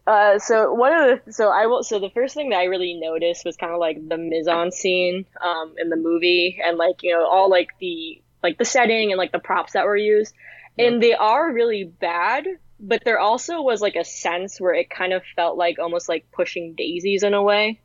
uh, 0.07 0.39
so 0.39 0.73
one 0.73 0.93
of 0.93 1.25
the 1.25 1.33
so 1.33 1.49
I 1.49 1.67
will 1.67 1.83
so 1.83 1.99
the 1.99 2.11
first 2.11 2.35
thing 2.35 2.51
that 2.51 2.59
I 2.59 2.65
really 2.65 2.95
noticed 2.95 3.45
was 3.45 3.57
kind 3.57 3.73
of 3.73 3.79
like 3.79 3.97
the 4.09 4.17
mise 4.19 4.49
en 4.49 4.71
scene 4.73 5.25
um 5.41 5.75
in 5.79 5.89
the 5.89 5.97
movie 5.97 6.61
and 6.65 6.79
like 6.79 7.03
you 7.03 7.13
know 7.13 7.27
all 7.27 7.49
like 7.51 7.69
the 7.81 8.23
like 8.43 8.59
the 8.59 8.65
setting 8.65 9.13
and 9.13 9.19
like 9.19 9.33
the 9.33 9.39
props 9.39 9.73
that 9.75 9.85
were 9.87 9.97
used 9.97 10.35
and 10.79 11.03
they 11.03 11.15
are 11.15 11.53
really 11.53 11.85
bad 11.85 12.47
but 12.79 13.03
there 13.05 13.19
also 13.19 13.61
was 13.61 13.81
like 13.83 13.97
a 13.97 14.05
sense 14.05 14.61
where 14.61 14.73
it 14.73 14.89
kind 14.89 15.13
of 15.13 15.23
felt 15.37 15.59
like 15.59 15.79
almost 15.79 16.09
like 16.09 16.27
pushing 16.33 16.75
daisies 16.75 17.23
in 17.23 17.35
a 17.35 17.43
way 17.43 17.81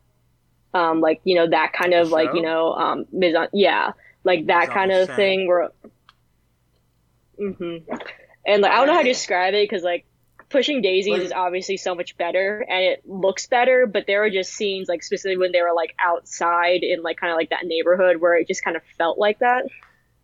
um 0.72 1.00
like 1.00 1.20
you 1.24 1.34
know 1.34 1.48
that 1.48 1.72
kind 1.74 1.92
of 1.92 2.08
like 2.10 2.30
you 2.34 2.42
know 2.42 2.72
um 2.72 3.04
mise 3.12 3.34
en 3.34 3.48
yeah 3.52 3.92
like 4.26 4.46
that 4.46 4.68
kind 4.70 4.90
of 4.92 5.08
thing 5.14 5.46
where 5.46 5.70
mm-hmm. 7.38 7.92
and 8.46 8.62
like 8.62 8.72
I 8.72 8.76
don't 8.78 8.86
know 8.88 8.94
how 8.94 9.02
to 9.02 9.08
describe 9.08 9.54
it 9.54 9.68
because 9.68 9.82
like 9.84 10.04
pushing 10.48 10.82
daisies 10.82 11.12
Like- 11.12 11.22
is 11.22 11.32
obviously 11.32 11.76
so 11.76 11.94
much 11.94 12.16
better 12.16 12.64
and 12.68 12.82
it 12.84 13.02
looks 13.08 13.46
better 13.46 13.86
but 13.86 14.04
there 14.06 14.20
were 14.20 14.30
just 14.30 14.52
scenes 14.52 14.88
like 14.88 15.02
specifically 15.02 15.38
when 15.38 15.52
they 15.52 15.62
were 15.62 15.74
like 15.74 15.94
outside 15.98 16.82
in 16.82 17.02
like 17.02 17.16
kind 17.18 17.32
of 17.32 17.36
like 17.36 17.50
that 17.50 17.64
neighborhood 17.64 18.16
where 18.18 18.36
it 18.36 18.46
just 18.46 18.62
kind 18.64 18.76
of 18.76 18.82
felt 18.98 19.18
like 19.18 19.38
that 19.38 19.64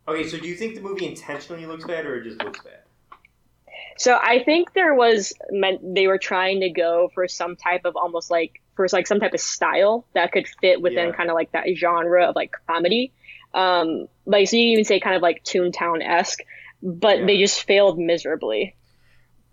Okay, 0.09 0.27
so 0.27 0.37
do 0.37 0.49
you 0.49 0.57
think 0.57 0.75
the 0.75 0.81
movie 0.81 1.07
intentionally 1.07 1.65
looks 1.65 1.85
bad 1.85 2.07
or 2.07 2.17
it 2.17 2.25
just 2.25 2.43
looks 2.43 2.61
bad? 2.61 2.81
so 3.99 4.19
i 4.21 4.43
think 4.43 4.73
there 4.73 4.95
was 4.95 5.33
meant 5.51 5.81
they 5.95 6.07
were 6.07 6.19
trying 6.19 6.61
to 6.61 6.71
go 6.71 7.11
for 7.15 7.29
some 7.29 7.57
type 7.57 7.83
of 7.85 7.97
almost 7.97 8.31
like 8.31 8.61
for 8.75 8.87
like 8.93 9.07
some 9.07 9.21
type 9.21 9.35
of 9.35 9.41
style 9.41 10.07
that 10.15 10.33
could 10.33 10.47
fit 10.61 10.81
within 10.81 11.09
Yeah. 11.09 11.15
kind 11.15 11.31
of 11.31 11.35
like 11.35 11.53
that 11.53 11.67
genre 11.77 12.29
of 12.29 12.35
like 12.37 12.53
comedy 12.67 13.13
um 13.55 14.07
like 14.27 14.49
so 14.49 14.57
you 14.57 14.63
can 14.65 14.73
even 14.73 14.85
say 14.85 15.01
kind 15.01 15.17
of 15.17 15.23
like 15.23 15.45
toontown-esque 15.45 16.41
but 16.83 17.19
Yeah. 17.21 17.27
they 17.27 17.39
just 17.39 17.63
failed 17.63 17.99
miserably 17.99 18.75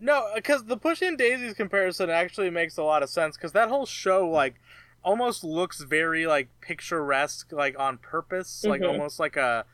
No, 0.02 0.32
because 0.34 0.64
the 0.66 0.78
Pushing 0.78 1.18
Daisies 1.18 1.54
comparison 1.56 2.10
actually 2.10 2.50
makes 2.50 2.78
a 2.78 2.84
lot 2.84 3.04
of 3.04 3.10
sense. 3.10 3.36
Because 3.36 3.52
that 3.52 3.68
whole 3.68 3.86
show, 3.86 4.30
like, 4.30 4.56
almost 5.04 5.44
looks 5.44 5.82
very 5.82 6.26
like 6.26 6.48
picturesque, 6.62 7.52
like 7.52 7.78
on 7.78 7.98
purpose, 7.98 8.64
like 8.64 8.82
Mhm. 8.82 8.88
almost 8.88 9.20
like 9.20 9.36
a 9.36 9.66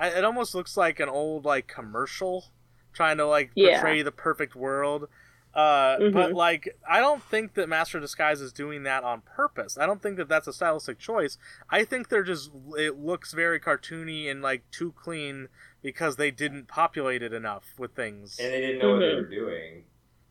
It 0.00 0.24
almost 0.24 0.54
looks 0.54 0.76
like 0.76 0.98
an 1.00 1.08
old 1.08 1.44
like 1.44 1.68
commercial, 1.68 2.46
trying 2.92 3.16
to 3.18 3.26
like 3.26 3.50
Yeah. 3.54 3.72
portray 3.80 4.02
the 4.02 4.10
perfect 4.10 4.56
world. 4.56 5.08
Uh, 5.54 5.98
But 6.10 6.30
Mhm. 6.30 6.34
like, 6.34 6.76
I 6.88 6.98
don't 7.00 7.22
think 7.22 7.54
that 7.54 7.68
Master 7.68 7.98
of 7.98 8.02
Disguise 8.02 8.40
is 8.40 8.52
doing 8.52 8.82
that 8.82 9.04
on 9.04 9.20
purpose. 9.22 9.78
I 9.78 9.86
don't 9.86 10.02
think 10.02 10.16
that 10.16 10.28
that's 10.28 10.48
a 10.48 10.52
stylistic 10.52 10.98
choice. 10.98 11.38
I 11.70 11.84
think 11.84 12.08
they're 12.08 12.24
just 12.24 12.50
it 12.76 12.98
looks 12.98 13.32
very 13.32 13.60
cartoony 13.60 14.28
and 14.30 14.42
like 14.42 14.68
too 14.72 14.92
clean 14.92 15.48
because 15.80 16.16
they 16.16 16.30
didn't 16.32 16.66
populate 16.66 17.22
it 17.22 17.32
enough 17.32 17.74
with 17.78 17.92
things. 17.94 18.38
And 18.40 18.52
they 18.52 18.60
didn't 18.60 18.78
know 18.80 18.92
what 18.94 18.98
they 19.00 19.06
Mhm. 19.12 19.16
were 19.16 19.28
doing. 19.28 19.84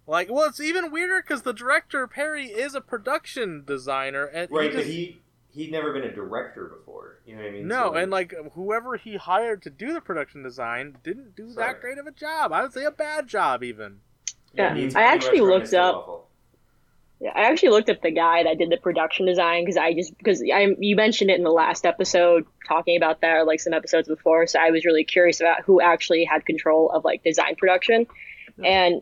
Like, 0.05 0.29
well, 0.29 0.43
it's 0.49 0.59
even 0.59 0.91
weirder 0.91 1.21
because 1.21 1.43
the 1.43 1.53
director 1.53 2.05
Perry 2.07 2.47
is 2.47 2.75
a 2.75 2.81
production 2.81 3.63
designer, 3.63 4.25
and 4.25 4.51
Right, 4.51 4.63
he 4.63 4.69
but 4.69 4.75
just, 4.79 4.89
he 4.91 5.21
he'd 5.51 5.71
never 5.71 5.93
been 5.93 6.03
a 6.03 6.11
director 6.13 6.65
before. 6.65 7.19
You 7.25 7.35
know 7.37 7.43
what 7.43 7.47
I 7.47 7.51
mean? 7.51 7.67
no, 7.69 7.91
So, 7.91 7.95
and 7.95 8.11
like 8.11 8.33
whoever 8.55 8.97
he 8.97 9.15
hired 9.15 9.61
to 9.61 9.69
do 9.69 9.93
the 9.93 10.01
production 10.01 10.43
design 10.43 10.97
didn't 11.03 11.35
do 11.35 11.51
Sorry. 11.51 11.67
that 11.67 11.79
great 11.79 11.97
of 11.97 12.07
a 12.07 12.11
job. 12.11 12.51
I 12.51 12.63
would 12.63 12.73
say 12.73 12.83
a 12.83 12.91
bad 12.91 13.27
job, 13.27 13.63
even. 13.63 14.01
Yeah, 14.53 14.89
I 14.95 15.03
actually 15.03 15.41
looked 15.41 15.73
up- 15.73 15.95
awful. 15.95 16.27
Yeah, 17.19 17.31
I 17.33 17.43
actually 17.43 17.69
looked 17.69 17.89
up 17.89 18.01
the 18.01 18.11
guy 18.11 18.43
that 18.43 18.57
did 18.57 18.69
the 18.69 18.75
production 18.75 19.25
design 19.25 19.63
because 19.63 19.77
I 19.77 19.93
just 19.93 20.17
because 20.17 20.41
I 20.41 20.75
you 20.77 20.95
mentioned 20.97 21.29
it 21.29 21.37
in 21.37 21.43
the 21.43 21.51
last 21.51 21.85
episode 21.85 22.45
talking 22.67 22.97
about 22.97 23.21
that 23.21 23.37
or 23.37 23.45
like 23.45 23.61
some 23.61 23.73
episodes 23.73 24.09
before, 24.09 24.45
so 24.45 24.59
I 24.59 24.71
was 24.71 24.83
really 24.83 25.05
curious 25.05 25.39
about 25.39 25.61
who 25.63 25.79
actually 25.79 26.25
had 26.25 26.45
control 26.45 26.91
of 26.91 27.05
like 27.05 27.23
design 27.23 27.55
production, 27.55 28.07
and 28.61 29.01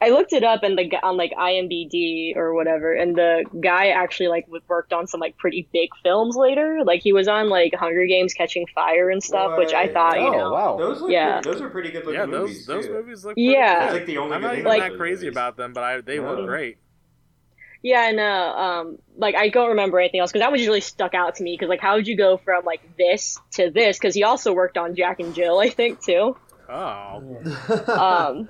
I 0.00 0.10
looked 0.10 0.32
it 0.32 0.44
up 0.44 0.62
and 0.62 0.78
the 0.78 0.88
on 1.02 1.16
like 1.16 1.32
IMDb 1.32 2.36
or 2.36 2.54
whatever, 2.54 2.92
and 2.94 3.16
the 3.16 3.44
guy 3.60 3.88
actually 3.88 4.28
like 4.28 4.46
worked 4.68 4.92
on 4.92 5.08
some 5.08 5.18
like 5.20 5.36
pretty 5.38 5.68
big 5.72 5.88
films 6.04 6.36
later. 6.36 6.80
Like 6.84 7.02
he 7.02 7.12
was 7.12 7.26
on 7.26 7.48
like 7.48 7.74
Hunger 7.74 8.06
Games, 8.06 8.32
Catching 8.32 8.66
Fire 8.74 9.10
and 9.10 9.22
stuff, 9.22 9.58
which 9.58 9.72
I 9.74 9.84
What? 9.84 9.92
thought 9.94 10.20
you 10.20 10.28
Oh, 10.28 10.38
know. 10.38 10.50
wow. 10.52 10.76
Those 10.78 11.00
look 11.00 11.10
Yeah. 11.10 11.40
pretty, 11.40 11.50
those 11.50 11.60
are 11.62 11.68
pretty 11.70 11.90
good 11.90 12.06
looking 12.06 12.20
yeah, 12.20 12.26
movies. 12.26 12.66
those 12.66 12.66
those 12.66 12.86
too. 12.86 12.92
movies 12.92 13.24
look. 13.24 13.34
Pretty 13.34 13.50
Yeah. 13.50 13.74
good. 13.74 13.82
That's 13.82 13.92
like 13.94 14.06
the 14.06 14.18
only 14.18 14.36
I'm 14.36 14.40
good 14.42 14.46
not 14.46 14.50
thing 14.52 14.60
even 14.60 14.72
about 14.72 14.90
that 14.90 14.96
crazy 14.98 15.14
movies. 15.26 15.34
about 15.36 15.56
them, 15.56 15.72
but 15.72 15.82
I 15.84 16.00
they 16.00 16.18
No. 16.20 16.34
look 16.34 16.46
great. 16.46 16.78
Yeah, 17.82 18.10
no, 18.10 18.24
um, 18.24 18.98
like 19.16 19.36
I 19.36 19.48
don't 19.50 19.68
remember 19.70 20.00
anything 20.00 20.18
else 20.20 20.32
because 20.32 20.40
that 20.42 20.50
was 20.50 20.66
really 20.66 20.80
stuck 20.80 21.14
out 21.14 21.36
to 21.36 21.44
me. 21.44 21.54
Because 21.54 21.68
like, 21.68 21.80
how 21.80 21.94
would 21.94 22.08
you 22.08 22.16
go 22.16 22.36
from 22.36 22.64
like 22.64 22.80
this 22.98 23.38
to 23.52 23.70
this? 23.70 23.98
Because 23.98 24.14
he 24.14 24.24
also 24.24 24.52
worked 24.52 24.76
on 24.76 24.96
Jack 24.96 25.20
and 25.20 25.32
Jill, 25.34 25.58
I 25.60 25.70
think 25.70 26.04
too. 26.04 26.36
Oh, 26.68 27.40
Um, 27.96 28.48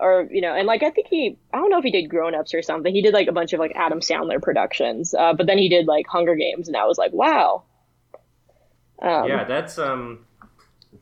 or 0.00 0.28
you 0.30 0.40
know, 0.40 0.54
and 0.54 0.66
like 0.66 0.82
I 0.82 0.90
think 0.90 1.08
he, 1.08 1.36
I 1.52 1.58
don't 1.58 1.70
know 1.70 1.78
if 1.78 1.84
he 1.84 1.90
did 1.90 2.08
Grown 2.08 2.34
Ups 2.34 2.54
or 2.54 2.62
something. 2.62 2.94
He 2.94 3.02
did 3.02 3.14
like 3.14 3.28
a 3.28 3.32
bunch 3.32 3.52
of 3.52 3.60
like 3.60 3.72
Adam 3.74 4.00
Sandler 4.00 4.40
productions, 4.40 5.14
uh, 5.14 5.34
but 5.34 5.46
then 5.46 5.58
he 5.58 5.68
did 5.68 5.86
like 5.86 6.06
Hunger 6.06 6.34
Games, 6.34 6.68
and 6.68 6.76
I 6.76 6.86
was 6.86 6.98
like, 6.98 7.12
wow. 7.12 7.64
Um, 9.02 9.28
yeah, 9.28 9.44
that's 9.44 9.78
um, 9.78 10.26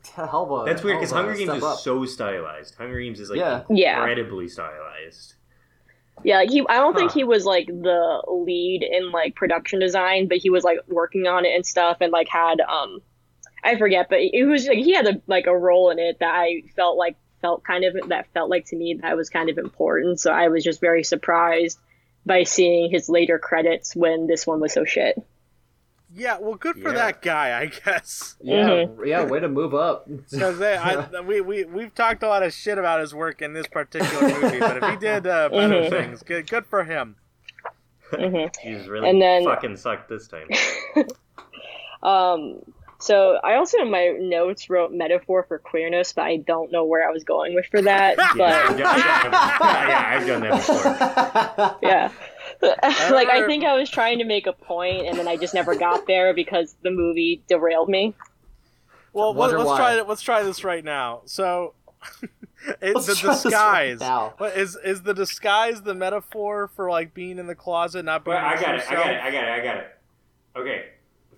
Hellboy. 0.03 0.65
that's 0.65 0.83
weird 0.83 0.99
because 0.99 1.11
Hunger 1.11 1.35
Games 1.35 1.53
is 1.53 1.63
up. 1.63 1.79
so 1.79 2.05
stylized. 2.05 2.75
Hunger 2.75 2.99
Games 2.99 3.19
is 3.19 3.29
like 3.29 3.39
Yeah. 3.39 3.63
Yeah. 3.69 3.97
incredibly 3.97 4.47
stylized. 4.47 5.35
Yeah, 6.23 6.37
like 6.37 6.49
he 6.49 6.65
I 6.67 6.75
don't 6.75 6.95
think 6.95 7.11
he 7.11 7.23
was 7.23 7.45
like 7.45 7.67
the 7.67 8.23
lead 8.27 8.83
in 8.83 9.11
like 9.11 9.35
production 9.35 9.79
design, 9.79 10.27
but 10.27 10.37
he 10.37 10.49
was 10.49 10.63
like 10.63 10.79
working 10.87 11.27
on 11.27 11.45
it 11.45 11.55
and 11.55 11.65
stuff 11.65 11.97
and 12.01 12.11
like 12.11 12.27
had 12.27 12.59
um 12.61 12.99
I 13.63 13.77
forget, 13.77 14.07
but 14.09 14.19
it 14.19 14.45
was 14.45 14.67
like 14.67 14.77
he 14.77 14.93
had 14.93 15.07
a 15.07 15.21
like 15.27 15.47
a 15.47 15.57
role 15.57 15.89
in 15.89 15.99
it 15.99 16.19
that 16.19 16.33
I 16.33 16.63
felt 16.75 16.97
like 16.97 17.15
felt 17.41 17.63
kind 17.63 17.83
of 17.85 18.09
that 18.09 18.27
felt 18.33 18.49
like 18.49 18.65
to 18.67 18.75
me 18.75 18.99
that 19.01 19.15
was 19.17 19.29
kind 19.29 19.49
of 19.49 19.57
important. 19.57 20.19
So 20.19 20.31
I 20.31 20.47
was 20.49 20.63
just 20.63 20.79
very 20.81 21.03
surprised 21.03 21.79
by 22.25 22.43
seeing 22.43 22.91
his 22.91 23.09
later 23.09 23.39
credits 23.39 23.95
when 23.95 24.27
this 24.27 24.45
one 24.45 24.59
was 24.59 24.73
so 24.73 24.85
shit. 24.85 25.21
Yeah, 26.13 26.39
well, 26.39 26.55
good 26.55 26.75
for 26.81 26.89
Yeah. 26.89 26.95
that 26.95 27.21
guy, 27.21 27.59
I 27.61 27.65
guess. 27.67 28.35
Yeah, 28.41 28.85
yeah. 29.05 29.23
Way 29.25 29.41
to 29.41 29.47
move 29.47 29.75
up. 29.75 30.07
Because 30.31 30.59
I, 30.61 31.21
we 31.21 31.39
we 31.41 31.65
we've 31.65 31.93
talked 31.93 32.23
a 32.23 32.27
lot 32.27 32.41
of 32.43 32.51
shit 32.51 32.77
about 32.79 32.99
his 33.01 33.13
work 33.13 33.41
in 33.43 33.53
this 33.53 33.67
particular 33.67 34.21
movie, 34.41 34.59
but 34.59 34.77
if 34.77 34.89
he 34.89 34.95
did 34.97 35.27
uh, 35.27 35.49
better 35.49 35.81
Mhm. 35.83 35.89
things, 35.89 36.23
good 36.23 36.49
good 36.49 36.65
for 36.65 36.83
him. 36.83 37.15
hmm 38.11 38.45
He's 38.61 38.87
really 38.87 39.07
And 39.09 39.21
then- 39.21 39.43
fucking 39.45 39.77
sucked 39.77 40.09
this 40.09 40.27
time. 40.27 40.47
Um, 42.01 42.61
so 42.99 43.39
I 43.43 43.55
also 43.55 43.79
in 43.79 43.89
my 43.91 44.15
notes 44.19 44.69
wrote 44.69 44.91
metaphor 44.91 45.45
for 45.47 45.57
queerness, 45.57 46.11
but 46.11 46.23
I 46.23 46.37
don't 46.37 46.71
know 46.71 46.83
where 46.83 47.07
I 47.07 47.11
was 47.11 47.23
going 47.23 47.55
with 47.55 47.65
for 47.67 47.81
that. 47.81 48.17
Yeah, 48.35 48.65
I've 48.67 48.77
But 48.77 48.77
done, 48.77 48.79
yeah, 48.79 50.15
I've 50.15 50.27
done 50.27 50.41
that 50.41 51.77
before. 51.79 51.79
yeah. 51.89 52.11
like 52.61 53.29
I 53.29 53.45
think 53.47 53.63
I 53.63 53.75
was 53.75 53.89
trying 53.89 54.19
to 54.19 54.25
make 54.25 54.47
a 54.47 54.53
point 54.53 55.07
and 55.07 55.17
then 55.17 55.27
I 55.27 55.37
just 55.37 55.53
never 55.53 55.75
got 55.75 56.07
there 56.07 56.33
because 56.33 56.75
the 56.83 56.91
movie 56.91 57.41
derailed 57.47 57.89
me. 57.89 58.13
Well, 59.13 59.33
let, 59.33 59.53
us 59.53 59.65
why. 59.65 59.77
try 59.77 59.97
it. 59.97 60.07
Let's 60.07 60.21
try 60.21 60.43
this 60.43 60.63
right 60.63 60.83
now. 60.83 61.21
So, 61.25 61.73
it, 62.81 62.93
the 62.93 63.07
try 63.07 63.21
this 63.21 63.23
right 63.23 63.43
disguise. 63.43 63.99
What 64.37 64.55
is 64.57 64.77
is 64.83 65.01
the 65.01 65.13
disguise 65.13 65.81
the 65.81 65.95
metaphor 65.95 66.69
for 66.75 66.89
like 66.89 67.13
being 67.13 67.39
in 67.39 67.47
the 67.47 67.55
closet, 67.55 68.03
not 68.03 68.23
being? 68.23 68.37
But 68.37 68.43
I 68.43 68.55
your 68.55 68.61
got 68.61 68.75
it. 68.75 68.85
I 68.87 68.93
got 68.93 69.09
it. 69.09 69.21
I 69.21 69.31
got 69.31 69.43
it. 69.43 69.49
I 69.49 69.63
got 69.63 69.77
it. 69.77 69.87
Okay. 70.55 70.85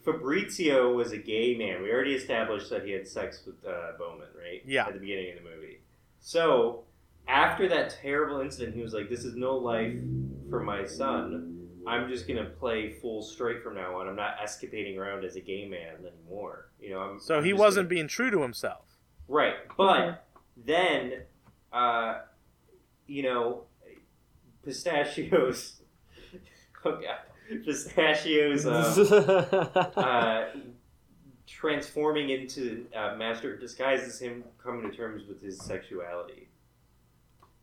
Fabrizio 0.03 0.93
was 0.93 1.11
a 1.11 1.17
gay 1.17 1.55
man. 1.55 1.81
We 1.83 1.91
already 1.91 2.13
established 2.13 2.69
that 2.71 2.85
he 2.85 2.91
had 2.91 3.07
sex 3.07 3.43
with 3.45 3.63
uh, 3.65 3.91
Bowman, 3.99 4.27
right? 4.37 4.61
Yeah. 4.65 4.87
At 4.87 4.93
the 4.93 4.99
beginning 4.99 5.31
of 5.37 5.43
the 5.43 5.49
movie. 5.49 5.79
So 6.19 6.83
after 7.27 7.67
that 7.69 7.97
terrible 8.01 8.39
incident, 8.41 8.75
he 8.75 8.81
was 8.81 8.93
like, 8.93 9.09
"This 9.09 9.23
is 9.23 9.35
no 9.35 9.55
life 9.55 9.95
for 10.49 10.61
my 10.63 10.85
son. 10.85 11.57
I'm 11.87 12.07
just 12.09 12.27
gonna 12.27 12.45
play 12.45 12.89
full 12.91 13.21
straight 13.23 13.63
from 13.63 13.75
now 13.75 13.99
on. 13.99 14.07
I'm 14.07 14.15
not 14.15 14.37
escapading 14.39 14.97
around 14.97 15.23
as 15.25 15.35
a 15.35 15.41
gay 15.41 15.67
man 15.67 15.95
anymore. 16.05 16.69
You 16.79 16.91
know." 16.91 16.99
I'm, 16.99 17.19
So 17.19 17.37
I'm 17.37 17.43
he 17.43 17.53
wasn't 17.53 17.85
gonna- 17.87 17.95
being 17.95 18.07
true 18.07 18.31
to 18.31 18.41
himself. 18.41 18.85
Right, 19.27 19.55
but 19.77 20.25
then, 20.57 21.23
uh, 21.71 22.21
you 23.07 23.23
know, 23.23 23.63
pistachios. 24.63 25.77
Oh 26.83 26.93
god, 26.93 27.19
pistachios. 27.65 28.65
Uh, 28.65 29.91
uh, 29.95 30.45
transforming 31.47 32.29
into 32.29 32.85
uh, 32.95 33.15
master 33.15 33.53
of 33.53 33.59
disguise 33.59 34.01
is 34.01 34.19
him 34.19 34.43
coming 34.63 34.89
to 34.89 34.95
terms 34.95 35.27
with 35.27 35.41
his 35.41 35.59
sexuality. 35.61 36.47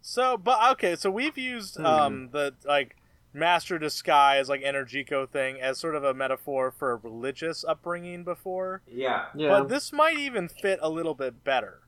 So, 0.03 0.37
but 0.37 0.73
okay, 0.73 0.95
so 0.97 1.11
we've 1.11 1.37
used 1.39 1.77
Hmm. 1.77 1.87
um 1.87 2.29
the 2.33 2.55
like 2.65 2.97
master 3.33 3.79
disguise 3.79 4.49
like 4.49 4.63
Energico 4.63 5.29
thing 5.29 5.61
as 5.61 5.79
sort 5.79 5.95
of 5.95 6.03
a 6.05 6.15
metaphor 6.15 6.71
for 6.71 6.97
religious 6.97 7.65
upbringing 7.65 8.25
before. 8.25 8.83
Yeah, 8.87 9.27
yeah. 9.35 9.49
But 9.49 9.69
this 9.69 9.93
might 9.93 10.19
even 10.19 10.49
fit 10.49 10.79
a 10.83 10.89
little 10.89 11.15
bit 11.15 11.45
better. 11.45 11.81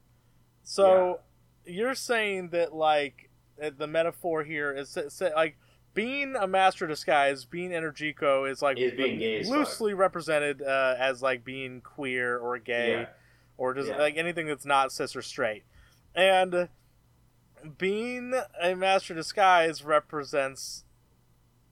So 0.63 1.21
you're 1.65 1.95
saying 1.95 2.51
that 2.51 2.75
like 2.75 3.31
uh, 3.63 3.71
the 3.77 3.87
metaphor 3.87 4.45
here 4.45 4.73
is 4.73 4.91
sa- 4.91 5.09
sa- 5.09 5.31
like 5.35 5.57
being 5.95 6.37
a 6.37 6.47
master 6.47 6.87
disguise, 6.87 7.45
being 7.45 7.71
Energico 7.71 8.49
is 8.51 8.63
like 8.63 8.79
Is 8.79 8.93
being 8.93 9.19
gay 9.19 9.41
as 9.41 9.49
fuck. 9.49 9.57
loosely 9.59 9.95
represented 9.95 10.63
uh, 10.63 10.95
as 10.99 11.23
like 11.23 11.45
being 11.45 11.81
queer 11.81 12.39
or 12.39 12.59
gay 12.59 12.93
yeah, 12.93 13.07
or 13.57 13.75
just 13.75 13.89
Yeah. 13.89 13.97
like 13.99 14.17
anything 14.17 14.47
that's 14.47 14.65
not 14.65 14.93
cis 14.93 15.17
or 15.17 15.23
straight. 15.23 15.65
And 16.15 16.69
being 17.79 18.35
a 18.61 18.75
master 18.75 19.15
disguise 19.15 19.83
represents 19.85 20.85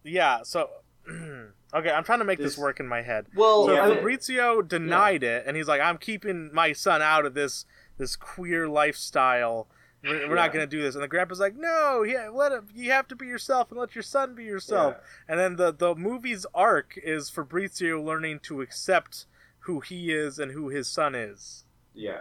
yeah, 0.04 0.42
so 0.42 0.68
okay, 1.10 1.90
I'm 1.90 2.04
trying 2.04 2.20
to 2.20 2.24
make 2.24 2.38
this, 2.38 2.52
This- 2.54 2.58
work 2.58 2.80
in 2.80 2.86
my 2.88 3.02
head. 3.02 3.26
well, 3.34 3.66
So 3.66 3.74
Yeah, 3.74 3.94
Fabrizio 3.94 4.62
denied 4.62 5.22
it, 5.22 5.44
and 5.46 5.56
he's 5.56 5.68
like, 5.68 5.80
"I'm 5.80 5.98
keeping 5.98 6.50
my 6.52 6.72
son 6.72 7.02
out 7.02 7.26
of 7.26 7.34
this 7.34 7.66
this 7.98 8.14
queer 8.16 8.68
lifestyle. 8.68 9.68
We're, 10.02 10.28
we're 10.28 10.34
not 10.34 10.52
going 10.52 10.68
to 10.68 10.76
do 10.76 10.82
this." 10.82 10.94
And 10.94 11.02
the 11.04 11.08
grandpa's 11.08 11.40
like, 11.40 11.56
"No, 11.56 12.02
yeah, 12.02 12.28
let 12.32 12.52
him. 12.52 12.68
You 12.74 12.90
have 12.92 13.08
to 13.08 13.16
be 13.16 13.26
yourself, 13.26 13.70
and 13.70 13.78
let 13.80 13.94
your 13.94 14.02
son 14.02 14.34
be 14.34 14.44
yourself." 14.44 14.96
And 15.28 15.38
then 15.38 15.56
the 15.56 15.72
the 15.72 15.94
movie's 15.94 16.46
arc 16.54 16.98
is 17.02 17.30
Fabrizio 17.30 18.00
learning 18.02 18.40
to 18.44 18.60
accept 18.60 19.26
who 19.60 19.80
he 19.80 20.12
is 20.12 20.38
and 20.38 20.52
who 20.52 20.68
his 20.68 20.88
son 20.88 21.14
is. 21.14 21.64
yeah. 21.94 22.20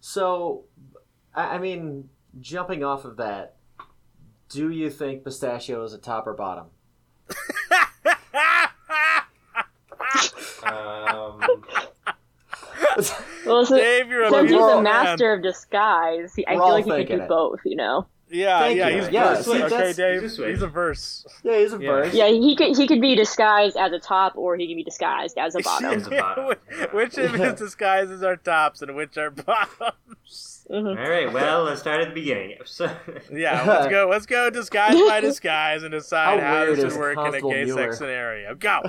so 0.00 0.64
I, 1.34 1.56
I 1.56 1.58
mean, 1.58 2.08
jumping 2.40 2.84
off 2.84 3.04
of 3.04 3.16
that, 3.16 3.56
do 4.48 4.70
you 4.70 4.88
think 4.90 5.24
pistachio 5.24 5.82
is 5.84 5.92
a 5.92 5.98
top 5.98 6.26
or 6.26 6.34
bottom? 6.34 6.66
Well, 13.48 13.66
so, 13.66 13.76
Dave, 13.76 14.08
you're 14.08 14.22
a 14.24 14.30
since 14.30 14.42
he's 14.42 14.50
beautiful 14.50 14.78
a 14.78 14.82
man. 14.82 14.84
master 14.84 15.32
of 15.32 15.42
disguise, 15.42 16.34
he, 16.34 16.46
I 16.46 16.54
We're 16.54 16.60
feel 16.60 16.68
like 16.70 16.84
he 16.84 16.90
could 17.04 17.08
do 17.18 17.22
it. 17.22 17.28
both. 17.28 17.60
You 17.64 17.76
know. 17.76 18.06
Yeah, 18.30 18.58
Thank 18.58 18.76
yeah, 18.76 18.88
you. 18.88 18.96
he's 19.00 19.08
Yeah, 19.08 19.34
verse. 19.36 19.44
see, 19.46 19.62
okay, 19.62 19.92
Dave, 19.94 20.20
He's 20.20 20.32
a 20.32 20.34
switch. 20.36 20.50
he's 20.50 20.60
a 20.60 20.66
verse. 20.66 21.24
Yeah, 21.42 21.58
he's 21.60 21.72
a 21.72 21.78
Yeah. 21.80 21.88
verse. 21.90 22.12
Yeah, 22.12 22.26
he 22.28 22.54
could 22.56 22.76
he 22.76 22.86
could 22.86 23.00
be 23.00 23.16
disguised 23.16 23.74
as 23.78 23.90
a 23.92 23.98
top, 23.98 24.36
or 24.36 24.54
he 24.58 24.66
could 24.68 24.76
be 24.76 24.84
disguised 24.84 25.38
as 25.38 25.54
a 25.54 25.60
bottom. 25.64 25.94
As 25.94 26.06
a 26.08 26.10
bottom. 26.10 26.44
which, 26.46 26.58
which 26.92 27.16
of 27.18 27.32
his 27.32 27.54
disguises 27.54 28.22
are 28.22 28.36
tops 28.36 28.82
and 28.82 28.94
which 28.94 29.16
are 29.16 29.30
bottoms? 29.30 30.66
hmm 30.70 30.86
all 30.88 30.94
right. 30.94 31.32
Well, 31.32 31.62
let's 31.64 31.80
start 31.80 32.02
at 32.02 32.08
the 32.08 32.14
beginning. 32.14 32.58
So, 32.66 32.94
Yeah, 33.32 33.64
let's 33.66 33.88
go. 33.88 34.08
Let's 34.10 34.26
go 34.26 34.50
disguise 34.50 35.00
by 35.08 35.20
disguise 35.22 35.82
and 35.82 35.92
decide 35.92 36.40
How 36.40 36.46
how, 36.58 36.64
this 36.66 36.80
is 36.84 36.92
should 36.92 37.00
work 37.00 37.16
in 37.16 37.34
a 37.34 37.40
gay 37.40 37.64
Mueller? 37.64 37.84
sex 37.84 37.96
scenario. 37.96 38.54
Go. 38.56 38.82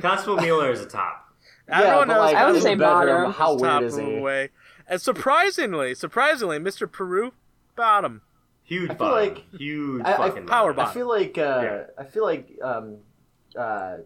Constable 0.00 0.38
Mueller 0.38 0.70
is 0.70 0.80
a 0.80 0.86
top. 0.86 1.23
Yeah, 1.68 1.80
Everyone 1.80 2.08
but 2.08 2.14
knows 2.14 2.20
like 2.24 2.36
I 2.36 2.46
would 2.46 2.56
in 2.56 2.62
say 2.62 2.74
the 2.74 2.80
bedroom, 2.80 3.16
bottom. 3.16 3.32
how 3.32 3.52
His 3.54 3.62
weird 3.62 3.72
top 3.72 3.82
is 3.84 3.96
he? 3.96 4.16
away. 4.16 4.50
And 4.86 5.00
surprisingly, 5.00 5.94
surprisingly, 5.94 6.58
Mr. 6.58 6.90
Peru, 6.90 7.32
bottom. 7.74 8.20
Huge 8.64 8.90
I 8.90 8.94
feel 8.94 8.96
bottom. 8.98 9.34
like- 9.34 9.44
Huge 9.58 10.02
I- 10.04 10.12
I- 10.12 10.16
fucking 10.16 10.46
power 10.46 10.72
bottom. 10.74 10.90
I 10.90 10.94
feel 10.94 11.08
like 11.08 11.38
uh, 11.38 11.60
Yeah. 11.62 11.82
I 11.98 12.04
feel 12.04 12.24
like 12.24 12.50
um, 12.62 12.98
uh, 13.58 13.96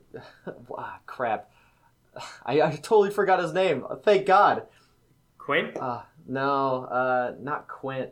ah, 0.77 0.99
crap. 1.07 1.51
I, 2.47 2.61
I 2.63 2.71
totally 2.77 3.11
forgot 3.11 3.41
his 3.41 3.53
name. 3.53 3.85
Thank 4.05 4.27
God. 4.27 4.65
Quint. 5.39 5.77
Uh, 5.77 6.03
no, 6.29 6.85
uh, 6.85 7.35
not 7.41 7.67
Quint. 7.69 8.11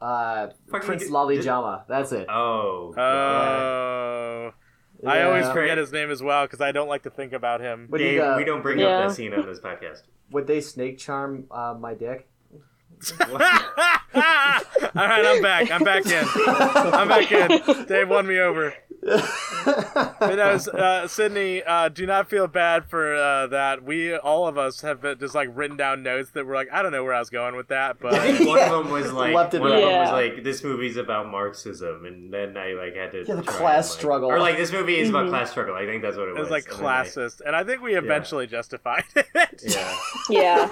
Uh, 0.00 0.48
Prince 0.68 1.02
did- 1.04 1.10
Lolly 1.12 1.40
Jama. 1.40 1.84
That's 1.88 2.12
it. 2.12 2.26
Oh. 2.28 2.94
Oh. 2.96 3.00
I 3.00 4.52
Yeah. 5.02 5.26
always 5.26 5.48
forget 5.48 5.78
his 5.78 5.92
name 5.92 6.10
as 6.10 6.22
well 6.22 6.44
because 6.46 6.60
I 6.60 6.72
don't 6.72 6.88
like 6.88 7.02
to 7.04 7.10
think 7.10 7.32
about 7.32 7.60
him. 7.60 7.86
Would 7.90 8.00
he, 8.00 8.16
Dave, 8.16 8.36
we 8.36 8.44
don't 8.44 8.62
bring 8.62 8.78
Yeah. 8.78 8.86
up 8.98 9.08
that 9.08 9.14
scene 9.16 9.32
on 9.34 9.46
this 9.46 9.60
podcast. 9.60 10.02
Would 10.30 10.46
they 10.46 10.60
snake 10.60 10.98
charm 10.98 11.44
uh, 11.50 11.74
my 11.78 11.94
dick? 11.94 12.28
All 13.20 13.38
right, 14.16 15.26
I'm 15.26 15.42
back. 15.42 15.70
I'm 15.70 15.84
back 15.84 16.04
in. 16.06 16.24
I'm 16.36 17.08
back 17.08 17.30
in. 17.30 17.86
Dave 17.86 18.08
won 18.08 18.26
me 18.26 18.38
over. 18.40 18.74
But 19.64 20.34
no, 20.36 20.50
s- 20.50 20.68
uh, 20.68 21.06
Sydney, 21.08 21.62
uh, 21.62 21.88
do 21.88 22.06
not 22.06 22.28
feel 22.28 22.46
bad 22.46 22.86
for 22.88 23.14
uh, 23.14 23.46
that. 23.48 23.82
We, 23.84 24.16
all 24.16 24.46
of 24.46 24.56
us, 24.58 24.80
have 24.82 25.00
been 25.02 25.18
just 25.18 25.34
like 25.34 25.48
written 25.54 25.76
down 25.76 26.02
notes 26.02 26.30
that 26.30 26.44
were 26.46 26.54
like, 26.54 26.68
I 26.72 26.82
don't 26.82 26.92
know 26.92 27.04
where 27.04 27.14
I 27.14 27.18
was 27.18 27.30
going 27.30 27.56
with 27.56 27.68
that, 27.68 27.98
but 28.00 28.14
think 28.20 28.48
one 28.48 28.58
of 28.58 28.70
them 28.70 28.90
was 28.90 29.12
like 29.12 29.34
Left 29.34 29.54
it 29.54 29.60
one 29.60 29.72
of 29.72 29.80
them 29.80 29.90
was 30.00 30.10
like 30.10 30.42
this 30.44 30.62
movie's 30.64 30.96
about 30.96 31.28
Marxism, 31.30 32.04
and 32.06 32.32
then 32.32 32.56
I 32.56 32.72
like 32.72 32.94
had 32.96 33.12
to 33.12 33.24
Yeah, 33.26 33.34
the 33.36 33.42
class 33.42 33.60
and, 33.60 33.74
like- 33.76 33.84
struggle. 34.00 34.28
or 34.30 34.38
like 34.40 34.56
this 34.56 34.72
movie 34.72 34.98
is 34.98 35.10
about 35.10 35.26
Mhm. 35.26 35.30
class 35.30 35.50
struggle. 35.50 35.74
I 35.74 35.84
think 35.86 36.02
that's 36.02 36.16
what 36.16 36.28
it 36.28 36.32
was. 36.32 36.38
it 36.38 36.40
was. 36.40 36.50
was 36.50 36.50
like 36.50 36.68
And 36.70 36.78
then 36.80 36.86
I- 36.86 37.04
classist, 37.04 37.40
and 37.46 37.56
I 37.56 37.64
think 37.64 37.82
we 37.82 37.94
eventually 37.96 38.46
justified 38.46 39.04
it. 39.16 39.62
yeah, 39.66 39.96
Yeah. 40.30 40.68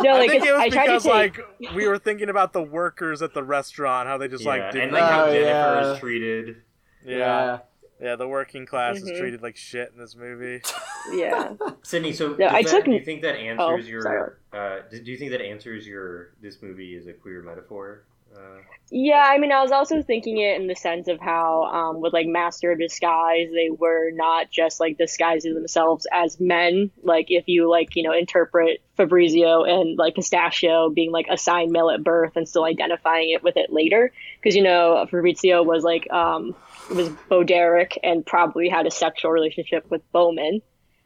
No, 0.00 0.10
I 0.14 0.18
like 0.18 0.30
think 0.30 0.44
it 0.44 0.52
was 0.52 0.60
I 0.62 0.68
tried 0.68 0.86
to 0.86 0.92
because 0.92 1.02
take. 1.04 1.12
like 1.12 1.74
we 1.74 1.86
were 1.88 1.98
thinking 1.98 2.28
about 2.28 2.52
the 2.52 2.62
workers 2.62 3.22
at 3.22 3.34
the 3.34 3.42
restaurant, 3.42 4.08
how 4.08 4.18
they 4.18 4.28
just 4.28 4.44
yeah. 4.44 4.50
like 4.50 4.72
didn't 4.72 4.82
and 4.88 4.92
like 4.92 5.02
how 5.04 5.24
Oh, 5.24 5.32
Jennifer 5.32 5.48
yeah. 5.48 5.92
is 5.92 5.98
treated. 5.98 6.56
yeah. 7.04 7.58
Yeah, 8.00 8.16
the 8.16 8.28
working 8.28 8.66
class 8.66 8.98
is 8.98 9.10
Mhm. 9.10 9.18
treated 9.18 9.42
like 9.42 9.56
shit 9.56 9.90
in 9.92 9.98
this 9.98 10.14
movie. 10.14 10.60
yeah. 11.14 11.54
Sydney, 11.82 12.12
so 12.12 12.34
No, 12.38 12.48
I 12.48 12.62
that- 12.62 12.70
took- 12.70 12.84
do 12.84 12.92
you 12.92 13.00
think 13.00 13.22
that 13.22 13.36
answers 13.36 13.86
Oh, 13.86 13.88
your? 13.88 14.38
Uh, 14.52 14.80
do 14.90 15.00
do 15.00 15.10
you 15.10 15.16
think 15.16 15.30
that 15.30 15.40
answers 15.40 15.86
your? 15.86 16.30
This 16.42 16.60
movie 16.62 16.94
is 16.94 17.06
a 17.06 17.12
queer 17.14 17.42
metaphor. 17.42 18.02
Uh, 18.36 18.60
Yeah, 18.90 19.24
I 19.26 19.38
mean, 19.38 19.50
I 19.50 19.62
was 19.62 19.72
also 19.72 20.02
thinking 20.02 20.36
it 20.38 20.60
in 20.60 20.66
the 20.66 20.74
sense 20.76 21.08
of 21.08 21.18
how, 21.20 21.64
um, 21.64 22.00
with 22.02 22.12
like 22.12 22.26
Master 22.26 22.70
of 22.70 22.78
Disguise, 22.78 23.48
they 23.50 23.70
were 23.70 24.10
not 24.12 24.50
just 24.50 24.78
like 24.78 24.98
disguising 24.98 25.54
themselves 25.54 26.06
as 26.12 26.38
men. 26.38 26.90
Like, 27.02 27.30
if 27.30 27.44
you 27.48 27.68
like, 27.70 27.96
you 27.96 28.02
know, 28.02 28.12
interpret 28.12 28.82
Fabrizio 28.96 29.64
and 29.64 29.96
like 29.96 30.14
Pistachio 30.16 30.90
being 30.90 31.12
like 31.12 31.26
assigned 31.30 31.72
male 31.72 31.88
at 31.90 32.04
birth 32.04 32.36
and 32.36 32.46
still 32.46 32.64
identifying 32.64 33.30
it 33.30 33.42
with 33.42 33.56
it 33.56 33.72
later, 33.72 34.12
because 34.38 34.54
you 34.54 34.62
know 34.62 35.06
Fabrizio 35.10 35.62
was 35.62 35.82
like, 35.82 36.10
um, 36.12 36.54
was 36.94 37.08
Bo 37.28 37.42
Derek 37.44 37.98
and 38.02 38.24
probably 38.24 38.68
had 38.68 38.86
a 38.86 38.90
sexual 38.90 39.30
relationship 39.30 39.90
with 39.90 40.02
Bowman. 40.12 40.60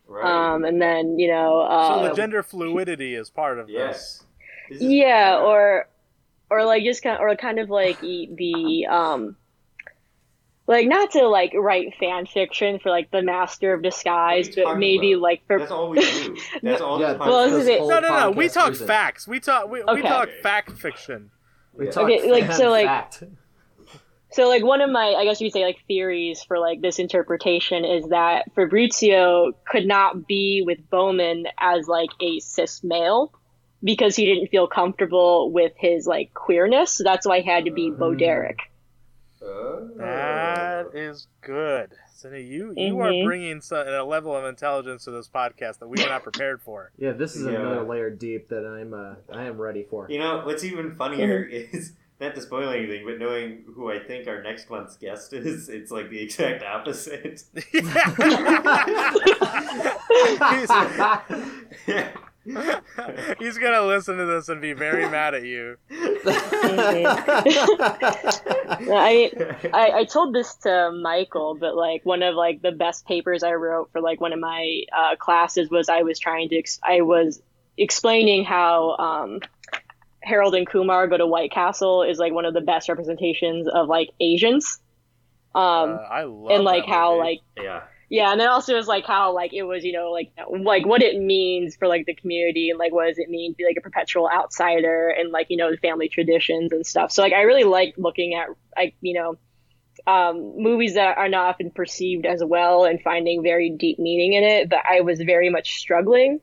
right. 0.07 0.25
Um, 0.55 0.65
and 0.65 0.81
then 0.83 1.19
you 1.19 1.29
know, 1.29 1.61
uh, 1.61 2.03
so 2.03 2.09
the 2.09 2.15
gender 2.15 2.43
fluidity 2.43 3.15
is 3.15 3.31
part 3.31 3.59
of 3.59 3.67
this. 3.69 3.75
yes. 3.77 4.25
This 4.71 4.79
is- 4.83 4.85
yeah 4.93 5.39
or 5.43 5.89
or 6.51 6.65
like 6.65 6.83
just 6.85 7.03
kind 7.03 7.17
of, 7.17 7.21
or 7.23 7.35
kind 7.37 7.59
of 7.59 7.71
like 7.71 8.03
e- 8.03 8.29
the 8.35 8.87
um 8.87 9.37
like 10.67 10.87
not 10.87 11.11
to 11.13 11.27
like 11.27 11.53
write 11.55 11.95
fan 11.99 12.27
fiction 12.27 12.79
for 12.79 12.91
like 12.91 13.11
the 13.11 13.23
Master 13.23 13.73
of 13.75 13.83
Disguise, 13.83 14.49
What 14.51 14.57
are 14.59 14.61
you 14.61 14.67
but 14.67 14.79
maybe 14.79 15.13
about? 15.13 15.23
like 15.23 15.43
for 15.47 15.59
That's 15.59 15.71
all 15.73 15.91
we 15.91 16.01
do. 16.01 16.37
That's 16.63 16.81
all 16.81 17.01
Yeah, 17.01 17.13
this 17.15 17.19
well, 17.21 17.49
podcast 17.49 17.51
this 17.51 17.63
is 17.63 17.69
it. 17.69 17.81
No, 17.81 17.99
no, 18.01 18.09
no. 18.21 18.31
We 18.31 18.49
talk 18.49 18.69
reason. 18.71 18.87
facts. 18.87 19.27
We 19.27 19.41
talk. 19.41 19.69
We, 19.69 19.83
we 19.83 20.03
talk 20.03 20.29
fact 20.43 20.73
fiction. 20.79 21.31
We 21.73 21.87
Yeah. 21.87 21.91
talk 21.91 22.05
Okay, 22.05 22.31
like, 22.31 22.53
so, 22.53 22.71
like- 22.71 22.87
fact. 22.87 23.25
So 24.33 24.49
like 24.49 24.65
one 24.65 24.81
of 24.81 24.91
my 24.91 25.15
I 25.19 25.25
guess 25.25 25.41
you 25.41 25.47
could 25.49 25.55
say 25.55 25.65
like 25.65 25.79
theories 25.89 26.43
for 26.43 26.59
like 26.59 26.81
this 26.81 26.99
interpretation 26.99 27.85
is 27.85 28.09
that 28.11 28.45
Fabrizio 28.55 29.53
could 29.67 29.87
not 29.87 30.27
be 30.27 30.63
with 30.65 30.79
Bowman 30.91 31.47
as 31.59 31.89
like 31.89 32.11
a 32.21 32.39
cis 32.41 32.83
male 32.85 33.33
because 33.83 34.15
he 34.15 34.27
didn't 34.27 34.49
feel 34.49 34.67
comfortable 34.69 35.51
with 35.53 35.73
his 35.77 36.07
like 36.07 36.33
queerness. 36.35 36.93
So 36.93 37.05
that's 37.05 37.27
why 37.27 37.41
he 37.41 37.49
had 37.49 37.65
to 37.65 37.71
be 37.73 37.91
Bo 37.91 38.11
Mm. 38.13 38.19
Derek. 38.19 38.59
Oh. 39.43 39.89
That 39.97 40.95
is 40.95 41.27
good. 41.41 41.93
Cindy, 42.15 42.43
you 42.45 42.73
you 42.77 43.01
are 43.01 43.11
Mhm. 43.13 43.25
bringing 43.25 43.61
some, 43.63 43.89
a 43.89 44.05
level 44.05 44.37
of 44.37 44.45
intelligence 44.45 45.05
to 45.05 45.11
this 45.11 45.29
podcast 45.29 45.79
that 45.79 45.89
we 45.89 45.99
were 46.03 46.09
not 46.09 46.23
prepared 46.23 46.61
for. 46.61 46.93
Yeah, 46.99 47.13
this 47.13 47.35
is 47.37 47.47
Yeah. 47.47 47.59
another 47.61 47.83
layer 47.83 48.11
deep 48.11 48.49
that 48.51 48.67
I'm 48.67 48.93
uh, 48.93 49.15
I 49.33 49.45
am 49.45 49.59
ready 49.61 49.83
for. 49.83 50.07
You 50.11 50.19
know 50.19 50.43
what's 50.45 50.63
even 50.63 50.95
funnier 50.97 51.47
Mm-hmm. 51.47 51.77
is 51.77 51.97
not 52.21 52.35
to 52.35 52.43
spoil 52.43 52.71
anything, 52.71 53.05
but 53.07 53.19
knowing 53.19 53.65
who 53.75 53.91
I 53.91 53.99
think 53.99 54.29
our 54.29 54.43
next 54.43 54.69
month's 54.69 54.97
guest 54.97 55.33
is, 55.33 55.69
it's 55.69 55.91
like 55.91 56.11
the 56.11 56.21
exact 56.21 56.63
opposite. 56.63 57.43
He's 63.39 63.59
gonna 63.59 63.83
listen 63.83 64.17
to 64.17 64.27
this 64.27 64.49
and 64.49 64.61
be 64.61 64.73
very 64.73 65.09
mad 65.09 65.35
at 65.35 65.45
you. 65.45 65.77
I 68.93 69.31
I, 69.73 69.91
I 69.99 70.05
told 70.05 70.35
this 70.35 70.55
to 70.57 70.91
Michael, 71.03 71.55
but 71.55 71.77
like 71.77 72.05
one 72.05 72.23
of 72.23 72.35
like 72.35 72.63
the 72.63 72.73
best 72.73 73.07
papers 73.07 73.43
I 73.43 73.53
wrote 73.53 73.91
for 73.93 74.01
like 74.01 74.21
one 74.21 74.33
of 74.33 74.41
my 74.41 74.83
uh, 74.97 75.17
classes 75.17 75.71
was 75.71 75.89
I 75.89 76.03
was 76.03 76.19
trying 76.19 76.49
to 76.51 76.59
ex- 76.59 76.81
I 76.83 77.03
was 77.03 77.41
explaining 77.77 78.45
how 78.45 78.97
um, 78.97 79.41
Harold 80.23 80.55
and 80.55 80.67
Kumar 80.67 81.07
go 81.07 81.17
to 81.17 81.27
White 81.27 81.51
Castle 81.53 82.03
is 82.03 82.19
like 82.19 82.33
one 82.33 82.45
of 82.45 82.55
the 82.55 82.61
best 82.61 82.89
representations 82.89 83.69
of 83.69 83.89
like 83.89 84.11
Asians. 84.21 84.79
Um, 85.55 85.63
Uh, 85.63 85.97
I 86.11 86.25
love 86.25 86.51
and 86.53 86.65
like 86.65 86.85
that 86.87 86.93
how 86.93 87.17
movie. 87.17 87.21
like 87.29 87.41
yeah. 87.57 87.83
yeah, 88.09 88.31
and 88.31 88.41
then 88.41 88.49
also 88.49 88.73
it 88.75 88.77
was 88.77 88.87
like 88.87 89.05
how 89.07 89.35
like 89.35 89.53
it 89.53 89.63
was 89.63 89.83
you 89.85 89.93
know 89.93 90.11
like 90.11 90.31
like 90.65 90.87
what 90.87 91.03
it 91.03 91.19
means 91.21 91.77
for 91.77 91.89
like 91.89 92.07
the 92.07 92.15
community 92.15 92.71
and 92.71 92.79
like 92.79 92.93
what 92.93 93.07
does 93.09 93.19
it 93.19 93.29
mean 93.29 93.53
to 93.53 93.57
be 93.57 93.65
like 93.65 93.77
a 93.77 93.81
perpetual 93.81 94.29
outsider 94.33 95.09
and 95.09 95.31
like 95.33 95.47
you 95.49 95.57
know 95.57 95.71
the 95.71 95.77
family 95.79 96.09
traditions 96.09 96.73
and 96.73 96.87
stuff. 96.87 97.11
So 97.11 97.23
like 97.23 97.33
I 97.33 97.43
really 97.43 97.65
like 97.65 97.95
looking 97.97 98.35
at 98.35 98.49
like 98.77 98.95
you 99.01 99.15
know 99.15 99.37
um, 100.07 100.55
movies 100.57 100.95
that 100.95 101.19
are 101.19 101.29
not 101.29 101.49
often 101.49 101.71
perceived 101.71 102.27
as 102.27 102.43
well 102.45 102.85
and 102.85 103.01
finding 103.03 103.43
very 103.43 103.71
deep 103.71 103.99
meaning 103.99 104.33
in 104.35 104.45
it. 104.45 104.69
But 104.71 104.81
I 104.89 105.01
was 105.01 105.21
very 105.21 105.51
much 105.51 105.79
struggling 105.79 106.41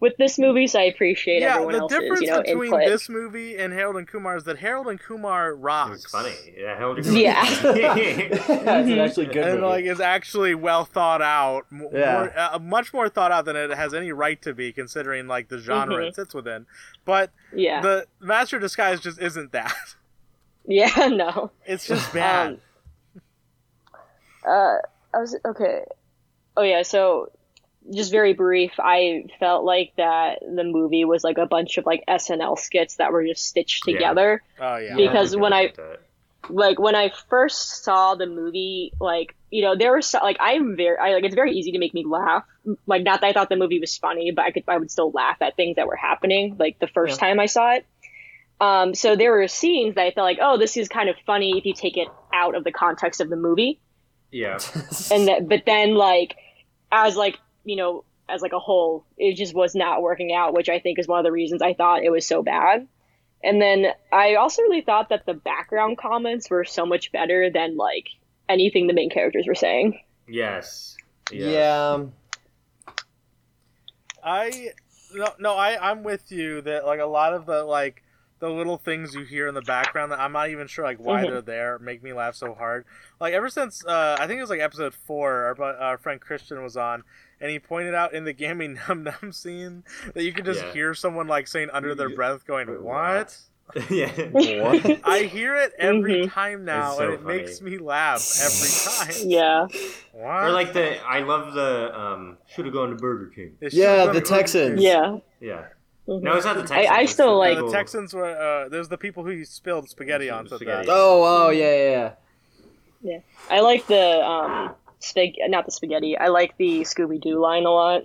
with 0.00 0.16
this 0.16 0.38
movie, 0.38 0.66
so 0.68 0.78
I 0.78 0.84
appreciate 0.84 1.42
yeah, 1.42 1.54
everyone 1.54 1.72
the 1.74 1.78
else's 1.80 1.98
difference 1.98 2.20
you 2.20 2.26
know 2.28 2.42
between 2.42 2.64
input. 2.74 2.86
this 2.86 3.08
movie 3.08 3.56
and 3.58 3.72
Harold 3.72 3.96
and 3.96 4.06
Kumar 4.06 4.36
is 4.36 4.44
that 4.44 4.58
Harold 4.58 4.86
and 4.86 5.00
Kumar 5.00 5.54
rocks. 5.54 5.88
It 5.90 5.92
was 5.92 6.06
funny. 6.06 6.34
Yeah, 6.56 6.78
hell 6.78 6.96
Yeah. 7.04 7.44
That's 7.62 8.48
an 8.88 8.98
actually 9.00 9.26
good 9.26 9.38
and 9.44 9.54
movie. 9.60 9.66
like 9.66 9.84
it's 9.86 10.00
actually 10.00 10.54
well 10.54 10.84
thought 10.84 11.20
out, 11.20 11.66
Yeah. 11.72 11.78
more, 12.12 12.38
uh, 12.38 12.58
much 12.60 12.92
more 12.94 13.08
thought 13.08 13.32
out 13.32 13.44
than 13.44 13.56
it 13.56 13.70
has 13.70 13.92
any 13.92 14.12
right 14.12 14.40
to 14.42 14.54
be, 14.54 14.72
considering 14.72 15.26
like 15.26 15.48
the 15.48 15.58
genre 15.58 15.96
Mhm. 15.96 16.08
it 16.08 16.14
sits 16.14 16.32
within. 16.34 16.66
But 17.04 17.30
yeah, 17.52 17.80
the 17.80 18.06
Master 18.20 18.58
Disguise 18.60 19.00
just 19.00 19.18
isn't 19.20 19.50
that. 19.52 19.74
yeah, 20.66 21.08
no. 21.08 21.50
It's 21.66 21.86
just 21.88 22.12
bad. 22.12 22.50
Um, 22.50 22.60
uh, 24.46 24.76
I 25.14 25.18
was 25.18 25.36
okay. 25.44 25.84
Oh 26.56 26.62
yeah, 26.62 26.82
so 26.82 27.30
just 27.94 28.10
very 28.10 28.32
brief. 28.34 28.72
I 28.78 29.24
felt 29.40 29.64
like 29.64 29.92
that 29.96 30.40
the 30.40 30.64
movie 30.64 31.04
was 31.04 31.24
like 31.24 31.38
a 31.38 31.46
bunch 31.46 31.78
of 31.78 31.86
like 31.86 32.04
SNL 32.08 32.58
skits 32.58 32.96
that 32.96 33.12
were 33.12 33.24
just 33.24 33.46
stitched 33.46 33.84
Yeah. 33.86 33.94
together. 33.94 34.42
oh 34.60 34.76
yeah. 34.76 34.96
because 34.96 35.34
Yeah, 35.34 35.40
when 35.40 35.52
I- 35.52 35.72
Like 36.50 36.78
when 36.78 36.94
I 36.94 37.12
first 37.28 37.84
saw 37.84 38.14
the 38.14 38.26
movie, 38.26 38.92
like 39.00 39.34
you 39.50 39.62
know 39.62 39.76
there 39.76 39.92
was 39.94 40.06
so, 40.08 40.18
like 40.22 40.36
I'm 40.40 40.76
very 40.76 40.96
I 40.96 41.12
like 41.14 41.24
it's 41.24 41.34
very 41.34 41.52
easy 41.52 41.72
to 41.72 41.78
make 41.78 41.92
me 41.92 42.04
laugh. 42.06 42.44
Like 42.86 43.02
not 43.02 43.20
that 43.20 43.26
I 43.26 43.32
thought 43.32 43.48
the 43.48 43.56
movie 43.56 43.80
was 43.80 43.96
funny, 43.98 44.30
but 44.30 44.44
I 44.44 44.50
could 44.52 44.62
I 44.68 44.78
would 44.78 44.90
still 44.90 45.10
laugh 45.10 45.36
at 45.42 45.56
things 45.56 45.76
that 45.76 45.86
were 45.86 45.96
happening. 45.96 46.56
Like 46.58 46.78
the 46.78 46.86
first 46.86 47.18
time 47.20 47.38
I 47.40 47.46
saw 47.46 47.72
it. 47.74 47.84
Um, 48.60 48.94
so 48.94 49.14
there 49.14 49.30
were 49.32 49.46
scenes 49.46 49.94
that 49.96 50.02
I 50.06 50.10
felt 50.10 50.24
like, 50.24 50.38
oh, 50.40 50.58
this 50.58 50.76
is 50.76 50.88
kind 50.88 51.08
of 51.08 51.16
funny 51.26 51.58
if 51.58 51.64
you 51.64 51.74
take 51.74 51.96
it 51.96 52.08
out 52.32 52.56
of 52.56 52.64
the 52.64 52.72
context 52.72 53.20
of 53.20 53.28
the 53.30 53.36
movie. 53.36 53.80
Yeah. 54.32 54.58
and 55.12 55.28
that, 55.28 55.48
but 55.48 55.62
then 55.66 55.94
like 55.94 56.34
as 56.90 57.14
like 57.16 57.38
you 57.68 57.76
know 57.76 58.04
as 58.28 58.42
like 58.42 58.52
a 58.52 58.58
whole 58.58 59.04
it 59.16 59.36
just 59.36 59.54
was 59.54 59.74
not 59.74 60.02
working 60.02 60.32
out 60.32 60.54
which 60.54 60.68
i 60.68 60.78
think 60.78 60.98
is 60.98 61.06
one 61.06 61.18
of 61.18 61.24
the 61.24 61.32
reasons 61.32 61.62
i 61.62 61.74
thought 61.74 62.02
it 62.02 62.10
was 62.10 62.26
so 62.26 62.42
bad 62.42 62.86
and 63.42 63.60
then 63.60 63.86
i 64.12 64.34
also 64.34 64.62
really 64.62 64.80
thought 64.80 65.10
that 65.10 65.26
the 65.26 65.34
background 65.34 65.98
comments 65.98 66.50
were 66.50 66.64
so 66.64 66.84
much 66.86 67.12
better 67.12 67.50
than 67.50 67.76
like 67.76 68.08
anything 68.48 68.86
the 68.86 68.92
main 68.94 69.10
characters 69.10 69.46
were 69.46 69.54
saying 69.54 70.00
Yes. 70.28 70.96
Yes. 71.32 71.50
yeah. 71.50 71.90
um, 71.92 72.12
I 74.22 74.70
no 75.14 75.28
no 75.38 75.54
I 75.54 75.90
I'm 75.90 76.02
with 76.02 76.30
you 76.30 76.60
that 76.62 76.84
like 76.84 77.00
a 77.00 77.06
lot 77.06 77.32
of 77.32 77.46
the 77.46 77.64
like 77.64 78.02
the 78.40 78.48
little 78.48 78.76
things 78.78 79.14
you 79.14 79.24
hear 79.24 79.48
in 79.48 79.54
the 79.54 79.62
background 79.62 80.12
that 80.12 80.20
I'm 80.20 80.32
not 80.32 80.50
even 80.50 80.66
sure 80.68 80.84
like 80.84 80.98
why 80.98 81.24
Mhm. 81.24 81.30
they're 81.30 81.42
there 81.42 81.78
make 81.80 82.02
me 82.02 82.12
laugh 82.12 82.34
so 82.34 82.54
hard. 82.54 82.84
Like 83.20 83.34
ever 83.34 83.48
since 83.48 83.84
uh, 83.84 84.16
I 84.18 84.26
think 84.26 84.38
it 84.38 84.42
was 84.42 84.50
like 84.50 84.60
episode 84.60 84.94
four, 84.94 85.56
our, 85.58 85.76
our 85.76 85.98
friend 85.98 86.20
Christian 86.20 86.62
was 86.62 86.76
on, 86.76 87.02
and 87.40 87.50
he 87.50 87.58
pointed 87.58 87.94
out 87.94 88.12
in 88.14 88.24
the 88.24 88.32
Gammy 88.32 88.68
Num 88.68 89.02
Num 89.04 89.32
scene 89.32 89.82
that 90.14 90.22
you 90.22 90.32
could 90.32 90.44
just 90.44 90.64
Yeah. 90.64 90.72
hear 90.72 90.94
someone 90.94 91.26
like 91.26 91.48
saying 91.48 91.70
under 91.72 91.94
their 91.94 92.10
breath, 92.10 92.46
going 92.46 92.68
"What?" 92.82 93.36
yeah. 93.90 94.10
What? 94.32 95.00
I 95.04 95.24
hear 95.30 95.54
it 95.56 95.72
every 95.78 96.22
Mhm. 96.26 96.32
time 96.32 96.64
now, 96.64 96.94
so 96.94 97.04
and 97.04 97.12
it 97.14 97.20
funny. 97.22 97.36
makes 97.38 97.60
me 97.60 97.76
laugh 97.76 98.24
every 98.40 99.12
time. 99.20 99.28
yeah 99.30 99.66
What? 100.12 100.44
Or 100.44 100.50
like 100.52 100.72
the 100.72 101.04
I 101.06 101.20
love 101.20 101.52
the 101.54 101.92
um 101.98 102.38
should 102.46 102.64
have 102.64 102.72
gone 102.72 102.90
to 102.90 102.96
Burger 102.96 103.26
King. 103.34 103.56
It 103.60 103.74
Yeah, 103.74 104.06
the 104.06 104.12
been- 104.14 104.24
Texans. 104.24 104.80
yeah 104.82 105.18
Yeah. 105.40 105.66
Mhm. 106.08 106.22
No, 106.22 106.34
it's 106.36 106.44
not 106.46 106.56
the 106.56 106.62
Texans. 106.62 106.88
I 106.90 107.00
it's 107.02 107.12
still 107.12 107.26
the 107.32 107.32
like- 107.34 107.58
the 107.58 107.70
Texans 107.70 108.14
were 108.14 108.24
uh, 108.64 108.68
there's 108.70 108.88
the 108.88 108.96
people 108.98 109.24
who 109.24 109.44
spilled 109.44 109.88
spaghetti 109.90 110.30
on 110.30 110.48
said 110.48 110.56
Spaghetti. 110.56 110.86
that. 110.86 110.92
Oh, 110.92 111.46
oh, 111.46 111.50
yeah, 111.50 111.74
yeah, 111.74 111.90
yeah. 111.90 112.12
Yeah, 113.00 113.18
i 113.48 113.60
like 113.60 113.86
the 113.86 113.96
um 114.26 114.74
spag 115.00 115.34
not 115.48 115.66
the 115.66 115.70
spaghetti 115.70 116.18
i 116.18 116.26
like 116.26 116.56
the 116.56 116.80
scooby-doo 116.80 117.38
line 117.38 117.64
a 117.64 117.70
lot 117.70 118.02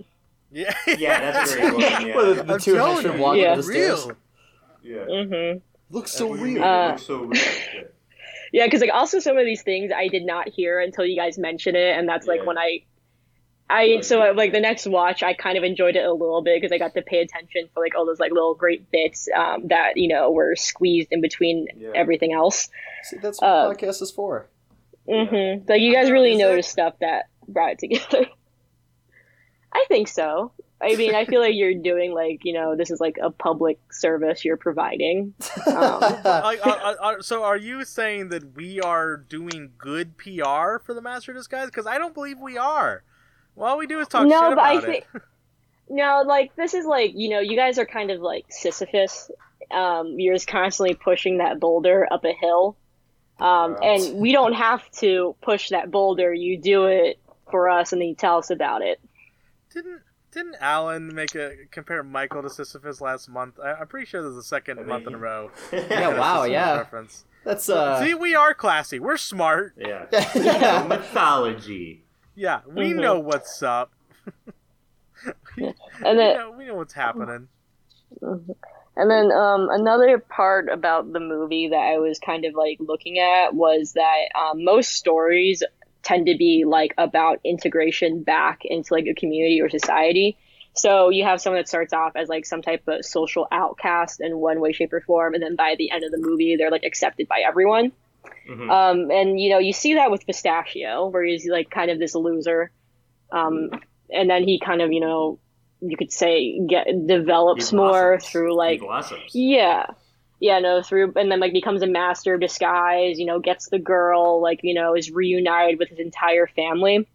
Yeah, 0.52 0.72
Yeah, 0.86 1.32
that's 1.32 1.52
a 1.52 1.56
great 1.58 1.72
one. 1.72 1.80
Yeah. 2.06 2.14
Well, 2.16 2.34
the, 2.36 2.42
the 2.44 2.58
two 2.60 2.74
telling 2.76 2.92
henchmen 2.94 3.16
you, 3.16 3.22
walking 3.22 3.42
Yeah. 3.42 3.54
the 3.56 3.62
stairs. 3.64 4.06
real. 4.06 4.16
Yeah. 4.84 5.04
mm-hmm 5.06 5.58
Looks 5.90 6.12
so 6.12 6.26
What 6.28 6.36
do 6.36 6.42
weird. 6.44 6.62
Uh, 6.62 6.88
looks 6.90 7.02
so 7.06 7.22
weird. 7.22 7.36
Yeah. 7.74 7.82
Yeah, 8.52 8.66
because 8.66 8.82
like 8.82 8.90
also 8.94 9.18
some 9.18 9.36
of 9.36 9.44
these 9.46 9.62
things 9.62 9.90
I 9.90 10.06
did 10.06 10.24
not 10.24 10.48
hear 10.48 10.78
until 10.78 11.04
you 11.04 11.16
guys 11.16 11.38
mentioned 11.38 11.76
it, 11.76 11.98
and 11.98 12.08
that's 12.08 12.28
like 12.28 12.38
Yeah. 12.40 12.46
when 12.46 12.56
I, 12.56 12.84
I 13.70 14.00
so 14.02 14.18
like 14.36 14.52
the 14.52 14.60
next 14.60 14.86
watch 14.86 15.22
I 15.22 15.32
kind 15.32 15.56
of 15.56 15.64
enjoyed 15.64 15.96
it 15.96 16.04
a 16.04 16.12
little 16.12 16.42
bit 16.42 16.60
because 16.60 16.70
I 16.72 16.78
got 16.78 16.94
to 16.94 17.02
pay 17.02 17.20
attention 17.20 17.68
for 17.72 17.82
like 17.82 17.94
all 17.96 18.04
those 18.04 18.20
like 18.20 18.30
little 18.30 18.54
great 18.54 18.90
bits 18.90 19.26
um, 19.34 19.68
that 19.68 19.92
you 19.96 20.08
know 20.08 20.30
were 20.30 20.54
squeezed 20.54 21.08
in 21.10 21.20
between 21.22 21.68
Yeah. 21.76 21.90
everything 21.94 22.32
else. 22.32 22.68
See, 23.04 23.16
that's 23.22 23.40
what 23.40 23.46
uh, 23.48 23.72
podcast 23.72 24.02
is 24.02 24.10
for. 24.10 24.48
Mm-hmm. 25.08 25.64
Like 25.68 25.80
you 25.80 25.92
guys 25.94 26.10
really 26.10 26.32
Is 26.34 26.40
it? 26.40 26.42
noticed 26.42 26.70
stuff 26.70 26.94
that 27.00 27.24
brought 27.48 27.72
it 27.72 27.78
together. 27.78 28.26
I 29.72 29.84
think 29.88 30.08
so. 30.08 30.52
I 30.80 30.96
mean, 30.96 31.14
I 31.14 31.24
feel 31.24 31.40
like 31.40 31.54
you're 31.54 31.74
doing 31.74 32.12
like 32.12 32.40
you 32.44 32.52
know 32.52 32.76
this 32.76 32.90
is 32.90 33.00
like 33.00 33.16
a 33.22 33.30
public 33.30 33.78
service 33.90 34.44
you're 34.44 34.56
providing. 34.58 35.32
Um, 35.66 36.00
Like, 36.00 36.66
are- 36.66 36.78
are- 36.80 36.96
are- 37.00 37.22
so 37.22 37.42
are 37.44 37.56
you 37.56 37.84
saying 37.84 38.28
that 38.28 38.54
we 38.54 38.80
are 38.80 39.16
doing 39.16 39.70
good 39.78 40.18
PR 40.18 40.78
for 40.84 40.92
the 40.94 41.00
Master 41.00 41.32
Disguise? 41.32 41.66
Because 41.66 41.86
I 41.86 41.96
don't 41.98 42.12
believe 42.14 42.38
we 42.38 42.58
are. 42.58 43.02
All 43.56 43.78
we 43.78 43.86
do 43.86 44.00
is 44.00 44.08
talk 44.08 44.22
to 44.22 44.26
about 44.26 44.28
it. 44.28 44.30
no, 44.30 44.48
shit 44.50 44.56
but 44.56 44.64
I 44.64 44.72
about 44.72 44.84
think 44.84 45.06
it. 45.14 45.22
no, 45.88 46.22
like 46.26 46.54
this 46.56 46.74
is 46.74 46.84
like 46.84 47.12
you 47.14 47.28
know 47.30 47.40
you 47.40 47.56
guys 47.56 47.78
are 47.78 47.86
kind 47.86 48.10
of 48.10 48.20
like 48.20 48.46
Sisyphus. 48.50 49.30
Um, 49.70 50.18
you're 50.18 50.34
just 50.34 50.46
constantly 50.48 50.94
pushing 50.94 51.38
that 51.38 51.58
boulder 51.58 52.06
up 52.10 52.24
a 52.24 52.32
hill, 52.32 52.76
um, 53.40 53.76
and 53.82 54.16
we 54.16 54.32
don't 54.32 54.52
have 54.52 54.88
to 54.98 55.34
push 55.42 55.70
that 55.70 55.90
boulder. 55.90 56.32
You 56.34 56.58
do 56.58 56.86
it 56.86 57.18
for 57.50 57.68
us, 57.70 57.92
and 57.92 58.00
then 58.00 58.08
you 58.08 58.14
tell 58.14 58.38
us 58.38 58.50
about 58.50 58.82
it. 58.82 59.00
Didn't 59.72 60.02
didn't 60.32 60.56
Alan 60.60 61.14
make 61.14 61.34
a 61.34 61.52
compare 61.70 62.02
Michael 62.02 62.42
to 62.42 62.50
Sisyphus 62.50 63.00
last 63.00 63.28
month? 63.28 63.58
I, 63.62 63.72
I'm 63.74 63.86
pretty 63.86 64.06
sure 64.06 64.20
there's 64.22 64.36
a 64.36 64.42
second 64.42 64.78
I 64.78 64.82
mean, 64.82 64.88
month 64.90 65.06
in 65.06 65.14
a 65.14 65.18
row. 65.18 65.50
Yeah, 65.72 65.88
Got 65.88 66.18
wow, 66.18 66.42
Sisyphus 66.42 66.52
yeah. 66.52 66.76
Reference. 66.76 67.24
That's 67.44 67.68
uh. 67.68 68.04
See, 68.04 68.14
we 68.14 68.34
are 68.34 68.52
classy. 68.54 68.98
We're 68.98 69.16
smart. 69.16 69.74
yeah. 69.78 70.06
yeah. 70.34 70.84
Mythology. 70.88 72.03
Yeah, 72.34 72.60
we 72.66 72.92
Mhm. 72.92 73.00
know 73.00 73.18
what's 73.18 73.62
up. 73.62 73.92
we, 75.56 75.64
And 76.04 76.18
then 76.18 76.36
know, 76.36 76.50
we 76.50 76.66
know 76.66 76.74
what's 76.74 76.94
happening. 76.94 77.48
And 78.96 79.10
then 79.10 79.32
um, 79.32 79.68
another 79.70 80.18
part 80.18 80.68
about 80.68 81.12
the 81.12 81.20
movie 81.20 81.68
that 81.68 81.76
I 81.76 81.98
was 81.98 82.18
kind 82.18 82.44
of 82.44 82.54
like 82.54 82.78
looking 82.80 83.18
at 83.18 83.54
was 83.54 83.94
that 83.94 84.28
um, 84.38 84.64
most 84.64 84.92
stories 84.92 85.62
tend 86.02 86.26
to 86.26 86.36
be 86.36 86.64
like 86.66 86.94
about 86.96 87.40
integration 87.44 88.22
back 88.22 88.60
into 88.64 88.94
like 88.94 89.06
a 89.06 89.14
community 89.14 89.60
or 89.60 89.68
society. 89.68 90.36
So 90.74 91.10
you 91.10 91.24
have 91.24 91.40
someone 91.40 91.60
that 91.60 91.68
starts 91.68 91.92
off 91.92 92.12
as 92.16 92.28
like 92.28 92.46
some 92.46 92.62
type 92.62 92.82
of 92.88 93.04
social 93.04 93.46
outcast 93.50 94.20
in 94.20 94.36
one 94.38 94.60
way, 94.60 94.72
shape, 94.72 94.92
or 94.92 95.00
form, 95.00 95.34
and 95.34 95.42
then 95.42 95.56
by 95.56 95.74
the 95.78 95.90
end 95.90 96.04
of 96.04 96.10
the 96.10 96.18
movie, 96.18 96.56
they're 96.56 96.70
like 96.70 96.84
accepted 96.84 97.26
by 97.28 97.42
everyone. 97.46 97.92
Mhm. 98.48 98.70
Um, 98.70 99.10
and 99.10 99.40
you 99.40 99.50
know, 99.50 99.58
you 99.58 99.72
see 99.72 99.94
that 99.94 100.10
with 100.10 100.26
Pistachio, 100.26 101.08
where 101.08 101.24
he's 101.24 101.46
like 101.48 101.70
kind 101.70 101.90
of 101.90 101.98
this 101.98 102.14
loser, 102.14 102.70
um, 103.32 103.70
and 104.10 104.28
then 104.28 104.44
he 104.44 104.58
kind 104.60 104.82
of, 104.82 104.92
you 104.92 105.00
know, 105.00 105.38
you 105.80 105.96
could 105.96 106.12
say 106.12 106.58
get 106.66 106.86
develops 107.06 107.72
more 107.72 108.18
through 108.20 108.54
like 108.56 108.80
yeah. 109.32 109.86
Yeah, 110.40 110.58
no, 110.58 110.82
through 110.82 111.14
and 111.16 111.30
then 111.30 111.40
like 111.40 111.52
becomes 111.54 111.80
a 111.80 111.86
master 111.86 112.34
of 112.34 112.40
disguise, 112.40 113.18
you 113.18 113.24
know, 113.24 113.38
gets 113.38 113.68
the 113.70 113.78
girl, 113.78 114.42
like, 114.42 114.60
you 114.62 114.74
know, 114.74 114.94
is 114.94 115.10
reunited 115.10 115.78
with 115.78 115.88
his 115.88 115.98
entire 116.00 116.46
family. 116.48 117.08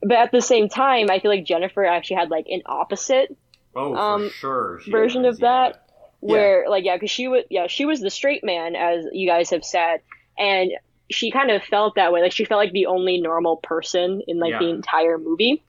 But 0.00 0.16
at 0.16 0.32
the 0.32 0.40
same 0.40 0.68
time, 0.70 1.10
I 1.10 1.18
feel 1.18 1.30
like 1.30 1.44
Jennifer 1.44 1.84
actually 1.84 2.16
had 2.16 2.30
like 2.30 2.46
an 2.48 2.62
opposite 2.64 3.36
Oh, 3.74 3.94
um, 3.94 4.30
sure. 4.30 4.80
she 4.82 4.90
version 4.90 5.22
does, 5.22 5.36
of 5.36 5.40
that. 5.40 5.86
yeah. 6.22 6.32
where 6.32 6.64
like 6.70 6.84
yeah, 6.84 6.96
because 6.96 7.10
she 7.10 7.28
was 7.28 7.44
yeah, 7.50 7.66
she 7.66 7.84
was 7.84 8.00
the 8.00 8.10
straight 8.10 8.42
man 8.44 8.74
as 8.74 9.06
you 9.12 9.28
guys 9.28 9.50
have 9.50 9.64
said, 9.64 10.00
and 10.38 10.70
she 11.10 11.30
kind 11.30 11.50
of 11.50 11.62
felt 11.62 11.94
that 11.96 12.12
way. 12.12 12.22
Like 12.22 12.32
she 12.32 12.44
felt 12.44 12.58
like 12.58 12.72
the 12.72 12.86
only 12.86 13.20
normal 13.20 13.56
person 13.58 14.22
in 14.26 14.38
like 14.38 14.58
the 14.58 14.68
entire 14.68 15.18
movie. 15.18 15.62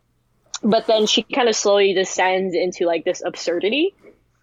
But 0.64 0.88
then 0.88 1.06
she 1.08 1.24
kind 1.24 1.50
of 1.50 1.56
slowly 1.56 1.94
descends 1.94 2.56
into 2.56 2.86
like 2.86 3.04
this 3.04 3.22
absurdity. 3.26 3.94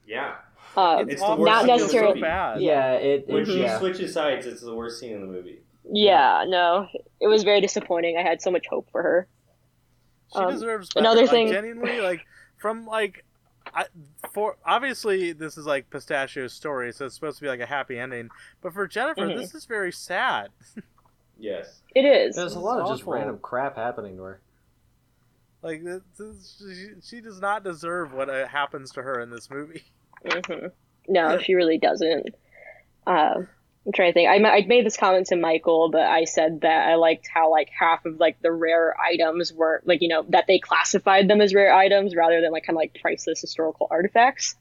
Yeah. 0.06 0.34
Uh, 0.76 1.04
It's 1.08 1.20
the 1.22 1.28
worst 1.30 1.40
not 1.40 1.64
I 1.64 1.66
necessarily- 1.66 2.20
So 2.20 2.26
bad. 2.26 2.60
yeah, 2.60 2.92
it, 2.92 3.26
When 3.28 3.44
she 3.46 3.62
yeah. 3.62 3.78
switches 3.78 4.12
sides, 4.12 4.46
it's 4.46 4.60
the 4.60 4.74
worst 4.74 5.00
scene 5.00 5.12
in 5.14 5.20
the 5.22 5.26
movie. 5.26 5.60
yeah, 5.90 6.44
no, 6.46 6.86
it 7.20 7.26
was 7.26 7.42
very 7.42 7.60
disappointing. 7.60 8.16
I 8.18 8.22
had 8.22 8.40
so 8.42 8.50
much 8.50 8.66
hope 8.68 8.88
for 8.92 9.02
her. 9.02 9.26
She 10.32 10.38
Um, 10.38 10.52
deserves 10.52 10.90
better. 10.90 11.02
another 11.04 11.22
like, 11.22 11.30
thing- 11.30 11.48
genuinely, 11.48 12.00
like 12.00 12.20
from 12.58 12.86
like, 12.86 13.24
I, 13.74 13.86
for 14.32 14.56
obviously 14.64 15.32
this 15.32 15.56
is 15.56 15.66
like 15.66 15.88
Pistachio's 15.90 16.52
story, 16.52 16.92
so 16.92 17.06
it's 17.06 17.14
supposed 17.14 17.38
to 17.38 17.42
be 17.42 17.48
like 17.48 17.60
a 17.60 17.66
happy 17.66 17.98
ending. 17.98 18.28
But 18.62 18.72
for 18.74 18.86
Jennifer, 18.86 19.22
Mhm. 19.22 19.36
this 19.36 19.54
is 19.54 19.64
very 19.66 19.92
sad. 19.92 20.50
Yes. 21.42 21.80
It 21.94 22.02
is. 22.02 22.36
There's 22.36 22.54
a 22.54 22.60
lot 22.60 22.76
of 22.80 22.82
It's 22.82 22.90
just 22.90 23.02
awful. 23.04 23.14
random 23.14 23.38
crap 23.38 23.76
happening 23.76 24.16
to 24.18 24.22
her. 24.24 24.40
Like 25.62 25.82
this, 25.82 26.02
this, 26.18 26.56
she, 26.58 27.16
she 27.16 27.20
does 27.22 27.40
not 27.40 27.64
deserve 27.64 28.12
what 28.12 28.28
uh, 28.28 28.46
happens 28.46 28.92
to 28.92 29.02
her 29.02 29.20
in 29.22 29.30
this 29.30 29.50
movie. 29.50 29.84
hmm 30.22 30.66
No, 31.08 31.38
she 31.38 31.54
really 31.54 31.78
doesn't. 31.78 32.34
Uh, 33.06 33.44
I'm 33.86 33.92
trying 33.92 34.10
to 34.10 34.14
think. 34.14 34.28
I, 34.28 34.36
I 34.48 34.66
made 34.66 34.84
this 34.84 34.96
comment 34.96 35.26
to 35.28 35.36
Michael, 35.36 35.90
but 35.90 36.02
I 36.02 36.24
said 36.24 36.60
that 36.62 36.88
I 36.88 36.96
liked 36.96 37.28
how 37.32 37.50
like 37.50 37.70
half 37.70 38.04
of 38.04 38.20
like 38.20 38.40
the 38.42 38.52
rare 38.52 38.94
items 39.00 39.52
were 39.52 39.82
like 39.86 40.02
you 40.02 40.08
know 40.08 40.24
that 40.28 40.46
they 40.46 40.58
classified 40.58 41.28
them 41.28 41.40
as 41.40 41.54
rare 41.54 41.72
items 41.72 42.14
rather 42.14 42.40
than 42.40 42.52
like 42.52 42.64
kind 42.64 42.76
of 42.76 42.80
like 42.80 42.98
priceless 43.00 43.40
historical 43.40 43.88
artifacts. 43.90 44.56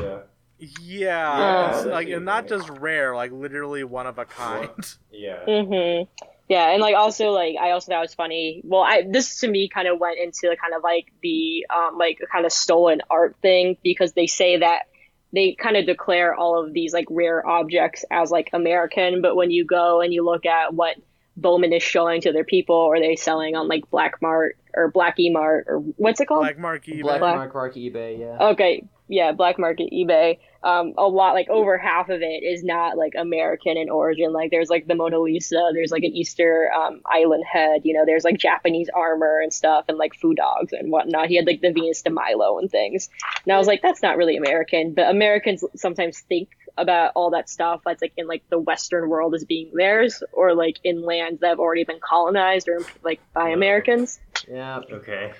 Yeah. 0.00 0.20
Yeah, 0.60 1.84
Yeah, 1.84 1.84
like 1.86 2.08
and 2.08 2.24
not 2.24 2.48
just 2.48 2.68
rare, 2.68 3.14
like 3.14 3.30
literally 3.30 3.84
one 3.84 4.06
of 4.06 4.18
a 4.18 4.24
kind. 4.24 4.70
Yeah. 5.12 5.44
Mm-hmm. 5.46 6.10
Yeah, 6.48 6.70
and 6.70 6.80
like 6.80 6.94
also 6.94 7.30
like 7.30 7.56
I 7.60 7.72
also 7.72 7.92
thought 7.92 7.98
it 7.98 8.00
was 8.00 8.14
funny. 8.14 8.62
Well, 8.64 8.82
I 8.82 9.02
this 9.08 9.40
to 9.40 9.48
me 9.48 9.68
kind 9.68 9.86
of 9.86 9.98
went 9.98 10.18
into 10.18 10.54
kind 10.60 10.74
of 10.74 10.82
like 10.82 11.12
the 11.22 11.66
um 11.74 11.98
like 11.98 12.18
kind 12.32 12.46
of 12.46 12.52
stolen 12.52 13.02
art 13.10 13.36
thing 13.42 13.76
because 13.82 14.12
they 14.12 14.26
say 14.26 14.58
that 14.58 14.87
they 15.32 15.52
kind 15.52 15.76
of 15.76 15.86
declare 15.86 16.34
all 16.34 16.62
of 16.62 16.72
these 16.72 16.92
like 16.92 17.06
rare 17.10 17.46
objects 17.46 18.04
as 18.10 18.30
like 18.30 18.50
American, 18.52 19.20
but 19.20 19.36
when 19.36 19.50
you 19.50 19.64
go 19.64 20.00
and 20.00 20.12
you 20.12 20.24
look 20.24 20.46
at 20.46 20.74
what 20.74 20.96
Bowman 21.40 21.72
is 21.72 21.82
showing 21.82 22.20
to 22.22 22.32
their 22.32 22.44
people, 22.44 22.76
or 22.76 22.98
they 22.98 23.16
selling 23.16 23.56
on 23.56 23.68
like 23.68 23.90
Black 23.90 24.20
Mart 24.20 24.56
or 24.74 24.90
Black 24.90 25.18
E 25.18 25.30
Mart 25.30 25.66
or 25.68 25.78
what's 25.96 26.20
it 26.20 26.26
called? 26.26 26.42
Black 26.42 26.58
Marquee. 26.58 27.02
Black 27.02 27.20
Black- 27.20 27.36
Mark 27.36 27.54
Mark 27.54 27.74
eBay, 27.74 28.18
yeah. 28.18 28.48
Okay, 28.50 28.84
yeah, 29.08 29.32
black 29.32 29.58
market 29.58 29.90
eBay. 29.92 30.38
Um, 30.62 30.92
a 30.98 31.06
lot 31.06 31.32
like 31.32 31.48
over 31.48 31.78
half 31.78 32.08
of 32.08 32.20
it 32.20 32.42
is 32.42 32.62
not 32.62 32.96
like 32.96 33.14
American 33.16 33.76
in 33.76 33.88
origin. 33.88 34.32
Like 34.32 34.50
there's 34.50 34.68
like 34.68 34.86
the 34.86 34.94
Mona 34.94 35.18
Lisa, 35.18 35.70
there's 35.72 35.90
like 35.90 36.02
an 36.02 36.14
Easter 36.14 36.70
um, 36.76 37.00
Island 37.06 37.44
head. 37.50 37.82
You 37.84 37.94
know, 37.94 38.04
there's 38.04 38.24
like 38.24 38.38
Japanese 38.38 38.88
armor 38.94 39.40
and 39.40 39.52
stuff, 39.52 39.86
and 39.88 39.98
like 39.98 40.14
foo 40.14 40.34
dogs 40.34 40.72
and 40.72 40.90
whatnot. 40.90 41.28
He 41.28 41.36
had 41.36 41.46
like 41.46 41.60
the 41.60 41.72
Venus 41.72 42.02
de 42.02 42.10
Milo 42.10 42.58
and 42.58 42.70
things. 42.70 43.08
And 43.44 43.52
I 43.52 43.58
was 43.58 43.66
like, 43.66 43.82
that's 43.82 44.02
not 44.02 44.16
really 44.16 44.36
American. 44.36 44.94
But 44.94 45.10
Americans 45.10 45.64
sometimes 45.76 46.20
think 46.20 46.50
about 46.78 47.12
all 47.14 47.30
that 47.30 47.50
stuff 47.50 47.82
that's 47.84 48.00
like 48.00 48.12
in 48.16 48.26
like 48.26 48.42
the 48.48 48.58
Western 48.58 49.08
world 49.08 49.34
as 49.34 49.44
being 49.44 49.70
theirs, 49.74 50.22
or 50.32 50.54
like 50.54 50.78
in 50.84 51.02
lands 51.02 51.40
that 51.40 51.48
have 51.48 51.58
already 51.60 51.84
been 51.84 52.00
colonized 52.00 52.68
or 52.68 52.78
like 53.02 53.20
by 53.34 53.48
No. 53.48 53.54
Americans. 53.54 54.18
Yeah. 54.50 54.80
Okay. 54.90 55.32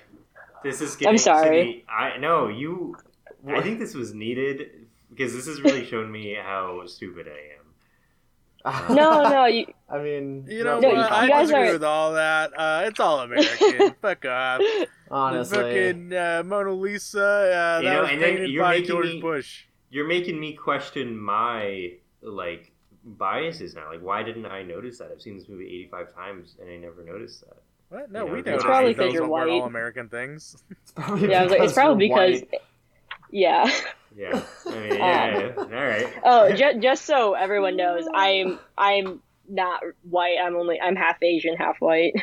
This 0.62 0.80
is 0.80 0.96
getting 0.96 1.10
I'm 1.14 1.18
sorry. 1.18 1.58
To 1.60 1.64
me, 1.64 1.84
I 1.88 2.18
know 2.18 2.48
you. 2.48 2.96
I 3.46 3.60
think 3.62 3.78
this 3.78 3.94
was 3.94 4.12
needed 4.12 4.86
because 5.10 5.32
this 5.32 5.46
has 5.46 5.62
really 5.62 5.86
shown 5.86 6.10
me 6.10 6.34
how 6.34 6.82
stupid 6.86 7.26
I 7.28 7.30
am. 7.54 7.54
No, 8.94 9.22
no, 9.30 9.46
you, 9.46 9.66
I 9.88 9.98
mean, 9.98 10.44
You 10.48 10.64
know 10.64 10.80
No, 10.80 10.88
what? 10.88 10.96
you 10.96 11.02
I 11.02 11.28
guys 11.28 11.46
disagree 11.46 11.68
are- 11.68 11.72
with 11.74 11.84
all 11.84 12.12
that. 12.14 12.50
Uh, 12.58 12.82
it's 12.86 12.98
all 13.00 13.20
American. 13.20 13.94
Fuck 14.02 14.24
off. 14.26 14.60
honestly, 15.10 15.56
The 15.58 15.62
fucking 15.64 16.12
uh, 16.12 16.42
Mona 16.44 16.72
Lisa. 16.72 17.20
Uh, 17.22 17.78
You 17.80 17.88
that 17.88 17.94
know, 17.94 18.00
was 18.02 18.10
and 18.10 18.20
then 18.22 18.30
painted 18.34 18.50
you're 18.50 18.64
by 18.64 18.70
making 18.72 18.88
George 18.88 19.06
me- 19.06 19.20
Bush. 19.20 19.64
You're 19.90 20.06
making 20.06 20.38
me 20.38 20.52
question 20.54 21.18
my 21.18 21.92
like 22.22 22.72
biases 23.04 23.74
now. 23.74 23.88
Like, 23.90 24.02
why 24.02 24.22
didn't 24.22 24.46
I 24.46 24.62
notice 24.62 24.98
that? 24.98 25.10
I've 25.12 25.22
seen 25.22 25.38
this 25.38 25.48
movie 25.48 25.66
85 25.66 26.14
times 26.14 26.56
and 26.60 26.70
I 26.70 26.76
never 26.76 27.04
noticed 27.04 27.40
that. 27.42 27.56
What? 27.88 28.12
No, 28.12 28.20
You 28.22 28.26
know, 28.26 28.32
we 28.34 28.38
it's 28.40 28.46
know. 28.46 28.54
It's 28.56 28.64
probably 28.64 28.92
those 28.92 29.06
'cause 29.06 29.14
you're 29.14 29.28
weren't 29.28 29.50
all. 29.50 29.64
American 29.64 30.08
things. 30.08 30.62
it's 30.70 30.92
probably 30.92 31.30
yeah, 31.30 31.42
I 31.42 31.46
like, 31.46 31.60
it's 31.62 31.72
probably 31.72 32.08
because, 32.08 32.40
white. 32.42 32.60
yeah. 33.30 33.70
Yeah. 34.16 34.42
I 34.66 34.70
mean, 34.70 34.94
yeah, 34.94 35.38
yeah. 35.38 35.52
Um, 35.56 35.72
all 35.72 35.86
right. 35.86 36.12
Oh, 36.24 36.52
just 36.56 36.80
just 36.80 37.04
so 37.04 37.34
everyone 37.34 37.76
knows, 37.76 38.04
I'm 38.12 38.58
I'm 38.76 39.22
not 39.48 39.82
white. 40.02 40.38
I'm 40.42 40.56
only 40.56 40.80
I'm 40.80 40.96
half 40.96 41.22
Asian, 41.22 41.54
half 41.54 41.76
white. 41.80 42.14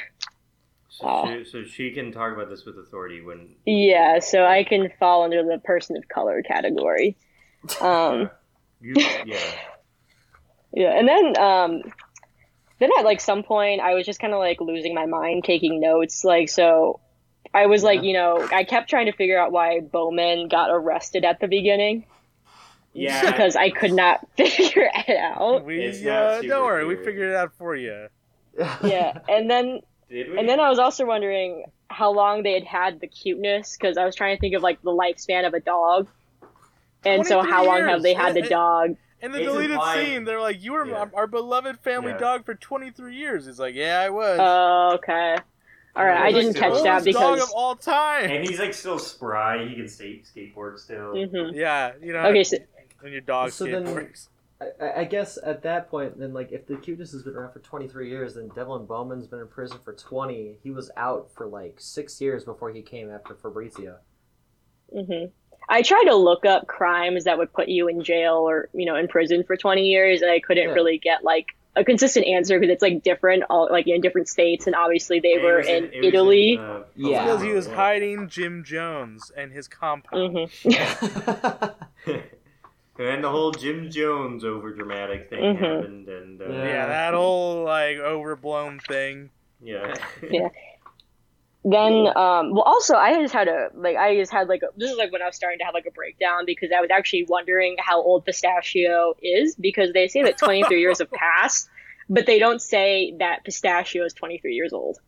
So, 0.90 1.06
Oh. 1.08 1.28
she, 1.44 1.50
so 1.50 1.64
she 1.64 1.92
can 1.92 2.12
talk 2.12 2.34
about 2.34 2.50
this 2.50 2.66
with 2.66 2.78
authority 2.80 3.22
when. 3.22 3.56
Yeah, 3.66 4.20
so 4.20 4.46
I 4.46 4.64
can 4.66 4.90
fall 5.00 5.24
under 5.24 5.44
the 5.44 5.60
person 5.64 5.96
of 5.96 6.08
color 6.10 6.42
category. 6.42 7.16
Um, 7.82 8.30
You, 8.82 8.94
yeah. 9.26 9.40
yeah, 10.74 10.98
and 11.00 11.08
then 11.08 11.38
um, 11.38 11.82
then 12.80 12.90
at 13.00 13.06
like 13.06 13.22
some 13.22 13.44
point, 13.44 13.82
I 13.82 13.94
was 13.94 14.06
just 14.06 14.20
kind 14.20 14.34
of 14.34 14.40
like 14.40 14.60
losing 14.62 14.94
my 14.94 15.06
mind, 15.06 15.44
taking 15.44 15.80
notes. 15.80 16.24
Like 16.24 16.50
so, 16.50 17.00
I 17.54 17.68
was 17.68 17.84
like, 17.84 18.04
you 18.04 18.14
know, 18.14 18.48
I 18.52 18.64
kept 18.64 18.90
trying 18.90 19.06
to 19.06 19.14
figure 19.14 19.40
out 19.40 19.52
why 19.52 19.80
Bowman 19.80 20.50
got 20.50 20.70
arrested 20.72 21.24
at 21.24 21.40
the 21.40 21.48
beginning 21.48 22.06
Yeah. 22.94 23.32
because 23.32 23.56
I 23.56 23.70
could 23.70 23.94
not 23.94 24.28
figure 24.38 24.90
it 25.08 25.18
out. 25.18 25.64
We 25.66 25.88
uh, 26.10 26.42
don't 26.42 26.66
worry, 26.66 26.86
we 26.86 26.96
figured 26.98 27.30
it 27.32 27.36
out 27.36 27.54
for 27.58 27.76
you. 27.76 28.08
Yeah, 28.84 29.20
and 29.28 29.50
then 29.50 29.82
And 30.10 30.48
then 30.48 30.60
I 30.60 30.70
was 30.70 30.80
also 30.80 31.06
wondering 31.06 31.66
how 31.90 32.12
long 32.12 32.44
they 32.44 32.54
had 32.54 32.64
had 32.64 33.00
the 33.00 33.08
cuteness 33.08 33.76
because 33.78 33.98
I 33.98 34.06
was 34.06 34.16
trying 34.16 34.36
to 34.36 34.40
think 34.40 34.56
of 34.56 34.62
like 34.62 34.82
the 34.82 34.92
lifespan 34.92 35.46
of 35.48 35.54
a 35.54 35.60
dog. 35.60 36.08
And 37.06 37.26
so 37.26 37.42
how 37.42 37.66
long 37.66 37.78
years. 37.78 37.90
have 37.90 38.02
they 38.04 38.14
had 38.14 38.34
the 38.36 38.40
It- 38.40 38.46
it- 38.46 38.50
dog? 38.50 38.96
In 39.22 39.32
the 39.32 39.40
It's 39.40 39.48
deleted 39.48 39.72
implied- 39.72 40.06
scene, 40.06 40.24
they're 40.26 40.42
like, 40.42 40.62
"You 40.62 40.74
were 40.74 40.86
Yeah. 40.86 40.96
our, 40.98 41.12
our 41.16 41.28
beloved 41.28 41.80
family 41.80 42.12
Yeah. 42.12 42.18
dog 42.18 42.46
for 42.46 42.54
23 42.54 43.16
years." 43.16 43.46
He's 43.46 43.60
like, 43.60 43.74
"Yeah, 43.74 44.00
I 44.02 44.10
was." 44.10 44.40
Oh, 44.42 44.96
okay. 44.96 45.38
All 45.96 46.06
right, 46.06 46.22
I 46.22 46.32
didn't 46.34 46.48
like 46.54 46.56
catch 46.58 46.84
that 46.84 46.98
oldest 47.00 47.18
dog 47.18 47.36
because. 47.36 47.44
of 47.50 47.56
all 47.56 47.76
time. 47.76 48.30
and 48.30 48.46
he's 48.48 48.60
like 48.60 48.74
still 48.74 49.00
spry. 49.00 49.66
He 49.66 49.74
can 49.76 49.88
skate 49.88 50.26
skateboard 50.26 50.78
still. 50.78 51.14
Mhm. 51.14 51.56
Yeah, 51.56 51.94
you 52.02 52.12
know. 52.12 52.26
Okay, 52.26 52.44
so 52.44 52.58
when 53.00 53.14
your 53.14 53.22
dog 53.22 53.52
So 53.52 53.66
then- 53.66 54.10
I, 54.82 55.02
I 55.02 55.04
guess 55.06 55.38
at 55.44 55.64
that 55.64 55.90
point, 55.90 56.20
then 56.20 56.34
like 56.34 56.52
if 56.52 56.68
the 56.68 56.76
cuteness 56.76 57.12
has 57.14 57.24
been 57.24 57.36
around 57.36 57.54
for 57.54 57.60
23 57.60 58.10
years, 58.10 58.36
then 58.36 58.50
Devlin 58.50 58.86
Bowman's 58.86 59.28
been 59.28 59.40
in 59.40 59.48
prison 59.48 59.80
for 59.84 59.94
20. 59.94 60.58
He 60.62 60.72
was 60.72 60.92
out 60.98 61.32
for 61.32 61.46
like 61.48 61.76
six 61.80 62.20
years 62.22 62.44
before 62.44 62.72
he 62.72 62.82
came 62.82 63.10
after 63.10 63.34
Fabrizio. 63.34 63.98
hmm 64.94 65.26
I 65.68 65.82
tried 65.82 66.06
to 66.06 66.16
look 66.16 66.46
up 66.46 66.68
crimes 66.68 67.24
that 67.26 67.38
would 67.38 67.52
put 67.54 67.68
you 67.70 67.88
in 67.88 68.04
jail 68.04 68.36
or 68.48 68.70
you 68.74 68.86
know 68.86 68.96
in 68.96 69.08
prison 69.08 69.44
for 69.44 69.58
20 69.58 69.82
years, 69.84 70.22
and 70.22 70.32
I 70.32 70.40
couldn't 70.40 70.68
Yeah. 70.70 70.74
really 70.74 70.98
get 70.98 71.24
like 71.24 71.48
a 71.78 71.84
consistent 71.84 72.26
answer 72.26 72.58
because 72.58 72.72
it's 72.74 72.82
like 72.82 73.04
different, 73.04 73.44
all 73.50 73.68
like 73.70 73.86
in 73.88 74.00
different 74.00 74.30
states, 74.30 74.66
and 74.68 74.76
obviously 74.76 75.20
they 75.20 75.34
It 75.34 75.42
were 75.42 75.58
was 75.58 75.68
in 75.68 75.86
it 75.92 76.00
was 76.02 76.08
Italy. 76.14 76.62
uh, 76.62 76.80
Yeah. 76.96 77.24
Because 77.26 77.42
he 77.42 77.52
was 77.54 77.68
hiding 77.68 78.30
Jim 78.30 78.64
Jones 78.64 79.30
and 79.36 79.52
his 79.52 79.68
compound. 79.68 80.50
hmm 80.64 80.70
and 82.98 83.24
the 83.24 83.30
whole 83.30 83.52
Jim 83.52 83.90
Jones 83.90 84.46
over 84.46 84.72
dramatic 84.74 85.30
thing 85.30 85.40
Mhm. 85.42 85.58
happened, 85.60 86.08
and 86.08 86.42
uh, 86.42 86.50
Yeah. 86.50 86.64
Yeah, 86.66 86.88
that 86.88 87.14
whole 87.14 87.64
like 87.64 87.98
overblown 87.98 88.80
thing. 88.80 89.32
yeah, 89.62 89.94
Yeah. 90.30 90.50
then 91.66 92.08
um 92.16 92.52
well 92.52 92.62
also 92.62 92.96
i 92.96 93.20
just 93.22 93.34
had 93.34 93.48
a 93.48 93.70
like 93.74 93.98
i 93.98 94.16
just 94.16 94.32
had 94.32 94.48
like 94.48 94.62
a, 94.62 94.68
this 94.78 94.92
is 94.92 94.98
like 94.98 95.12
when 95.12 95.22
i 95.22 95.26
was 95.26 95.36
starting 95.36 95.58
to 95.60 95.66
have 95.66 95.74
like 95.74 95.88
a 95.88 95.92
breakdown 95.92 96.44
because 96.46 96.70
i 96.76 96.80
was 96.80 96.90
actually 96.92 97.26
wondering 97.28 97.76
how 97.80 98.02
old 98.02 98.24
pistachio 98.24 99.16
is 99.22 99.56
because 99.56 99.92
they 99.94 100.08
say 100.08 100.22
that 100.22 100.38
23 100.38 100.80
years 100.80 101.00
have 101.00 101.12
passed 101.12 101.68
but 102.08 102.28
they 102.28 102.38
don't 102.38 102.62
say 102.62 103.16
that 103.18 103.44
pistachio 103.44 104.06
is 104.06 104.14
23 104.14 104.54
years 104.54 104.72
old 104.74 105.00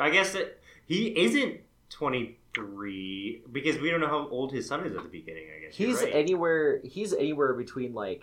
I 0.00 0.10
guess 0.10 0.32
that 0.32 0.58
he 0.86 1.06
isn't 1.08 1.60
23 1.90 3.42
because 3.52 3.78
we 3.78 3.90
don't 3.90 4.00
know 4.00 4.08
how 4.08 4.28
old 4.28 4.52
his 4.52 4.66
son 4.66 4.84
is 4.86 4.96
at 4.96 5.02
the 5.02 5.08
beginning. 5.08 5.44
I 5.54 5.66
guess 5.66 5.76
He's 5.76 6.02
right. 6.02 6.14
anywhere. 6.14 6.80
He's 6.82 7.12
anywhere 7.12 7.54
between 7.54 7.92
like, 7.92 8.22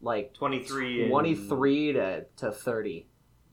like 0.00 0.32
23 0.34 1.02
and 1.02 1.10
23 1.10 1.92
to, 1.94 2.24
to 2.36 2.52
30, 2.52 3.06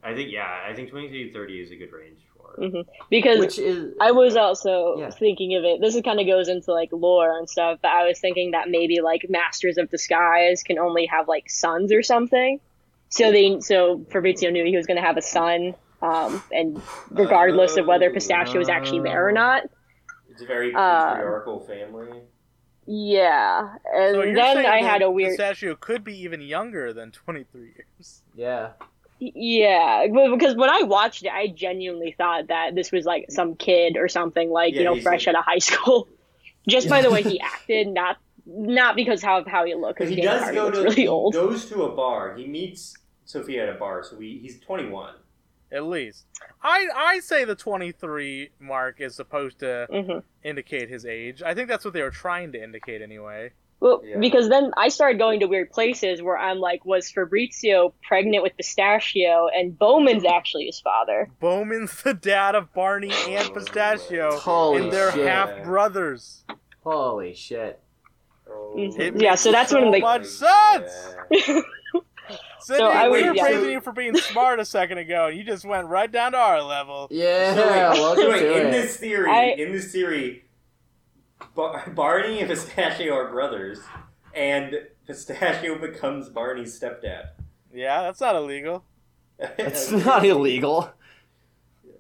I 0.04 0.14
think 0.14 0.32
yeah, 0.32 0.64
I 0.66 0.74
think 0.74 0.90
23 0.90 1.28
to 1.28 1.34
30 1.34 1.62
is 1.62 1.72
a 1.72 1.76
good 1.76 1.92
range 1.92 2.20
for. 2.56 2.62
Mhm. 2.62 2.86
because 3.10 3.40
which 3.40 3.60
is 3.60 3.94
I 4.00 4.12
was 4.12 4.36
also 4.36 4.98
Yeah. 4.98 5.10
thinking 5.12 5.56
of 5.56 5.64
it. 5.64 5.82
This 5.82 5.96
is 5.96 6.02
kind 6.02 6.20
of 6.20 6.28
goes 6.28 6.48
into 6.50 6.72
like 6.74 6.90
lore 6.92 7.38
and 7.38 7.50
stuff, 7.50 7.80
but 7.82 7.92
I 7.92 8.06
was 8.06 8.20
thinking 8.20 8.52
that 8.52 8.70
maybe 8.70 9.02
like 9.02 9.26
Masters 9.30 9.78
of 9.78 9.90
Disguise 9.90 10.64
can 10.64 10.78
only 10.80 11.06
have 11.08 11.28
like 11.28 11.50
sons 11.50 11.92
or 11.92 12.02
something. 12.04 12.60
So 13.10 13.32
they 13.32 13.60
so 13.62 14.06
Fabrizio 14.12 14.52
knew 14.52 14.64
he 14.66 14.76
was 14.78 14.86
going 14.86 14.98
to 14.98 15.04
have 15.04 15.18
a 15.18 15.22
son, 15.22 15.74
um, 16.02 16.42
and 16.52 16.80
regardless 17.10 17.76
of 17.78 17.86
whether 17.88 18.10
Pistachio 18.12 18.60
was 18.60 18.70
actually 18.70 19.02
there 19.02 19.28
or 19.28 19.32
not, 19.32 19.64
It's 20.30 20.42
a 20.44 20.46
very 20.46 20.74
Uh, 20.76 21.16
patriarchal 21.16 21.60
family. 21.62 22.22
yeah. 22.86 23.76
And 23.94 24.16
So 24.16 24.22
then 24.22 24.66
I 24.66 24.82
had 24.82 25.02
a 25.02 25.10
weird 25.12 25.32
pistachio 25.32 25.76
could 25.76 26.04
be 26.04 26.18
even 26.22 26.42
younger 26.42 26.94
than 26.94 27.12
23 27.12 27.74
years. 27.76 28.22
yeah. 28.36 28.74
Yeah, 29.20 30.08
because 30.08 30.56
when 30.56 30.70
I 30.70 30.84
watched 30.84 31.24
it, 31.24 31.32
I 31.32 31.48
genuinely 31.48 32.16
thought 32.18 32.48
that 32.48 32.74
this 32.76 32.92
was 32.92 33.06
like 33.06 33.26
some 33.30 33.56
kid 33.56 33.98
or 33.98 34.08
something, 34.08 34.50
like 34.50 34.74
Yeah, 34.74 34.80
you 34.80 34.86
know, 34.86 35.02
fresh 35.02 35.28
like- 35.28 35.36
out 35.36 35.40
of 35.40 35.46
high 35.46 35.60
school. 35.60 36.08
Just 36.68 36.90
by 36.90 37.02
the 37.02 37.10
way 37.12 37.24
he 37.24 37.40
acted, 37.54 37.88
not 37.88 38.18
not 38.46 38.96
because 38.96 39.22
how 39.24 39.44
how 39.46 39.66
he 39.66 39.76
looked, 39.76 39.98
because 40.00 40.10
he 40.10 40.18
Dana 40.18 40.40
does 40.40 40.52
go 40.52 40.72
to 40.72 40.82
really 40.84 40.96
he 40.96 41.08
old. 41.08 41.34
goes 41.34 41.66
to 41.70 41.84
a 41.84 41.96
bar. 41.96 42.36
He 42.36 42.48
meets 42.48 42.96
Sophia 43.26 43.64
at 43.70 43.76
a 43.76 43.78
bar, 43.78 44.04
so 44.04 44.20
he, 44.20 44.40
he's 44.42 44.60
21. 44.60 45.14
At 45.72 45.84
least. 45.84 46.26
I 46.62 46.88
I 46.96 47.20
say 47.20 47.44
the 47.46 47.56
23 47.56 48.50
mark 48.60 49.02
is 49.02 49.16
supposed 49.16 49.60
to 49.60 49.88
hmm 49.92 50.20
indicate 50.44 50.90
his 50.90 51.06
age. 51.06 51.42
I 51.44 51.54
think 51.54 51.68
that's 51.70 51.84
what 51.86 51.94
they 51.94 52.02
were 52.02 52.12
trying 52.12 52.52
to 52.54 52.64
indicate 52.64 53.02
anyway. 53.02 53.52
Well, 53.82 54.02
Yeah. 54.04 54.18
because 54.18 54.50
then 54.50 54.72
I 54.76 54.90
started 54.90 55.20
going 55.20 55.40
to 55.40 55.46
weird 55.48 55.72
places 55.72 56.22
where 56.22 56.38
I'm 56.38 56.60
like, 56.60 56.84
was 56.86 57.10
Fabrizio 57.10 57.94
pregnant 58.08 58.44
with 58.44 58.58
Pistachio, 58.58 59.48
and 59.56 59.78
Bowman's 59.78 60.26
actually 60.26 60.66
his 60.66 60.80
father? 60.82 61.30
Bowman's 61.40 62.04
the 62.04 62.14
dad 62.14 62.56
of 62.56 62.74
Barney 62.74 63.12
and 63.30 63.50
Oh, 63.50 63.54
Pistachio, 63.54 64.32
Holy 64.38 64.84
and 64.84 64.92
they're 64.92 65.12
shit. 65.14 65.28
half 65.28 65.64
brothers. 65.64 66.44
Holy 66.84 67.34
shit. 67.34 67.80
Mm-hmm. 68.50 69.00
It 69.02 69.22
Yeah, 69.22 69.36
so 69.36 69.52
that's 69.52 69.70
so 69.72 69.80
when, 69.82 69.92
like- 69.92 70.02
much 70.02 70.26
sense. 70.26 71.16
Yeah. 71.32 71.62
Sydney, 72.60 72.84
I 72.84 73.06
we 73.10 73.22
would- 73.22 73.30
were 73.30 73.36
yeah. 73.36 73.44
praising 73.44 73.72
you 73.72 73.82
for 73.82 73.92
being 73.94 74.16
smart 74.16 74.60
a 74.60 74.66
second 74.66 74.98
ago, 75.00 75.28
and 75.28 75.38
you 75.38 75.44
just 75.44 75.66
went 75.66 75.88
right 75.88 76.12
down 76.12 76.34
to 76.34 76.38
our 76.38 76.62
level. 76.62 77.08
Yeah, 77.10 77.56
So 77.56 77.62
wait, 77.68 78.00
welcome 78.02 78.24
so 78.24 78.30
wait, 78.32 78.40
to 78.42 78.62
in 78.62 78.68
it. 78.68 78.72
this 78.72 78.98
theory, 78.98 79.32
I- 79.32 79.56
in 79.58 79.72
this 79.72 79.92
theory, 79.92 80.44
Bar- 81.60 81.90
Barney 81.96 82.40
and 82.40 82.50
Pistachio 82.50 83.14
are 83.14 83.30
brothers, 83.30 83.80
and 84.34 84.76
Pistachio 85.06 85.78
becomes 85.78 86.30
Barney's 86.30 86.80
stepdad. 86.80 87.32
Yeah, 87.74 88.04
that's 88.04 88.22
not 88.22 88.36
illegal. 88.36 88.86
It's 89.58 89.92
not 89.92 90.26
illegal. 90.26 90.92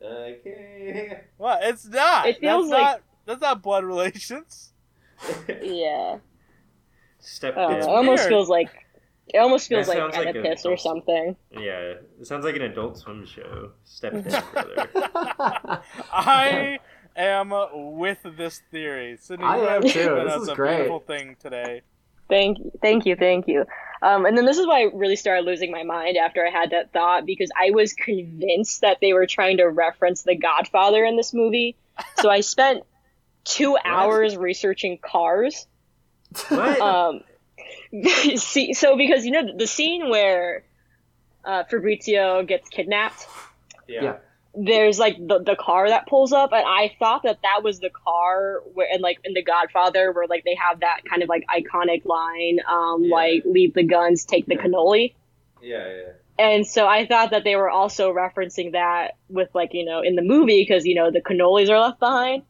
Okay. 0.03 1.22
What? 1.38 1.60
It's 1.64 1.86
not. 1.86 2.28
It 2.28 2.39
feels 2.39 2.70
that's 2.70 2.82
like- 2.82 2.82
not. 2.82 3.01
That's 3.26 3.41
not 3.41 3.62
blood 3.62 3.84
relations. 3.84 4.72
Yeah, 5.62 6.20
Stepdad. 7.22 7.57
I 7.57 7.64
oh, 7.66 7.70
don't 7.70 7.72
know. 7.72 7.78
It's 7.78 7.86
it 7.86 7.89
almost 7.89 8.20
weird. 8.22 8.30
feels 8.30 8.49
like 8.49 8.70
it 9.28 9.38
almost 9.38 9.68
feels 9.68 9.88
That 9.88 9.91
like 9.91 10.14
sounds 10.14 10.26
like 10.26 10.36
a 10.36 10.39
Oedipus 10.39 10.66
or 10.66 10.78
something. 10.78 11.36
Yeah, 11.51 11.95
it 12.20 12.26
sounds 12.26 12.45
like 12.45 12.55
an 12.55 12.62
Adult 12.62 12.97
Swim 12.97 13.26
show. 13.26 13.72
Stepdad 13.86 14.51
brother. 14.53 15.82
I 16.14 16.80
am 17.16 17.53
with 17.74 18.20
this 18.38 18.62
theory. 18.72 19.18
Sydney, 19.20 19.45
I 19.45 19.57
you 19.57 19.68
am 19.68 19.82
too. 19.84 20.24
This 20.26 20.41
is 20.41 20.47
a 20.49 20.55
great. 20.55 20.76
beautiful 20.78 20.99
thing 20.99 21.36
today. 21.39 21.82
Thank 22.30 22.60
you, 22.60 22.72
thank 22.82 23.05
you, 23.05 23.16
thank 23.16 23.47
you. 23.47 23.66
Um, 24.01 24.26
and 24.26 24.38
then 24.38 24.45
this 24.45 24.57
is 24.57 24.68
why 24.68 24.82
I 24.82 24.89
really 24.93 25.16
started 25.16 25.45
losing 25.45 25.72
my 25.72 25.84
mind 25.84 26.16
after 26.16 26.45
I 26.45 26.51
had 26.51 26.72
that 26.72 26.93
thought 26.93 27.26
because 27.26 27.49
I 27.60 27.72
was 27.72 27.93
convinced 27.93 28.82
that 28.82 28.99
they 29.01 29.14
were 29.14 29.26
trying 29.26 29.57
to 29.57 29.66
reference 29.66 30.22
The 30.22 30.36
Godfather 30.36 31.03
in 31.03 31.18
this 31.18 31.34
movie. 31.34 31.76
So 32.18 32.30
I 32.30 32.41
spent 32.41 32.84
two 33.43 33.78
hours 33.86 34.38
researching 34.38 34.99
cars. 34.99 35.68
what? 36.47 36.80
Um, 36.80 37.22
see, 38.36 38.74
so 38.74 38.95
because 38.95 39.26
you 39.26 39.32
know 39.32 39.57
the 39.57 39.68
scene 39.68 40.10
where 40.10 40.64
uh, 41.43 41.64
Fabrizio 41.64 42.43
gets 42.43 42.70
kidnapped, 42.70 43.28
yeah. 43.88 44.18
There's 44.66 44.99
like 44.99 45.16
the, 45.18 45.39
the 45.39 45.55
car 45.55 45.88
that 45.88 46.07
pulls 46.07 46.34
up 46.34 46.51
and 46.51 46.64
i 46.66 46.91
thought 46.99 47.24
that 47.24 47.39
that 47.43 47.62
was 47.64 47.80
the 47.80 47.89
car 47.89 48.62
where 48.74 48.88
and 48.91 49.01
like 49.01 49.18
in 49.24 49.34
the 49.34 49.43
godfather 49.43 50.12
where 50.12 50.28
like 50.28 50.43
they 50.43 50.55
have 50.55 50.80
that 50.82 51.01
kind 51.10 51.24
of 51.24 51.30
like 51.30 51.45
iconic 51.47 52.03
line 52.05 52.60
um 52.68 53.03
Yeah. 53.03 53.16
like 53.16 53.43
leave 53.45 53.74
the 53.74 53.84
guns 53.84 54.26
take 54.26 54.45
the 54.47 54.55
cannoli. 54.57 55.14
Yeah, 55.62 55.88
yeah. 55.88 56.12
and 56.45 56.66
so 56.68 56.88
i 56.88 57.05
thought 57.05 57.32
that 57.32 57.43
they 57.43 57.55
were 57.55 57.70
also 57.70 58.12
referencing 58.14 58.74
that 58.74 59.18
with 59.30 59.49
like 59.53 59.74
you 59.74 59.86
know 59.86 60.01
in 60.01 60.16
the 60.16 60.22
movie 60.24 60.62
because 60.68 60.86
you 60.86 60.95
know 60.95 61.12
the 61.12 61.22
cannolis 61.22 61.70
are 61.70 61.80
left 61.80 61.99
behind. 61.99 62.43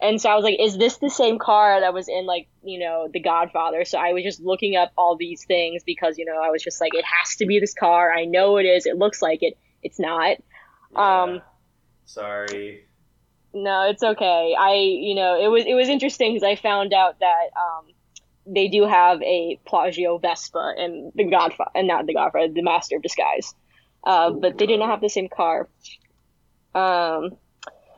And 0.00 0.20
so 0.20 0.30
i 0.30 0.34
was 0.34 0.42
like 0.42 0.58
is 0.58 0.76
this 0.76 0.96
the 0.96 1.10
same 1.10 1.38
car 1.38 1.80
that 1.80 1.94
was 1.94 2.08
in 2.08 2.26
like 2.26 2.48
you 2.64 2.80
know 2.80 3.08
the 3.12 3.20
godfather? 3.20 3.84
So 3.84 3.98
i 3.98 4.12
was 4.12 4.24
just 4.24 4.40
looking 4.40 4.74
up 4.74 4.90
all 4.96 5.16
these 5.16 5.44
things 5.44 5.84
because 5.84 6.18
you 6.18 6.24
know 6.24 6.40
i 6.42 6.50
was 6.50 6.62
just 6.62 6.80
like 6.80 6.94
it 6.94 7.04
has 7.04 7.36
to 7.36 7.46
be 7.46 7.60
this 7.60 7.74
car. 7.74 8.12
I 8.12 8.24
know 8.24 8.56
it 8.56 8.64
is. 8.64 8.86
It 8.86 8.96
looks 8.96 9.22
like 9.22 9.40
it. 9.42 9.56
It's 9.82 10.00
not. 10.00 10.38
Yeah. 10.92 11.22
Um, 11.22 11.42
Sorry. 12.14 12.88
No, 13.54 13.88
it's 13.90 14.02
okay. 14.02 14.54
I, 14.58 14.74
you 14.74 15.14
know, 15.14 15.38
it 15.40 15.48
was 15.48 15.64
it 15.66 15.74
was 15.74 15.88
interesting 15.88 16.32
because 16.34 16.46
I 16.46 16.56
found 16.56 16.94
out 16.94 17.18
that 17.20 17.50
um, 17.56 17.86
they 18.46 18.68
do 18.68 18.86
have 18.86 19.20
a 19.22 19.60
Piaggio 19.66 20.20
Vespa 20.20 20.74
and 20.78 21.12
the 21.14 21.24
Godfather, 21.24 21.70
and 21.74 21.86
not 21.86 22.06
the 22.06 22.14
Godfather, 22.14 22.48
the 22.52 22.62
Master 22.62 22.96
of 22.96 23.02
Disguise, 23.02 23.54
uh, 24.06 24.30
but 24.30 24.56
they 24.58 24.66
did 24.66 24.78
not 24.78 24.90
have 24.90 25.00
the 25.02 25.10
same 25.10 25.28
car. 25.28 25.68
Um, 26.74 27.36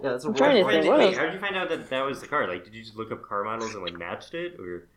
Yeah, 0.02 0.10
that's 0.10 0.24
a 0.24 0.28
I'm 0.28 0.34
trying 0.34 0.56
to 0.56 0.64
weird 0.64 0.66
Wait, 0.66 0.82
think, 0.82 0.96
wait, 0.98 1.14
how 1.14 1.24
did 1.24 1.34
you 1.34 1.40
find 1.40 1.56
out 1.56 1.68
that 1.70 1.88
that 1.90 2.04
was 2.04 2.20
the 2.20 2.26
car? 2.26 2.48
Like, 2.48 2.64
did 2.64 2.74
you 2.74 2.82
just 2.82 2.96
look 2.96 3.12
up 3.12 3.22
car 3.22 3.44
models 3.44 3.74
and 3.74 3.82
like 3.82 3.94
matched 3.94 4.34
it, 4.34 4.58
or? 4.58 4.88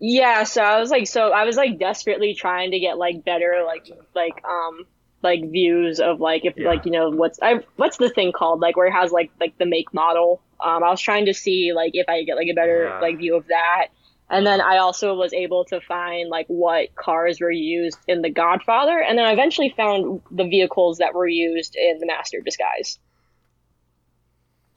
yeah, 0.00 0.44
so 0.44 0.62
I 0.62 0.80
was 0.80 0.90
like, 0.90 1.06
so 1.06 1.30
I 1.32 1.44
was 1.44 1.56
like 1.56 1.78
desperately 1.78 2.34
trying 2.34 2.72
to 2.72 2.80
get 2.80 2.98
like 2.98 3.24
better, 3.24 3.62
like 3.66 3.86
like 4.14 4.42
um 4.44 4.84
like 5.22 5.40
views 5.50 6.00
of 6.00 6.20
like 6.20 6.44
if 6.44 6.54
Yeah. 6.56 6.68
like 6.68 6.84
you 6.84 6.90
know 6.92 7.10
what's 7.10 7.38
I 7.42 7.60
what's 7.76 7.96
the 7.96 8.10
thing 8.10 8.32
called 8.32 8.60
like 8.60 8.76
where 8.76 8.86
it 8.88 8.92
has 8.92 9.12
like 9.12 9.30
like 9.40 9.56
the 9.58 9.66
make 9.66 9.92
model. 9.94 10.42
Um, 10.60 10.82
I 10.84 10.90
was 10.90 11.00
trying 11.00 11.26
to 11.26 11.34
see 11.34 11.72
like 11.74 11.92
if 11.94 12.08
I 12.08 12.22
get 12.24 12.36
like 12.36 12.48
a 12.48 12.54
better 12.54 12.84
Yeah. 12.84 13.00
like 13.00 13.18
view 13.18 13.36
of 13.36 13.46
that. 13.48 13.88
And 14.30 14.46
then 14.46 14.60
I 14.62 14.78
also 14.78 15.14
was 15.14 15.34
able 15.34 15.64
to 15.66 15.80
find 15.82 16.30
like 16.30 16.46
what 16.46 16.94
cars 16.94 17.38
were 17.40 17.50
used 17.50 17.98
in 18.08 18.22
The 18.22 18.30
Godfather, 18.30 18.98
and 18.98 19.18
then 19.18 19.26
I 19.26 19.32
eventually 19.32 19.74
found 19.76 20.22
the 20.30 20.44
vehicles 20.44 20.98
that 20.98 21.12
were 21.12 21.28
used 21.28 21.76
in 21.76 21.98
The 21.98 22.06
Master 22.06 22.38
of 22.38 22.44
Disguise. 22.46 22.98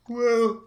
Well, 0.10 0.62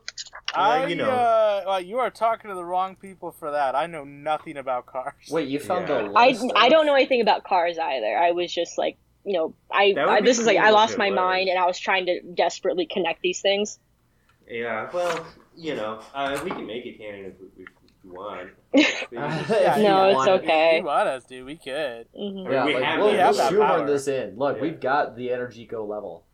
I, 0.55 0.87
you 0.87 0.97
know. 0.97 1.09
uh, 1.11 1.63
well, 1.67 1.81
you 1.81 1.99
are 1.99 2.11
talking 2.11 2.49
to 2.49 2.55
the 2.55 2.65
wrong 2.65 2.97
people 2.97 3.31
for 3.31 3.51
that. 3.53 3.75
I 3.75 3.87
know 3.87 4.05
nothing 4.05 4.57
about 4.57 4.87
cars. 4.87 5.13
Wait, 5.31 5.49
you 5.49 5.61
found 5.61 5.89
Yeah. 5.89 6.03
the 6.09 6.13
I 6.17 6.29
list 6.29 6.45
I 6.57 6.67
of- 6.67 6.73
don't 6.73 6.87
know 6.87 6.95
anything 6.95 7.21
about 7.21 7.45
cars 7.45 7.79
either. 7.79 8.17
I 8.19 8.33
was 8.33 8.53
just 8.53 8.79
like, 8.79 8.97
you 9.29 9.35
know, 9.35 9.55
I, 9.71 9.95
I 9.97 10.21
be 10.21 10.27
this 10.27 10.39
is 10.39 10.47
like 10.47 10.57
I 10.57 10.71
lost 10.71 10.97
my 10.99 11.11
was. 11.11 11.17
mind 11.17 11.49
and 11.51 11.59
I 11.59 11.67
was 11.67 11.79
trying 11.79 12.07
to 12.07 12.21
desperately 12.23 12.87
connect 12.87 13.21
these 13.21 13.41
things. 13.41 13.79
Yeah. 14.49 14.89
Well, 14.93 15.27
you 15.57 15.75
know, 15.77 16.01
uh, 16.15 16.41
we 16.43 16.51
can 16.51 16.67
make 16.67 16.87
it 16.87 16.99
canon 16.99 17.27
if 17.27 17.35
we, 17.41 17.65
if 17.65 17.69
we 18.05 18.11
want. 18.11 18.51
Yeah, 19.13 19.77
No, 19.83 20.09
it's 20.09 20.17
want- 20.17 20.29
okay. 20.43 20.77
If 20.77 20.81
you 20.81 20.87
want 20.87 21.09
us 21.09 21.25
to, 21.27 21.43
we 21.43 21.57
could. 21.57 22.07
hmm 22.17 22.51
Yeah, 22.51 22.65
We 22.65 22.75
like, 22.75 22.83
have- 22.85 22.99
we'll, 23.01 23.11
we 23.11 23.17
have 23.19 23.35
we'll 23.35 23.45
that 23.45 23.51
shoehorn 23.53 23.87
this 23.87 24.09
in. 24.09 24.37
Look, 24.39 24.57
Yeah. 24.57 24.63
we've 24.63 24.81
got 24.81 25.17
the 25.17 25.31
energy 25.33 25.67
go 25.67 25.85
level. 25.85 26.25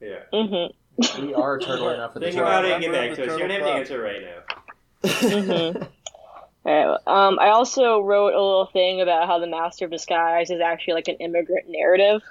Yeah. 0.00 0.20
Mm-hmm. 0.32 1.26
We 1.26 1.34
are 1.34 1.58
turtle 1.58 1.90
enough 1.90 2.12
for 2.12 2.20
the 2.20 2.26
Think 2.26 2.38
about 2.38 2.64
it 2.64 2.72
and 2.72 2.82
get 2.82 2.92
back 2.92 3.14
to 3.16 3.22
us. 3.26 3.38
You 3.38 3.38
don't 3.38 3.50
have 3.50 3.60
turtle 3.60 3.72
to 3.74 3.78
answer 3.80 4.00
right 4.00 4.22
now. 4.22 4.42
Mhm. 5.10 5.88
Alright, 6.66 7.00
um, 7.06 7.38
I 7.38 7.50
also 7.50 8.00
wrote 8.00 8.34
a 8.34 8.42
little 8.42 8.66
thing 8.72 9.00
about 9.00 9.28
how 9.28 9.38
the 9.38 9.46
Master 9.46 9.84
of 9.84 9.92
Disguise 9.92 10.50
is 10.50 10.60
actually 10.60 10.94
like 10.94 11.06
an 11.06 11.14
immigrant 11.20 11.66
narrative, 11.68 12.22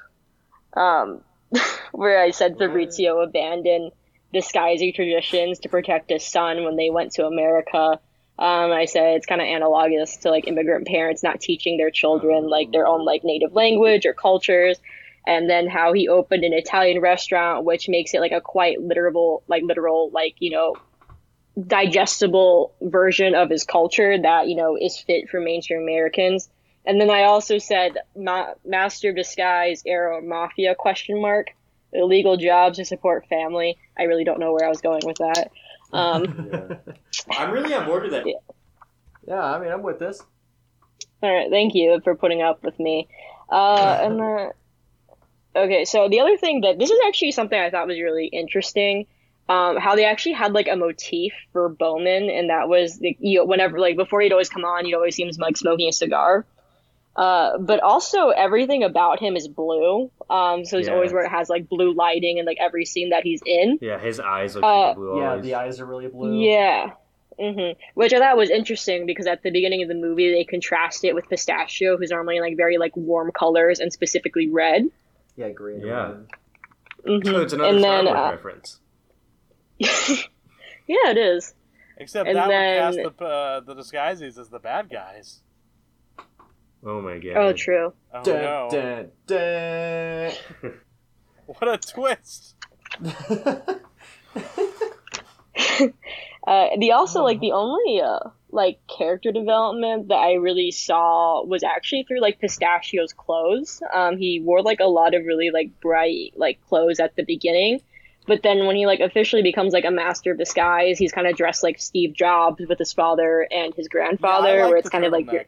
um, 0.76 1.22
where 1.91 2.22
I 2.22 2.31
said 2.31 2.57
Fabrizio 2.57 3.22
abandoned 3.22 3.91
disguising 4.34 4.93
traditions 4.93 5.60
to 5.60 5.69
protect 5.69 6.10
his 6.10 6.26
son 6.26 6.64
when 6.64 6.76
they 6.76 6.89
went 6.89 7.14
to 7.14 7.26
America. 7.26 7.99
Um, 8.38 8.72
I 8.72 8.85
said 8.85 9.15
it's 9.15 9.26
kind 9.26 9.39
of 9.39 9.47
analogous 9.47 10.18
to 10.18 10.30
like 10.30 10.47
immigrant 10.47 10.88
parents 10.88 11.23
not 11.23 11.39
teaching 11.39 11.77
their 11.77 11.89
children 11.89 12.49
like 12.49 12.72
their 12.72 12.85
own 12.85 13.06
like 13.06 13.23
native 13.23 13.53
language 13.53 14.06
or 14.06 14.14
cultures. 14.14 14.77
and 15.26 15.49
then 15.49 15.68
how 15.68 15.93
he 15.93 16.07
opened 16.07 16.43
an 16.43 16.53
Italian 16.53 17.02
restaurant, 17.02 17.65
which 17.65 17.88
makes 17.89 18.14
it 18.14 18.19
like 18.19 18.34
a 18.34 18.41
quite 18.41 18.80
literal, 18.80 19.41
like 19.47 19.64
literal, 19.64 20.11
like 20.14 20.35
you 20.39 20.52
know, 20.52 20.76
digestible 21.60 22.73
version 22.81 23.34
of 23.34 23.49
his 23.49 23.64
culture 23.64 24.22
that 24.22 24.47
you 24.47 24.56
know 24.56 24.77
is 24.80 24.99
fit 24.99 25.30
for 25.30 25.39
mainstream 25.39 25.81
Americans. 25.81 26.49
And 26.88 26.99
then 27.02 27.10
I 27.10 27.24
also 27.24 27.57
said 27.57 27.98
Ma- 28.16 28.53
Master 28.66 29.10
of 29.10 29.16
Disguise, 29.16 29.84
Arrow 29.86 30.22
Mafia 30.22 30.76
question 30.76 31.22
mark 31.22 31.48
illegal 31.94 32.38
jobs 32.38 32.78
to 32.78 32.86
support 32.86 33.26
family. 33.28 33.78
I 33.98 34.03
really 34.03 34.24
don't 34.24 34.40
know 34.40 34.52
where 34.53 34.66
I 34.66 34.70
was 34.70 34.82
going 34.82 35.02
with 35.06 35.18
that. 35.18 35.52
Um, 35.94 36.49
Yeah. 37.28 37.38
I'm 37.38 37.52
really 37.52 37.74
on 37.74 37.86
board 37.86 38.03
with 38.03 38.12
that. 38.12 38.26
Yeah, 39.28 39.41
I 39.41 39.60
mean, 39.60 39.72
I'm 39.72 39.82
with 39.82 39.98
this. 39.99 40.22
all 41.24 41.34
right, 41.34 41.49
thank 41.49 41.74
you 41.74 41.99
for 42.03 42.16
putting 42.16 42.41
up 42.41 42.64
with 42.64 42.78
me. 42.80 43.07
Uh, 43.49 43.99
and 44.03 44.20
then, 44.20 44.49
okay, 45.56 45.86
so 45.86 46.10
the 46.10 46.20
other 46.20 46.38
thing 46.38 46.62
that 46.62 46.78
this 46.78 46.90
is 46.91 46.99
actually 47.07 47.32
something 47.32 47.57
I 47.60 47.70
thought 47.70 47.88
was 47.88 47.99
really 47.99 48.28
interesting. 48.28 49.07
Um, 49.48 49.78
how 49.78 49.95
they 49.95 50.06
actually 50.06 50.34
had 50.34 50.53
like 50.53 50.68
a 50.68 50.76
motif 50.76 51.32
for 51.53 51.70
Bowman, 51.70 52.30
and 52.30 52.49
that 52.49 52.68
was 52.68 52.98
the, 52.99 53.16
you 53.20 53.40
know, 53.40 53.45
whenever 53.45 53.80
like 53.80 53.95
before 53.95 54.22
he'd 54.22 54.32
always 54.32 54.49
come 54.49 54.66
on, 54.66 54.86
he'd 54.86 54.95
always 54.95 55.16
seems 55.16 55.38
like 55.40 55.56
smoking 55.56 55.88
a 55.88 55.94
cigar. 55.94 56.45
Uh, 57.15 57.57
but 57.59 57.79
also 57.81 58.29
everything 58.29 58.83
about 58.83 59.19
him 59.19 59.35
is 59.37 59.47
blue. 59.47 60.11
Um, 60.29 60.65
so 60.65 60.77
he's 60.77 60.87
Yeah. 60.87 60.93
always 60.95 61.13
where 61.13 61.23
it 61.23 61.29
has 61.29 61.49
like 61.49 61.69
blue 61.69 61.93
lighting 61.93 62.39
and 62.39 62.45
like 62.45 62.57
every 62.59 62.83
scene 62.85 63.09
that 63.11 63.23
he's 63.23 63.41
in. 63.45 63.79
Yeah, 63.81 63.97
his 63.99 64.19
eyes 64.19 64.55
look 64.55 64.63
Uh, 64.65 64.89
super 64.93 64.99
blue. 64.99 65.19
Yeah, 65.21 65.29
always. 65.29 65.43
the 65.45 65.55
eyes 65.55 65.79
are 65.79 65.85
really 65.85 66.07
blue. 66.07 66.37
Yeah. 66.41 66.91
hmm 67.39 67.71
Which 67.93 68.13
I 68.13 68.19
thought 68.19 68.35
was 68.37 68.49
interesting 68.49 69.05
because 69.05 69.27
at 69.27 69.43
the 69.43 69.51
beginning 69.51 69.81
of 69.81 69.87
the 69.87 69.95
movie 69.95 70.31
they 70.31 70.43
contrast 70.43 71.03
it 71.05 71.13
with 71.15 71.29
Pistachio, 71.29 71.97
who's 71.97 72.09
normally 72.11 72.35
in 72.37 72.41
like 72.41 72.57
very 72.57 72.77
like 72.77 72.95
warm 72.97 73.31
colors 73.31 73.79
and 73.79 73.91
specifically 73.93 74.49
red. 74.49 74.85
Yeah, 75.37 75.49
green. 75.49 75.81
Yeah. 75.85 76.07
red. 76.07 76.25
hmm 77.05 77.27
So 77.29 77.41
it's 77.41 77.53
another 77.53 77.69
And 77.69 77.79
Star 77.79 77.95
then, 78.03 78.05
Wars 78.05 78.17
uh, 78.17 78.31
reference. 78.31 78.79
yeah, 80.87 81.09
it 81.11 81.17
is. 81.17 81.53
Except 81.97 82.27
And 82.27 82.37
that 82.37 82.47
then- 82.49 82.93
would 82.93 83.05
cast 83.05 83.17
the 83.19 83.25
uh, 83.25 83.59
the 83.61 83.73
disguises 83.73 84.37
as 84.37 84.49
the 84.49 84.59
bad 84.59 84.89
guys. 84.89 85.41
Oh 86.86 87.02
my 87.02 87.18
god. 87.18 87.34
Oh, 87.36 87.53
true. 87.53 87.94
Oh 88.14 88.24
Dun, 88.24 88.41
no! 88.41 88.70
dun, 88.72 89.10
dun. 90.62 90.62
What 91.48 91.68
a 91.68 91.78
twist! 91.78 92.56
Uh, 96.48 96.68
the 96.78 96.91
also 96.91 97.24
like 97.24 97.40
the 97.40 97.53
only 97.53 98.02
uh, 98.02 98.20
like 98.52 98.78
character 98.88 99.32
development 99.32 100.10
that 100.10 100.18
I 100.18 100.34
really 100.34 100.70
saw 100.70 101.44
was 101.44 101.64
actually 101.64 102.03
through 102.03 102.22
like 102.22 102.40
Pistachio's 102.40 103.14
clothes. 103.14 103.82
Um, 103.91 104.18
he 104.18 104.40
wore 104.40 104.62
like 104.62 104.80
a 104.80 104.86
lot 104.86 105.16
of 105.16 105.26
really 105.26 105.49
like 105.49 105.80
bright 105.82 106.34
like 106.36 106.64
clothes 106.68 106.99
at 106.99 107.16
the 107.16 107.24
beginning, 107.24 107.82
but 108.28 108.44
then 108.44 108.68
when 108.68 108.76
he 108.76 108.86
like 108.86 108.99
officially 108.99 109.41
becomes 109.41 109.74
like 109.74 109.86
a 109.86 109.91
master 109.91 110.34
of 110.34 110.38
disguise, 110.38 110.99
he's 110.99 111.12
kind 111.12 111.26
of 111.26 111.36
dressed 111.36 111.64
like 111.64 111.80
Steve 111.80 112.14
Jobs 112.14 112.64
with 112.70 112.78
his 112.78 112.94
father 112.94 113.48
and 113.49 113.74
his 113.74 113.88
grandfather, 113.88 114.57
Yeah, 114.57 114.62
like 114.66 114.70
where 114.70 114.78
it's 114.78 114.90
kind 114.90 115.06
of 115.06 115.12
like 115.12 115.32
you're, 115.32 115.45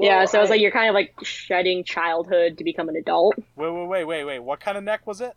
turtleneck. 0.00 0.04
yeah. 0.06 0.24
So 0.24 0.40
it's 0.40 0.50
I- 0.50 0.54
like 0.54 0.60
you're 0.60 0.70
kind 0.70 0.88
of 0.88 0.94
like 0.94 1.14
shedding 1.22 1.84
childhood 1.84 2.58
to 2.58 2.64
become 2.64 2.88
an 2.88 2.96
adult. 2.96 3.36
Wait, 3.56 3.70
wait, 3.70 3.86
wait, 3.88 4.04
wait, 4.04 4.24
wait. 4.24 4.38
What 4.40 4.60
kind 4.60 4.76
of 4.78 4.84
neck 4.84 5.06
was 5.06 5.20
it? 5.20 5.34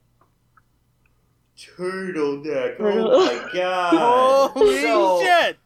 Turtleneck. 1.57 2.77
Turtle- 2.77 3.11
Oh 3.11 3.25
my 3.25 3.49
god. 3.53 4.51
Holy 4.53 4.81
So- 4.81 5.21
shit! 5.21 5.57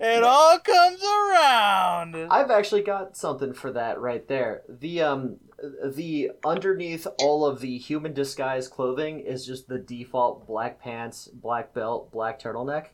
It 0.00 0.22
all 0.22 0.58
comes 0.58 1.02
around. 1.02 2.14
I've 2.30 2.50
actually 2.50 2.82
got 2.82 3.16
something 3.16 3.54
for 3.54 3.72
that 3.72 3.98
right 4.00 4.26
there. 4.28 4.62
The 4.68 5.00
um 5.02 5.36
the 5.84 6.32
underneath 6.44 7.06
all 7.20 7.46
of 7.46 7.60
the 7.60 7.78
human 7.78 8.12
disguise 8.12 8.68
clothing 8.68 9.20
is 9.20 9.46
just 9.46 9.66
the 9.68 9.78
default 9.78 10.46
black 10.46 10.78
pants, 10.80 11.28
black 11.28 11.72
belt, 11.72 12.12
black 12.12 12.38
turtleneck. 12.40 12.88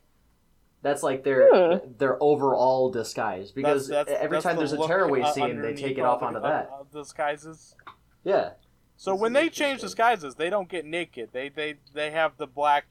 That's 0.84 1.02
like 1.02 1.24
their 1.24 1.48
Hmm. 1.50 1.92
their 1.98 2.22
overall 2.22 2.90
disguise 2.90 3.50
because 3.50 3.88
That's- 3.88 4.06
that's- 4.06 4.22
every 4.24 4.36
that's 4.36 4.44
time 4.44 4.54
the 4.56 4.60
there's 4.60 4.72
a 4.74 4.78
look, 4.78 4.86
tearaway 4.86 5.24
scene, 5.32 5.60
they 5.62 5.74
take 5.74 5.96
it 5.98 6.02
off 6.04 6.22
onto 6.22 6.38
uh, 6.38 6.42
that. 6.42 6.70
uh, 6.72 6.82
disguises. 6.92 7.74
Yeah. 8.22 8.50
So 8.96 9.12
This 9.12 9.20
when 9.22 9.34
is 9.34 9.42
they 9.42 9.48
change 9.48 9.80
disguises, 9.80 10.34
they 10.36 10.50
don't 10.50 10.68
get 10.68 10.84
naked. 10.84 11.30
They 11.32 11.48
they 11.48 11.76
they 11.94 12.10
have 12.12 12.36
the 12.36 12.46
black 12.46 12.84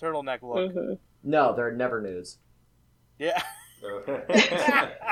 turtleneck 0.00 0.42
look. 0.42 0.72
hmm 0.72 0.92
No, 1.24 1.52
they're 1.54 1.72
never 1.72 2.00
nudes. 2.00 2.38
Yeah. 3.18 3.42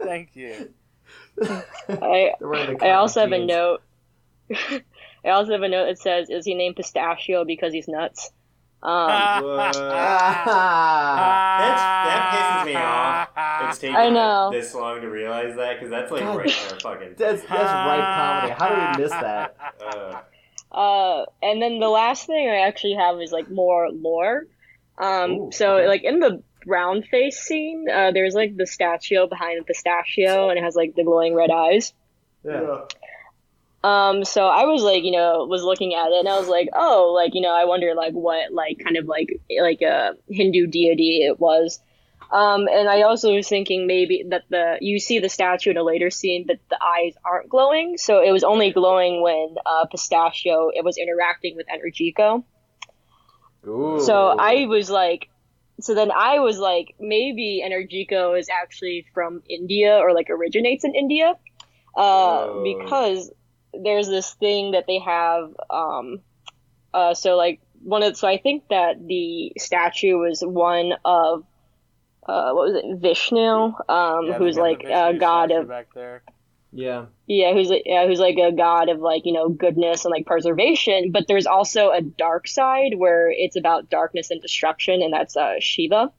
Thank 0.00 0.34
you. 0.36 0.72
I 1.42 2.32
They're 2.38 2.48
wearing 2.48 2.76
the 2.78 2.84
I 2.84 2.92
also 2.92 3.20
have 3.20 3.32
a 3.32 3.44
note. 3.44 3.82
I 5.24 5.30
also 5.30 5.52
have 5.52 5.62
a 5.62 5.68
note 5.68 5.86
that 5.86 5.98
says, 5.98 6.28
"Is 6.30 6.44
he 6.44 6.54
named 6.54 6.76
Pistachio 6.76 7.44
because 7.44 7.72
he's 7.72 7.88
nuts?" 7.88 8.30
Um, 8.82 9.44
What? 9.44 9.74
That 12.04 12.30
pisses 12.32 12.66
me 12.66 12.74
off. 12.76 13.28
It's 13.70 13.78
taken 13.82 13.96
I 13.96 14.08
know. 14.10 14.50
this 14.52 14.74
long 14.74 15.00
to 15.00 15.08
realize 15.08 15.56
that 15.56 15.74
because 15.74 15.90
that's 15.90 16.10
like 16.12 16.22
God. 16.22 16.36
right 16.38 16.46
in 16.46 16.72
our 16.72 16.80
fucking. 16.80 17.14
that's 17.16 17.42
that's 17.42 17.50
ripe 17.50 18.04
comedy. 18.04 18.54
How 18.58 18.68
do 18.68 18.74
we 18.98 19.04
miss 19.04 19.12
that? 19.12 19.56
Uh, 19.80 20.20
uh, 20.70 21.24
and 21.42 21.60
then 21.62 21.80
the 21.80 21.88
last 21.88 22.26
thing 22.26 22.48
I 22.48 22.66
actually 22.66 22.94
have 22.94 23.20
is 23.20 23.32
like 23.32 23.50
more 23.50 23.88
lore. 23.90 24.44
Um, 24.98 25.30
Ooh, 25.32 25.50
so 25.52 25.76
okay. 25.76 25.88
like 25.88 26.04
in 26.04 26.20
the 26.20 26.42
brown 26.66 27.02
face 27.02 27.38
scene, 27.40 27.86
uh, 27.92 28.12
there's 28.12 28.34
like 28.34 28.56
the 28.56 28.66
statue 28.66 29.26
behind 29.28 29.60
the 29.60 29.64
pistachio, 29.64 30.50
and 30.50 30.58
it 30.58 30.62
has 30.62 30.74
like 30.76 30.94
the 30.94 31.04
glowing 31.04 31.34
red 31.34 31.50
eyes. 31.50 31.92
Yeah. 32.44 32.82
Um, 33.84 34.24
so 34.24 34.46
I 34.46 34.64
was 34.64 34.82
like, 34.82 35.04
you 35.04 35.12
know, 35.12 35.46
was 35.48 35.62
looking 35.62 35.94
at 35.94 36.08
it 36.08 36.18
and 36.18 36.28
I 36.28 36.38
was 36.38 36.48
like, 36.48 36.68
oh, 36.74 37.12
like, 37.14 37.34
you 37.34 37.40
know, 37.40 37.54
I 37.54 37.64
wonder 37.64 37.94
like 37.94 38.12
what 38.12 38.52
like 38.52 38.80
kind 38.82 38.96
of 38.96 39.06
like 39.06 39.40
like 39.60 39.82
a 39.82 40.14
Hindu 40.28 40.66
deity 40.66 41.22
it 41.22 41.38
was. 41.38 41.80
Um, 42.30 42.68
and 42.68 42.88
I 42.88 43.02
also 43.02 43.34
was 43.34 43.48
thinking 43.48 43.86
maybe 43.86 44.24
that 44.28 44.44
the 44.50 44.76
you 44.80 44.98
see 44.98 45.18
the 45.18 45.28
statue 45.30 45.70
in 45.70 45.76
a 45.78 45.82
later 45.82 46.10
scene, 46.10 46.44
but 46.46 46.58
the 46.68 46.78
eyes 46.82 47.14
aren't 47.24 47.48
glowing, 47.48 47.96
so 47.96 48.20
it 48.20 48.32
was 48.32 48.44
only 48.44 48.70
glowing 48.70 49.22
when 49.22 49.54
uh, 49.64 49.86
Pistachio 49.86 50.70
it 50.74 50.84
was 50.84 50.98
interacting 50.98 51.56
with 51.56 51.66
Energico. 51.68 52.44
Ooh. 53.66 54.00
So 54.04 54.36
I 54.38 54.66
was 54.66 54.90
like, 54.90 55.30
so 55.80 55.94
then 55.94 56.10
I 56.10 56.40
was 56.40 56.58
like, 56.58 56.94
maybe 57.00 57.62
Energico 57.64 58.38
is 58.38 58.48
actually 58.50 59.06
from 59.14 59.42
India 59.48 59.96
or 59.96 60.12
like 60.12 60.28
originates 60.28 60.84
in 60.84 60.94
India, 60.94 61.34
uh, 61.96 62.00
Oh. 62.00 62.62
because 62.62 63.32
there's 63.72 64.08
this 64.08 64.34
thing 64.34 64.72
that 64.72 64.86
they 64.86 64.98
have. 64.98 65.54
Um, 65.70 66.20
uh, 66.92 67.14
so 67.14 67.36
like 67.36 67.60
one 67.82 68.02
of, 68.02 68.16
so 68.16 68.28
I 68.28 68.38
think 68.38 68.64
that 68.70 69.06
the 69.06 69.52
statue 69.58 70.18
was 70.18 70.42
one 70.42 70.92
of, 71.04 71.44
uh, 72.26 72.52
what 72.52 72.72
was 72.72 72.82
it, 72.84 73.00
Vishnu, 73.00 73.40
um, 73.40 73.74
Yeah, 73.88 74.32
they 74.32 74.38
who's 74.38 74.56
got 74.56 74.62
the 74.82 74.88
like 74.88 75.14
a 75.14 75.18
god 75.18 75.50
of 75.50 75.68
back 75.68 75.94
there. 75.94 76.22
Yeah. 76.70 77.06
yeah, 77.26 77.54
who's 77.54 77.70
like, 77.70 77.82
yeah, 77.86 78.06
who's 78.06 78.20
like 78.20 78.36
a 78.36 78.52
god 78.52 78.90
of 78.90 79.00
like 79.00 79.24
you 79.24 79.32
know 79.32 79.48
goodness 79.48 80.04
and 80.04 80.12
like 80.12 80.26
preservation. 80.26 81.12
But 81.12 81.26
there's 81.26 81.46
also 81.46 81.90
a 81.90 82.02
dark 82.02 82.46
side 82.46 82.92
where 82.94 83.30
it's 83.30 83.56
about 83.56 83.88
darkness 83.88 84.30
and 84.30 84.42
destruction, 84.42 85.00
and 85.00 85.12
that's 85.12 85.34
uh, 85.34 85.54
Shiva. 85.60 86.12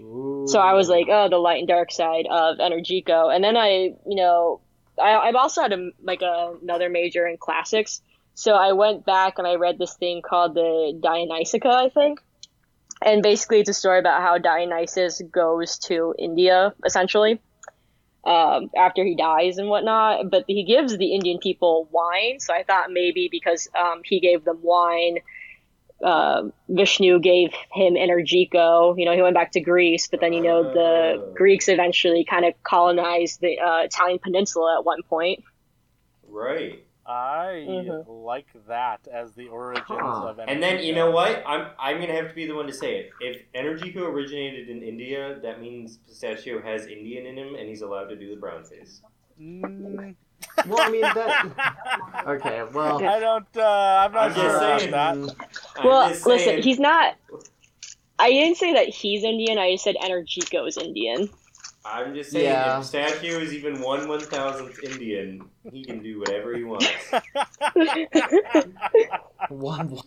Ooh. 0.00 0.46
So 0.48 0.58
I 0.58 0.74
was 0.74 0.88
like, 0.88 1.06
oh, 1.10 1.28
the 1.28 1.38
light 1.38 1.58
and 1.58 1.68
dark 1.68 1.90
side 1.92 2.26
of 2.30 2.58
Energico. 2.58 3.34
And 3.34 3.44
then 3.44 3.56
I, 3.56 3.94
you 4.06 4.16
know, 4.16 4.60
I, 4.98 5.16
I've 5.16 5.34
also 5.34 5.62
had 5.62 5.72
a, 5.72 5.90
like 6.02 6.22
a, 6.22 6.54
another 6.62 6.88
major 6.88 7.26
in 7.26 7.36
classics. 7.36 8.02
So 8.34 8.54
I 8.54 8.72
went 8.72 9.04
back 9.04 9.38
and 9.38 9.46
I 9.46 9.56
read 9.56 9.78
this 9.78 9.94
thing 9.94 10.22
called 10.22 10.54
the 10.54 10.98
Dionysiaca, 11.02 11.68
I 11.68 11.88
think. 11.90 12.20
And 13.02 13.22
basically, 13.22 13.60
it's 13.60 13.70
a 13.70 13.74
story 13.74 13.98
about 13.98 14.20
how 14.20 14.38
Dionysus 14.38 15.22
goes 15.30 15.78
to 15.78 16.14
India, 16.18 16.74
essentially, 16.84 17.40
um, 18.24 18.70
after 18.76 19.04
he 19.04 19.14
dies 19.14 19.56
and 19.56 19.68
whatnot. 19.68 20.30
But 20.30 20.44
he 20.46 20.64
gives 20.64 20.96
the 20.96 21.14
Indian 21.14 21.38
people 21.38 21.88
wine. 21.90 22.40
So 22.40 22.54
I 22.54 22.62
thought 22.62 22.90
maybe 22.90 23.28
because 23.30 23.68
um, 23.78 24.02
he 24.04 24.20
gave 24.20 24.44
them 24.44 24.58
wine, 24.62 25.18
uh, 26.04 26.42
Vishnu 26.68 27.20
gave 27.20 27.52
him 27.72 27.94
Energico. 27.94 28.94
You 28.98 29.04
know, 29.04 29.14
he 29.14 29.22
went 29.22 29.34
back 29.34 29.52
to 29.52 29.60
Greece, 29.60 30.08
but 30.08 30.20
then 30.20 30.32
you 30.32 30.42
know 30.42 30.64
the 30.64 31.18
Oh. 31.20 31.32
Greeks 31.34 31.68
eventually 31.68 32.24
kind 32.24 32.44
of 32.44 32.54
colonized 32.62 33.40
the 33.40 33.58
uh, 33.58 33.80
Italian 33.84 34.18
peninsula 34.18 34.76
at 34.78 34.84
one 34.84 35.02
point. 35.08 35.40
right. 36.26 36.84
I 37.06 37.64
Mhm. 37.68 38.04
like 38.06 38.46
that 38.68 39.08
as 39.08 39.34
the 39.34 39.48
origins 39.48 39.88
Huh. 39.88 40.26
of 40.28 40.38
And 40.38 40.62
then 40.62 40.82
you 40.82 40.94
know 40.94 41.10
what? 41.10 41.42
I'm 41.46 41.72
I'm 41.78 42.00
gonna 42.00 42.12
have 42.14 42.28
to 42.28 42.34
be 42.34 42.46
the 42.46 42.54
one 42.54 42.66
to 42.66 42.72
say 42.72 42.96
it. 42.98 43.10
If 43.20 43.50
Energico 43.52 44.02
originated 44.02 44.68
in 44.68 44.82
India, 44.82 45.40
that 45.42 45.60
means 45.60 45.98
Pistachio 46.06 46.60
has 46.62 46.86
Indian 46.86 47.26
in 47.26 47.36
him, 47.36 47.54
and 47.56 47.68
he's 47.68 47.82
allowed 47.82 48.08
to 48.08 48.16
do 48.16 48.30
the 48.32 48.40
brown 48.40 48.62
face. 48.64 49.02
Mm, 49.40 50.14
Well, 50.66 50.80
I 50.80 50.90
mean 50.90 51.00
that. 51.02 51.76
Okay. 52.26 52.62
Well. 52.72 53.02
I 53.02 53.18
don't. 53.18 53.46
Uh, 53.56 53.62
I'm 53.62 54.12
not 54.12 54.30
I'm 54.30 54.34
sure 54.34 54.44
just 54.44 54.60
saying. 54.80 54.90
that. 54.90 55.14
I'm 55.14 55.84
well, 55.86 56.08
just 56.10 56.26
listen, 56.26 56.44
saying. 56.48 56.62
he's 56.62 56.78
not. 56.78 57.16
I 58.18 58.28
didn't 58.30 58.58
say 58.58 58.74
that 58.74 58.88
he's 58.88 59.24
Indian. 59.24 59.58
I 59.58 59.72
just 59.72 59.84
said 59.84 59.96
Energico 60.02 60.68
is 60.68 60.76
Indian. 60.76 61.30
I'm 61.82 62.14
just 62.14 62.32
saying, 62.32 62.44
Yeah. 62.44 62.78
if 62.80 62.84
Statue 62.84 63.38
is 63.38 63.54
even 63.54 63.80
one 63.80 64.06
one 64.06 64.20
thousandth 64.20 64.84
Indian, 64.84 65.48
he 65.72 65.82
can 65.82 66.02
do 66.02 66.20
whatever 66.20 66.54
he 66.54 66.62
wants. 66.62 66.86
One. 69.48 69.98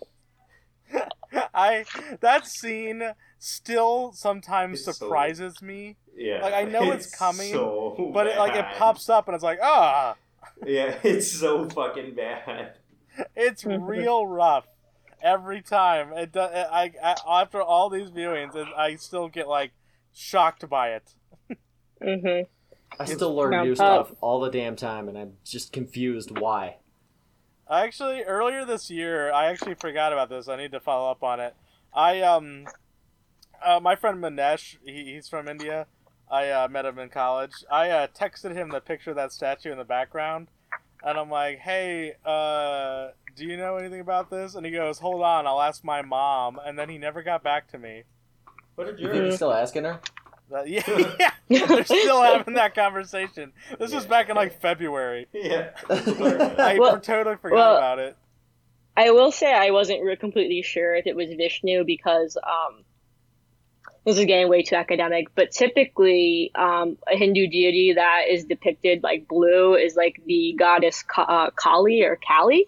I 1.54 1.86
that 2.22 2.46
scene 2.46 3.02
still 3.40 4.12
sometimes 4.14 4.80
It's 4.80 4.86
so- 4.86 4.92
surprises 4.92 5.62
me, 5.62 5.96
Yeah, 6.16 6.42
Like, 6.44 6.54
I 6.54 6.64
know 6.64 6.92
it's 6.92 7.14
coming, 7.14 7.52
so 7.52 8.12
but 8.14 8.28
it, 8.28 8.38
like 8.38 8.56
it 8.56 8.66
pops 8.78 9.10
up 9.10 9.28
and 9.28 9.34
it's 9.34 9.44
like, 9.44 9.60
ah, 9.62 10.16
Yeah, 10.66 10.98
it's 11.04 11.32
so 11.32 11.68
fucking 11.70 12.16
bad. 12.16 12.74
it's 13.36 13.66
real 13.66 14.26
rough 14.28 14.66
every 15.22 15.62
time. 15.62 16.14
It 16.14 16.32
does. 16.32 16.52
I, 16.54 16.92
I 17.02 17.42
after 17.42 17.62
all 17.62 17.90
these 17.90 18.10
viewings, 18.10 18.56
it, 18.56 18.68
I 18.76 18.96
still 18.96 19.30
get 19.30 19.48
like 19.48 19.72
shocked 20.14 20.68
by 20.70 20.90
it. 20.94 21.14
hmm 22.02 22.42
I 23.00 23.06
still 23.06 23.36
learn 23.36 23.52
Now, 23.52 23.64
new 23.64 23.72
uh, 23.72 23.76
stuff 23.76 24.12
all 24.22 24.40
the 24.40 24.52
damn 24.52 24.76
time, 24.76 25.10
and 25.10 25.18
I'm 25.18 25.34
just 25.44 25.74
confused 25.74 26.38
why. 26.38 26.78
I 27.68 27.86
actually 27.86 28.24
earlier 28.24 28.66
this 28.66 28.92
year, 28.92 29.32
I 29.32 29.48
actually 29.48 29.76
forgot 29.76 30.14
about 30.14 30.30
this. 30.30 30.48
I 30.48 30.58
need 30.58 30.72
to 30.74 30.80
follow 30.80 31.10
up 31.10 31.24
on 31.24 31.40
it. 31.40 31.56
I 31.94 32.22
um, 32.22 32.66
uh, 33.64 33.80
my 33.80 33.96
friend 33.96 34.20
Manesh, 34.20 34.78
he, 34.86 35.14
he's 35.14 35.28
from 35.28 35.48
India. 35.48 35.88
I 36.34 36.50
uh, 36.50 36.68
met 36.68 36.86
him 36.86 36.98
in 36.98 37.10
college. 37.10 37.52
I 37.72 37.90
uh, 37.92 38.08
texted 38.08 38.54
him 38.56 38.70
the 38.70 38.82
picture 38.82 39.12
of 39.12 39.16
that 39.18 39.32
statue 39.32 39.72
in 39.72 39.78
the 39.78 39.84
background, 39.84 40.48
and 41.06 41.18
I'm 41.18 41.30
like, 41.30 41.60
"Hey, 41.60 42.14
uh, 42.26 43.10
do 43.36 43.46
you 43.46 43.56
know 43.56 43.78
anything 43.78 44.00
about 44.00 44.32
this?" 44.32 44.56
And 44.56 44.66
he 44.66 44.72
goes, 44.72 44.98
"Hold 45.00 45.22
on, 45.22 45.46
I'll 45.46 45.62
ask 45.62 45.84
my 45.84 46.02
mom." 46.02 46.60
And 46.66 46.78
then 46.80 46.90
he 46.90 46.98
never 46.98 47.22
got 47.22 47.44
back 47.44 47.68
to 47.72 47.78
me. 47.78 48.04
What 48.76 48.88
a 48.88 48.92
You 48.92 48.98
think 48.98 49.14
jerk. 49.14 49.26
he's 49.26 49.36
still 49.36 49.54
asking 49.54 49.84
her? 49.84 50.00
That- 50.50 50.68
yeah, 50.68 50.82
yeah, 51.50 51.66
they're 51.68 51.86
still 51.86 52.22
having 52.24 52.56
that 52.56 52.74
conversation. 52.74 53.54
This 53.80 53.94
was 53.94 54.06
back 54.08 54.30
in 54.30 54.36
like 54.36 54.60
February. 54.60 55.28
Yeah. 55.34 55.70
I 55.90 56.78
Well- 56.80 57.00
totally 57.00 57.36
forgot 57.38 57.56
well- 57.56 57.78
about 57.78 58.00
it. 58.00 58.18
I 58.98 59.10
will 59.12 59.32
say 59.32 59.52
I 59.54 59.72
wasn't 59.72 60.04
re- 60.04 60.16
completely 60.16 60.62
sure 60.62 60.94
if 60.96 61.08
it 61.08 61.16
was 61.16 61.28
Vishnu 61.36 61.84
because 61.84 62.38
um, 62.38 62.84
this 64.06 64.18
is 64.18 64.26
getting 64.26 64.50
way 64.50 64.64
too 64.64 64.76
academic. 64.76 65.28
But 65.36 65.52
typically, 65.52 66.52
um, 66.56 66.98
a 67.12 67.18
Hindu 67.18 67.48
deity 67.48 67.94
that 67.94 68.24
is 68.30 68.46
depicted 68.46 69.04
like 69.04 69.28
blue 69.28 69.76
is 69.76 69.96
like 69.96 70.22
the 70.26 70.56
goddess 70.58 71.04
Ka- 71.04 71.24
uh, 71.24 71.50
Kali 71.52 72.04
or 72.04 72.18
Kali. 72.18 72.68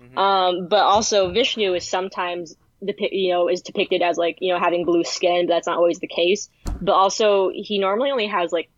Mhm. 0.00 0.18
Um, 0.18 0.68
but 0.68 0.80
also 0.80 1.32
Vishnu 1.32 1.74
is 1.74 1.88
sometimes 1.88 2.56
depict, 2.84 3.12
you 3.12 3.32
know, 3.32 3.48
is 3.48 3.62
depicted 3.62 4.02
as 4.02 4.16
like 4.16 4.38
you 4.40 4.52
know 4.52 4.58
having 4.58 4.84
blue 4.84 5.04
skin, 5.04 5.46
but 5.46 5.54
that's 5.54 5.66
not 5.66 5.76
always 5.76 6.00
the 6.00 6.08
case. 6.08 6.48
But 6.80 6.92
also, 6.92 7.50
he 7.54 7.78
normally 7.78 8.10
only 8.10 8.26
has 8.26 8.50
like 8.52 8.68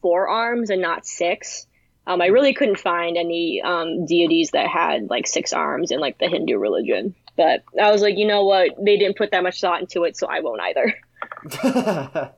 four 0.00 0.28
arms 0.28 0.70
and 0.70 0.80
not 0.80 1.06
six. 1.06 1.66
Um, 2.06 2.22
I 2.22 2.26
really 2.26 2.54
couldn't 2.54 2.78
find 2.78 3.16
any 3.18 3.60
um, 3.62 4.06
deities 4.06 4.50
that 4.52 4.66
had 4.66 5.10
like 5.10 5.26
six 5.26 5.52
arms 5.52 5.90
in 5.90 6.00
like 6.00 6.18
the 6.18 6.28
Hindu 6.28 6.56
religion. 6.56 7.14
But 7.36 7.62
I 7.80 7.92
was 7.92 8.02
like, 8.02 8.16
you 8.16 8.26
know 8.26 8.44
what? 8.44 8.70
They 8.82 8.96
didn't 8.96 9.18
put 9.18 9.30
that 9.32 9.42
much 9.42 9.60
thought 9.60 9.80
into 9.80 10.04
it, 10.04 10.16
so 10.16 10.26
I 10.26 10.40
won't 10.40 10.60
either. 10.60 10.94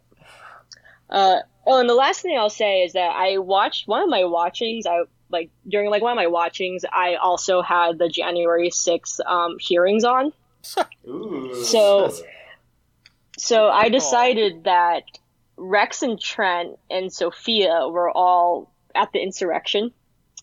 Uh, 1.10 1.40
oh, 1.66 1.78
and 1.78 1.88
the 1.90 1.94
last 1.94 2.22
thing 2.22 2.38
I'll 2.38 2.48
say 2.48 2.80
is 2.84 2.94
that 2.94 3.10
I 3.14 3.36
watched 3.36 3.86
one 3.86 4.02
of 4.02 4.08
my 4.08 4.24
watchings. 4.24 4.86
I 4.86 5.02
like 5.28 5.50
during 5.68 5.90
like 5.90 6.00
one 6.02 6.12
of 6.12 6.16
my 6.16 6.26
watchings, 6.28 6.84
I 6.90 7.16
also 7.16 7.60
had 7.60 7.98
the 7.98 8.08
January 8.08 8.70
6th 8.70 9.20
um, 9.26 9.58
hearings 9.60 10.04
on. 10.04 10.32
Ooh. 11.06 11.62
So- 11.64 12.12
So 13.38 13.68
I 13.68 13.88
decided 13.88 14.64
that 14.64 15.02
Rex 15.56 16.02
and 16.02 16.20
Trent 16.20 16.78
and 16.90 17.12
Sophia 17.12 17.88
were 17.88 18.10
all 18.10 18.70
at 18.94 19.10
the 19.12 19.20
insurrection. 19.20 19.90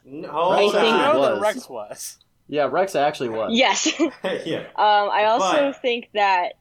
No, 0.03 0.27
I 0.29 0.55
I 0.57 0.59
think 0.59 0.73
know 0.73 1.21
that 1.21 1.31
was. 1.33 1.41
Rex 1.41 1.69
was. 1.69 2.17
yeah, 2.47 2.67
Rex 2.69 2.95
actually 2.95 3.29
was. 3.29 3.51
Yes. 3.53 3.87
um, 4.01 4.11
yeah. 4.23 4.65
I 4.75 5.25
also 5.25 5.71
But- 5.71 5.81
think 5.81 6.09
that 6.13 6.53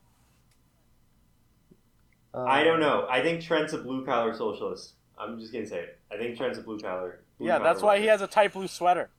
Um, 2.39 2.49
I 2.49 2.63
don't 2.65 2.81
know. 2.81 3.07
I 3.11 3.23
think 3.23 3.43
Trent's 3.43 3.73
a 3.73 3.79
blue 3.79 4.05
collar 4.05 4.35
socialist. 4.35 4.95
I'm 5.19 5.39
just 5.39 5.53
gonna 5.53 5.67
say 5.67 5.81
it. 5.81 5.99
I 6.13 6.17
think 6.17 6.37
Trent's 6.37 6.59
a 6.59 6.63
blue 6.63 6.79
collar. 6.79 7.21
Yeah, 7.39 7.59
that's 7.59 7.83
why 7.83 7.99
he 7.99 8.07
has 8.07 8.23
a 8.23 8.27
tight 8.27 8.53
blue 8.53 8.69
sweater. 8.69 9.11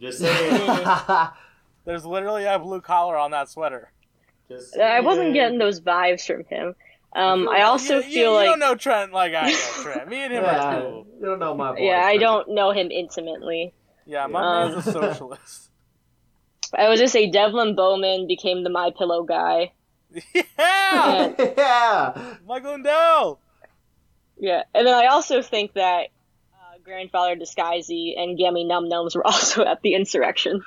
Just 0.00 0.18
saying. 0.18 0.86
There's 1.84 2.04
literally 2.04 2.44
a 2.44 2.58
blue 2.58 2.80
collar 2.80 3.16
on 3.16 3.30
that 3.32 3.48
sweater. 3.48 3.90
Just 4.48 4.76
I 4.78 5.00
wasn't 5.00 5.34
getting 5.34 5.58
those 5.58 5.80
vibes 5.80 6.26
from 6.26 6.44
him. 6.44 6.74
Um, 7.14 7.48
I 7.48 7.62
also 7.62 7.96
you, 7.96 8.02
feel 8.02 8.12
you 8.12 8.30
like 8.32 8.44
you 8.44 8.50
don't 8.50 8.58
know 8.60 8.74
Trent 8.74 9.12
like 9.12 9.32
I 9.34 9.50
know 9.50 9.56
Trent. 9.82 10.08
Me 10.08 10.16
and 10.24 10.32
him 10.32 10.42
yeah, 10.44 10.76
are 10.76 10.80
cool. 10.82 11.06
you 11.18 11.26
don't 11.26 11.38
know 11.38 11.54
my 11.54 11.72
boy. 11.72 11.80
yeah, 11.80 12.02
I 12.04 12.16
Trent. 12.16 12.20
don't 12.20 12.50
know 12.50 12.70
him 12.70 12.90
intimately. 12.90 13.72
Yeah, 14.06 14.26
my 14.26 14.40
Um, 14.64 14.72
man's 14.72 14.86
a 14.86 14.92
socialist. 14.92 15.70
I 16.76 16.88
was 16.88 17.00
just 17.00 17.12
say 17.14 17.30
Devlin 17.30 17.74
Bowman 17.74 18.26
became 18.26 18.62
the 18.62 18.70
My 18.70 18.90
Pillow 18.96 19.22
guy. 19.22 19.72
yeah, 20.34 21.32
yeah. 21.56 22.34
Mike 22.46 22.64
Lindell. 22.64 23.40
Yeah, 24.38 24.62
and 24.74 24.86
then 24.86 24.94
I 24.94 25.06
also 25.06 25.42
think 25.42 25.74
that 25.74 26.08
uh, 26.54 26.78
Grandfather 26.84 27.36
Disguisey 27.36 28.14
and 28.16 28.38
Gammy 28.38 28.64
Num 28.64 28.88
Nums 28.88 29.14
were 29.16 29.26
also 29.26 29.64
at 29.64 29.82
the 29.82 29.94
insurrection. 29.94 30.62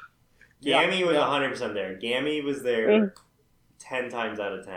Yeah, 0.60 0.84
Gammy 0.84 1.04
was 1.04 1.16
yeah. 1.16 1.22
100% 1.22 1.74
there. 1.74 1.96
Gammy 1.96 2.42
was 2.42 2.62
there 2.62 2.88
Mm. 2.90 3.12
10 3.80 4.10
times 4.10 4.40
out 4.40 4.54
of 4.54 4.66
10. 4.66 4.76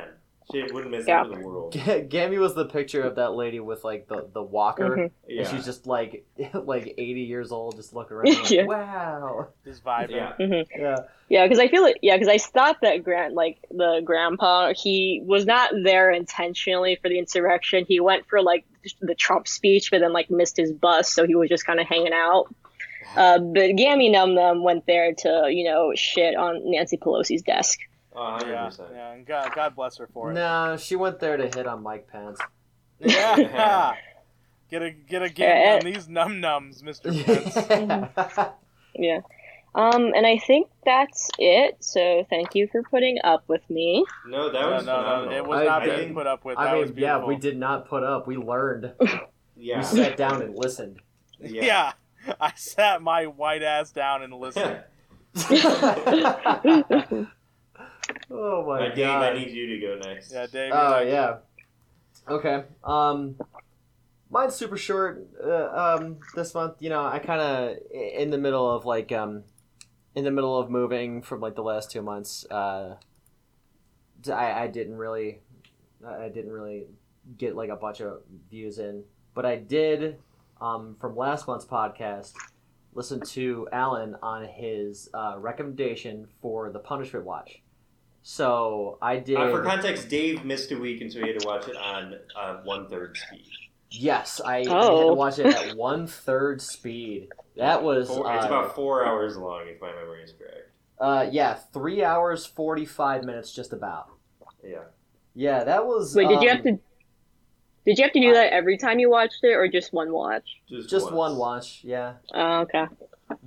She 0.52 0.62
wouldn't 0.62 0.90
miss 0.90 1.06
Yeah. 1.06 1.22
it 1.24 1.28
for 1.30 1.38
the 1.38 1.46
world. 1.46 1.72
G- 1.72 2.00
Gammy 2.02 2.36
was 2.38 2.54
the 2.54 2.66
picture 2.66 3.02
of 3.02 3.14
that 3.16 3.30
lady 3.34 3.60
with 3.60 3.82
like 3.82 4.08
the, 4.08 4.28
the 4.32 4.42
walker, 4.42 4.90
Mhm. 4.96 5.10
Yeah. 5.26 5.42
and 5.42 5.48
she's 5.56 5.64
just 5.64 5.86
like 5.86 6.26
like 6.54 6.94
eighty 6.98 7.22
years 7.22 7.50
old, 7.50 7.76
just 7.76 7.94
looking 7.94 8.16
around. 8.18 8.26
Like, 8.34 8.50
Yeah. 8.50 8.64
Wow. 8.66 9.48
Just 9.64 9.82
vibing. 9.84 10.10
yeah. 10.10 10.62
Yeah. 10.76 10.96
Yeah, 11.30 11.44
because 11.46 11.58
I 11.58 11.68
feel 11.68 11.84
it. 11.86 11.96
Yeah, 12.02 12.16
because 12.16 12.28
I 12.28 12.36
thought 12.38 12.76
that 12.82 13.02
Grant, 13.02 13.32
like 13.34 13.58
the 13.70 14.02
grandpa, 14.04 14.72
he 14.76 15.22
was 15.24 15.46
not 15.46 15.70
there 15.82 16.10
intentionally 16.10 16.96
for 17.00 17.08
the 17.08 17.18
insurrection. 17.18 17.86
He 17.88 17.98
went 18.00 18.26
for 18.26 18.42
like 18.42 18.66
the 19.00 19.14
Trump 19.14 19.48
speech, 19.48 19.90
but 19.90 20.00
then 20.00 20.12
like 20.12 20.30
missed 20.30 20.58
his 20.58 20.72
bus, 20.72 21.10
so 21.10 21.26
he 21.26 21.34
was 21.34 21.48
just 21.48 21.64
kind 21.66 21.80
of 21.80 21.86
hanging 21.86 22.12
out. 22.12 22.54
Uh, 23.16 23.38
but 23.38 23.76
Gammy 23.76 24.10
Num 24.10 24.34
Num 24.34 24.62
went 24.62 24.86
there 24.86 25.14
to 25.14 25.48
you 25.50 25.64
know 25.64 25.92
shit 25.94 26.36
on 26.36 26.60
Nancy 26.70 26.98
Pelosi's 26.98 27.42
desk. 27.42 27.78
Oh, 28.14 28.38
100%. 28.40 28.46
Yeah, 28.46 28.70
yeah, 28.94 29.12
and 29.12 29.26
God, 29.26 29.50
God 29.54 29.74
bless 29.74 29.96
her 29.98 30.08
for 30.12 30.30
it. 30.30 30.34
No, 30.34 30.76
she 30.78 30.94
went 30.96 31.18
there 31.18 31.36
to 31.36 31.44
hit 31.44 31.66
on 31.66 31.82
Mike 31.82 32.06
Pence. 32.08 32.38
Yeah. 33.00 33.94
Get 34.70 34.82
a 34.82 34.90
get 34.92 35.22
a 35.22 35.28
game 35.28 35.46
Yeah, 35.48 35.78
on 35.80 35.84
these 35.92 36.08
num 36.08 36.40
nums, 36.40 36.82
Mr. 36.82 37.12
Pence. 37.24 37.54
Yeah. 37.68 38.50
Yeah. 38.94 39.20
Um, 39.74 40.12
and 40.14 40.26
I 40.26 40.38
think 40.38 40.68
that's 40.86 41.28
it. 41.38 41.76
So 41.80 42.24
thank 42.30 42.54
you 42.54 42.66
for 42.68 42.82
putting 42.84 43.18
up 43.24 43.44
with 43.46 43.68
me. 43.68 44.04
No, 44.26 44.50
that 44.50 44.60
No, 44.60 44.70
was 44.70 44.86
no, 44.86 44.96
no, 44.96 45.02
phenomenal. 45.02 45.34
it 45.36 45.46
was 45.46 45.60
I- 45.60 45.64
not 45.64 45.82
I 45.82 45.96
being 45.96 46.14
put 46.14 46.26
up 46.26 46.44
with. 46.44 46.56
I 46.58 46.64
That 46.64 46.76
was 46.76 46.90
mean, 46.90 46.98
yeah, 46.98 47.24
we 47.24 47.36
did 47.36 47.58
not 47.58 47.88
put 47.88 48.02
up. 48.04 48.26
We 48.26 48.36
learned. 48.36 48.92
Yeah. 49.56 49.78
We 49.78 49.84
sat 49.84 50.16
down 50.16 50.42
and 50.42 50.56
listened. 50.58 51.00
Yeah. 51.40 51.62
Yeah, 52.26 52.34
I 52.40 52.52
sat 52.56 53.02
my 53.02 53.26
white 53.26 53.62
ass 53.62 53.92
down 53.92 54.22
and 54.24 54.34
listened. 54.34 54.82
Oh 58.30 58.64
my 58.66 58.86
Uh, 58.86 58.94
Dave, 58.94 59.06
god. 59.06 59.22
I 59.22 59.38
need 59.38 59.50
you 59.50 59.66
to 59.68 59.86
go 59.86 60.08
next. 60.08 60.32
Yeah, 60.32 60.46
Dave. 60.46 60.72
Oh 60.74 61.00
you're 61.00 61.08
yeah. 61.08 61.36
Okay. 62.28 62.64
Um, 62.82 63.36
mine's 64.30 64.54
super 64.54 64.76
short. 64.76 65.26
Uh, 65.42 65.96
um, 65.98 66.18
this 66.34 66.54
month, 66.54 66.76
you 66.80 66.88
know, 66.90 67.04
I 67.04 67.18
kind 67.18 67.40
of 67.40 67.76
in 67.92 68.30
the 68.30 68.38
middle 68.38 68.70
of 68.70 68.84
like 68.84 69.12
um, 69.12 69.44
in 70.14 70.24
the 70.24 70.30
middle 70.30 70.58
of 70.58 70.70
moving 70.70 71.22
from 71.22 71.40
like 71.40 71.54
the 71.54 71.62
last 71.62 71.90
two 71.90 72.02
months. 72.02 72.46
Uh, 72.50 72.96
I 74.26 74.62
I 74.62 74.66
didn't 74.68 74.96
really, 74.96 75.40
I 76.06 76.28
didn't 76.28 76.52
really 76.52 76.86
get 77.36 77.56
like 77.56 77.70
a 77.70 77.76
bunch 77.76 78.00
of 78.00 78.20
views 78.50 78.78
in, 78.78 79.04
but 79.34 79.44
I 79.44 79.56
did. 79.56 80.18
Um, 80.60 80.96
from 81.00 81.16
last 81.16 81.46
month's 81.46 81.66
podcast, 81.66 82.32
listen 82.94 83.20
to 83.20 83.68
Alan 83.72 84.16
on 84.22 84.46
his 84.46 85.10
uh, 85.12 85.34
recommendation 85.36 86.28
for 86.40 86.70
the 86.70 86.78
Punishment 86.78 87.26
Watch. 87.26 87.60
So 88.26 88.96
I 89.02 89.18
did. 89.18 89.36
Uh, 89.36 89.50
for 89.50 89.62
context, 89.62 90.08
Dave 90.08 90.46
missed 90.46 90.72
a 90.72 90.78
week, 90.78 91.02
and 91.02 91.12
so 91.12 91.20
he 91.20 91.28
had 91.28 91.38
to 91.40 91.46
watch 91.46 91.68
it 91.68 91.76
on 91.76 92.14
uh, 92.34 92.56
one 92.64 92.88
third 92.88 93.18
speed. 93.18 93.44
Yes, 93.90 94.40
I, 94.42 94.56
I 94.56 94.58
had 94.60 94.68
Oh. 94.70 95.08
to 95.10 95.14
watch 95.14 95.38
it 95.38 95.44
at 95.54 95.76
one 95.76 96.06
third 96.06 96.62
speed. 96.62 97.28
That 97.56 97.82
was 97.82 98.08
Four, 98.08 98.34
it's 98.34 98.44
uh, 98.44 98.48
about 98.48 98.74
four 98.74 99.06
hours 99.06 99.36
long, 99.36 99.64
if 99.68 99.78
my 99.78 99.92
memory 99.92 100.22
is 100.22 100.32
correct. 100.32 100.70
uh, 100.98 101.26
yeah, 101.30 101.52
three 101.74 102.02
hours 102.02 102.46
forty 102.46 102.86
five 102.86 103.24
minutes, 103.24 103.52
just 103.54 103.74
about. 103.74 104.08
Yeah. 104.64 104.84
Yeah, 105.34 105.62
that 105.64 105.84
was. 105.84 106.16
Wait, 106.16 106.26
did 106.28 106.40
you 106.40 106.48
um, 106.48 106.56
have 106.56 106.64
to? 106.64 106.78
Did 107.84 107.98
you 107.98 108.04
have 108.04 108.12
to 108.14 108.20
do 108.20 108.32
that 108.32 108.54
every 108.54 108.78
time 108.78 108.98
you 109.00 109.10
watched 109.10 109.40
it, 109.42 109.52
or 109.52 109.68
just 109.68 109.92
one 109.92 110.10
watch? 110.14 110.48
Just, 110.66 110.88
Just 110.88 111.12
one 111.12 111.36
watch. 111.36 111.82
Yeah, 111.84 112.14
Oh, 112.32 112.60
okay. 112.62 112.86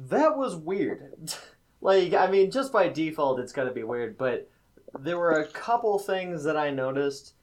that 0.10 0.38
was 0.38 0.56
weird. 0.56 1.34
like, 1.82 2.14
I 2.14 2.30
mean, 2.30 2.52
just 2.52 2.72
by 2.72 2.90
default, 2.90 3.40
it's 3.40 3.52
gonna 3.54 3.74
be 3.74 3.82
weird. 3.84 4.20
But 4.20 4.48
there 5.00 5.18
were 5.18 5.32
a 5.40 5.48
couple 5.48 5.98
things 6.00 6.44
that 6.44 6.58
I 6.58 6.70
noticed. 6.72 7.34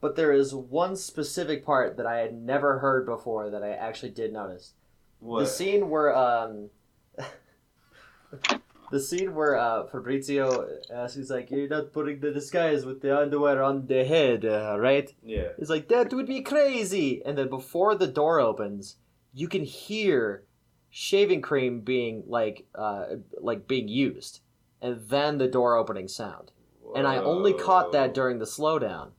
but 0.00 0.16
there 0.16 0.32
is 0.32 0.54
one 0.54 0.96
specific 0.96 1.64
part 1.64 1.96
that 1.96 2.06
I 2.06 2.18
had 2.18 2.34
never 2.34 2.78
heard 2.78 3.06
before 3.06 3.50
that 3.50 3.62
I 3.62 3.70
actually 3.70 4.10
did 4.10 4.32
notice. 4.32 4.74
What? 5.20 5.40
The 5.40 5.46
scene 5.46 5.88
where 5.88 6.14
um 6.14 6.70
the 8.90 9.00
scene 9.00 9.34
where 9.34 9.56
uh 9.56 9.86
Fabrizio 9.86 10.68
asks 10.92 11.16
he's 11.16 11.30
like, 11.30 11.50
You're 11.50 11.68
not 11.68 11.92
putting 11.92 12.20
the 12.20 12.30
disguise 12.32 12.84
with 12.84 13.00
the 13.00 13.18
underwear 13.18 13.62
on 13.62 13.86
the 13.86 14.04
head, 14.04 14.44
uh, 14.44 14.76
right? 14.78 15.12
yeah. 15.24 15.48
He's 15.58 15.70
like, 15.70 15.88
That 15.88 16.12
would 16.12 16.26
be 16.26 16.42
crazy 16.42 17.22
and 17.24 17.38
then 17.38 17.48
before 17.48 17.94
the 17.94 18.06
door 18.06 18.40
opens, 18.40 18.96
you 19.32 19.48
can 19.48 19.64
hear 19.64 20.44
shaving 20.90 21.42
cream 21.42 21.80
being 21.80 22.24
like 22.26 22.66
uh 22.74 23.06
like 23.40 23.66
being 23.66 23.88
used. 23.88 24.40
And 24.82 25.00
then 25.08 25.38
the 25.38 25.48
door 25.48 25.76
opening 25.76 26.08
sound. 26.08 26.50
And 26.94 27.06
I 27.06 27.18
only 27.18 27.52
caught 27.52 27.92
that 27.92 28.14
during 28.14 28.38
the 28.38 28.44
slowdown. 28.44 29.10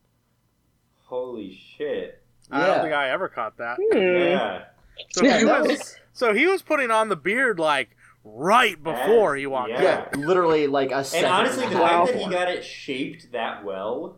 Holy 1.05 1.53
shit! 1.77 2.21
I 2.51 2.59
Yeah. 2.61 2.67
don't 2.67 2.81
think 2.83 2.93
I 2.93 3.09
ever 3.11 3.27
caught 3.29 3.57
that. 3.57 3.77
Hmm. 3.79 3.97
Yeah. 3.97 4.63
So 5.11 5.23
Yeah, 5.25 5.37
he 5.39 5.45
that 5.45 5.61
was, 5.61 5.69
was- 5.69 5.95
so 6.13 6.33
he 6.33 6.47
was 6.47 6.61
putting 6.61 6.91
on 6.91 7.09
the 7.09 7.15
beard 7.15 7.59
like 7.59 7.95
right 8.23 8.81
before 8.81 9.35
he 9.35 9.45
walked 9.45 9.69
Yeah. 9.71 10.07
in. 10.13 10.19
Yeah, 10.21 10.25
literally 10.25 10.67
like 10.67 10.91
a 10.91 11.03
Second. 11.03 11.25
And 11.25 11.35
honestly, 11.35 11.67
the 11.67 11.77
Wow. 11.77 12.05
fact 12.05 12.17
that 12.17 12.23
he 12.25 12.29
got 12.31 12.49
it 12.49 12.63
shaped 12.63 13.31
that 13.33 13.63
well, 13.63 14.17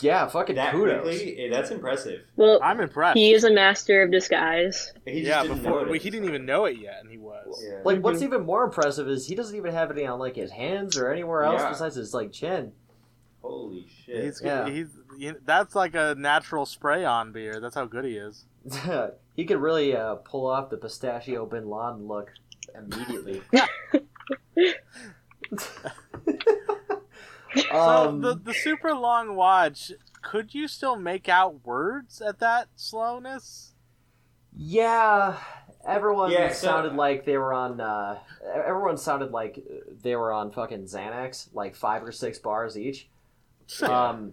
yeah, 0.00 0.26
fucking 0.28 0.56
that 0.56 0.72
kudos. 0.72 1.02
quickly, 1.02 1.38
eh, 1.46 1.50
that's 1.50 1.70
impressive. 1.70 2.22
Well, 2.36 2.58
I'm 2.62 2.80
impressed. 2.80 3.16
he 3.16 3.32
is 3.32 3.44
a 3.44 3.50
master 3.52 4.02
of 4.02 4.10
disguise. 4.10 4.92
He 5.04 5.20
just 5.22 5.26
yeah, 5.28 5.42
didn't 5.42 5.58
before 5.58 5.72
notice. 5.72 5.90
well, 5.90 6.00
he 6.00 6.10
didn't 6.10 6.28
even 6.28 6.44
know 6.44 6.64
it 6.66 6.76
yet, 6.78 6.98
and 7.02 7.10
he 7.10 7.18
was. 7.18 7.64
Yeah. 7.64 7.80
Like, 7.84 8.00
what's 8.00 8.20
Mhm. 8.20 8.24
even 8.26 8.42
more 8.46 8.64
impressive 8.64 9.08
is 9.08 9.26
he 9.28 9.34
doesn't 9.36 9.56
even 9.56 9.72
have 9.72 9.90
any 9.92 10.04
on 10.06 10.18
like 10.18 10.36
his 10.36 10.50
hands 10.52 10.96
or 10.98 11.10
anywhere 11.10 11.42
else 11.44 11.62
Yeah. 11.62 11.68
besides 11.70 11.94
his 11.96 12.12
like 12.14 12.32
chin. 12.32 12.72
Holy 13.42 13.86
shit! 14.06 14.24
He's, 14.24 14.40
Yeah. 14.42 14.68
he's 14.68 14.88
he- 15.18 15.32
that's 15.44 15.74
like 15.74 15.94
a 15.94 16.14
natural 16.16 16.64
spray 16.64 17.04
on 17.04 17.32
beard. 17.32 17.62
That's 17.62 17.74
how 17.74 17.84
good 17.86 18.04
he 18.04 18.16
is. 18.16 18.44
he 19.36 19.44
could 19.44 19.58
really 19.58 19.96
uh, 19.96 20.14
pull 20.16 20.46
off 20.46 20.70
the 20.70 20.76
pistachio 20.76 21.44
Bin 21.46 21.68
Laden 21.68 22.06
look 22.06 22.30
immediately. 22.74 23.42
um, 25.52 25.58
so 27.70 28.18
the 28.20 28.40
the 28.44 28.54
super 28.54 28.94
long 28.94 29.34
watch. 29.36 29.92
Could 30.22 30.54
you 30.54 30.68
still 30.68 30.94
make 30.96 31.28
out 31.28 31.64
words 31.66 32.20
at 32.20 32.38
that 32.38 32.68
slowness? 32.76 33.70
yeah, 34.56 35.36
everyone 35.86 36.30
Yeah, 36.30 36.52
so- 36.52 36.66
sounded 36.68 36.94
like 36.94 37.24
they 37.24 37.36
were 37.38 37.52
on. 37.52 37.80
Uh, 37.80 38.18
everyone 38.54 38.96
sounded 38.98 39.32
like 39.32 39.58
they 40.02 40.14
were 40.14 40.32
on 40.32 40.52
fucking 40.52 40.84
Xanax, 40.84 41.48
like 41.52 41.74
five 41.74 42.04
or 42.04 42.12
six 42.12 42.38
bars 42.38 42.78
each. 42.78 43.08
Um, 43.80 44.32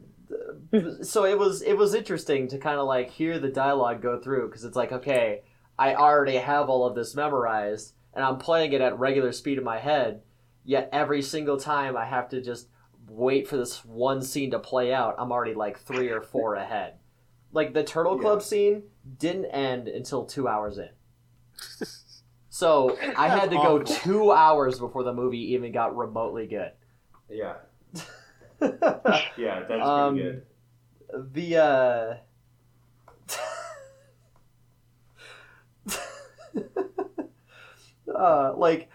so 1.02 1.26
it 1.26 1.38
was 1.38 1.62
it 1.62 1.78
was 1.78 1.94
interesting 1.94 2.48
to 2.50 2.58
kind 2.58 2.80
of 2.80 2.88
like 2.88 3.10
hear 3.10 3.40
the 3.40 3.50
dialogue 3.50 4.02
go 4.02 4.20
through 4.20 4.48
because 4.48 4.64
it's 4.64 4.76
like 4.76 4.92
okay, 4.92 5.42
I 5.78 5.96
already 5.96 6.38
have 6.38 6.70
all 6.70 6.86
of 6.86 6.96
this 6.96 7.16
memorized 7.16 7.94
and 8.14 8.24
I'm 8.26 8.38
playing 8.38 8.74
it 8.74 8.82
at 8.82 8.98
regular 9.00 9.32
speed 9.32 9.58
in 9.58 9.64
my 9.64 9.80
head. 9.80 10.22
Yet 10.66 10.90
every 10.92 11.22
single 11.22 11.58
time 11.58 11.96
I 11.98 12.06
have 12.06 12.30
to 12.30 12.42
just 12.42 12.68
wait 13.08 13.48
for 13.48 13.58
this 13.58 13.84
one 13.86 14.22
scene 14.22 14.52
to 14.52 14.60
play 14.60 14.94
out, 14.94 15.16
I'm 15.18 15.32
already 15.32 15.54
like 15.56 15.80
three 15.80 16.10
or 16.10 16.22
four 16.22 16.56
ahead. 16.66 16.96
Like 17.52 17.74
the 17.74 17.84
Turtle 17.84 18.20
Club 18.20 18.40
Yeah. 18.40 18.46
scene 18.46 18.84
didn't 19.18 19.46
end 19.46 19.88
until 19.88 20.26
two 20.26 20.48
hours 20.48 20.78
in. 20.78 20.90
So 22.52 22.98
I 23.16 23.30
had 23.30 23.52
to 23.52 23.56
go 23.56 23.80
awful. 23.80 23.86
two 23.96 24.32
hours 24.32 24.80
before 24.80 25.04
the 25.04 25.14
movie 25.14 25.54
even 25.54 25.72
got 25.72 25.96
remotely 25.96 26.46
good. 26.48 26.72
Yeah, 27.30 27.54
yeah, 29.38 29.64
that's 29.68 29.82
Um, 29.88 30.16
pretty 30.16 30.30
good. 31.14 31.34
the 31.34 31.58
uh 31.58 32.16
uh 38.16 38.54
like 38.56 38.90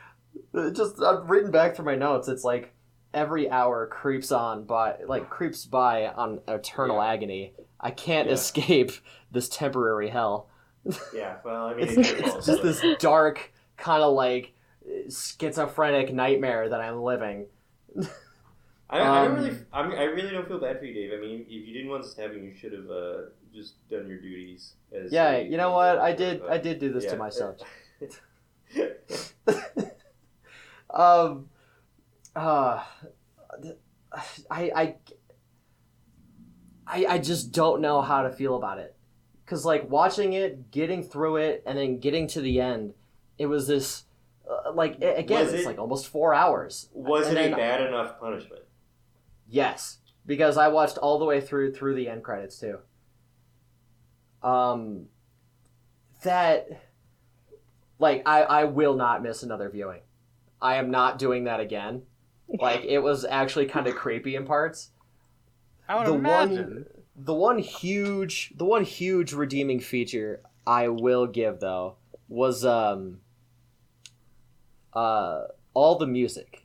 uh, 0.54 0.70
just 0.70 1.02
I've 1.02 1.28
written 1.28 1.50
back 1.50 1.76
through 1.76 1.84
my 1.86 1.94
notes 1.96 2.28
it's 2.28 2.44
like 2.44 2.72
every 3.12 3.48
hour 3.50 3.86
creeps 3.86 4.32
on 4.32 4.64
by 4.64 4.96
like 5.06 5.30
creeps 5.30 5.64
by 5.64 6.08
on 6.08 6.40
eternal 6.48 6.96
Yeah. 6.96 7.06
agony 7.12 7.52
I 7.80 7.90
can't 7.90 8.28
Yeah. 8.28 8.34
escape 8.34 8.92
this 9.30 9.48
temporary 9.48 10.08
hell 10.08 10.48
Yeah, 11.14 11.36
well, 11.44 11.68
I 11.68 11.74
mean, 11.74 11.88
it's, 11.88 12.10
it's, 12.10 12.46
just 12.46 12.62
this 12.62 12.84
dark 12.98 13.52
kind 13.78 14.02
of 14.02 14.12
like 14.14 14.52
schizophrenic 15.08 16.12
nightmare 16.12 16.68
that 16.68 16.80
I'm 16.80 17.02
living 17.02 17.46
I, 18.94 19.00
I 19.00 19.24
don't 19.24 19.36
um, 19.38 19.44
really, 19.44 19.56
I, 19.72 19.86
mean, 19.88 19.98
I 19.98 20.04
really 20.04 20.30
don't 20.30 20.46
feel 20.46 20.60
bad 20.60 20.78
for 20.78 20.84
you, 20.84 20.94
Dave. 20.94 21.12
I 21.18 21.20
mean, 21.20 21.40
if 21.48 21.66
you 21.66 21.72
didn't 21.74 21.90
want 21.90 22.04
the 22.04 22.08
stabbing, 22.08 22.44
you 22.44 22.54
should 22.54 22.72
have 22.72 22.88
uh, 22.90 23.14
just 23.52 23.74
done 23.88 24.06
your 24.06 24.18
duties. 24.20 24.74
As 24.92 25.12
yeah 25.12 25.32
a- 25.32 25.44
you 25.44 25.56
know 25.56 25.72
what 25.72 25.98
I 25.98 26.12
did 26.12 26.42
I 26.48 26.58
did 26.58 26.78
do 26.78 26.92
this 26.92 27.04
to 27.06 27.10
Yeah. 27.12 27.16
myself 27.16 27.56
um 30.90 31.48
uh 32.36 32.82
I, 34.50 34.70
I 34.74 34.94
i 36.86 37.06
i 37.06 37.18
just 37.18 37.52
don't 37.52 37.80
know 37.80 38.00
how 38.00 38.22
to 38.22 38.30
feel 38.30 38.56
about 38.56 38.78
it 38.78 38.94
because 39.44 39.64
like 39.64 39.88
watching 39.90 40.32
it 40.34 40.70
getting 40.70 41.02
through 41.02 41.36
it 41.36 41.62
and 41.66 41.76
then 41.78 41.98
getting 41.98 42.26
to 42.28 42.40
the 42.40 42.60
end 42.60 42.94
it 43.38 43.46
was 43.46 43.66
this 43.66 44.04
uh, 44.48 44.72
like 44.72 44.96
again 45.02 45.44
Was 45.44 45.52
it's 45.52 45.62
it- 45.62 45.66
like 45.66 45.78
almost 45.78 46.06
four 46.08 46.34
hours 46.34 46.88
Was 46.92 47.26
And 47.28 47.38
it 47.38 47.52
a 47.52 47.56
bad 47.56 47.80
enough 47.86 48.20
punishment? 48.20 48.62
Yes, 49.54 49.98
because 50.26 50.56
I 50.56 50.66
watched 50.66 50.98
all 50.98 51.20
the 51.20 51.24
way 51.24 51.40
through 51.40 51.74
through 51.74 51.94
the 51.94 52.08
end 52.08 52.24
credits 52.24 52.58
too. 52.58 52.80
Um, 54.42 55.06
that 56.24 56.66
like 58.00 58.24
I 58.26 58.42
I 58.42 58.64
will 58.64 58.94
not 58.94 59.22
miss 59.22 59.44
another 59.44 59.70
viewing. 59.70 60.00
I 60.60 60.74
am 60.74 60.90
not 60.90 61.20
doing 61.20 61.44
that 61.44 61.60
again. 61.60 62.02
Like 62.48 62.84
it 62.84 62.98
was 62.98 63.24
actually 63.24 63.66
kind 63.66 63.86
of 63.86 63.94
creepy 63.94 64.34
in 64.34 64.44
parts. 64.44 64.90
I 65.88 65.98
would 65.98 66.08
the 66.08 66.14
imagine. 66.14 66.56
one 66.56 66.86
the 67.14 67.34
one 67.34 67.58
huge 67.58 68.52
the 68.56 68.64
one 68.64 68.82
huge 68.82 69.32
redeeming 69.32 69.78
feature 69.78 70.40
I 70.66 70.88
will 70.88 71.28
give 71.28 71.60
though 71.60 71.94
was 72.28 72.64
um 72.64 73.20
uh 74.94 75.42
all 75.74 75.96
the 75.96 76.08
music. 76.08 76.63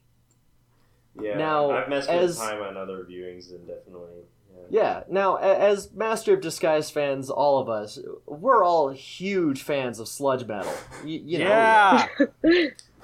Yeah. 1.22 1.38
Now, 1.38 1.72
I've 1.72 1.90
messed 1.90 2.10
as- 2.10 2.38
with 2.40 2.50
time 2.50 2.62
on 2.62 2.78
other 2.78 3.06
viewings 3.10 3.52
and 3.52 3.68
definitely. 3.68 4.24
Yeah. 4.54 4.82
Yeah. 4.82 5.04
Now, 5.10 5.36
as 5.38 5.92
Master 5.94 6.34
of 6.34 6.42
Disguise 6.42 6.90
fans, 6.90 7.30
all 7.30 7.60
of 7.60 7.70
us, 7.70 8.00
we're 8.26 8.64
all 8.64 8.90
huge 8.90 9.64
fans 9.64 10.00
of 10.00 10.08
sludge 10.08 10.46
metal. 10.46 10.72
Y- 11.04 11.22
you 11.26 11.40
know. 11.40 11.46
yeah, 11.46 12.08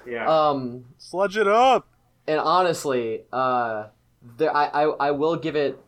Yeah. 0.06 0.28
Um, 0.50 0.86
sludge 0.98 1.38
it 1.38 1.48
up. 1.48 1.88
and 2.28 2.40
honestly, 2.40 3.24
uh, 3.34 3.88
there, 4.38 4.56
I, 4.56 4.66
I, 4.66 4.84
I 5.08 5.12
will 5.12 5.36
give 5.36 5.56
it. 5.56 5.80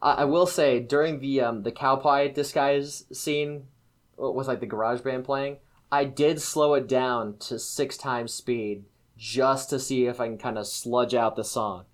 I, 0.00 0.12
I 0.12 0.24
will 0.24 0.46
say 0.46 0.80
during 0.80 1.20
the 1.20 1.40
um 1.40 1.62
the 1.62 1.72
cow 1.72 1.96
pie 1.96 2.28
disguise 2.28 3.04
scene, 3.12 3.66
with 4.16 4.48
like 4.48 4.60
the 4.60 4.66
garage 4.66 5.00
band 5.00 5.24
playing, 5.24 5.56
I 5.92 6.04
did 6.04 6.40
slow 6.40 6.74
it 6.74 6.86
down 6.88 7.36
to 7.40 7.58
six 7.58 7.96
times 7.96 8.32
speed 8.32 8.84
just 9.16 9.70
to 9.70 9.78
see 9.80 10.06
if 10.06 10.20
I 10.20 10.26
can 10.26 10.38
kind 10.38 10.58
of 10.58 10.66
sludge 10.66 11.14
out 11.14 11.36
the 11.36 11.44
song. 11.44 11.84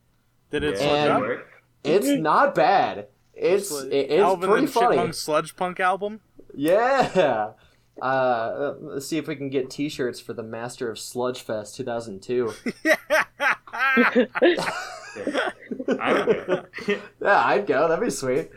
Did 0.50 0.64
it 0.64 0.74
Yeah, 0.74 0.78
sludge 0.78 0.90
And- 0.90 1.10
that 1.10 1.10
up? 1.16 1.20
worked. 1.22 1.48
It's 1.84 2.06
not 2.06 2.54
bad. 2.54 3.06
It's 3.34 3.72
it's 3.72 4.12
Alvin 4.22 4.48
pretty 4.50 4.64
and 4.66 4.72
funny. 4.72 4.96
Chipmunk's 4.96 5.18
sludge 5.18 5.56
punk 5.56 5.80
album. 5.80 6.20
Yeah. 6.54 7.52
Uh, 8.00 8.74
let's 8.80 9.06
see 9.06 9.18
if 9.18 9.28
we 9.28 9.36
can 9.36 9.50
get 9.50 9.68
T-shirts 9.70 10.18
for 10.18 10.32
the 10.32 10.42
Master 10.42 10.90
of 10.90 10.98
Sludge 10.98 11.42
Fest 11.42 11.76
2002. 11.76 12.50
Yeah. 12.84 12.96
I 16.00 16.24
would 16.26 16.46
go. 16.46 16.64
yeah, 17.20 17.44
I'd 17.44 17.66
go. 17.66 17.86
That'd 17.88 18.02
be 18.04 18.10
sweet. 18.10 18.50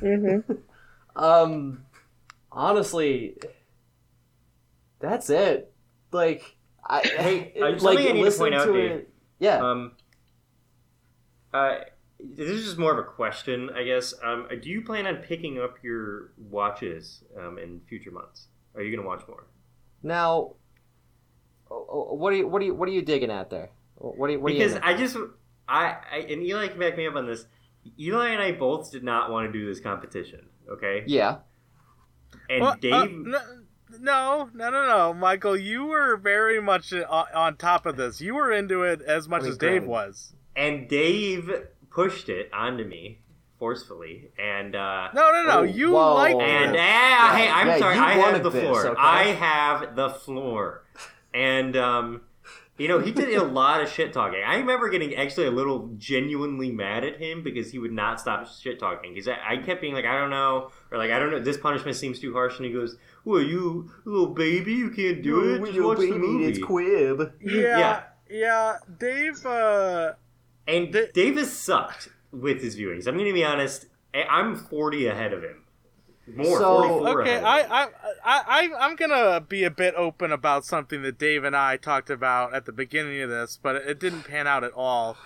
Mm-hmm. 0.00 0.52
Um, 1.16 1.84
honestly, 2.50 3.36
that's 5.00 5.28
it. 5.28 5.72
Like, 6.12 6.56
I 6.84 7.00
Hey, 7.18 7.52
uh, 7.60 7.70
like 7.70 7.80
something 7.80 7.98
I 7.98 8.12
need 8.12 8.18
to 8.18 8.20
listen 8.20 8.40
point 8.40 8.54
out, 8.54 8.66
to 8.66 8.72
Dave. 8.72 8.90
it. 8.90 9.14
Yeah. 9.38 9.58
Um, 9.58 9.92
uh, 11.52 11.78
this 12.18 12.48
is 12.48 12.64
just 12.64 12.78
more 12.78 12.92
of 12.92 12.98
a 12.98 13.08
question, 13.08 13.70
I 13.76 13.82
guess. 13.82 14.14
Um, 14.22 14.46
do 14.60 14.70
you 14.70 14.82
plan 14.82 15.06
on 15.06 15.16
picking 15.16 15.60
up 15.60 15.76
your 15.82 16.32
watches 16.38 17.24
um, 17.38 17.58
in 17.58 17.80
future 17.88 18.10
months? 18.10 18.46
Are 18.74 18.82
you 18.82 18.94
going 18.94 19.02
to 19.02 19.08
watch 19.08 19.26
more? 19.28 19.46
now, 20.02 20.54
oh, 21.70 21.86
oh, 21.88 22.14
what 22.14 22.32
are 22.32 22.36
you 22.36 22.48
what 22.48 22.60
are 22.62 22.64
you 22.64 22.74
what 22.74 22.88
are 22.88 22.92
you 22.92 23.02
digging 23.02 23.30
at 23.30 23.50
there? 23.50 23.70
What 23.96 24.28
are 24.28 24.32
you, 24.32 24.40
what 24.40 24.50
are 24.50 24.54
you 24.54 24.60
because 24.60 24.74
into? 24.76 24.86
I 24.86 24.96
just, 24.96 25.16
I, 25.68 25.96
I, 26.10 26.16
and 26.28 26.42
Eli 26.42 26.68
can 26.68 26.78
back 26.78 26.96
me 26.96 27.06
up 27.06 27.14
on 27.14 27.26
this. 27.26 27.46
Eli 27.98 28.30
and 28.30 28.42
I 28.42 28.52
both 28.52 28.90
did 28.90 29.04
not 29.04 29.30
want 29.30 29.52
to 29.52 29.52
do 29.52 29.66
this 29.66 29.80
competition. 29.80 30.46
Okay, 30.70 31.04
yeah. 31.06 31.38
and 32.48 32.62
Well, 32.62 32.72
uh, 32.72 32.76
Dave, 32.76 33.12
no, 33.12 33.40
no, 34.00 34.50
no, 34.54 34.70
no, 34.70 34.86
no, 34.86 35.14
Michael. 35.14 35.56
You 35.56 35.86
were 35.86 36.16
very 36.16 36.60
much 36.60 36.92
on, 36.92 37.26
on 37.34 37.56
top 37.56 37.86
of 37.86 37.96
this. 37.96 38.20
You 38.20 38.34
were 38.34 38.52
into 38.52 38.82
it 38.82 39.02
as 39.02 39.28
much 39.28 39.40
I 39.40 39.44
mean, 39.44 39.52
as 39.52 39.58
Dave 39.58 39.84
was. 39.84 40.32
and 40.56 40.88
Dave 40.88 41.50
pushed 41.90 42.28
it 42.28 42.50
onto 42.52 42.84
me 42.84 43.18
forcefully, 43.58 44.30
and 44.38 44.74
uh, 44.74 45.08
No, 45.14 45.30
no, 45.30 45.44
no. 45.44 45.58
Oh, 45.58 45.62
you 45.62 45.92
whoa. 45.92 46.14
like 46.14 46.34
and 46.34 46.74
this. 46.74 46.80
ah, 46.82 47.34
hey, 47.36 47.48
I'm 47.48 47.66
Yeah, 47.68 47.78
sorry, 47.78 47.96
I 47.96 48.12
have 48.14 48.42
the 48.42 48.50
this, 48.50 48.62
floor. 48.64 48.86
okay? 48.88 49.00
I 49.00 49.22
have 49.24 49.94
the 49.94 50.10
floor, 50.10 50.84
and 51.32 51.76
um, 51.76 52.22
you 52.78 52.88
know, 52.88 52.98
he 52.98 53.12
did 53.12 53.32
a 53.36 53.44
lot 53.44 53.80
of 53.82 53.88
shit 53.88 54.12
talking. 54.12 54.40
I 54.44 54.56
remember 54.56 54.88
getting 54.88 55.14
actually 55.14 55.46
a 55.46 55.50
little 55.52 55.90
genuinely 55.96 56.72
mad 56.72 57.04
at 57.04 57.20
him 57.20 57.44
because 57.44 57.70
he 57.70 57.78
would 57.78 57.92
not 57.92 58.18
stop 58.18 58.48
shit 58.48 58.80
talking. 58.80 59.14
Because 59.14 59.28
I, 59.28 59.36
I 59.52 59.56
kept 59.58 59.80
being 59.80 59.94
like, 59.94 60.06
I 60.06 60.18
don't 60.18 60.30
know, 60.30 60.72
or 60.92 60.98
like, 60.98 61.10
I 61.10 61.18
don't 61.18 61.30
know, 61.30 61.40
this 61.40 61.56
punishment 61.56 61.96
seems 61.96 62.18
too 62.20 62.32
harsh, 62.32 62.56
and 62.58 62.66
he 62.66 62.72
goes, 62.72 62.96
"Well, 63.24 63.40
you 63.42 63.90
little 64.04 64.28
baby, 64.34 64.74
you 64.74 64.90
can't 64.90 65.22
do 65.22 65.54
it. 65.54 65.64
Just 65.66 65.80
watch 65.80 65.98
the 65.98 66.12
movie." 66.18 66.44
It's 66.46 66.58
Quib. 66.58 67.32
Yeah, 67.40 67.60
Yeah. 67.78 68.02
yeah. 68.30 68.76
Dave. 68.98 69.44
Uh, 69.46 70.12
And 70.68 70.92
The- 70.92 71.10
Davis 71.12 71.52
sucked 71.52 72.08
with 72.30 72.62
his 72.62 72.76
viewings. 72.76 73.06
I'm 73.08 73.14
going 73.14 73.26
to 73.26 73.32
be 73.32 73.44
honest. 73.44 73.86
I- 74.14 74.24
I'm 74.24 74.54
40 74.54 75.06
ahead 75.06 75.32
of 75.32 75.42
him. 75.42 75.64
More, 76.36 76.58
So- 76.58 76.82
44 77.00 77.20
okay, 77.22 77.30
ahead 77.36 77.42
of 77.42 77.48
I, 77.48 77.60
him. 77.60 77.68
I, 77.74 77.88
I, 78.24 78.42
I, 78.46 78.86
I'm 78.86 78.94
gonna 78.96 79.40
be 79.40 79.64
a 79.64 79.70
bit 79.70 79.94
open 79.96 80.30
about 80.30 80.64
something 80.64 81.02
that 81.02 81.18
Dave 81.18 81.42
and 81.42 81.56
I 81.56 81.76
talked 81.76 82.10
about 82.10 82.54
at 82.54 82.64
the 82.64 82.70
beginning 82.72 83.20
of 83.22 83.28
this, 83.30 83.58
but 83.60 83.74
it 83.76 83.98
didn't 83.98 84.22
pan 84.22 84.46
out 84.46 84.62
at 84.62 84.72
all. 84.72 85.16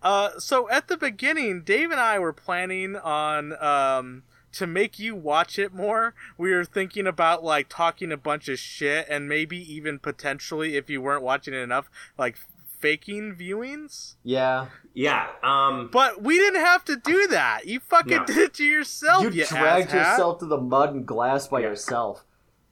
Uh, 0.00 0.38
so 0.38 0.70
at 0.70 0.86
the 0.86 0.96
beginning, 0.96 1.62
Dave 1.62 1.90
and 1.90 1.98
I 1.98 2.20
were 2.20 2.32
planning 2.32 2.94
on 2.94 3.60
um 3.60 4.22
to 4.52 4.66
make 4.66 4.98
you 4.98 5.14
watch 5.14 5.58
it 5.58 5.72
more. 5.74 6.14
We 6.36 6.52
were 6.52 6.64
thinking 6.64 7.06
about 7.06 7.44
like 7.44 7.68
talking 7.68 8.10
a 8.12 8.16
bunch 8.16 8.48
of 8.48 8.58
shit 8.58 9.06
and 9.08 9.28
maybe 9.28 9.56
even 9.72 9.98
potentially, 9.98 10.76
if 10.76 10.88
you 10.90 11.00
weren't 11.02 11.22
watching 11.22 11.54
it 11.54 11.58
enough, 11.58 11.90
like 12.16 12.36
faking 12.78 13.34
viewings. 13.34 14.14
Yeah. 14.22 14.66
Yeah. 14.94 15.26
Um, 15.42 15.90
But 15.92 16.22
we 16.22 16.36
didn't 16.38 16.60
have 16.64 16.84
to 16.86 16.96
do 16.96 17.26
that. 17.28 17.66
You 17.66 17.80
fucking 17.80 18.16
No. 18.18 18.24
did 18.24 18.36
it 18.38 18.54
to 18.54 18.64
yourself. 18.64 19.24
you 19.24 19.30
You, 19.30 19.46
dragged 19.46 19.90
asshat. 19.90 19.94
yourself 20.12 20.38
to 20.40 20.46
the 20.46 20.58
mud 20.58 20.94
and 20.94 21.04
glass 21.06 21.48
by 21.48 21.60
Yeah. 21.60 21.68
yourself. 21.68 22.24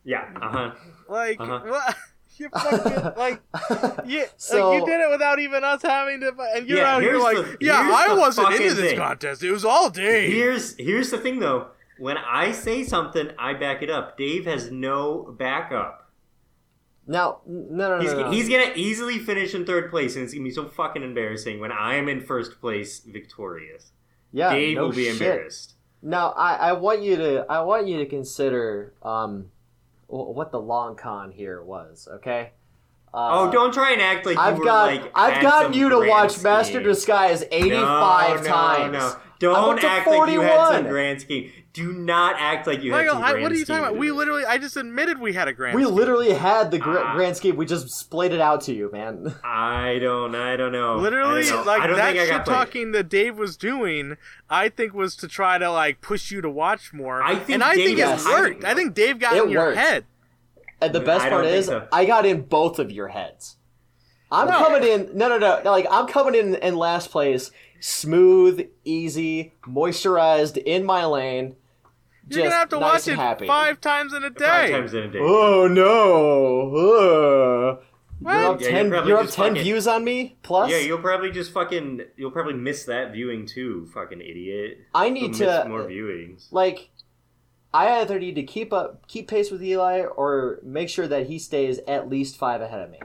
yeah. 0.05 0.29
Uh 0.41 0.49
huh. 0.49 0.71
Like 1.09 1.41
Uh-huh. 1.41 1.61
what? 1.67 1.97
You 2.39 2.49
fucking 2.51 3.13
like 3.17 3.41
yeah. 4.07 4.25
So- 4.37 4.71
like 4.73 4.81
you 4.81 4.87
did 4.87 5.01
it 5.01 5.11
without 5.11 5.39
even 5.39 5.65
us 5.65 5.83
having 5.83 6.21
to. 6.21 6.33
And 6.55 6.69
you're 6.69 6.79
Yeah, 6.79 6.97
out 6.97 7.03
here 7.03 7.19
like, 7.19 7.37
the- 7.37 7.57
yeah, 7.61 7.91
I 7.95 8.15
wasn't 8.15 8.53
into 8.55 8.75
this 8.75 8.91
thing. 8.91 8.99
contest. 8.99 9.43
It 9.43 9.51
was 9.53 9.65
all 9.65 9.89
Dave. 9.91 10.33
Here's 10.33 10.77
here's 10.77 11.11
the 11.11 11.19
thing 11.19 11.39
though. 11.39 11.69
When 11.99 12.19
I 12.19 12.53
say 12.53 12.85
something, 12.85 13.31
I 13.39 13.55
back 13.55 13.83
it 13.83 13.89
up. 13.89 14.19
Dave 14.19 14.45
has 14.45 14.71
no 14.71 15.35
backup. 15.39 16.11
Now, 17.07 17.39
no, 17.47 17.89
no, 17.89 17.97
no, 17.97 18.03
He's, 18.03 18.13
no. 18.13 18.21
no. 18.23 18.31
he's 18.33 18.49
gonna 18.49 18.73
easily 18.75 19.19
finish 19.21 19.55
in 19.55 19.65
third 19.65 19.91
place, 19.91 20.17
and 20.17 20.25
it's 20.25 20.35
gonna 20.35 20.45
be 20.45 20.51
so 20.51 20.67
fucking 20.69 21.03
embarrassing 21.05 21.61
when 21.61 21.71
I 21.73 21.95
am 21.95 22.09
in 22.09 22.21
first 22.21 22.61
place, 22.61 22.99
victorious. 23.01 23.93
yeah, 24.33 24.53
Dave 24.53 24.77
no 24.77 24.87
will 24.87 24.93
be 24.93 25.05
shit. 25.05 25.13
embarrassed. 25.13 25.75
Now, 26.03 26.31
I, 26.33 26.55
I 26.57 26.73
want 26.73 27.03
you 27.03 27.17
to 27.17 27.47
I 27.49 27.61
want 27.63 27.87
you 27.89 27.99
to 27.99 28.07
consider 28.07 28.93
um 29.03 29.47
wh- 29.55 29.56
what 30.09 30.51
the 30.53 30.61
long 30.61 30.97
con 30.97 31.31
here 31.33 31.63
was. 31.63 32.09
Okay. 32.11 32.53
Uh, 33.15 33.29
oh, 33.49 33.51
don't 33.51 33.73
try 33.73 33.93
and 33.93 34.03
act 34.03 34.27
like 34.27 34.37
you 34.37 34.41
I've 34.43 34.59
were 34.59 34.65
got 34.65 34.87
like. 34.95 35.13
I've 35.15 35.33
had 35.35 35.43
got 35.43 35.63
some 35.65 35.73
you 35.73 35.89
to 35.89 35.97
grand 35.97 36.11
watch 36.11 36.43
Master. 36.43 36.83
Disguise 36.83 37.45
eighty 37.51 37.71
five 37.71 38.43
no, 38.43 38.49
times. 38.49 38.93
No, 38.93 38.99
no. 38.99 39.17
Don't 39.39 39.55
up 39.75 39.81
to 39.81 39.87
act 39.87 40.07
like 40.07 40.31
you 40.31 40.41
had 40.41 40.51
some 40.57 40.67
41. 40.85 40.91
grand 40.91 41.21
scheme. 41.21 41.53
Do 41.75 41.93
not 41.93 42.37
act 42.39 42.67
like 42.67 42.83
you 42.83 42.91
had 42.91 43.01
Michael, 43.01 43.15
some 43.17 43.23
I, 43.25 43.31
grand 43.33 43.43
what 43.43 43.53
are 43.53 43.55
you 43.55 43.65
talking 43.67 43.85
about? 43.85 43.99
We 43.99 44.11
literally, 44.11 44.47
I 44.47 44.57
just 44.57 44.79
admitted 44.79 45.19
we 45.21 45.35
had 45.35 45.47
a 45.47 45.53
grand. 45.53 45.77
We 45.77 45.85
scheme. 45.85 45.95
literally 45.95 46.33
had 46.33 46.71
the 46.71 46.79
gra- 46.79 47.03
Ah. 47.05 47.15
grand 47.15 47.37
scheme. 47.37 47.55
We 47.57 47.67
just 47.67 47.91
splayed 47.91 48.33
it 48.33 48.41
out 48.41 48.63
to 48.63 48.73
you, 48.75 48.91
man. 48.91 49.35
I 49.45 49.99
don't. 50.01 50.35
I 50.35 50.57
don't 50.57 50.73
know. 50.73 50.97
Literally, 50.97 51.43
don't 51.45 51.67
know. 51.67 51.71
like 51.71 51.83
I 51.83 51.87
that 51.89 51.97
think 52.15 52.19
I 52.19 52.25
shit 52.25 52.31
got 52.31 52.47
talking 52.47 52.93
that 52.93 53.11
Dave 53.11 53.37
was 53.37 53.59
doing, 53.59 54.17
I 54.49 54.71
think 54.71 54.95
was 54.95 55.15
to 55.17 55.29
try 55.29 55.59
to 55.59 55.71
like 55.71 56.01
push 56.01 56.31
you 56.31 56.41
to 56.41 56.49
watch 56.49 56.95
more. 56.95 57.23
I 57.23 57.35
think 57.35 57.51
and 57.51 57.63
I 57.63 57.75
think 57.75 57.99
Dave 57.99 58.09
it 58.09 58.13
is 58.15 58.25
worked. 58.25 58.37
hiding, 58.63 58.65
I 58.65 58.75
think 58.75 58.95
Dave 58.95 59.19
got 59.19 59.37
It 59.37 59.43
in 59.45 59.51
your 59.51 59.67
worked. 59.67 59.79
head. 59.79 60.05
And 60.81 60.93
the 60.95 61.01
I 61.01 61.05
best 61.05 61.25
don't 61.25 61.31
part 61.33 61.47
is, 61.47 61.67
so. 61.67 61.89
I 61.93 62.05
got 62.05 62.27
in 62.27 62.43
both 62.43 62.79
of 62.79 62.91
your 62.93 63.09
heads. 63.09 63.57
I'm 64.31 64.49
No. 64.49 64.59
coming 64.59 64.83
in. 64.83 65.11
No, 65.17 65.29
no, 65.29 65.39
no. 65.39 65.63
no, 65.65 65.71
Like 65.71 65.87
I'm 65.91 66.07
coming 66.07 66.35
in 66.35 66.55
in 66.57 66.77
last 66.77 67.11
place, 67.11 67.51
smooth, 67.81 68.69
easy, 68.85 69.55
moisturized, 69.67 70.57
in 70.59 70.85
my 70.85 71.05
lane. 71.07 71.57
You're 72.29 72.41
just 72.41 72.45
gonna 72.47 72.55
have 72.57 72.69
to 72.71 72.81
nice 72.81 73.07
watch 73.07 73.09
it 73.09 73.17
happy. 73.17 73.47
five 73.47 73.81
times 73.81 74.13
in 74.13 74.25
a 74.25 74.31
day. 74.31 74.45
Five 74.45 74.71
times 74.73 74.95
in 74.95 75.03
a 75.05 75.09
day. 75.09 75.19
Oh 75.23 75.69
no! 75.69 76.77
Uh. 76.77 77.83
What? 78.19 78.33
You're 78.35 78.47
up 78.47 78.61
Yeah, 78.61 78.69
you're 78.69 78.91
ten. 78.99 79.07
You're 79.07 79.19
up 79.19 79.27
ten 79.31 79.49
fucking- 79.51 79.63
views 79.63 79.87
on 79.87 80.03
me. 80.03 80.37
Plus, 80.43 80.71
Yeah, 80.71 80.79
you'll 80.79 80.99
probably 80.99 81.31
just 81.31 81.53
fucking. 81.53 82.01
You'll 82.17 82.31
probably 82.33 82.55
miss 82.55 82.85
that 82.87 83.13
viewing 83.13 83.47
too, 83.47 83.87
fucking 83.95 84.21
idiot. 84.21 84.79
I 84.95 85.05
You'll 85.07 85.15
need 85.15 85.29
miss 85.31 85.39
to 85.39 85.67
more 85.69 85.83
viewings. 85.85 86.49
like. 86.51 86.91
I 87.77 88.01
either 88.01 88.19
need 88.19 88.37
to 88.37 88.43
keep 88.43 88.73
up, 88.73 89.07
keep 89.07 89.29
pace 89.29 89.51
with 89.51 89.63
Eli, 89.63 90.01
or 90.03 90.61
make 90.63 90.89
sure 90.89 91.07
that 91.09 91.27
he 91.27 91.39
stays 91.39 91.79
at 91.87 92.09
least 92.09 92.37
five 92.39 92.61
ahead 92.63 92.81
of 92.81 92.91
me. 92.91 93.01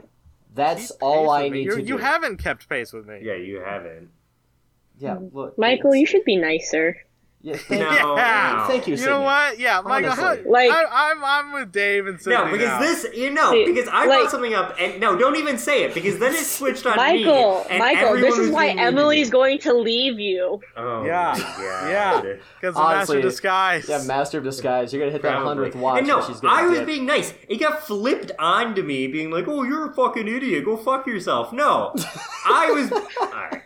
That's 0.54 0.90
Keep 0.92 1.02
all 1.02 1.30
I 1.30 1.48
need 1.48 1.64
You- 1.66 1.74
to 1.76 1.80
You 1.82 1.96
do. 1.96 2.02
haven't 2.02 2.38
kept 2.38 2.68
pace 2.68 2.92
with 2.92 3.06
me. 3.06 3.20
Yeah, 3.22 3.34
you 3.34 3.60
haven't. 3.60 4.10
yeah, 4.98 5.18
look, 5.32 5.58
Michael, 5.58 5.90
it's- 5.92 6.00
you 6.00 6.06
should 6.06 6.24
be 6.24 6.36
nicer. 6.36 6.96
Yeah, 7.44 7.56
thank, 7.56 7.80
No, 7.82 8.16
Yeah. 8.16 8.54
no. 8.58 8.64
thank 8.68 8.86
you. 8.86 8.92
You 8.92 8.96
Sydney. 8.98 9.12
know 9.12 9.20
what? 9.22 9.58
Yeah, 9.58 9.80
Michael. 9.80 10.12
How, 10.12 10.36
Like- 10.46 10.70
I, 10.70 10.84
I'm 11.12 11.24
I'm 11.24 11.52
with 11.52 11.72
Dave 11.72 12.06
and 12.06 12.20
Sydney 12.20 12.36
No, 12.38 12.44
because 12.52 12.68
now. 12.68 12.78
this, 12.80 13.06
you 13.14 13.30
know, 13.30 13.50
See, 13.50 13.64
because 13.66 13.88
I 13.88 14.06
like- 14.06 14.20
brought 14.20 14.30
something 14.30 14.54
up, 14.54 14.76
and 14.78 15.00
no, 15.00 15.18
don't 15.18 15.34
even 15.36 15.58
say 15.58 15.82
it, 15.82 15.92
because 15.94 16.18
then 16.20 16.32
it 16.34 16.38
switched 16.44 16.86
on 16.86 16.96
Michael, 16.96 17.58
me. 17.64 17.64
and 17.70 17.78
Michael, 17.80 18.08
everyone 18.10 18.20
this 18.30 18.38
is 18.38 18.50
why 18.50 18.66
being 18.66 18.76
mean 18.76 18.84
to 18.86 18.92
Emily's 19.00 19.30
going 19.30 19.58
to 19.58 19.72
leave 19.74 20.20
you. 20.20 20.60
Oh, 20.76 21.04
Yeah. 21.04 21.32
my 21.36 21.38
God. 21.40 21.88
Yeah. 21.90 22.20
because 22.60 22.76
of 22.76 22.82
Master 22.82 23.20
Disguise. 23.20 23.88
Yeah, 23.88 24.02
Master 24.04 24.38
of 24.38 24.44
Disguise. 24.44 24.92
You're 24.92 25.00
gonna 25.00 25.10
hit 25.12 25.22
that 25.22 25.30
Probably. 25.32 25.48
hundredth 25.48 25.74
watch. 25.76 25.98
And 25.98 26.06
no, 26.06 26.18
and 26.18 26.26
she's 26.26 26.40
gonna 26.40 26.54
I 26.54 26.62
was 26.66 26.78
dip. 26.78 26.86
being 26.86 27.06
nice. 27.06 27.34
It 27.48 27.56
got 27.58 27.84
flipped 27.84 28.30
onto 28.38 28.82
me, 28.82 29.08
being 29.08 29.30
like, 29.32 29.48
"Oh, 29.48 29.64
you're 29.64 29.90
a 29.90 29.92
fucking 29.94 30.28
idiot. 30.28 30.64
Go 30.64 30.76
fuck 30.76 31.06
yourself." 31.08 31.52
No, 31.52 31.92
I 32.46 32.70
was. 32.70 33.61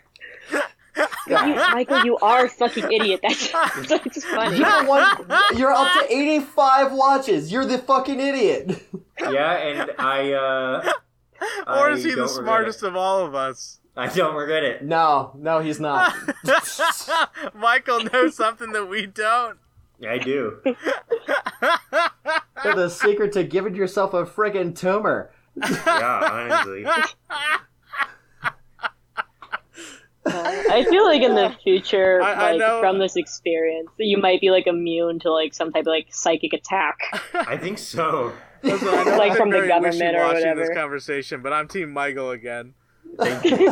Alright. 0.97 1.49
You, 1.49 1.55
Michael, 1.75 2.05
you 2.05 2.17
are 2.19 2.47
a 2.47 2.49
fucking 2.49 2.91
idiot. 2.91 3.21
That's, 3.23 3.51
that's 3.89 4.25
funny. 4.25 4.59
You're 4.59 4.85
one. 4.87 5.05
You're 5.57 5.73
up 5.73 5.93
to 6.01 6.13
eighty-five 6.15 6.93
watches. 6.93 7.53
You're 7.53 7.67
the 7.67 7.79
fucking 7.79 8.21
idiot. 8.21 8.83
Yeah, 9.21 9.53
and 9.53 9.91
I. 9.99 10.33
uh 10.33 10.93
or 11.67 11.91
I 11.91 11.93
is 11.93 12.05
he 12.05 12.15
the 12.15 12.29
smartest 12.29 12.83
it. 12.83 12.89
of 12.89 12.97
all 12.97 13.25
of 13.25 13.35
us? 13.35 13.81
I 13.97 14.09
don't 14.09 14.35
regret 14.35 14.63
it. 14.63 14.85
No, 14.85 15.33
no, 15.39 15.61
he's 15.61 15.81
not. 15.81 16.15
Michael 17.55 18.05
knows 18.05 18.37
something 18.37 18.73
that 18.73 18.87
we 18.87 19.07
don't. 19.07 19.59
I 20.07 20.19
do. 20.19 20.59
the 22.63 22.91
secret 22.91 23.33
to 23.33 23.45
giving 23.45 23.75
yourself 23.75 24.13
a 24.13 24.27
friggin' 24.27 24.77
tumor. 24.79 25.31
Yeah, 25.57 26.29
honestly. 26.31 26.85
I 30.73 30.85
feel 30.89 31.05
like 31.05 31.23
in 31.23 31.35
the 31.35 31.55
future, 31.63 32.21
I- 32.23 32.33
I 32.33 32.51
like 32.53 32.59
know- 32.59 32.81
from 32.81 32.99
this 32.99 33.17
experience, 33.17 33.91
you 33.99 34.19
might 34.19 34.41
be 34.41 34.51
like 34.51 34.67
immune 34.67 35.19
to 35.21 35.31
like 35.33 35.55
some 35.55 35.73
type 35.73 35.83
of 35.83 35.87
like 35.89 36.07
psychic 36.11 36.53
attack. 36.53 36.99
I 37.35 37.57
think 37.57 37.79
so. 37.79 38.33
Listen, 38.63 38.89
I 38.89 39.05
know 39.05 39.17
Like 39.19 39.31
I'm 39.33 39.37
from 39.37 39.51
the 39.51 39.67
government 39.67 40.17
or 40.17 40.27
whatever. 40.27 40.61
this 40.61 40.75
conversation, 40.75 41.43
but 41.43 41.53
I'm 41.53 41.69
Team 41.69 41.93
Michael 41.93 42.31
again. 42.33 42.75
Thank 43.19 43.45
you. 43.45 43.69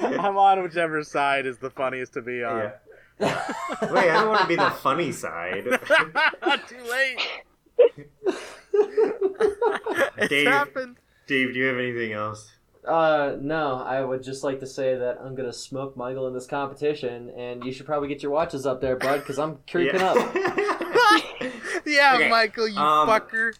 I'm 0.00 0.36
on 0.36 0.62
whichever 0.62 1.02
side 1.02 1.46
is 1.46 1.58
the 1.58 1.70
funniest 1.70 2.12
to 2.14 2.22
be 2.22 2.42
on. 2.44 2.70
yeah. 3.18 3.52
Wait, 3.90 4.08
I 4.10 4.20
don't 4.20 4.28
want 4.28 4.40
to 4.42 4.46
be 4.46 4.56
the 4.56 4.70
funny 4.70 5.12
side. 5.12 5.64
Too 5.64 6.84
late. 6.90 7.18
it's 10.18 10.28
Dave. 10.28 10.46
happened. 10.46 10.96
Dave, 11.26 11.52
do 11.54 11.58
you 11.58 11.66
have 11.66 11.78
anything 11.78 12.12
else? 12.12 12.50
Uh, 12.86 13.36
no, 13.40 13.76
I 13.76 14.00
would 14.02 14.22
just 14.22 14.42
like 14.42 14.60
to 14.60 14.66
say 14.66 14.96
that 14.96 15.18
I'm 15.22 15.34
gonna 15.34 15.52
smoke 15.52 15.96
Michael 15.96 16.26
in 16.28 16.34
this 16.34 16.46
competition, 16.46 17.30
and 17.36 17.62
you 17.64 17.72
should 17.72 17.84
probably 17.86 18.08
get 18.08 18.22
your 18.22 18.32
watches 18.32 18.64
up 18.66 18.80
there, 18.80 18.96
bud, 18.96 19.20
because 19.20 19.38
I'm 19.38 19.58
creeping 19.70 20.00
up. 20.00 20.16
yeah, 21.86 22.14
Okay, 22.16 22.28
Michael, 22.30 22.68
you 22.68 22.78
um, 22.78 23.08
fucker. 23.08 23.52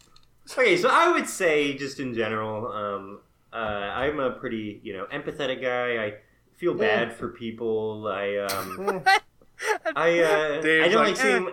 Okay, 0.59 0.77
so 0.77 0.89
I 0.91 1.13
would 1.13 1.29
say, 1.29 1.75
just 1.77 2.01
in 2.01 2.15
general, 2.15 2.67
um, 2.73 3.21
uh, 3.53 3.57
I'm 3.57 4.19
a 4.21 4.31
pretty, 4.33 4.81
you 4.83 4.95
know, 4.95 5.07
empathetic 5.13 5.61
guy. 5.63 6.03
I 6.03 6.15
feel 6.57 6.73
Yeah. 6.73 7.05
bad 7.05 7.17
for 7.17 7.29
people. 7.29 8.09
I, 8.09 8.37
um, 8.39 9.03
I, 9.97 10.19
uh, 10.21 10.61
Dave's 10.63 10.87
I 10.87 10.89
don't 10.89 11.05
like, 11.05 11.09
like, 11.09 11.17
seeing, 11.17 11.51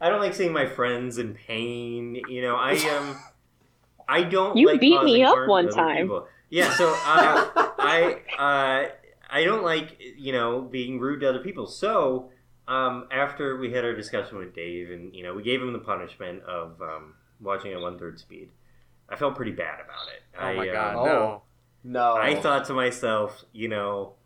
I 0.00 0.08
don't 0.10 0.20
like 0.20 0.34
seeing 0.34 0.52
my 0.52 0.66
friends 0.66 1.18
in 1.18 1.34
pain. 1.34 2.16
You 2.28 2.42
know, 2.42 2.56
I, 2.56 2.72
um, 2.96 3.16
I 4.08 4.22
don't. 4.24 4.56
You 4.56 4.68
like 4.68 4.80
beat 4.80 5.02
me 5.02 5.22
up 5.22 5.48
one 5.48 5.70
time. 5.70 6.02
people. 6.02 6.26
Yeah, 6.50 6.72
so 6.74 6.88
uh, 6.88 6.96
I, 7.78 8.20
uh, 8.38 8.88
I 9.30 9.44
don't 9.44 9.62
like, 9.62 9.96
you 10.16 10.32
know, 10.32 10.62
being 10.62 10.98
rude 11.00 11.20
to 11.20 11.28
other 11.28 11.40
people. 11.40 11.66
So. 11.66 12.30
Um, 12.66 13.08
after 13.10 13.56
we 13.56 13.72
had 13.72 13.82
our 13.82 13.94
discussion 13.94 14.36
with 14.36 14.54
Dave, 14.54 14.90
and 14.90 15.14
you 15.14 15.22
know, 15.22 15.32
we 15.32 15.42
gave 15.42 15.62
him 15.62 15.72
the 15.72 15.78
punishment 15.78 16.42
of 16.42 16.78
um, 16.82 17.14
watching 17.40 17.72
at 17.72 17.80
one 17.80 17.98
third 17.98 18.20
speed. 18.20 18.50
I 19.08 19.16
felt 19.16 19.36
pretty 19.36 19.52
bad 19.52 19.80
about 19.80 20.06
it. 20.14 20.22
Oh 20.38 20.44
I, 20.44 20.54
my 20.54 20.68
uh, 20.68 20.72
god, 20.74 20.96
Oh. 20.96 21.04
no. 21.06 21.42
No, 21.84 22.14
I 22.16 22.34
thought 22.34 22.66
to 22.66 22.74
myself, 22.74 23.42
you 23.54 23.68
know, 23.68 24.16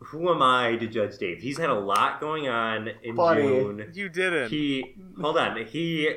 who 0.00 0.30
am 0.30 0.42
I 0.42 0.76
to 0.76 0.86
judge 0.86 1.16
Dave? 1.16 1.38
He's 1.40 1.56
had 1.56 1.70
a 1.70 1.74
lot 1.78 2.20
going 2.20 2.46
on 2.46 2.90
in 3.02 3.14
Buddy. 3.14 3.40
June. 3.40 3.90
You 3.94 4.10
didn't. 4.10 4.50
He 4.50 4.94
hold 5.18 5.38
on. 5.38 5.64
He 5.64 6.14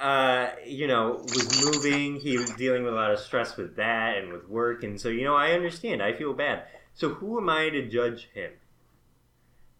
uh 0.00 0.50
you 0.66 0.86
know 0.86 1.18
was 1.22 1.64
moving 1.64 2.18
he 2.18 2.38
was 2.38 2.50
dealing 2.50 2.82
with 2.82 2.92
a 2.92 2.96
lot 2.96 3.10
of 3.10 3.18
stress 3.18 3.56
with 3.56 3.76
that 3.76 4.16
and 4.16 4.32
with 4.32 4.48
work 4.48 4.82
and 4.82 5.00
so 5.00 5.08
you 5.08 5.24
know 5.24 5.36
i 5.36 5.52
understand 5.52 6.02
i 6.02 6.12
feel 6.12 6.32
bad 6.32 6.62
so 6.94 7.10
who 7.10 7.38
am 7.38 7.48
i 7.48 7.68
to 7.68 7.86
judge 7.86 8.28
him 8.34 8.50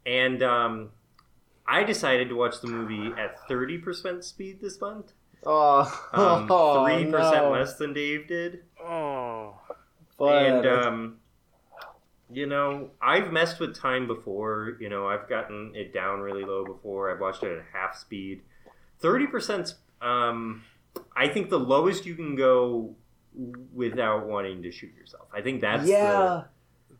and 0.04 0.42
um 0.42 0.90
i 1.66 1.82
decided 1.82 2.28
to 2.28 2.34
watch 2.36 2.60
the 2.60 2.68
movie 2.68 3.12
at 3.18 3.36
30% 3.48 4.22
speed 4.22 4.60
this 4.60 4.80
month 4.80 5.12
Oh, 5.46 5.80
um, 6.12 6.46
3% 6.48 7.10
no. 7.10 7.50
less 7.50 7.76
than 7.76 7.94
dave 7.94 8.28
did 8.28 8.60
oh. 8.78 9.54
But, 10.18 10.44
and 10.46 10.66
um, 10.66 11.16
you 12.30 12.44
know, 12.44 12.90
I've 13.00 13.32
messed 13.32 13.58
with 13.58 13.74
time 13.74 14.06
before. 14.06 14.76
You 14.78 14.90
know, 14.90 15.08
I've 15.08 15.28
gotten 15.30 15.72
it 15.74 15.94
down 15.94 16.20
really 16.20 16.44
low 16.44 16.62
before. 16.64 17.10
I've 17.10 17.20
watched 17.20 17.42
it 17.42 17.56
at 17.58 17.64
half 17.72 17.96
speed. 17.96 18.42
Thirty 18.98 19.26
percent. 19.26 19.74
Um, 20.00 20.64
I 21.14 21.28
think 21.28 21.50
the 21.50 21.58
lowest 21.58 22.06
you 22.06 22.14
can 22.14 22.34
go 22.36 22.94
without 23.72 24.26
wanting 24.26 24.62
to 24.62 24.70
shoot 24.70 24.94
yourself. 24.94 25.28
I 25.32 25.40
think 25.40 25.60
that's 25.60 25.86
yeah, 25.88 26.44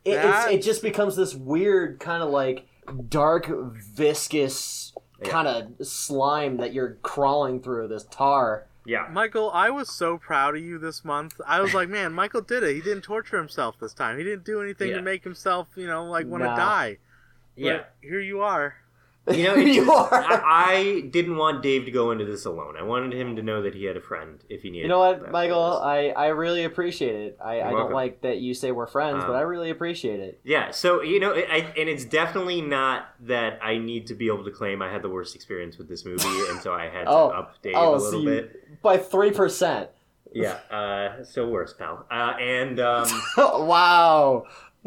it, 0.05 0.15
That- 0.17 0.53
it's, 0.53 0.55
it 0.65 0.67
just 0.67 0.83
becomes 0.83 1.17
this 1.17 1.35
weird 1.35 1.99
kind 2.01 2.23
of 2.23 2.31
like 2.31 2.67
dark, 3.09 3.49
viscous 3.49 4.93
Yeah. 5.23 5.29
kind 5.31 5.49
of 5.49 5.87
slime 5.87 6.57
that 6.59 6.73
you're 6.73 6.95
crawling 7.03 7.61
through 7.63 7.89
this 7.89 8.05
tar. 8.11 8.67
Yeah. 8.87 9.09
Michael, 9.13 9.51
I 9.53 9.71
was 9.71 9.91
so 9.91 10.17
proud 10.19 10.57
of 10.57 10.63
you 10.63 10.79
this 10.79 11.05
month. 11.05 11.41
I 11.47 11.61
was 11.61 11.75
like, 11.75 11.89
man, 11.89 12.13
Michael 12.13 12.41
did 12.41 12.63
it. 12.63 12.75
He 12.75 12.81
didn't 12.81 13.03
torture 13.03 13.37
himself 13.37 13.77
this 13.79 13.93
time. 13.93 14.17
He 14.19 14.25
didn't 14.25 14.45
do 14.45 14.63
anything 14.63 14.89
Yeah. 14.91 14.97
to 14.97 15.03
make 15.03 15.23
himself, 15.23 15.69
you 15.77 15.87
know, 15.87 16.05
like 16.07 16.27
want 16.27 16.43
to 16.43 16.49
Nah. 16.49 16.57
die. 16.57 16.99
But 17.57 17.63
Yeah. 17.65 17.83
here 18.01 18.21
you 18.21 18.41
are. 18.41 18.77
You 19.31 19.45
know, 19.45 19.55
You 19.57 19.85
just- 19.85 19.91
are. 19.91 20.15
I, 20.15 20.41
I 20.45 21.01
didn't 21.11 21.37
want 21.37 21.63
Dave 21.63 21.85
to 21.85 21.91
go 21.91 22.11
into 22.11 22.25
this 22.25 22.47
alone. 22.47 22.77
I 22.79 22.83
wanted 22.83 23.13
him 23.13 23.37
to 23.37 23.43
know 23.43 23.63
that 23.63 23.75
he 23.75 23.85
had 23.85 23.97
a 23.97 24.01
friend 24.01 24.43
if 24.49 24.63
he 24.63 24.71
needed. 24.71 24.85
You 24.85 24.89
know 24.89 24.99
what, 24.99 25.31
Michael? 25.31 25.79
I, 25.83 26.09
I 26.09 26.29
really 26.29 26.65
appreciate 26.65 27.15
it. 27.15 27.39
I, 27.45 27.61
I 27.61 27.71
don't 27.71 27.93
like 27.93 28.23
that 28.23 28.39
you 28.39 28.55
say 28.55 28.71
we're 28.73 28.87
friends, 28.87 29.23
but 29.25 29.31
Um, 29.31 29.37
I 29.37 29.43
really 29.43 29.71
appreciate 29.71 30.21
it. 30.21 30.41
Yeah, 30.43 30.71
so 30.71 31.03
you 31.03 31.21
know, 31.21 31.33
I, 31.35 31.73
and 31.77 31.89
it's 31.89 32.05
definitely 32.05 32.61
not 32.63 33.09
that 33.21 33.59
I 33.63 33.79
need 33.79 34.07
to 34.09 34.15
be 34.15 34.27
able 34.29 34.45
to 34.45 34.51
claim 34.51 34.81
I 34.83 34.91
had 34.91 35.03
the 35.03 35.11
worst 35.11 35.35
experience 35.35 35.77
with 35.79 35.89
this 35.89 36.05
movie, 36.05 36.25
and 36.51 36.61
so 36.61 36.73
I 36.73 36.85
had 36.89 37.05
to 37.05 37.11
Oh. 37.11 37.29
up 37.29 37.61
Dave 37.63 37.75
Oh, 37.77 37.95
a 37.97 38.01
so 38.01 38.05
little 38.07 38.21
you- 38.23 38.31
bit. 38.31 38.83
By 38.83 38.97
3%. 38.99 39.89
Yeah, 40.33 40.53
uh, 40.71 41.25
still 41.25 41.51
worse, 41.51 41.75
pal. 41.75 42.07
Uh, 42.11 42.35
and 42.41 42.79
um, 42.81 43.09
wow. 43.37 44.45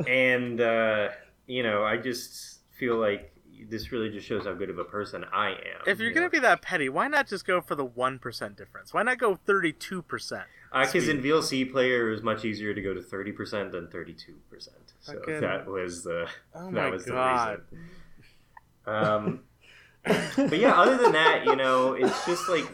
and 0.07 0.59
uh, 0.61 1.09
you 1.47 1.63
know, 1.63 1.83
I 1.83 1.97
just 1.97 2.59
feel 2.71 2.95
like 2.97 3.32
this 3.69 3.91
really 3.91 4.09
just 4.09 4.27
shows 4.27 4.45
how 4.45 4.53
good 4.53 4.69
of 4.69 4.77
a 4.79 4.83
person 4.83 5.25
I 5.33 5.49
am. 5.51 5.55
If 5.87 5.99
you're 5.99 6.09
you 6.09 6.13
gonna 6.13 6.27
know? 6.27 6.31
be 6.31 6.39
that 6.39 6.61
petty, 6.61 6.89
why 6.89 7.07
not 7.07 7.27
just 7.27 7.45
go 7.45 7.61
for 7.61 7.75
the 7.75 7.85
one 7.85 8.19
percent 8.19 8.57
difference? 8.57 8.93
Why 8.93 9.03
not 9.03 9.17
go 9.17 9.35
thirty-two 9.35 10.01
percent? 10.03 10.43
because 10.71 11.07
in 11.07 11.21
VLC 11.21 11.71
player, 11.71 12.07
it 12.07 12.11
was 12.11 12.23
much 12.23 12.43
easier 12.45 12.73
to 12.73 12.81
go 12.81 12.93
to 12.93 13.01
thirty 13.01 13.31
percent 13.31 13.71
than 13.71 13.87
thirty-two 13.89 14.35
percent. 14.49 14.93
So 15.01 15.13
Fucking- 15.19 15.41
that 15.41 15.67
was 15.67 16.03
the 16.03 16.27
Oh 16.55 16.65
that 16.65 16.71
my 16.71 16.89
was 16.89 17.05
god! 17.05 17.61
the 17.69 17.77
reason. 17.77 17.89
Um, 18.85 19.39
but 20.49 20.59
yeah, 20.59 20.73
other 20.73 20.97
than 20.97 21.13
that, 21.13 21.45
you 21.45 21.55
know, 21.55 21.93
it's 21.93 22.25
just 22.25 22.49
like 22.49 22.65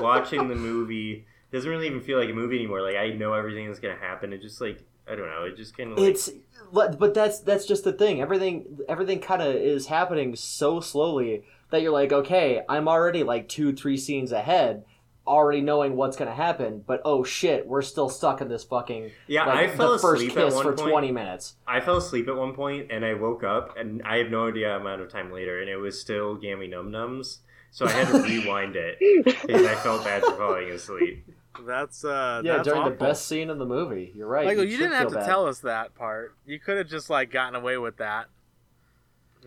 watching 0.00 0.48
the 0.48 0.54
movie 0.54 1.26
doesn't 1.52 1.68
really 1.68 1.86
even 1.86 2.00
feel 2.00 2.18
like 2.18 2.30
a 2.30 2.32
movie 2.32 2.56
anymore. 2.56 2.80
Like 2.82 2.96
I 2.96 3.10
know 3.10 3.34
everything 3.34 3.66
that's 3.66 3.80
gonna 3.80 3.96
happen. 3.98 4.32
It 4.32 4.40
just 4.40 4.60
like 4.60 4.82
I 5.10 5.16
don't 5.16 5.26
know. 5.28 5.44
It 5.44 5.56
just 5.56 5.76
kind 5.76 5.92
of 5.92 5.98
like, 5.98 6.08
It's 6.10 6.30
but 6.72 6.98
but 6.98 7.14
that's 7.14 7.40
that's 7.40 7.66
just 7.66 7.84
the 7.84 7.92
thing. 7.92 8.20
Everything 8.20 8.78
everything 8.88 9.20
kind 9.20 9.42
of 9.42 9.54
is 9.54 9.86
happening 9.86 10.36
so 10.36 10.80
slowly 10.80 11.44
that 11.70 11.82
you're 11.82 11.92
like, 11.92 12.12
okay, 12.12 12.62
I'm 12.68 12.88
already 12.88 13.22
like 13.22 13.48
two 13.48 13.72
three 13.72 13.96
scenes 13.96 14.32
ahead, 14.32 14.84
already 15.26 15.60
knowing 15.60 15.96
what's 15.96 16.16
gonna 16.16 16.34
happen. 16.34 16.82
But 16.86 17.02
oh 17.04 17.24
shit, 17.24 17.66
we're 17.66 17.82
still 17.82 18.08
stuck 18.08 18.40
in 18.40 18.48
this 18.48 18.64
fucking 18.64 19.10
yeah. 19.26 19.46
like 19.46 19.70
I 19.70 19.76
fell 19.76 19.94
asleep 19.94 20.36
at 20.36 20.52
one 20.52 20.64
for 20.64 20.72
point. 20.72 20.90
twenty 20.90 21.12
minutes. 21.12 21.54
I 21.66 21.80
fell 21.80 21.96
asleep 21.96 22.28
at 22.28 22.36
one 22.36 22.54
point 22.54 22.90
and 22.90 23.04
I 23.04 23.14
woke 23.14 23.44
up 23.44 23.76
and 23.76 24.02
I 24.04 24.18
have 24.18 24.30
no 24.30 24.48
idea 24.48 24.76
amount 24.76 25.02
of 25.02 25.10
time 25.10 25.32
later 25.32 25.60
and 25.60 25.68
it 25.68 25.76
was 25.76 26.00
still 26.00 26.34
Gammy 26.36 26.68
Num 26.68 26.90
Nums. 26.90 27.38
So 27.72 27.86
I 27.86 27.90
had 27.90 28.08
to 28.08 28.22
rewind 28.22 28.76
it 28.76 28.98
because 29.24 29.64
I 29.64 29.74
felt 29.76 30.04
bad 30.04 30.24
for 30.24 30.34
falling 30.34 30.70
asleep. 30.70 31.24
That's 31.66 32.04
uh, 32.04 32.42
yeah, 32.44 32.56
that's 32.56 32.68
during 32.68 32.84
the 32.84 32.90
best 32.90 33.26
scene 33.26 33.50
in 33.50 33.58
the 33.58 33.66
movie. 33.66 34.12
You're 34.14 34.26
right. 34.26 34.46
Michael, 34.46 34.64
you, 34.64 34.72
should 34.72 34.78
didn't 34.78 34.94
have 34.94 35.08
to 35.08 35.14
bad. 35.16 35.26
tell 35.26 35.46
us 35.46 35.60
that 35.60 35.94
part. 35.94 36.34
You 36.46 36.58
could 36.58 36.78
have 36.78 36.88
just 36.88 37.10
like 37.10 37.30
gotten 37.30 37.54
away 37.54 37.78
with 37.78 37.96
that. 37.98 38.26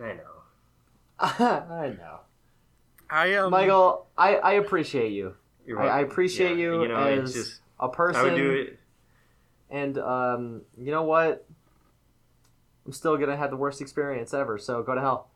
I 0.02 0.14
know. 0.14 0.34
I 1.20 1.96
know, 1.98 2.20
I 3.10 3.36
um, 3.36 3.52
Michael. 3.52 4.08
I 4.18 4.36
I 4.36 4.52
appreciate 4.54 5.12
you. 5.12 5.36
You're 5.66 5.82
I, 5.82 6.00
I 6.00 6.00
appreciate 6.02 6.58
Yeah, 6.58 6.64
you, 6.64 6.82
You 6.82 6.88
know, 6.90 7.06
it's 7.06 7.30
as 7.30 7.34
just 7.34 7.62
a 7.80 7.90
person. 7.90 8.22
I 8.22 8.24
would 8.24 8.36
do 8.36 8.52
it. 8.52 8.80
And 9.70 9.98
um, 9.98 10.62
you 10.78 10.92
know 10.92 11.04
what? 11.04 11.46
I'm 12.86 12.92
still 12.92 13.18
gonna 13.18 13.38
have 13.38 13.52
the 13.52 13.58
worst 13.58 13.82
experience 13.82 14.34
ever. 14.34 14.58
So 14.58 14.84
go 14.84 14.96
to 14.96 15.02
hell. 15.02 15.30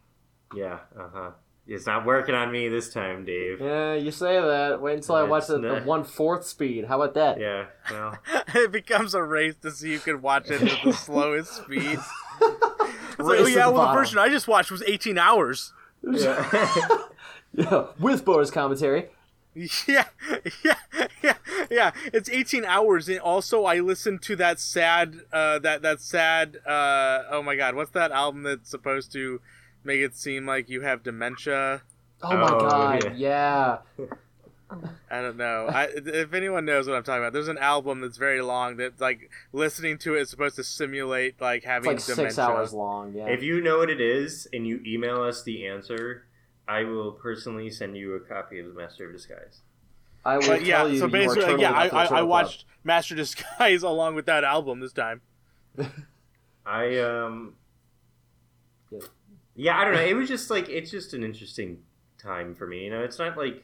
Yeah. 0.55 0.79
Uh 0.97 1.07
huh. 1.13 1.31
It's 1.69 1.85
not 1.85 2.05
working 2.05 2.33
on 2.33 2.51
me 2.51 2.69
this 2.69 2.93
time, 2.93 3.25
Dave. 3.25 3.59
Yeah, 3.59 3.93
you 3.95 4.11
say 4.11 4.39
that. 4.39 4.79
Wait 4.81 4.95
until 4.95 5.15
I 5.15 5.23
watch 5.23 5.43
It's 5.43 5.47
the, 5.49 5.59
the 5.59 5.67
not- 5.67 5.85
one 5.85 6.03
fourth 6.05 6.45
speed. 6.47 6.85
How 6.85 7.01
about 7.01 7.13
that? 7.15 7.39
Yeah. 7.39 7.65
Well. 7.91 8.17
it 8.55 8.71
becomes 8.71 9.13
a 9.13 9.21
race 9.23 9.55
to 9.63 9.71
see 9.71 9.93
who 9.93 9.99
can 9.99 10.21
watch 10.21 10.49
it 10.49 10.61
at 10.61 10.83
the 10.83 10.93
slowest 10.93 11.53
speed. 11.53 11.99
It's 13.19 13.27
like, 13.27 13.39
Race 13.39 13.41
oh 13.41 13.47
yeah, 13.47 13.53
the 13.55 13.59
well 13.61 13.71
the 13.71 13.77
bottom. 13.77 13.95
version 13.95 14.19
I 14.19 14.29
just 14.29 14.47
watched 14.47 14.69
was 14.69 14.83
18 14.83 15.17
hours. 15.17 15.73
Yeah. 16.03 16.99
Yeah, 17.53 17.87
with 17.99 18.23
Boris 18.23 18.51
commentary. 18.51 19.07
Yeah, 19.55 20.05
yeah, 20.63 20.75
yeah, 21.23 21.33
yeah. 21.71 21.91
It's 22.13 22.29
18 22.29 22.63
hours, 22.63 23.09
and 23.09 23.19
also 23.19 23.65
I 23.65 23.79
listened 23.79 24.21
to 24.23 24.35
that 24.35 24.59
sad, 24.59 25.21
uh, 25.33 25.57
that 25.59 25.81
that 25.81 25.99
sad. 25.99 26.57
Uh, 26.63 27.23
oh 27.31 27.41
my 27.41 27.55
God, 27.55 27.73
what's 27.73 27.89
that 27.91 28.11
album 28.11 28.43
that's 28.43 28.69
supposed 28.69 29.11
to 29.13 29.41
make 29.83 29.99
it 30.01 30.15
seem 30.15 30.45
like 30.45 30.69
you 30.69 30.81
have 30.81 31.03
dementia? 31.03 31.81
Oh 32.21 32.35
my 32.35 32.49
Oh, 32.51 32.59
god, 32.59 33.13
yeah. 33.17 33.77
I 35.09 35.21
don't 35.21 35.37
know. 35.37 35.67
I, 35.67 35.87
if 35.95 36.33
anyone 36.33 36.65
knows 36.65 36.87
what 36.87 36.97
I'm 36.97 37.03
talking 37.03 37.21
about, 37.23 37.31
there's 37.31 37.47
an 37.47 37.57
album 37.57 38.01
that's 38.01 38.17
very 38.17 38.41
long 38.41 38.75
that 38.77 38.99
like 38.99 39.29
listening 39.53 39.97
to 39.99 40.15
it 40.15 40.21
is 40.21 40.29
supposed 40.29 40.57
to 40.57 40.63
simulate 40.63 41.39
like 41.39 41.59
It's 41.59 41.65
having 41.67 41.91
like 41.93 42.03
dementia. 42.05 42.25
six 42.31 42.37
hours 42.39 42.73
long. 42.73 43.13
Yeah. 43.13 43.27
if 43.27 43.41
you 43.43 43.61
know 43.61 43.77
what 43.77 43.89
it 43.89 44.01
is 44.01 44.45
and 44.51 44.67
you 44.67 44.81
email 44.85 45.21
us 45.23 45.43
the 45.43 45.65
answer, 45.67 46.25
I 46.67 46.83
will 46.83 47.13
personally 47.13 47.69
send 47.69 47.95
you 47.95 48.15
a 48.15 48.19
copy 48.19 48.59
of 48.59 48.67
the 48.67 48.73
Master 48.73 49.05
of 49.07 49.13
Disguise. 49.13 49.61
I 50.25 50.37
will 50.37 50.47
But 50.47 50.65
yeah, 50.65 50.85
you. 50.85 50.97
so 50.99 51.05
you 51.05 51.05
are 51.05 51.07
basically, 51.07 51.41
totally 51.43 51.61
yeah, 51.61 51.71
I, 51.71 51.87
I, 51.87 52.05
I 52.17 52.21
watched 52.23 52.65
Master 52.83 53.15
Disguise 53.15 53.83
along 53.83 54.15
with 54.15 54.25
that 54.25 54.43
album 54.43 54.81
this 54.81 54.91
time. 54.91 55.21
I 56.65 56.97
um. 56.99 57.53
Yeah. 59.57 59.73
Yeah, 59.73 59.81
I 59.81 59.83
don't 59.85 59.93
know. 59.95 60.01
It 60.05 60.13
was 60.15 60.29
just 60.29 60.49
like 60.49 60.69
it's 60.69 60.89
just 60.91 61.13
an 61.13 61.23
interesting 61.23 61.79
time 62.21 62.55
for 62.55 62.65
me. 62.67 62.83
You 62.85 62.91
know, 62.91 63.01
it's 63.01 63.19
not 63.19 63.35
like 63.37 63.63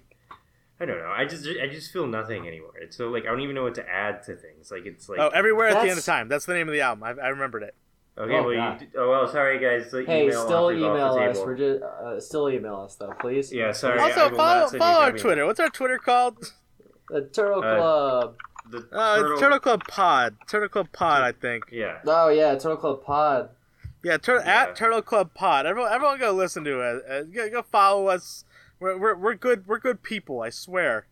I 0.80 0.86
don't 0.86 0.98
know. 1.00 1.14
I 1.16 1.26
just 1.26 1.46
I 1.62 1.68
just 1.68 1.92
feel 1.94 2.08
nothing 2.08 2.48
anymore. 2.48 2.72
It's 2.82 2.98
so 2.98 3.10
like 3.10 3.24
I 3.24 3.28
don't 3.28 3.42
even 3.42 3.56
know 3.56 3.64
what 3.64 3.76
to 3.76 3.88
add 3.88 4.24
to 4.24 4.36
things. 4.36 4.72
Like 4.72 4.86
it's 4.86 5.08
like 5.08 5.20
oh, 5.20 5.30
everywhere 5.30 5.68
at 5.70 5.82
the 5.84 5.90
end 5.90 5.98
of 6.00 6.04
time. 6.06 6.28
That's 6.28 6.46
the 6.46 6.54
name 6.54 6.68
of 6.68 6.74
the 6.74 6.82
album. 6.82 7.04
I, 7.04 7.10
I 7.12 7.28
remembered 7.30 7.64
it. 7.64 7.76
okay, 8.18 8.34
Oh, 8.38 8.44
well, 8.48 8.56
God. 8.56 8.82
you, 8.82 8.88
oh 8.98 9.10
well, 9.10 9.28
sorry 9.32 9.60
guys. 9.60 9.92
The 9.92 10.04
Hey, 10.04 10.24
email 10.26 10.44
still 10.46 10.66
offer's 10.66 10.82
off 10.84 10.96
email 10.96 11.30
us. 11.30 11.38
We're 11.38 11.56
just 11.56 11.84
uh, 11.84 12.20
still 12.20 12.50
email 12.50 12.76
us 12.78 12.96
though, 12.96 13.14
please. 13.20 13.54
Yeah, 13.54 13.72
sorry. 13.72 14.00
Also, 14.00 14.30
will 14.32 14.38
follow 14.38 14.60
not 14.62 14.70
send 14.70 14.74
you 14.74 14.80
follow 14.80 15.00
our 15.02 15.10
copy. 15.12 15.22
Twitter. 15.22 15.46
What's 15.46 15.60
our 15.60 15.70
Twitter 15.70 15.98
called? 16.00 16.52
The 17.10 17.22
Turtle 17.22 17.64
Uh, 17.64 17.76
Club. 17.78 18.36
The 18.72 18.78
Uh, 18.92 19.16
turtle, 19.18 19.32
it's 19.34 19.42
Turtle 19.42 19.60
Club 19.60 19.82
Pod. 19.88 20.36
Turtle 20.48 20.70
Club 20.70 20.88
Pod, 20.92 21.22
I 21.22 21.32
think. 21.34 21.66
Yeah. 21.72 22.00
Oh 22.08 22.30
yeah, 22.30 22.54
Turtle 22.56 22.78
Club 22.78 23.04
Pod. 23.04 23.50
Yeah, 24.04 24.18
tur- 24.18 24.42
Yeah. 24.46 24.64
at 24.64 24.76
Turtle 24.76 25.02
Club 25.02 25.34
Pod. 25.34 25.66
Everyone, 25.66 25.92
everyone, 25.92 26.20
go 26.20 26.32
listen 26.34 26.64
to 26.66 26.82
it. 26.82 27.04
Uh, 27.10 27.24
go, 27.24 27.50
go 27.50 27.62
follow 27.62 28.08
us. 28.08 28.44
We're, 28.80 28.98
we're, 28.98 29.16
we're 29.16 29.36
good. 29.36 29.66
We're 29.66 29.80
good 29.80 30.04
people. 30.04 30.42
I 30.42 30.50
swear. 30.50 31.08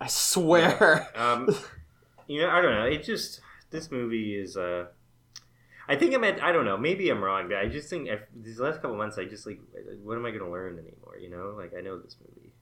I 0.00 0.08
swear. 0.08 1.08
Um, 1.14 1.48
you 2.26 2.40
know, 2.42 2.50
I 2.50 2.60
don't 2.60 2.74
know. 2.74 2.84
It 2.86 3.04
just 3.04 3.40
this 3.70 3.90
movie 3.90 4.34
is. 4.36 4.56
Uh, 4.56 4.86
I 5.88 5.96
think 5.96 6.14
I'm 6.14 6.24
at. 6.24 6.42
I 6.42 6.50
don't 6.52 6.64
know. 6.64 6.76
Maybe 6.76 7.08
I'm 7.10 7.22
wrong, 7.22 7.48
but 7.48 7.58
I 7.58 7.68
just 7.68 7.88
think 7.88 8.08
if, 8.08 8.20
these 8.34 8.58
last 8.58 8.82
couple 8.82 8.96
months, 8.96 9.18
I 9.18 9.24
just 9.24 9.46
like, 9.46 9.60
what 10.02 10.16
am 10.16 10.26
I 10.26 10.30
going 10.30 10.42
to 10.42 10.50
learn 10.50 10.78
anymore? 10.78 11.18
You 11.20 11.30
know, 11.30 11.54
like 11.56 11.72
I 11.76 11.80
know 11.80 11.98
this 11.98 12.16
movie. 12.20 12.52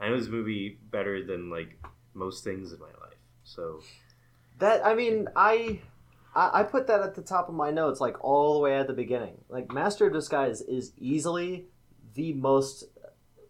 I 0.00 0.08
know 0.08 0.18
this 0.18 0.28
movie 0.28 0.78
better 0.90 1.24
than 1.24 1.50
like 1.50 1.78
most 2.14 2.44
things 2.44 2.72
in 2.72 2.78
my 2.78 2.86
life. 2.86 3.18
So 3.44 3.80
That 4.58 4.84
I 4.86 4.94
mean, 4.94 5.28
I, 5.34 5.80
I 6.34 6.60
I 6.60 6.62
put 6.62 6.86
that 6.86 7.00
at 7.00 7.14
the 7.14 7.22
top 7.22 7.48
of 7.48 7.54
my 7.54 7.70
notes, 7.70 8.00
like 8.00 8.22
all 8.22 8.54
the 8.54 8.60
way 8.60 8.76
at 8.76 8.86
the 8.86 8.92
beginning. 8.92 9.38
Like 9.48 9.72
Master 9.72 10.06
of 10.06 10.12
Disguise 10.12 10.60
is 10.60 10.92
easily 10.98 11.66
the 12.14 12.32
most, 12.34 12.84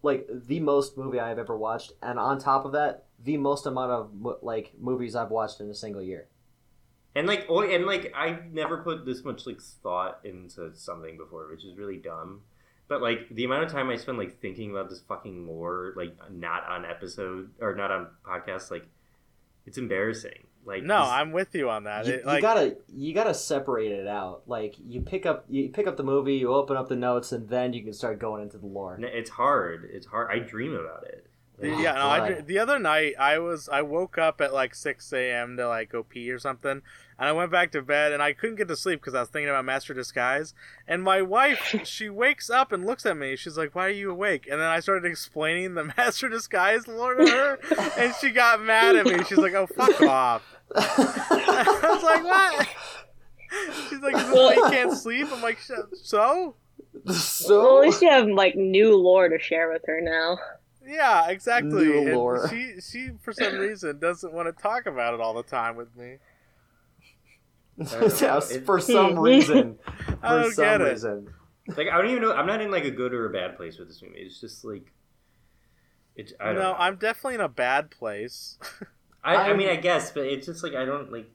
like 0.02 0.28
the 0.30 0.60
most 0.60 0.96
movie 0.96 1.20
I've 1.20 1.38
ever 1.38 1.56
watched, 1.56 1.92
and 2.02 2.18
on 2.18 2.38
top 2.38 2.64
of 2.64 2.72
that, 2.72 3.04
the 3.22 3.36
most 3.36 3.66
amount 3.66 3.92
of 3.92 4.42
like 4.42 4.72
movies 4.78 5.14
I've 5.16 5.30
watched 5.30 5.60
in 5.60 5.70
a 5.70 5.74
single 5.74 6.02
year. 6.02 6.28
And 7.14 7.26
like, 7.26 7.46
oh, 7.48 7.60
and 7.60 7.84
like, 7.84 8.12
I 8.16 8.38
never 8.50 8.78
put 8.78 9.04
this 9.04 9.22
much 9.22 9.46
like 9.46 9.60
thought 9.60 10.20
into 10.24 10.74
something 10.74 11.18
before, 11.18 11.48
which 11.50 11.64
is 11.64 11.76
really 11.76 11.98
dumb. 11.98 12.40
But 12.88 13.02
like, 13.02 13.28
the 13.30 13.44
amount 13.44 13.64
of 13.64 13.70
time 13.70 13.90
I 13.90 13.96
spend 13.96 14.18
like 14.18 14.40
thinking 14.40 14.70
about 14.70 14.88
this 14.88 15.00
fucking 15.00 15.46
lore, 15.46 15.92
like 15.96 16.16
not 16.30 16.66
on 16.66 16.84
episode 16.84 17.50
or 17.60 17.74
not 17.74 17.90
on 17.90 18.08
podcast, 18.24 18.70
like 18.70 18.86
it's 19.66 19.78
embarrassing. 19.78 20.46
Like, 20.64 20.84
No, 20.84 20.96
I'm 20.96 21.32
with 21.32 21.54
you 21.54 21.68
on 21.70 21.84
that. 21.84 22.06
You, 22.06 22.14
It, 22.14 22.24
you 22.26 22.40
gotta 22.40 22.76
you 22.94 23.14
gotta 23.14 23.34
separate 23.34 23.92
it 23.92 24.06
out. 24.06 24.42
Like 24.46 24.76
you 24.86 25.00
pick 25.00 25.26
up 25.26 25.44
you 25.48 25.68
pick 25.68 25.86
up 25.86 25.96
the 25.96 26.04
movie, 26.04 26.36
you 26.36 26.52
open 26.52 26.76
up 26.76 26.88
the 26.88 26.96
notes, 26.96 27.32
and 27.32 27.48
then 27.48 27.72
you 27.72 27.82
can 27.82 27.92
start 27.92 28.18
going 28.18 28.42
into 28.42 28.58
the 28.58 28.66
lore. 28.66 28.98
it's 29.00 29.30
hard. 29.30 29.88
It's 29.92 30.06
hard. 30.06 30.30
I 30.30 30.38
dream 30.38 30.74
about 30.74 31.04
it. 31.04 31.26
Like, 31.58 31.80
yeah, 31.80 31.92
no, 31.92 32.06
I, 32.08 32.40
the 32.40 32.58
other 32.58 32.78
night 32.78 33.14
I 33.20 33.38
was 33.38 33.68
I 33.68 33.82
woke 33.82 34.18
up 34.18 34.40
at 34.40 34.52
like 34.52 34.74
6 34.74 35.12
a.m. 35.12 35.56
to 35.58 35.68
like 35.68 35.90
go 35.90 36.02
pee 36.02 36.30
or 36.30 36.38
something, 36.38 36.70
and 36.72 37.28
I 37.28 37.30
went 37.32 37.52
back 37.52 37.70
to 37.72 37.82
bed 37.82 38.10
and 38.12 38.22
I 38.22 38.32
couldn't 38.32 38.56
get 38.56 38.68
to 38.68 38.76
sleep 38.76 39.00
because 39.00 39.14
I 39.14 39.20
was 39.20 39.28
thinking 39.28 39.50
about 39.50 39.64
Master 39.64 39.94
Disguise. 39.94 40.54
And 40.88 41.02
my 41.02 41.22
wife, 41.22 41.80
she 41.84 42.08
wakes 42.08 42.50
up 42.50 42.72
and 42.72 42.84
looks 42.84 43.06
at 43.06 43.16
me. 43.16 43.36
She's 43.36 43.56
like, 43.58 43.74
"Why 43.74 43.86
are 43.86 43.90
you 43.90 44.10
awake?" 44.10 44.48
And 44.50 44.60
then 44.60 44.68
I 44.68 44.80
started 44.80 45.08
explaining 45.08 45.74
the 45.74 45.84
Master 45.96 46.28
Disguise 46.28 46.88
lore 46.88 47.14
to 47.14 47.30
her, 47.30 47.58
and 47.98 48.14
she 48.20 48.30
got 48.30 48.60
mad 48.62 48.96
at 48.96 49.06
me. 49.06 49.22
She's 49.24 49.38
like, 49.38 49.54
"Oh, 49.54 49.66
fuck 49.66 50.00
off!" 50.02 50.51
I 50.76 51.78
was 51.82 52.02
like, 52.02 52.24
"What?" 52.24 52.68
She's 53.88 54.00
like, 54.00 54.16
"Is 54.16 54.24
this 54.26 54.34
why 54.34 54.54
you 54.54 54.70
can't 54.70 54.92
sleep?" 54.92 55.28
I'm 55.32 55.42
like, 55.42 55.58
"So." 55.60 55.86
so 55.92 56.56
Well, 57.48 57.78
at 57.78 57.82
least 57.82 58.02
you 58.02 58.10
have 58.10 58.28
like 58.28 58.54
new 58.56 58.96
lore 58.96 59.28
to 59.28 59.38
share 59.38 59.70
with 59.70 59.82
her 59.86 60.00
now. 60.00 60.38
Yeah, 60.86 61.28
exactly. 61.30 61.84
New 61.84 61.98
And 61.98 62.16
lore. 62.16 62.48
She 62.48 62.74
she 62.80 63.10
for 63.22 63.32
some 63.32 63.56
reason 63.58 63.98
doesn't 63.98 64.32
want 64.32 64.54
to 64.54 64.62
talk 64.62 64.86
about 64.86 65.14
it 65.14 65.20
all 65.20 65.34
the 65.34 65.42
time 65.42 65.76
with 65.76 65.94
me. 65.96 66.16
Yeah, 67.78 68.40
for 68.64 68.80
some 68.80 69.18
reason. 69.18 69.78
For 70.06 70.18
I 70.22 70.42
don't 70.42 70.52
some 70.52 70.64
get 70.64 70.80
it. 70.82 70.84
reason. 70.84 71.28
like 71.68 71.88
I 71.88 71.96
don't 71.96 72.10
even 72.10 72.22
know. 72.22 72.32
I'm 72.32 72.46
not 72.46 72.60
in 72.60 72.70
like 72.70 72.84
a 72.84 72.90
good 72.90 73.14
or 73.14 73.26
a 73.26 73.32
bad 73.32 73.56
place 73.56 73.78
with 73.78 73.88
this 73.88 74.02
movie. 74.02 74.18
It's 74.18 74.40
just 74.40 74.64
like, 74.64 74.92
it's. 76.14 76.32
I 76.38 76.46
don't 76.46 76.56
no, 76.56 76.60
know. 76.62 76.74
I'm 76.78 76.96
definitely 76.96 77.36
in 77.36 77.40
a 77.40 77.48
bad 77.48 77.90
place. 77.90 78.58
I, 79.24 79.34
I 79.34 79.42
I'm- 79.48 79.56
mean, 79.58 79.68
um, 79.68 79.74
I 79.74 79.76
guess, 79.76 80.10
but 80.10 80.24
it's 80.24 80.46
just 80.46 80.62
like 80.62 80.74
I 80.74 80.84
don't 80.84 81.12
like. 81.12 81.30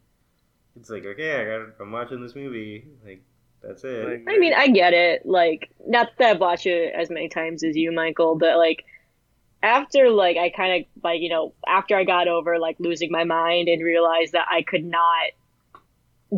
It's 0.80 0.90
like 0.90 1.06
okay, 1.06 1.42
I 1.42 1.46
got. 1.46 1.76
I'm 1.82 1.92
watching 1.92 2.22
this 2.22 2.36
movie. 2.36 2.86
Like 3.06 3.24
that's 3.64 3.84
it. 3.84 4.08
Like, 4.08 4.36
I 4.36 4.38
mean, 4.38 4.54
I 4.54 4.68
get 4.68 4.94
it. 4.94 5.26
Like, 5.26 5.70
not 5.86 6.10
that 6.20 6.32
I've 6.36 6.40
watched 6.40 6.68
it 6.68 6.94
as 6.94 7.10
many 7.10 7.30
times 7.30 7.64
as 7.64 7.76
you, 7.76 7.92
Michael, 7.92 8.36
but 8.36 8.58
like, 8.58 8.86
after 9.64 10.10
like 10.12 10.38
I 10.38 10.50
kind 10.50 10.82
of 10.84 11.04
like 11.04 11.22
you 11.22 11.30
know 11.30 11.54
after 11.68 11.96
I 11.98 12.04
got 12.04 12.28
over 12.28 12.60
like 12.60 12.76
losing 12.80 13.12
my 13.12 13.24
mind 13.24 13.68
and 13.70 13.84
realized 13.84 14.34
that 14.34 14.46
I 14.52 14.62
could 14.62 14.86
not 14.86 15.32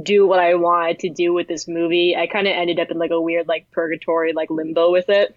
do 0.03 0.25
what 0.27 0.39
I 0.39 0.53
wanted 0.55 0.99
to 0.99 1.09
do 1.09 1.33
with 1.33 1.47
this 1.47 1.67
movie, 1.67 2.15
I 2.15 2.27
kind 2.27 2.47
of 2.47 2.53
ended 2.53 2.79
up 2.79 2.91
in 2.91 2.97
like 2.99 3.11
a 3.11 3.19
weird 3.19 3.47
like 3.47 3.69
purgatory 3.71 4.33
like 4.33 4.49
limbo 4.49 4.91
with 4.91 5.09
it. 5.09 5.35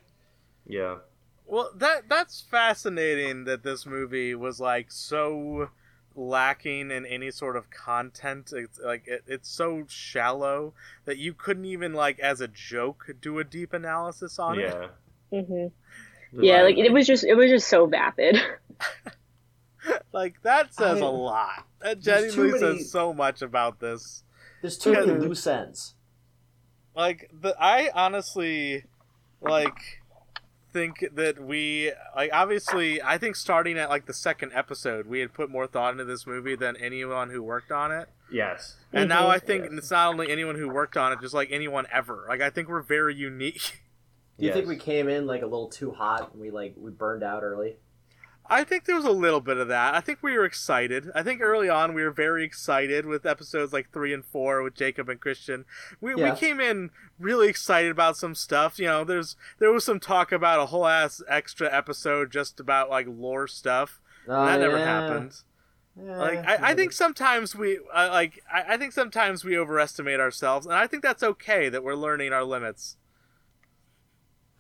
yeah. 0.67 0.97
well, 1.47 1.71
that 1.77 2.09
that's 2.09 2.41
fascinating 2.43 3.45
that 3.45 3.63
this 3.65 3.87
movie 3.87 4.35
was 4.35 4.61
like 4.61 4.93
so 4.93 5.71
lacking 6.17 6.91
in 6.91 7.05
any 7.07 7.31
sort 7.31 7.57
of 7.57 7.71
content. 7.71 8.53
It's 8.55 8.79
like 8.79 9.05
it, 9.07 9.23
it's 9.27 9.49
so 9.49 9.85
shallow 9.89 10.75
that 11.05 11.19
you 11.19 11.35
couldn't 11.35 11.65
even 11.65 11.93
like 11.95 12.19
as 12.21 12.41
a 12.41 12.49
joke 12.49 13.11
do 13.21 13.39
a 13.39 13.45
deep 13.45 13.73
analysis 13.73 14.39
on 14.39 14.59
it. 14.59 14.75
Yeah. 15.31 15.41
hmm 15.43 15.67
Yeah, 16.33 16.63
like 16.63 16.79
it 16.79 16.93
was 16.93 17.07
just 17.07 17.25
it 17.25 17.35
was 17.35 17.51
just 17.51 17.69
so 17.69 17.87
vapid. 17.87 18.39
Like 20.13 20.41
that 20.43 20.73
says 20.75 21.03
I- 21.03 21.05
a 21.05 21.09
lot. 21.11 21.67
That 21.81 22.03
There's 22.03 22.35
genuinely 22.35 22.61
many- 22.61 22.79
says 22.79 22.93
so 22.93 23.13
much 23.13 23.43
about 23.43 23.81
this. 23.81 24.23
There's 24.61 24.79
too 24.79 24.93
many 24.93 25.07
loose 25.11 25.45
ends. 25.47 25.95
like 26.95 27.29
the 27.33 27.57
I 27.59 27.91
honestly 27.93 28.85
like 29.41 30.02
think 30.73 31.05
that 31.15 31.39
we 31.43 31.93
like 32.17 32.31
obviously 32.33 33.03
I 33.03 33.19
think 33.19 33.37
starting 33.37 33.79
at 33.79 33.89
like 33.91 34.07
the 34.07 34.15
second 34.15 34.53
episode 34.55 35.07
we 35.07 35.21
had 35.21 35.33
put 35.33 35.51
more 35.51 35.67
thought 35.67 35.93
into 35.93 36.05
this 36.05 36.27
movie 36.27 36.57
than 36.57 36.77
anyone 36.77 37.31
who 37.31 37.43
worked 37.43 37.71
on 37.73 37.93
it. 37.93 38.09
Yes. 38.31 38.77
And 38.93 39.09
now 39.09 39.27
Mhm. 39.27 39.31
I 39.31 39.39
think 39.39 39.65
Yes. 39.65 39.73
it's 39.75 39.91
not 39.91 40.09
only 40.09 40.31
anyone 40.31 40.57
who 40.57 40.69
worked 40.69 40.97
on 40.97 41.13
it, 41.13 41.21
just 41.21 41.35
like 41.35 41.49
anyone 41.53 41.87
ever. 41.93 42.25
Like 42.29 42.41
I 42.41 42.51
think 42.51 42.69
we're 42.69 42.83
very 42.83 43.15
unique. 43.15 43.83
Do 44.39 44.47
you 44.47 44.53
think 44.53 44.67
we 44.67 44.77
came 44.77 45.09
in 45.09 45.27
like 45.27 45.43
a 45.43 45.47
little 45.47 45.69
too 45.69 45.91
hot 45.93 46.33
and 46.33 46.41
we 46.41 46.51
like 46.51 46.75
we 46.77 46.91
burned 46.91 47.23
out 47.23 47.43
early? 47.43 47.77
I 48.53 48.65
think 48.65 48.85
there 48.85 48.97
was 48.97 49.05
a 49.05 49.11
little 49.11 49.41
bit 49.41 49.57
of 49.57 49.69
that. 49.69 49.95
I 49.95 50.01
think 50.01 50.19
we 50.23 50.37
were 50.37 50.45
excited. 50.45 51.11
I 51.15 51.23
think 51.23 51.41
early 51.41 51.69
on 51.69 51.95
we 51.95 52.03
were 52.03 52.11
very 52.11 52.45
excited 52.45 53.07
with 53.07 53.25
episodes 53.25 53.73
like 53.73 53.91
three 53.93 54.13
and 54.13 54.25
four 54.25 54.63
with 54.63 54.75
Jacob 54.75 55.09
and 55.09 55.19
Christian. 55.21 55.65
We, 56.01 56.15
Yeah. 56.15 56.33
we 56.33 56.39
came 56.39 56.61
in 56.61 56.91
really 57.19 57.49
excited 57.49 57.91
about 57.91 58.17
some 58.17 58.35
stuff. 58.35 58.79
You 58.79 58.87
know, 58.87 59.05
there's 59.05 59.37
there 59.59 59.73
was 59.73 59.85
some 59.85 59.99
talk 60.01 60.33
about 60.33 60.61
a 60.61 60.67
whole 60.67 60.87
ass 60.87 61.23
extra 61.29 61.75
episode 61.75 62.31
just 62.31 62.61
about 62.61 62.91
like 62.91 63.07
lore 63.09 63.47
stuff. 63.49 64.01
Oh, 64.29 64.45
that 64.47 64.61
never 64.61 64.79
yeah. 64.79 64.85
happened. 64.85 65.35
Yeah, 66.01 66.19
Like 66.19 66.39
I, 66.47 66.71
I 66.71 66.75
think 66.75 66.93
sometimes 66.93 67.55
we 67.57 67.79
uh, 67.93 68.09
like 68.11 68.43
I, 68.53 68.75
I 68.75 68.77
think 68.77 68.93
sometimes 68.93 69.45
we 69.45 69.57
overestimate 69.59 70.21
ourselves, 70.21 70.67
and 70.67 70.75
I 70.75 70.87
think 70.87 71.03
that's 71.03 71.23
okay 71.23 71.69
that 71.69 71.83
we're 71.85 71.95
learning 71.95 72.33
our 72.33 72.45
limits. 72.45 72.97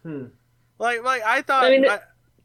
Hmm. 0.02 0.26
Like 0.78 1.02
like 1.04 1.22
I 1.22 1.42
thought. 1.42 1.64
I 1.64 1.70
mean, 1.70 1.88
I- 1.88 2.00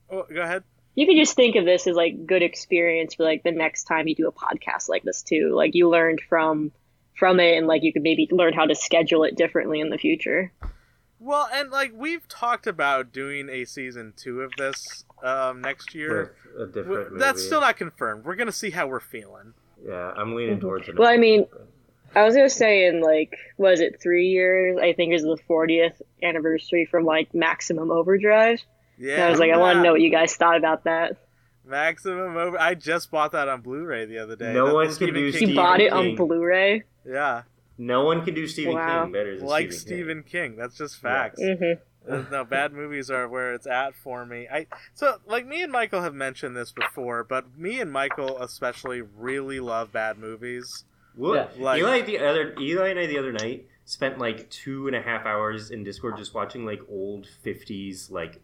oh, 0.10 0.26
go 0.34 0.42
ahead. 0.42 0.64
You 0.98 1.06
could 1.06 1.16
just 1.16 1.36
think 1.36 1.56
of 1.58 1.64
this 1.64 1.86
as 1.86 1.96
like 1.96 2.26
good 2.26 2.42
experience 2.42 3.14
for 3.14 3.24
like 3.24 3.44
the 3.44 3.52
next 3.52 3.84
time 3.84 4.08
you 4.08 4.16
do 4.16 4.28
a 4.28 4.32
podcast 4.32 4.90
like 4.90 5.04
this 5.04 5.22
too. 5.22 5.52
Like 5.54 5.76
you 5.76 5.88
learned 5.90 6.22
from 6.28 6.72
from 7.16 7.40
it 7.40 7.56
and 7.56 7.68
like 7.68 7.84
you 7.84 7.94
could 7.94 8.02
maybe 8.02 8.28
learn 8.32 8.54
how 8.54 8.66
to 8.66 8.74
schedule 8.74 9.24
it 9.24 9.36
differently 9.38 9.80
in 9.80 9.92
the 9.92 10.00
future. 10.00 10.52
Well, 11.20 11.48
and 11.54 11.70
like 11.70 11.92
we've 11.94 12.28
talked 12.28 12.66
about 12.66 13.12
doing 13.14 13.48
a 13.48 13.66
season 13.66 14.14
two 14.18 14.42
of 14.42 14.52
this 14.58 15.06
um, 15.22 15.62
next 15.62 15.94
year. 15.94 16.34
With 16.58 16.62
a 16.62 16.66
different 16.66 16.88
W- 16.88 17.10
movie. 17.12 17.20
That's 17.20 17.46
still 17.46 17.62
not 17.62 17.78
confirmed. 17.78 18.26
We're 18.26 18.36
gonna 18.36 18.52
see 18.52 18.72
how 18.72 18.88
we're 18.88 19.00
feeling. 19.00 19.54
Yeah, 19.86 20.14
I'm 20.18 20.34
leaning 20.34 20.58
Mhm. 20.58 20.62
towards 20.62 20.90
it. 20.90 20.98
Well, 20.98 21.08
I 21.12 21.18
mean, 21.18 21.46
I 22.16 22.24
was 22.24 22.34
gonna 22.36 22.50
say 22.50 22.86
in 22.88 23.02
like 23.02 23.36
was 23.60 23.82
it 23.82 24.02
three 24.02 24.30
years? 24.30 24.80
I 24.82 24.94
think 24.94 25.14
is 25.14 25.22
the 25.22 25.38
40th 25.48 26.02
anniversary 26.24 26.86
from 26.86 27.06
like 27.06 27.36
Maximum 27.36 27.92
Overdrive. 27.92 28.62
Yeah, 28.98 29.16
And 29.16 29.24
I 29.24 29.30
was 29.30 29.40
like, 29.40 29.52
I 29.52 29.58
want 29.58 29.78
to 29.78 29.84
know 29.84 29.92
what 29.92 30.02
you 30.02 30.10
guys 30.10 30.36
thought 30.36 30.58
about 30.58 30.84
that. 30.86 31.18
Maximum 31.66 32.38
over. 32.38 32.60
I 32.60 32.74
just 32.76 33.12
bought 33.12 33.34
that 33.34 33.48
on 33.50 33.62
Blu-ray 33.62 34.06
the 34.06 34.20
other 34.20 34.36
day. 34.36 34.54
No 34.54 34.68
That- 34.68 34.74
one 34.74 34.96
can 34.96 35.14
do 35.14 35.32
King- 35.32 35.50
You 35.50 35.56
bought 35.56 35.82
it 35.82 35.92
King. 35.92 36.10
on 36.12 36.16
Blu-ray. 36.16 36.84
Yeah, 37.06 37.44
no 37.78 38.06
one 38.06 38.24
can 38.24 38.34
do 38.34 38.48
Stephen 38.48 38.74
Wow. 38.76 39.04
King 39.04 39.12
better 39.12 39.38
than 39.38 39.46
like 39.46 39.72
Stephen 39.74 40.24
Stephen 40.24 40.24
King. 40.24 40.56
That's 40.56 40.78
just 40.78 41.00
facts. 41.02 41.42
hmm 41.42 41.74
Uh, 42.10 42.24
no, 42.32 42.46
bad 42.46 42.72
movies 42.72 43.12
are 43.12 43.28
where 43.28 43.54
it's 43.54 43.68
at 43.68 43.94
for 43.94 44.26
me. 44.26 44.48
I 44.50 44.68
so 44.94 45.18
like 45.26 45.46
me 45.46 45.62
and 45.62 45.72
Michael 45.72 46.02
have 46.02 46.14
mentioned 46.16 46.56
this 46.56 46.72
before, 46.72 47.26
but 47.26 47.58
me 47.58 47.82
and 47.82 47.92
Michael 47.92 48.42
especially 48.42 49.02
really 49.02 49.60
love 49.60 49.92
bad 49.92 50.18
movies. 50.18 50.86
What? 51.16 51.52
Yeah. 51.58 51.64
Like- 51.64 51.80
Eli 51.82 52.02
the 52.02 52.20
other 52.20 52.56
Eli 52.60 52.88
and 52.90 53.00
I 53.00 53.08
the 53.08 53.18
other 53.20 53.34
night 53.34 53.68
spent 53.84 54.20
like 54.20 54.50
two 54.50 54.88
and 54.88 54.96
a 54.96 55.02
half 55.02 55.26
hours 55.26 55.70
in 55.70 55.84
Discord 55.84 56.16
just 56.18 56.34
watching 56.34 56.66
like 56.66 56.80
old 56.90 57.28
fifties 57.44 58.10
like 58.10 58.40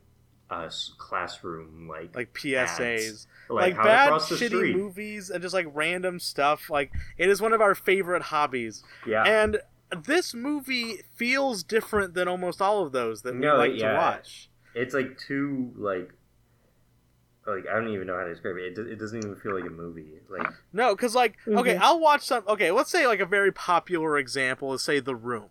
uh 0.49 0.69
classroom 0.97 1.87
like 1.87 2.15
Like 2.15 2.33
PSAs, 2.33 3.25
like, 3.49 3.75
how 3.75 3.83
bad 3.83 4.11
shitty 4.13 4.47
street. 4.47 4.75
movies 4.75 5.29
and 5.29 5.41
just 5.41 5.53
like 5.53 5.67
random 5.73 6.19
stuff. 6.19 6.69
Like 6.69 6.91
it 7.17 7.29
is 7.29 7.41
one 7.41 7.53
of 7.53 7.61
our 7.61 7.73
favorite 7.75 8.23
hobbies. 8.23 8.83
Yeah. 9.07 9.23
And 9.23 9.59
this 10.05 10.33
movie 10.33 10.97
feels 11.15 11.63
different 11.63 12.13
than 12.13 12.27
almost 12.27 12.61
all 12.61 12.83
of 12.85 12.91
those 12.91 13.21
that 13.23 13.33
we 13.35 13.39
No, 13.41 13.57
like 13.57 13.77
to 13.77 13.93
watch. 13.95 14.49
it's 14.75 14.93
like 14.93 15.17
too 15.17 15.71
like 15.77 16.11
like 17.45 17.65
I 17.69 17.73
don't 17.75 17.89
even 17.89 18.07
know 18.07 18.17
how 18.17 18.23
to 18.23 18.29
describe 18.33 18.55
it. 18.57 18.63
It, 18.63 18.75
do- 18.75 18.87
it 18.87 18.97
doesn't 18.99 19.17
even 19.17 19.35
feel 19.35 19.53
like 19.59 19.65
a 19.69 19.73
movie. 19.73 20.13
Like 20.29 20.47
No, 20.71 20.95
because 20.95 21.13
like 21.15 21.35
okay, 21.47 21.75
Mhm. 21.75 21.79
I'll 21.81 21.99
watch 21.99 22.21
some. 22.21 22.43
Okay, 22.47 22.71
let's 22.71 22.89
say 22.89 23.05
like 23.07 23.19
a 23.19 23.25
very 23.25 23.51
popular 23.51 24.17
example 24.17 24.73
is 24.73 24.81
say 24.83 24.99
The 24.99 25.15
Room. 25.15 25.49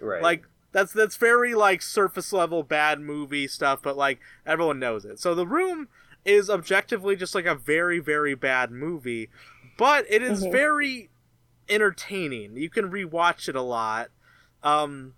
right. 0.00 0.22
Like 0.22 0.44
that's 0.72 0.92
that's 0.92 1.16
very 1.16 1.54
like 1.54 1.82
surface 1.82 2.32
level 2.32 2.62
bad 2.62 3.00
movie 3.00 3.46
stuff, 3.46 3.80
but 3.82 3.96
like 3.96 4.20
everyone 4.46 4.78
knows 4.78 5.04
it. 5.04 5.20
So 5.20 5.34
The 5.34 5.46
Room 5.46 5.88
is 6.24 6.48
objectively 6.48 7.16
just 7.16 7.34
like 7.34 7.46
a 7.46 7.54
very 7.54 7.98
very 7.98 8.34
bad 8.34 8.70
movie, 8.70 9.28
but 9.76 10.06
it 10.08 10.22
is 10.22 10.44
Mhm. 10.44 10.52
very 10.52 11.10
entertaining. 11.68 12.56
You 12.56 12.70
can 12.70 12.90
rewatch 12.90 13.48
it 13.48 13.56
a 13.56 13.62
lot, 13.62 14.10
um, 14.62 15.14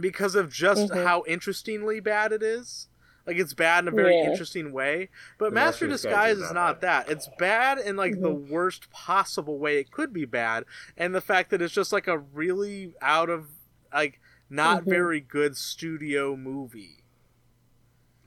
because 0.00 0.34
of 0.34 0.52
just 0.52 0.90
Mhm. 0.90 1.04
how 1.04 1.24
interestingly 1.26 2.00
bad 2.00 2.32
it 2.32 2.42
is. 2.42 2.88
Like 3.26 3.38
it's 3.38 3.54
bad 3.54 3.84
in 3.84 3.88
a 3.88 3.90
very 3.90 4.14
Yeah. 4.14 4.30
interesting 4.30 4.70
way, 4.72 5.08
but 5.36 5.46
The 5.46 5.50
Master 5.52 5.86
Master 5.86 5.88
Disguise 5.88 6.12
Disguise 6.12 6.36
is 6.38 6.42
is 6.44 6.52
not 6.52 6.54
not 6.54 6.80
that. 6.82 7.10
It's 7.10 7.28
bad 7.38 7.78
in 7.78 7.96
like 7.96 8.20
the 8.20 8.32
worst 8.32 8.88
possible 8.90 9.58
way 9.58 9.78
it 9.78 9.90
could 9.90 10.12
be 10.12 10.24
bad, 10.26 10.64
and 10.96 11.12
the 11.14 11.20
fact 11.20 11.50
that 11.50 11.60
it's 11.60 11.74
just 11.74 11.92
like 11.92 12.06
a 12.06 12.18
really 12.18 12.94
out 13.02 13.28
of 13.28 13.48
like 13.92 14.20
not 14.48 14.84
Mhm. 14.84 14.88
very 14.90 15.20
good 15.20 15.56
studio 15.56 16.36
movie. 16.36 17.02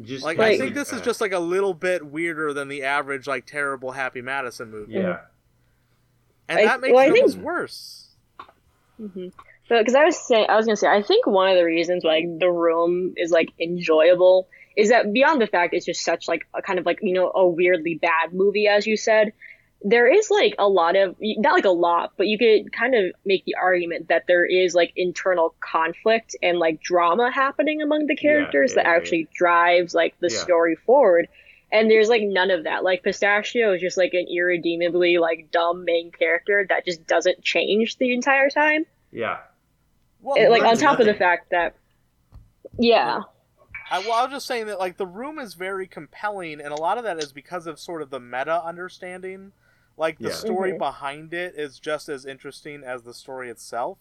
just 0.02 0.24
Like 0.24 0.38
Like- 0.38 0.54
I 0.54 0.58
think 0.58 0.76
this 0.76 0.94
is 0.94 1.02
just 1.02 1.20
like 1.20 1.34
a 1.34 1.40
little 1.40 1.74
bit 1.74 2.06
weirder 2.06 2.54
than 2.54 2.70
the 2.70 2.84
average 2.84 3.28
like 3.28 3.46
terrible 3.46 3.92
Happy 3.92 4.22
Madison 4.22 4.72
movie, 4.72 4.94
yeah. 4.94 5.26
and 6.48 6.60
I- 6.60 6.64
that 6.66 6.80
makes 6.80 6.94
well, 6.94 7.04
I 7.04 7.08
it 7.08 7.12
think- 7.12 7.24
almost 7.24 7.38
worse. 7.40 8.16
hmm 8.98 9.28
Because 9.68 9.96
I 9.96 10.06
was 10.06 10.18
saying, 10.18 10.46
I 10.50 10.56
was 10.56 10.66
gonna 10.66 10.78
say, 10.78 10.88
I 10.88 11.02
think 11.04 11.28
one 11.28 11.50
of 11.52 11.58
the 11.58 11.66
reasons 11.66 12.04
like 12.06 12.24
the 12.40 12.50
room 12.50 13.14
is 13.18 13.30
like 13.32 13.50
enjoyable 13.60 14.48
is 14.78 14.88
that 14.88 15.12
beyond 15.12 15.42
the 15.42 15.48
fact 15.48 15.74
it's 15.74 15.86
just 15.86 16.02
such 16.06 16.28
like 16.30 16.48
a 16.54 16.62
kind 16.62 16.80
of 16.80 16.86
like 16.86 17.00
you 17.02 17.14
know 17.14 17.30
a 17.36 17.46
weirdly 17.46 17.96
bad 17.96 18.32
movie 18.34 18.68
as 18.68 18.88
you 18.88 18.96
said, 18.96 19.34
there 19.82 20.12
is 20.12 20.30
like 20.30 20.56
a 20.60 20.68
lot 20.68 20.96
of 20.98 21.16
not 21.20 21.54
like 21.54 21.66
a 21.66 21.70
lot, 21.70 22.14
but 22.18 22.28
you 22.28 22.38
could 22.38 22.74
kind 22.74 22.96
of 22.96 23.14
make 23.26 23.46
the 23.46 23.56
argument 23.56 24.10
that 24.10 24.26
there 24.28 24.46
is 24.46 24.76
like 24.76 24.92
internal 24.96 25.56
conflict 25.62 26.36
and 26.44 26.60
like 26.60 26.82
drama 26.82 27.32
happening 27.32 27.82
among 27.82 28.08
the 28.08 28.16
characters 28.16 28.72
yeah, 28.72 28.84
that 28.84 28.90
yeah. 28.90 28.96
actually 28.96 29.30
drives 29.34 29.94
like 29.94 30.16
the 30.20 30.30
Yeah. 30.32 30.40
story 30.40 30.76
forward. 30.76 31.30
And 31.72 31.90
there's 31.90 32.10
like 32.10 32.24
none 32.24 32.52
of 32.52 32.66
that. 32.66 32.84
Like 32.84 33.04
Pistachio 33.04 33.74
is 33.74 33.82
just 33.82 33.96
like 33.96 34.14
an 34.14 34.26
irredeemably 34.30 35.18
like 35.18 35.50
dumb 35.52 35.86
main 35.86 36.12
character 36.12 36.66
that 36.68 36.84
just 36.84 37.06
doesn't 37.08 37.42
change 37.42 37.98
the 37.98 38.12
entire 38.14 38.50
time. 38.50 38.86
Yeah. 39.12 39.38
Well, 40.22 40.36
It- 40.36 40.50
like 40.50 40.64
on 40.64 40.76
top 40.78 41.00
of 41.00 41.06
the 41.06 41.14
fact 41.14 41.52
that 41.52 41.76
yeah 42.78 43.22
I, 43.92 44.00
well, 44.00 44.14
I 44.14 44.24
was 44.24 44.32
just 44.32 44.46
saying 44.46 44.68
that 44.68 44.78
like 44.78 44.98
the 44.98 45.08
room 45.08 45.40
is 45.40 45.56
very 45.56 45.88
compelling, 45.88 46.62
and 46.62 46.72
a 46.72 46.76
lot 46.76 46.98
of 47.00 47.06
that 47.06 47.18
is 47.24 47.34
because 47.34 47.66
of 47.66 47.80
sort 47.80 48.02
of 48.04 48.12
the 48.12 48.20
meta 48.20 48.64
understanding. 48.64 49.52
Like 50.00 50.18
the 50.18 50.30
Yeah. 50.30 50.36
story 50.36 50.72
Mhm. 50.72 50.78
behind 50.80 51.34
it 51.34 51.56
is 51.56 51.78
just 51.80 52.08
as 52.10 52.26
interesting 52.26 52.84
as 52.84 53.04
the 53.04 53.14
story 53.14 53.50
itself. 53.50 53.98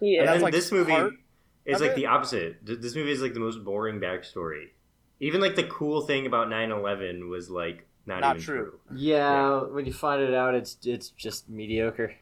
yeah 0.00 0.20
And 0.20 0.28
that's 0.28 0.34
then 0.36 0.42
like 0.42 0.52
this 0.52 0.70
movie 0.70 1.16
is 1.64 1.80
like 1.80 1.90
it. 1.92 1.96
the 1.96 2.06
opposite. 2.06 2.58
This 2.64 2.94
movie 2.94 3.10
is 3.10 3.20
like 3.22 3.34
the 3.34 3.40
most 3.40 3.64
boring 3.64 3.98
backstory. 3.98 4.66
Even 5.20 5.40
like 5.40 5.56
the 5.56 5.64
cool 5.64 6.02
thing 6.02 6.26
about 6.26 6.48
9/11 6.48 7.28
was 7.28 7.50
like 7.50 7.86
not, 8.06 8.20
Not 8.20 8.36
even 8.36 8.44
true. 8.44 8.56
true. 8.56 8.80
Yeah, 8.96 9.62
when 9.64 9.84
you 9.86 9.92
find 9.92 10.22
it 10.22 10.32
out, 10.34 10.54
it's 10.54 10.78
it's 10.84 11.08
just 11.10 11.48
mediocre. 11.48 12.14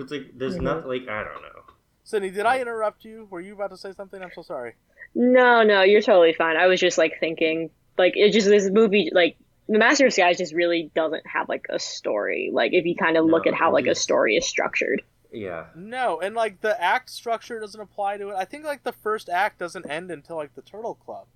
It's 0.00 0.10
like 0.10 0.30
there's 0.38 0.56
Mhm. 0.58 0.62
not 0.62 0.88
like 0.88 1.06
I 1.08 1.22
don't 1.24 1.42
know. 1.42 1.60
Sydney, 2.04 2.30
did 2.30 2.46
I 2.46 2.60
interrupt 2.60 3.04
you? 3.04 3.26
Were 3.30 3.40
you 3.40 3.54
about 3.54 3.70
to 3.70 3.76
say 3.76 3.92
something? 3.92 4.22
I'm 4.22 4.32
so 4.34 4.42
sorry. 4.42 4.74
no 5.16 5.62
no 5.62 5.82
you're 5.82 6.00
totally 6.02 6.32
fine 6.32 6.56
i 6.56 6.66
was 6.66 6.80
just 6.80 6.98
like 6.98 7.12
thinking 7.20 7.70
like 7.96 8.14
it 8.16 8.32
just 8.32 8.48
this 8.48 8.68
movie 8.68 9.08
like 9.12 9.36
the 9.68 9.78
master 9.78 10.06
of 10.06 10.12
skies 10.12 10.38
just 10.38 10.52
really 10.54 10.90
doesn't 10.94 11.26
have 11.26 11.48
like 11.48 11.66
a 11.70 11.78
story 11.78 12.50
like 12.52 12.72
if 12.74 12.84
you 12.84 12.94
kind 12.94 13.16
of 13.16 13.24
look 13.24 13.46
No, 13.46 13.52
at 13.52 13.58
how 13.58 13.70
it 13.70 13.74
like 13.74 13.86
a 13.86 13.94
story 13.94 14.36
is 14.36 14.46
structured 14.46 15.02
Yeah. 15.32 15.66
No, 15.74 16.20
and 16.20 16.34
like 16.34 16.60
the 16.60 16.80
act 16.80 17.10
structure 17.10 17.58
doesn't 17.58 17.80
apply 17.80 18.18
to 18.18 18.28
it. 18.30 18.34
I 18.36 18.44
think 18.44 18.64
like 18.64 18.82
the 18.84 18.92
first 18.92 19.28
act 19.28 19.58
doesn't 19.58 19.88
end 19.90 20.10
until 20.10 20.36
like 20.36 20.54
the 20.54 20.62
Turtle 20.62 20.94
Club, 20.94 21.26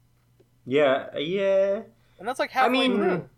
Yeah. 0.67 1.17
Yeah. 1.17 1.81
and 2.19 2.29
that's 2.29 2.39
like 2.39 2.51
how 2.51 2.67
I 2.67 2.69
mean, 2.69 2.95
through. 2.97 3.29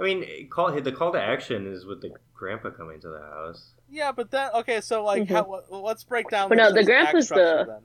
I 0.00 0.02
mean, 0.02 0.48
call 0.50 0.72
the 0.72 0.92
call 0.92 1.12
to 1.12 1.20
action 1.22 1.66
is 1.66 1.84
with 1.86 2.00
the 2.02 2.10
grandpa 2.34 2.70
coming 2.70 3.00
to 3.00 3.08
the 3.08 3.20
house. 3.20 3.70
Yeah, 3.90 4.10
but 4.12 4.30
then 4.30 4.50
okay, 4.54 4.80
so 4.80 5.04
like 5.04 5.24
Mhm. 5.24 5.30
how, 5.30 5.62
let's 5.70 6.02
break 6.04 6.28
down. 6.30 6.48
But 6.48 6.58
no, 6.58 6.72
the 6.72 6.82
grandpa's 6.84 7.26
structure 7.26 7.64
the- 7.64 7.72
then. 7.72 7.82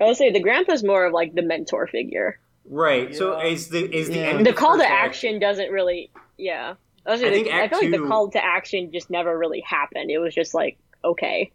i 0.00 0.04
would 0.08 0.16
say 0.16 0.32
the 0.32 0.40
grandpa's 0.40 0.82
more 0.82 1.04
of 1.06 1.12
like 1.12 1.34
the 1.34 1.42
mentor 1.42 1.86
figure 1.86 2.38
Right. 2.70 3.14
So 3.14 3.36
Yeah. 3.38 3.46
is 3.48 3.68
the 3.68 3.94
is 3.94 4.08
the 4.08 4.14
Yeah. 4.16 4.20
end 4.28 4.46
the 4.46 4.52
call 4.52 4.78
to 4.78 4.84
act- 4.84 5.08
action 5.08 5.38
doesn't 5.40 5.70
really 5.70 6.10
yeah 6.38 6.74
I, 7.04 7.10
was 7.10 7.20
I 7.20 7.24
gonna- 7.24 7.34
think 7.36 7.48
I 7.48 7.60
Act 7.64 7.74
feel 7.76 7.90
like 7.90 8.00
the 8.00 8.06
call 8.06 8.30
to 8.30 8.44
action 8.44 8.92
just 8.92 9.10
never 9.10 9.36
really 9.36 9.60
happened 9.60 10.10
it 10.10 10.18
was 10.18 10.34
just 10.34 10.54
like 10.54 10.78
okay 11.04 11.50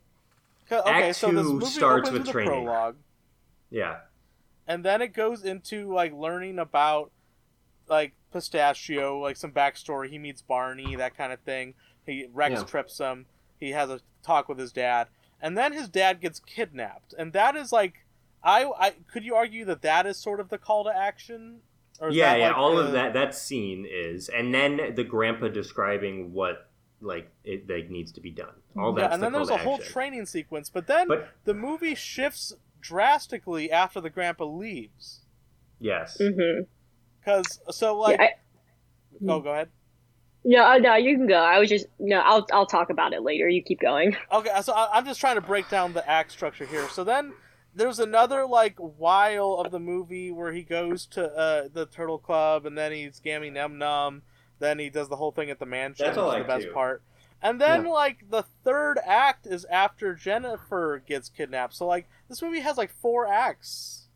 'Cause- 0.70 0.82
Okay, 0.82 1.08
Act 1.10 1.16
so 1.16 1.28
this 1.32 1.46
two 1.46 1.54
movie 1.54 1.66
starts 1.68 2.10
opens 2.10 2.20
with 2.20 2.30
a 2.30 2.32
training. 2.32 2.52
prologue, 2.66 2.98
Yeah. 3.70 4.00
and 4.68 4.84
then 4.84 5.02
it 5.02 5.10
goes 5.14 5.46
into 5.46 5.92
like 5.94 6.12
learning 6.14 6.60
about 6.60 7.12
like 7.88 8.14
Pistachio, 8.34 9.20
like 9.20 9.38
some 9.38 9.52
backstory. 9.52 10.10
He 10.10 10.18
meets 10.18 10.42
Barney, 10.42 10.96
that 10.96 11.16
kind 11.16 11.32
of 11.32 11.40
thing. 11.42 11.76
He 12.06 12.28
Rex 12.34 12.54
Yeah. 12.56 12.64
trips 12.64 12.98
him. 12.98 13.28
He 13.60 13.72
has 13.72 13.90
a 13.92 14.02
talk 14.24 14.50
with 14.50 14.58
his 14.58 14.74
dad, 14.74 15.08
and 15.40 15.56
then 15.58 15.72
his 15.72 15.88
dad 15.88 16.20
gets 16.20 16.40
kidnapped, 16.40 17.14
and 17.18 17.32
that 17.34 17.56
is 17.56 17.72
like, 17.72 18.05
I, 18.46 18.70
I 18.80 18.94
could 19.12 19.24
you 19.26 19.36
argue 19.36 19.66
that 19.66 19.82
that 19.82 20.06
is 20.06 20.18
sort 20.18 20.40
of 20.40 20.50
the 20.50 20.58
call 20.58 20.84
to 20.86 20.96
action? 20.96 21.62
Or 22.00 22.10
is 22.10 22.16
Yeah, 22.16 22.34
that, 22.34 22.40
yeah. 22.40 22.48
like, 22.50 22.58
all 22.58 22.76
the- 22.76 22.84
of 22.84 22.92
that 22.94 23.14
that 23.14 23.34
scene 23.36 23.86
is, 23.90 24.30
and 24.30 24.54
then 24.54 24.94
the 24.96 25.04
grandpa 25.04 25.48
describing 25.48 26.32
what 26.34 26.70
like 27.02 27.30
it 27.44 27.70
like 27.70 27.90
needs 27.90 28.12
to 28.14 28.22
be 28.22 28.32
done. 28.32 28.54
All 28.78 28.94
Yeah, 28.96 29.04
that's 29.04 29.14
and 29.16 29.24
then 29.24 29.32
the 29.32 29.40
there's 29.40 29.50
a 29.50 29.58
to 29.58 29.64
whole 29.64 29.78
training 29.80 30.26
sequence, 30.26 30.70
but 30.70 30.88
then 30.88 31.08
But 31.08 31.30
the 31.44 31.54
movie 31.54 31.96
shifts 31.96 32.54
drastically 32.82 33.72
after 33.72 34.00
the 34.00 34.10
grandpa 34.10 34.46
leaves. 34.46 35.22
yes, 35.80 36.18
hmm 36.22 36.62
Cause 37.24 37.60
so 37.72 37.98
like, 37.98 38.20
yeah, 38.20 38.26
I, 38.26 38.30
oh, 39.28 39.40
go 39.40 39.50
ahead. 39.52 39.70
no 40.44 40.64
uh, 40.64 40.78
no 40.78 40.94
you 40.96 41.18
can 41.18 41.26
go 41.28 41.36
i 41.40 41.58
was 41.58 41.70
just 41.70 41.88
no 41.98 42.20
i'll 42.20 42.46
i'll 42.54 42.68
talk 42.68 42.92
about 42.92 43.14
it 43.14 43.24
later 43.24 43.50
you 43.50 43.64
keep 43.64 43.80
going 43.80 44.16
Okay, 44.32 44.50
so 44.62 44.74
I- 44.74 44.90
I'm 44.94 45.06
just 45.06 45.20
trying 45.20 45.36
to 45.36 45.42
break 45.42 45.68
down 45.70 45.94
the 45.94 46.08
act 46.08 46.32
structure 46.32 46.66
here. 46.66 46.88
So 46.90 47.04
then 47.04 47.34
there's 47.76 48.00
another 48.00 48.46
like 48.46 48.78
while 48.78 49.54
of 49.64 49.72
the 49.72 49.80
movie 49.80 50.32
where 50.32 50.54
he 50.54 50.64
goes 50.64 51.06
to 51.08 51.26
uh, 51.36 51.68
the 51.72 51.86
Turtle 51.86 52.18
Club 52.18 52.66
and 52.66 52.78
then 52.78 52.92
he's 52.92 53.20
Gammy 53.20 53.50
Num 53.50 53.78
Num. 53.78 54.22
Then 54.60 54.80
he 54.80 54.90
does 54.90 55.10
the 55.10 55.18
whole 55.18 55.32
thing 55.32 55.50
at 55.50 55.60
the 55.60 55.66
mansion. 55.66 56.06
That's 56.06 56.18
all 56.18 56.30
which 56.30 56.38
is 56.40 56.44
the 56.44 56.48
best 56.48 56.66
two. 56.68 56.72
part. 56.74 57.04
And 57.42 57.60
then 57.60 57.84
Yeah. 57.86 57.92
like 57.92 58.30
the 58.30 58.44
third 58.64 58.98
act 59.06 59.46
is 59.46 59.66
after 59.66 60.16
Jennifer 60.16 61.04
gets 61.06 61.28
kidnapped. 61.30 61.74
So 61.76 61.86
like 61.86 62.08
this 62.30 62.42
movie 62.42 62.62
has 62.62 62.78
like 62.78 62.92
four 63.02 63.28
acts, 63.28 64.08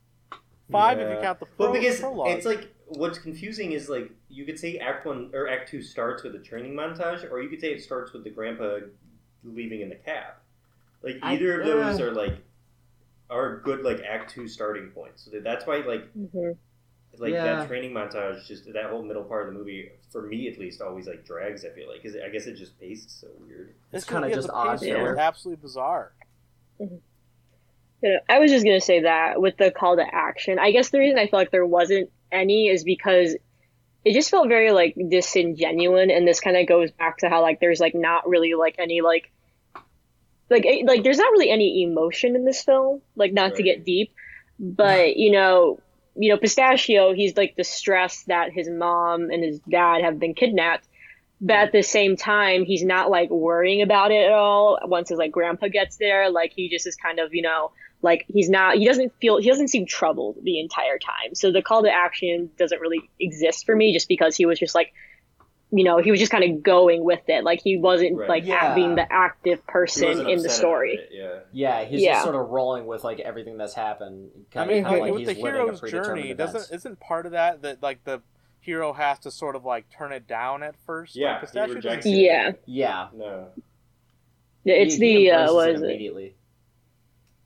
five 0.71 0.99
if 0.99 1.09
you 1.13 1.21
count 1.21 1.39
the 1.39 1.45
pro- 1.45 1.71
Well, 1.71 1.73
because 1.73 1.99
prologue. 1.99 2.29
it's 2.29 2.45
like 2.45 2.73
what's 2.87 3.19
confusing 3.19 3.73
is 3.73 3.89
like 3.89 4.09
you 4.29 4.45
could 4.45 4.57
say 4.57 4.77
Act 4.77 5.05
One 5.05 5.29
or 5.33 5.49
Act 5.49 5.69
Two 5.69 5.81
starts 5.81 6.23
with 6.23 6.33
a 6.35 6.39
training 6.39 6.73
montage, 6.73 7.29
or 7.29 7.41
you 7.41 7.49
could 7.49 7.59
say 7.59 7.67
it 7.73 7.81
starts 7.83 8.13
with 8.13 8.23
the 8.23 8.29
grandpa 8.29 8.79
leaving 9.43 9.81
in 9.81 9.89
the 9.89 9.95
cab. 9.95 10.35
Like 11.03 11.17
I- 11.21 11.33
either 11.33 11.59
of 11.59 11.67
those 11.67 11.99
uh. 11.99 12.05
are 12.05 12.11
like 12.11 12.37
are 13.29 13.61
good 13.61 13.83
like 13.83 14.01
Act 14.07 14.31
Two 14.31 14.47
starting 14.47 14.89
points. 14.91 15.23
So 15.23 15.31
that's 15.43 15.65
why 15.67 15.77
like 15.77 16.05
hmm 16.13 16.51
like 17.17 17.33
Yeah. 17.33 17.43
that 17.43 17.67
training 17.67 17.91
montage, 17.91 18.45
just 18.47 18.71
that 18.73 18.89
whole 18.89 19.03
middle 19.03 19.23
part 19.23 19.47
of 19.47 19.53
the 19.53 19.59
movie, 19.59 19.89
for 20.11 20.21
me 20.21 20.47
at 20.47 20.59
least, 20.59 20.81
always 20.81 21.07
like 21.07 21.25
drags. 21.25 21.65
I 21.65 21.69
feel 21.69 21.87
like 21.87 22.01
because 22.03 22.15
I 22.17 22.29
guess 22.29 22.45
it 22.45 22.55
just 22.55 22.79
paced 22.79 23.19
so 23.19 23.27
weird. 23.39 23.73
It's 23.91 24.05
kinda 24.05 24.29
just 24.29 24.47
the 24.47 24.53
odd 24.53 24.79
pacing 24.79 24.93
filler. 24.95 25.17
absolutely 25.17 25.61
bizarre. 25.61 26.13
Yeah, 28.01 28.17
I 28.29 28.39
was 28.39 28.51
just 28.51 28.63
gonna 28.65 28.79
say 28.79 29.01
that 29.01 29.41
with 29.41 29.57
the 29.57 29.71
call 29.71 29.97
to 29.97 30.05
action. 30.15 30.57
I 30.59 30.71
guess 30.71 30.89
the 30.89 30.99
reason 30.99 31.19
I 31.19 31.27
feel 31.27 31.39
like 31.39 31.51
there 31.51 31.65
wasn't 31.65 32.11
any 32.31 32.67
is 32.69 32.83
because 32.83 33.35
it 34.05 34.13
just 34.13 34.31
felt 34.31 34.49
very 34.49 34.71
like 34.71 34.95
disingenuine, 34.95 36.15
and 36.15 36.27
this 36.27 36.39
kind 36.39 36.57
of 36.57 36.67
goes 36.67 36.91
back 36.91 37.17
to 37.19 37.29
how 37.29 37.41
like 37.41 37.59
there's 37.59 37.79
like 37.81 37.95
not 37.95 38.27
really 38.27 38.53
like 38.55 38.75
any 38.79 39.01
like 39.01 39.31
like 40.49 40.65
like 40.85 41.03
there's 41.03 41.17
not 41.17 41.31
really 41.31 41.49
any 41.49 41.83
emotion 41.83 42.35
in 42.35 42.45
this 42.45 42.63
film. 42.63 43.01
Like 43.15 43.33
not 43.33 43.55
to 43.55 43.63
get 43.63 43.85
deep, 43.85 44.13
but 44.59 45.15
you 45.15 45.31
know, 45.31 45.79
you 46.15 46.31
know, 46.31 46.37
Pistachio, 46.37 47.13
he's 47.13 47.37
like 47.37 47.55
distressed 47.55 48.27
that 48.27 48.51
his 48.51 48.69
mom 48.69 49.29
and 49.29 49.43
his 49.43 49.59
dad 49.69 50.03
have 50.03 50.19
been 50.19 50.33
kidnapped. 50.33 50.87
But 51.41 51.55
at 51.55 51.71
the 51.71 51.83
same 51.83 52.17
time, 52.17 52.65
he's 52.65 52.83
not 52.83 53.09
like 53.09 53.29
worrying 53.29 53.81
about 53.81 54.11
it 54.11 54.25
at 54.25 54.33
all. 54.33 54.77
Once 54.83 55.09
his 55.09 55.17
like 55.17 55.31
grandpa 55.31 55.69
gets 55.69 55.95
there, 55.97 56.29
like 56.29 56.51
he 56.53 56.67
just 56.67 56.85
is 56.85 56.97
kind 56.97 57.19
of, 57.19 57.33
you 57.33 57.41
know, 57.41 57.71
like 58.01 58.25
he's 58.27 58.49
not 58.49 58.75
he 58.75 58.85
doesn't 58.85 59.13
feel 59.19 59.37
he 59.37 59.49
doesn't 59.49 59.67
seem 59.67 59.85
troubled 59.85 60.37
the 60.43 60.59
entire 60.59 60.97
time 60.97 61.33
so 61.35 61.51
the 61.51 61.61
call 61.61 61.83
to 61.83 61.91
action 61.91 62.49
doesn't 62.57 62.79
really 62.79 63.09
exist 63.19 63.65
for 63.65 63.75
me 63.75 63.93
just 63.93 64.07
because 64.07 64.35
he 64.35 64.45
was 64.45 64.59
just 64.59 64.73
like 64.73 64.93
you 65.71 65.83
know 65.83 65.99
he 65.99 66.09
was 66.09 66.19
just 66.19 66.31
kind 66.31 66.43
of 66.43 66.63
going 66.63 67.03
with 67.03 67.21
it 67.27 67.43
like 67.43 67.61
he 67.61 67.77
wasn't 67.77 68.17
Right. 68.17 68.27
like 68.29 68.45
Yeah. 68.45 68.73
being 68.73 68.95
the 68.95 69.05
active 69.11 69.65
person 69.67 70.27
in 70.27 70.41
the 70.41 70.49
story 70.49 70.95
it, 70.95 71.09
Yeah. 71.11 71.39
Yeah, 71.51 71.83
he's 71.85 72.01
Yeah. 72.01 72.13
just 72.13 72.23
sort 72.23 72.35
of 72.35 72.49
rolling 72.49 72.87
with 72.87 73.03
like 73.03 73.19
everything 73.19 73.55
that's 73.57 73.75
happened. 73.75 74.31
I 74.51 74.53
Kind 74.53 74.69
mean, 74.71 74.85
of 74.85 74.91
with, 74.91 74.99
like 75.01 75.11
with 75.11 75.19
he's 75.19 75.27
the 75.27 75.33
a 75.33 75.35
hero's 75.35 75.79
predetermined 75.79 76.21
journey, 76.23 76.33
doesn't 76.33 76.75
isn't 76.75 76.99
part 76.99 77.25
of 77.27 77.33
that 77.33 77.61
that 77.61 77.83
like 77.83 78.03
the 78.03 78.21
hero 78.61 78.93
has 78.93 79.19
to 79.19 79.31
sort 79.31 79.55
of 79.55 79.63
like 79.63 79.89
turn 79.91 80.11
it 80.11 80.25
down 80.27 80.63
at 80.63 80.75
first? 80.87 81.15
Yeah, 81.15 81.33
like, 81.33 81.39
he 81.41 81.45
Pistachio 81.45 81.75
rejects 81.75 82.05
it. 82.07 82.09
yeah 82.09 82.51
Yeah, 82.65 83.07
No. 83.13 83.49
Yeah, 84.63 84.73
it's 84.75 84.95
he, 84.95 85.05
he 85.05 85.13
the 85.25 85.31
uh 85.31 85.33
embraces 85.41 85.53
what 85.55 85.69
it 85.69 85.75
is 85.75 85.81
it 85.81 85.85
immediately. 85.85 86.35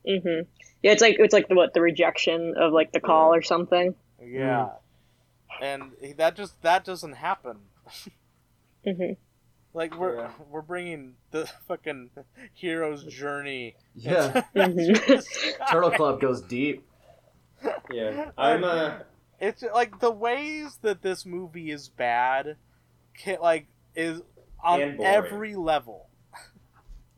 Mm-hmm. 0.07 0.41
yeah 0.81 0.91
it's 0.91 1.01
like 1.01 1.15
it's 1.19 1.33
like 1.33 1.47
the 1.47 1.55
what 1.55 1.73
the 1.73 1.81
rejection 1.81 2.55
of 2.57 2.73
like 2.73 2.91
the 2.93 2.99
call 2.99 3.31
Yeah. 3.33 3.37
or 3.37 3.41
something 3.41 3.95
Yeah, 4.21 4.69
and 5.61 5.91
that 6.17 6.35
just 6.35 6.61
that 6.61 6.83
doesn't 6.85 7.13
happen. 7.13 7.57
hmm 8.85 9.13
Like 9.73 9.97
we're 9.97 10.17
Yeah. 10.17 10.31
we're 10.49 10.61
bringing 10.61 11.15
the 11.31 11.45
fucking 11.67 12.09
hero's 12.53 13.03
journey. 13.05 13.75
Yeah, 13.95 14.43
Mhm. 14.55 15.67
Turtle 15.69 15.91
Club 15.91 16.21
goes 16.21 16.41
deep. 16.41 16.85
Yeah. 17.91 18.31
I'm 18.37 18.63
uh 18.63 18.99
It's 19.39 19.63
like 19.63 19.99
the 19.99 20.11
ways 20.11 20.77
that 20.81 21.01
this 21.01 21.25
movie 21.25 21.71
is 21.71 21.89
bad, 21.89 22.57
can, 23.17 23.39
like 23.41 23.67
is 23.95 24.21
on 24.63 24.97
every 25.03 25.55
level. 25.55 26.09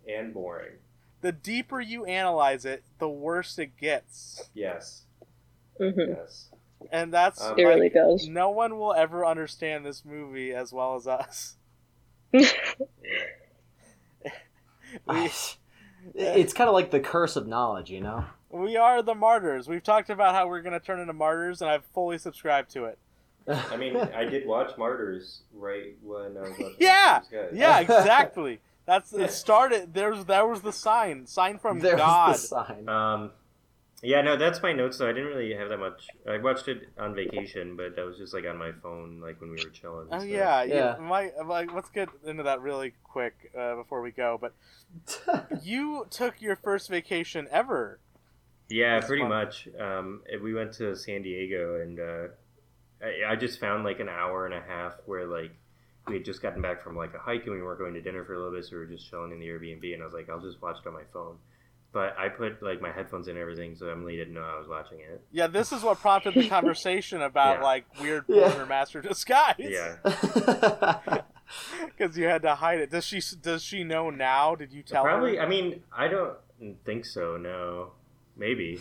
and 0.08 0.34
boring. 0.34 0.74
The 1.22 1.32
deeper 1.32 1.82
you 1.82 2.06
analyze 2.06 2.66
it, 2.66 2.84
the 3.00 3.10
worse 3.10 3.58
it 3.58 3.78
gets, 3.78 4.50
Yes. 4.54 5.04
hmm 5.80 5.90
Yes. 5.98 6.50
And 6.92 7.14
that's 7.14 7.42
Um, 7.42 7.58
it 7.58 7.64
really 7.64 7.82
like, 7.82 7.94
does 7.94 8.28
no 8.28 8.50
one 8.50 8.78
will 8.78 8.94
ever 8.94 9.26
understand 9.26 9.86
this 9.86 10.04
movie 10.06 10.54
as 10.54 10.72
well 10.74 10.96
as 10.96 11.08
us. 11.08 11.58
Yeah. 12.32 12.50
We, 15.08 15.30
It's 16.14 16.54
kind 16.54 16.70
of 16.70 16.74
like 16.74 16.92
the 16.92 17.00
curse 17.00 17.36
of 17.36 17.48
knowledge, 17.48 17.90
you 17.90 18.00
know. 18.00 18.26
We 18.50 18.78
are 18.78 19.02
the 19.02 19.16
martyrs. 19.16 19.68
We've 19.68 19.84
talked 19.84 20.10
about 20.10 20.34
how 20.34 20.48
we're 20.48 20.62
gonna 20.62 20.80
turn 20.80 21.00
into 21.00 21.14
martyrs, 21.14 21.62
and 21.62 21.70
I've 21.70 21.84
fully 21.94 22.18
subscribed 22.18 22.70
to 22.72 22.86
it. 22.86 22.98
I 23.48 23.76
mean, 23.78 23.96
I 23.98 24.26
did 24.26 24.48
watch 24.48 24.76
Martyrs 24.78 25.42
right 25.54 25.96
when 26.02 26.38
I 26.38 26.42
was 26.42 26.52
watching 26.52 26.76
Yeah, 26.80 27.20
guys. 27.32 27.50
Yeah, 27.54 27.80
exactly. 27.80 28.60
That's 28.86 29.14
it. 29.14 29.32
Started 29.32 29.94
there's 29.94 30.26
that 30.26 30.48
was 30.48 30.62
the 30.62 30.72
sign, 30.72 31.28
sign 31.28 31.60
from 31.60 31.80
There's 31.80 31.98
God. 31.98 32.36
the 32.36 32.38
sign. 32.40 32.90
Um, 32.90 33.32
yeah, 34.06 34.22
no, 34.22 34.36
that's 34.38 34.62
my 34.62 34.72
notes. 34.72 34.98
though. 34.98 35.10
I 35.10 35.14
didn't 35.14 35.28
really 35.28 35.54
have 35.54 35.70
that 35.70 35.80
much. 35.80 36.08
I 36.30 36.38
watched 36.38 36.68
it 36.68 36.90
on 36.98 37.16
vacation, 37.16 37.76
but 37.76 37.96
that 37.96 38.06
was 38.06 38.18
just 38.18 38.34
like 38.34 38.46
on 38.46 38.58
my 38.58 38.72
phone, 38.84 39.20
like 39.20 39.42
when 39.42 39.50
we 39.52 39.64
were 39.64 39.70
chilling. 39.72 40.08
Oh 40.12 40.20
so- 40.20 40.26
yeah, 40.26 40.64
yeah. 40.64 40.76
Yeah. 40.76 40.98
My, 41.00 41.32
my, 41.46 41.64
let's 41.64 41.90
get 41.90 42.10
into 42.26 42.44
that 42.44 42.62
really 42.62 42.94
quick 43.04 43.52
uh, 43.58 43.76
before 43.76 44.02
we 44.02 44.12
go. 44.12 44.40
But 44.40 44.54
you 45.64 46.08
took 46.10 46.42
your 46.42 46.56
first 46.56 46.90
vacation 46.90 47.48
ever. 47.52 48.00
Yeah, 48.70 48.96
That's 48.96 49.08
pretty 49.08 49.22
fun. 49.24 49.30
much. 49.30 49.68
Um, 49.80 50.22
and 50.32 50.42
we 50.42 50.54
went 50.54 50.74
to 50.74 50.96
San 50.96 51.22
Diego, 51.22 51.82
and 51.82 52.00
uh, 52.00 52.28
I, 53.04 53.34
I 53.34 53.36
just 53.36 53.60
found 53.60 53.84
like 53.84 54.00
an 54.00 54.10
hour 54.10 54.46
and 54.46 54.54
a 54.56 54.62
half 54.62 54.94
where 55.06 55.26
like 55.26 55.52
we 56.08 56.16
had 56.16 56.26
just 56.26 56.42
gotten 56.42 56.62
back 56.62 56.84
from 56.84 56.96
like 56.96 57.14
a 57.14 57.20
hike, 57.20 57.44
and 57.46 57.54
we 57.54 57.62
weren't 57.62 57.80
going 57.80 57.94
to 57.94 58.02
dinner 58.02 58.24
for 58.26 58.34
a 58.34 58.38
little 58.38 58.54
bit, 58.54 58.66
so 58.66 58.72
we 58.74 58.78
were 58.80 58.86
just 58.86 59.10
chilling 59.10 59.32
in 59.32 59.40
the 59.40 59.48
Airbnb. 59.48 59.94
And 59.94 60.02
I 60.02 60.06
was 60.06 60.14
like, 60.14 60.30
I'll 60.30 60.40
just 60.42 60.62
watch 60.62 60.78
it 60.84 60.88
on 60.88 60.94
my 60.94 61.04
phone. 61.14 61.38
But 61.96 62.14
I 62.20 62.28
put 62.28 62.62
like 62.62 62.82
my 62.82 62.92
headphones 62.92 63.30
in 63.30 63.38
and 63.38 63.42
everything, 63.42 63.74
so 63.74 63.88
Emily 63.88 64.18
didn't 64.18 64.34
know 64.34 64.42
I 64.44 64.58
was 64.60 64.68
watching 64.68 65.00
it. 65.00 65.22
Yeah, 65.32 65.48
this 65.48 65.72
is 65.72 65.82
what 65.82 65.98
prompted 66.02 66.34
the 66.34 66.50
conversation 66.50 67.22
about 67.22 67.60
Yeah. 67.60 67.64
like 67.64 67.86
weird 68.02 68.26
Yeah. 68.28 68.50
porn 68.50 68.62
or 68.64 68.66
master 68.66 69.02
disguise. 69.02 69.56
Yeah, 69.60 69.96
because 71.86 72.18
you 72.18 72.26
had 72.26 72.42
to 72.42 72.56
hide 72.56 72.80
it. 72.80 72.92
Does 72.92 73.06
she? 73.06 73.22
Does 73.42 73.64
she 73.64 73.86
know 73.86 74.10
now? 74.10 74.56
Did 74.56 74.74
you 74.74 74.84
tell 74.84 75.04
probably. 75.04 75.38
her? 75.38 75.38
Probably. 75.38 75.58
I 75.58 75.62
mean, 75.62 75.84
I 75.96 76.10
don't 76.10 76.36
think 76.86 77.06
so. 77.06 77.38
No, 77.38 77.92
maybe. 78.36 78.80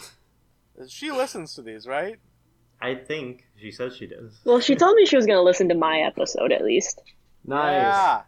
She 0.89 1.13
listens 1.13 1.55
to 1.55 1.63
these, 1.63 1.87
right? 1.87 2.19
I 2.83 2.97
think 2.97 3.45
she 3.61 3.71
says 3.71 3.97
she 3.97 4.07
does. 4.09 4.41
Well, 4.45 4.59
she 4.59 4.75
told 4.75 4.97
me 4.97 5.07
she 5.07 5.15
was 5.17 5.25
going 5.27 5.39
to 5.39 5.43
listen 5.43 5.69
to 5.69 5.77
my 5.77 6.01
episode 6.01 6.51
at 6.51 6.65
least. 6.65 7.01
nice. 7.45 7.75
Yeah. 7.81 8.23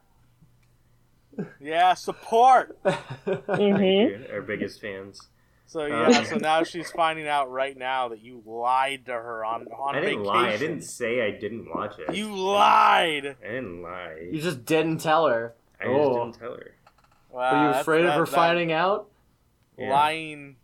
Yeah, 1.60 1.94
support. 1.94 2.78
hmm 2.84 3.82
You're 3.82 4.32
Our 4.32 4.42
biggest 4.42 4.80
fans. 4.80 5.20
So 5.68 5.84
yeah, 5.86 6.06
Um, 6.06 6.24
so 6.24 6.36
now 6.36 6.62
she's 6.62 6.90
finding 6.92 7.26
out 7.26 7.50
right 7.50 7.76
now 7.76 8.08
that 8.08 8.20
you 8.20 8.40
lied 8.46 9.06
to 9.06 9.12
her 9.12 9.44
on 9.44 9.66
on 9.68 9.96
I 9.96 10.00
didn't 10.00 10.18
vacation. 10.20 10.24
lie. 10.24 10.48
I 10.50 10.56
didn't 10.56 10.82
say 10.82 11.22
I 11.26 11.32
didn't 11.32 11.68
watch 11.74 11.94
it. 11.98 12.14
You 12.14 12.34
lied. 12.36 13.36
I 13.42 13.46
didn't 13.48 13.82
lie. 13.82 14.28
You 14.30 14.40
just 14.40 14.64
didn't 14.64 14.98
tell 14.98 15.26
her. 15.26 15.54
I 15.80 15.84
just 15.86 15.94
Oh. 15.96 16.24
didn't 16.24 16.38
tell 16.38 16.54
her. 16.54 16.74
Wow, 17.30 17.40
Are 17.40 17.60
you 17.62 17.66
that's- 17.66 17.82
afraid 17.82 18.04
of 18.04 18.14
her 18.14 18.24
that 18.24 18.30
finding 18.32 18.72
out? 18.72 19.08
Yeah. 19.76 19.92
Lying, 19.92 20.56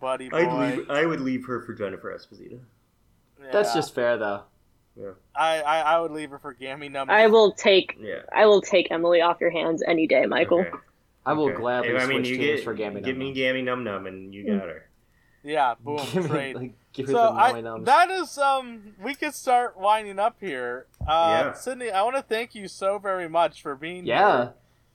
buddy 0.00 0.28
boy. 0.28 0.36
I'd 0.38 0.76
leave, 0.78 0.90
I 0.90 1.04
would 1.04 1.20
leave 1.20 1.44
her 1.46 1.60
for 1.60 1.74
Jennifer 1.74 2.16
Esposito. 2.16 2.60
That's 3.52 3.74
just 3.74 3.94
fair, 3.94 4.16
though. 4.16 4.42
I, 5.34 5.60
I 5.60 5.80
I 5.80 5.98
would 6.00 6.10
leave 6.12 6.30
her 6.30 6.38
for 6.38 6.52
Gammy 6.54 6.88
number. 6.88 7.12
I 7.12 7.26
will 7.26 7.52
take 7.52 7.96
Yeah. 8.00 8.20
I 8.34 8.46
will 8.46 8.62
take 8.62 8.90
Emily 8.90 9.20
off 9.20 9.40
your 9.40 9.50
hands 9.50 9.82
any 9.86 10.06
day, 10.06 10.26
Michael. 10.26 10.60
Okay. 10.60 10.70
I 11.24 11.32
will 11.32 11.46
Okay. 11.46 11.56
gladly 11.56 11.88
If- 11.90 11.96
I 11.96 12.04
switch 12.04 12.08
mean, 12.16 12.24
you 12.24 12.36
teams 12.38 12.56
get, 12.60 12.64
for 12.64 12.74
Gammy 12.74 13.00
Give 13.00 13.16
me 13.16 13.32
Gammy 13.32 13.62
Num 13.62 13.84
Num, 13.84 14.06
and 14.06 14.32
you 14.34 14.46
got 14.46 14.68
her. 14.68 14.88
Yeah, 15.42 15.74
boom, 15.80 15.98
give 16.12 16.24
me, 16.24 16.28
trade. 16.28 16.56
like, 16.56 16.72
give 16.92 17.08
so 17.08 17.18
I, 17.20 17.60
that 17.82 18.10
is 18.10 18.36
um 18.38 18.94
we 19.02 19.14
could 19.14 19.34
start 19.34 19.78
winding 19.78 20.18
up 20.18 20.36
here. 20.40 20.86
Uh, 21.06 21.42
Yeah. 21.46 21.52
Sydney, 21.52 21.90
I 21.90 22.02
want 22.02 22.16
to 22.16 22.22
thank 22.22 22.54
you 22.54 22.66
so 22.68 22.98
very 22.98 23.28
much 23.28 23.62
for 23.62 23.74
being 23.76 24.06
Yeah. 24.06 24.16
here. 24.18 24.26
Yeah, 24.44 24.48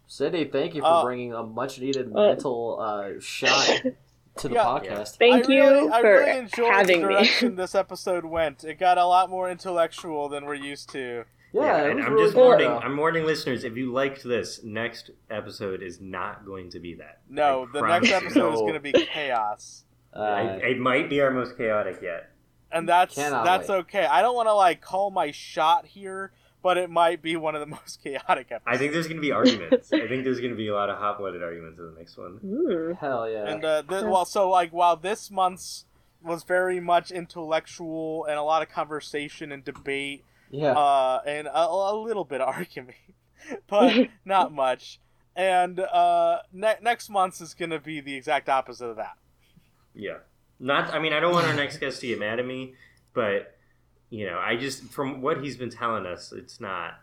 Sydney, 0.07 0.45
thank 0.45 0.73
you 0.75 0.81
for 0.81 0.87
Uh, 0.87 1.03
bringing 1.03 1.33
a 1.33 1.43
much 1.43 1.79
needed 1.79 2.07
uh, 2.07 2.19
mental 2.19 2.79
uh, 2.81 3.19
shot 3.19 3.81
to 4.37 4.47
the 4.47 4.55
Yeah. 4.55 4.63
podcast. 4.63 5.17
Thank 5.17 5.49
I 5.49 5.53
you 5.53 5.59
really, 5.61 5.89
I 5.89 6.01
for 6.01 6.07
really 6.13 6.37
enjoyed 6.39 6.71
having 6.71 7.01
the 7.01 7.29
me. 7.41 7.47
this 7.49 7.75
episode 7.75 8.25
went. 8.25 8.63
It 8.63 8.79
got 8.79 8.97
a 8.97 9.05
lot 9.05 9.29
more 9.29 9.49
intellectual 9.49 10.29
than 10.29 10.45
we're 10.45 10.55
used 10.55 10.89
to. 10.91 11.25
Yeah, 11.53 11.83
it 11.83 11.91
and 11.91 12.01
I'm 12.01 12.13
really 12.13 12.25
just 12.25 12.35
good, 12.35 12.45
warning. 12.45 12.69
I'm 12.69 12.95
warning 12.95 13.25
listeners. 13.25 13.65
If 13.65 13.75
you 13.75 13.91
liked 13.91 14.23
this, 14.23 14.63
next 14.63 15.11
episode 15.29 15.83
is 15.83 15.99
not 15.99 16.45
going 16.45 16.69
to 16.69 16.79
be 16.79 16.93
that. 16.95 17.19
No, 17.29 17.67
I 17.69 17.79
the 17.79 17.87
next 17.87 18.07
you. 18.09 18.15
episode 18.15 18.53
is 18.53 18.59
going 18.61 18.73
to 18.73 18.79
be 18.79 18.93
chaos. 18.93 19.83
Uh, 20.15 20.19
I, 20.19 20.43
it 20.57 20.79
might 20.79 21.09
be 21.09 21.19
our 21.21 21.31
most 21.31 21.57
chaotic 21.57 21.99
yet. 22.01 22.29
And 22.71 22.87
that's 22.87 23.15
that's 23.15 23.67
wait. 23.67 23.75
okay. 23.79 24.05
I 24.05 24.21
don't 24.21 24.33
want 24.35 24.47
to 24.47 24.53
like 24.53 24.79
call 24.79 25.11
my 25.11 25.31
shot 25.31 25.85
here, 25.85 26.31
but 26.61 26.77
it 26.77 26.89
might 26.89 27.21
be 27.21 27.35
one 27.35 27.55
of 27.55 27.61
the 27.61 27.65
most 27.77 28.03
chaotic 28.03 28.47
episodes. 28.51 28.63
I 28.65 28.77
think 28.77 28.93
there's 28.93 29.07
going 29.07 29.17
to 29.17 29.21
be 29.21 29.31
arguments. 29.31 29.91
I 29.93 30.07
think 30.07 30.23
there's 30.23 30.39
going 30.39 30.51
to 30.51 30.57
be 30.57 30.67
a 30.67 30.75
lot 30.75 30.89
of 30.89 30.97
hot-blooded 30.97 31.41
arguments 31.43 31.79
in 31.79 31.93
the 31.93 31.99
next 31.99 32.17
one. 32.17 32.37
Hmm. 32.37 32.91
hell 32.99 33.29
yeah. 33.29 33.47
And 33.47 33.65
uh, 33.65 33.83
th- 33.87 34.03
well, 34.03 34.25
so 34.25 34.49
like 34.49 34.71
while 34.71 34.95
this 34.95 35.31
month's 35.31 35.85
was 36.23 36.43
very 36.43 36.79
much 36.79 37.11
intellectual 37.11 38.25
and 38.25 38.37
a 38.37 38.43
lot 38.43 38.61
of 38.61 38.69
conversation 38.69 39.51
and 39.51 39.63
debate, 39.63 40.23
yeah. 40.51 40.73
uh, 40.73 41.21
and 41.25 41.47
a, 41.47 41.67
a 41.67 41.95
little 41.95 42.25
bit 42.25 42.41
of 42.41 42.47
argument, 42.47 42.97
but 43.67 44.09
not 44.25 44.53
much. 44.53 44.99
And 45.35 45.79
uh, 45.79 46.39
ne- 46.53 46.77
next 46.81 47.09
month's 47.09 47.41
is 47.41 47.53
going 47.53 47.71
to 47.71 47.79
be 47.79 48.01
the 48.01 48.15
exact 48.15 48.49
opposite 48.49 48.85
of 48.85 48.97
that. 48.97 49.17
Yeah. 49.95 50.17
Not. 50.59 50.93
I 50.93 50.99
mean, 50.99 51.13
I 51.13 51.19
don't 51.19 51.33
want 51.33 51.47
our 51.47 51.55
next 51.55 51.77
guest 51.77 52.01
to 52.01 52.07
get 52.07 52.19
mad 52.19 52.39
at 52.39 52.45
me, 52.45 52.75
but 53.13 53.55
you 54.11 54.27
know, 54.27 54.37
I 54.37 54.57
just 54.57 54.83
from 54.91 55.21
what 55.21 55.41
he's 55.43 55.57
been 55.57 55.71
telling 55.71 56.05
us, 56.05 56.31
it's 56.31 56.59
not. 56.61 56.99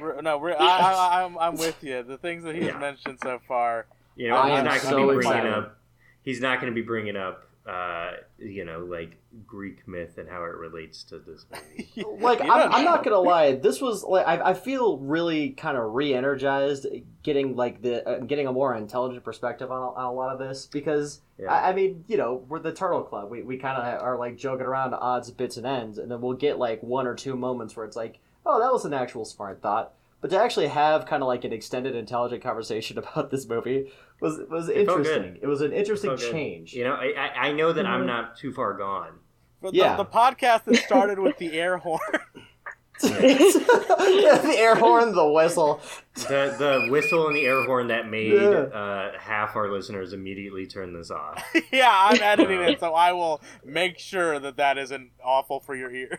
We're, 0.00 0.22
no, 0.22 0.38
we're, 0.38 0.54
I, 0.54 0.56
I, 0.64 1.24
I'm, 1.24 1.36
I'm 1.36 1.56
with 1.56 1.82
you. 1.84 2.02
The 2.02 2.16
things 2.16 2.42
that 2.44 2.54
he's 2.54 2.64
Yeah. 2.64 2.78
mentioned 2.78 3.18
so 3.22 3.38
far. 3.46 3.84
You 4.16 4.28
know, 4.28 4.36
I 4.36 4.50
he's 4.50 4.58
am 4.60 4.64
not 4.64 4.70
going 4.80 4.82
so 4.82 4.90
to 4.90 4.96
be 4.96 5.14
bringing 5.14 5.20
excited. 5.32 5.52
up. 5.52 5.78
He's 6.22 6.40
not 6.40 6.60
going 6.60 6.72
to 6.72 6.74
be 6.74 6.86
bringing 6.86 7.16
up. 7.16 7.47
Uh, 7.68 8.12
you 8.38 8.64
know, 8.64 8.78
like 8.78 9.18
Greek 9.46 9.86
myth 9.86 10.16
and 10.16 10.26
how 10.26 10.42
it 10.42 10.54
relates 10.54 11.02
to 11.04 11.18
this 11.18 11.44
movie. 11.52 11.90
like 12.22 12.38
You 12.42 12.50
I'm, 12.50 12.60
don't 12.60 12.72
I'm 12.72 12.84
not 12.84 13.04
gonna 13.04 13.18
lie 13.18 13.56
this 13.56 13.82
was 13.82 14.02
like 14.04 14.26
I, 14.26 14.50
I 14.50 14.54
feel 14.54 14.96
really 14.96 15.50
kind 15.50 15.76
of 15.76 15.92
re-energized 15.92 16.86
getting 17.22 17.56
like 17.56 17.82
the 17.82 18.08
uh, 18.08 18.18
getting 18.20 18.46
a 18.46 18.52
more 18.52 18.74
intelligent 18.74 19.22
perspective 19.22 19.70
on 19.70 19.82
a, 19.82 19.90
on 19.90 20.04
a 20.06 20.12
lot 20.12 20.32
of 20.32 20.38
this 20.38 20.64
because 20.64 21.20
Yeah. 21.38 21.52
I, 21.52 21.70
I 21.70 21.74
mean 21.74 22.04
you 22.08 22.16
know 22.16 22.42
we're 22.48 22.58
the 22.58 22.72
turtle 22.72 23.02
club 23.02 23.30
we, 23.30 23.42
we 23.42 23.58
kind 23.58 23.76
of 23.76 24.00
are 24.02 24.16
like 24.16 24.38
joking 24.38 24.64
around 24.64 24.92
to 24.92 24.98
odds 24.98 25.30
bits 25.30 25.58
and 25.58 25.66
ends 25.66 25.98
and 25.98 26.10
then 26.10 26.22
we'll 26.22 26.36
get 26.38 26.58
like 26.58 26.82
one 26.82 27.06
or 27.06 27.14
two 27.14 27.36
moments 27.36 27.76
where 27.76 27.84
it's 27.84 27.96
like 27.96 28.18
oh 28.46 28.58
that 28.60 28.72
was 28.72 28.86
an 28.86 28.94
actual 28.94 29.26
smart 29.26 29.60
thought 29.60 29.92
but 30.22 30.30
to 30.30 30.40
actually 30.40 30.68
have 30.68 31.04
kind 31.06 31.22
of 31.22 31.26
like 31.26 31.44
an 31.44 31.52
extended 31.52 31.94
intelligent 31.94 32.42
conversation 32.42 32.96
about 33.02 33.30
this 33.30 33.46
movie 33.46 33.92
was 34.20 34.40
was 34.50 34.68
It 34.68 34.78
interesting 34.78 35.34
good. 35.34 35.38
it 35.42 35.46
was 35.46 35.60
an 35.60 35.72
interesting 35.72 36.16
change 36.16 36.74
You 36.74 36.84
know, 36.84 36.94
I, 36.94 37.12
I, 37.16 37.48
I 37.48 37.52
know 37.52 37.72
that 37.72 37.86
I'm 37.86 38.02
Mhm. 38.02 38.06
not 38.06 38.36
too 38.36 38.52
far 38.52 38.74
gone. 38.74 39.12
But 39.60 39.74
Yeah. 39.74 39.96
the, 39.96 40.04
the 40.04 40.10
podcast 40.10 40.64
that 40.64 40.76
started 40.76 41.18
with 41.18 41.36
the 41.38 41.52
air 41.58 41.76
horn. 41.78 42.00
the 43.00 44.54
air 44.58 44.74
horn 44.74 45.14
the 45.14 45.24
whistle 45.28 45.80
The 46.14 46.54
the 46.58 46.86
whistle 46.90 47.28
and 47.28 47.36
the 47.36 47.46
air 47.46 47.64
horn 47.64 47.88
that 47.88 48.08
made 48.08 48.32
Yeah. 48.32 48.48
uh, 48.74 49.18
half 49.18 49.54
our 49.56 49.70
listeners 49.70 50.12
immediately 50.12 50.66
turn 50.66 50.92
this 50.92 51.10
off. 51.10 51.42
yeah, 51.72 51.90
I'm 51.92 52.20
editing 52.20 52.60
it, 52.62 52.80
so 52.80 52.94
I 52.94 53.12
will 53.12 53.40
make 53.64 53.98
sure 54.00 54.38
that 54.40 54.56
that 54.56 54.78
isn't 54.78 55.10
awful 55.22 55.60
for 55.60 55.74
your 55.76 55.92
ears. 55.92 56.18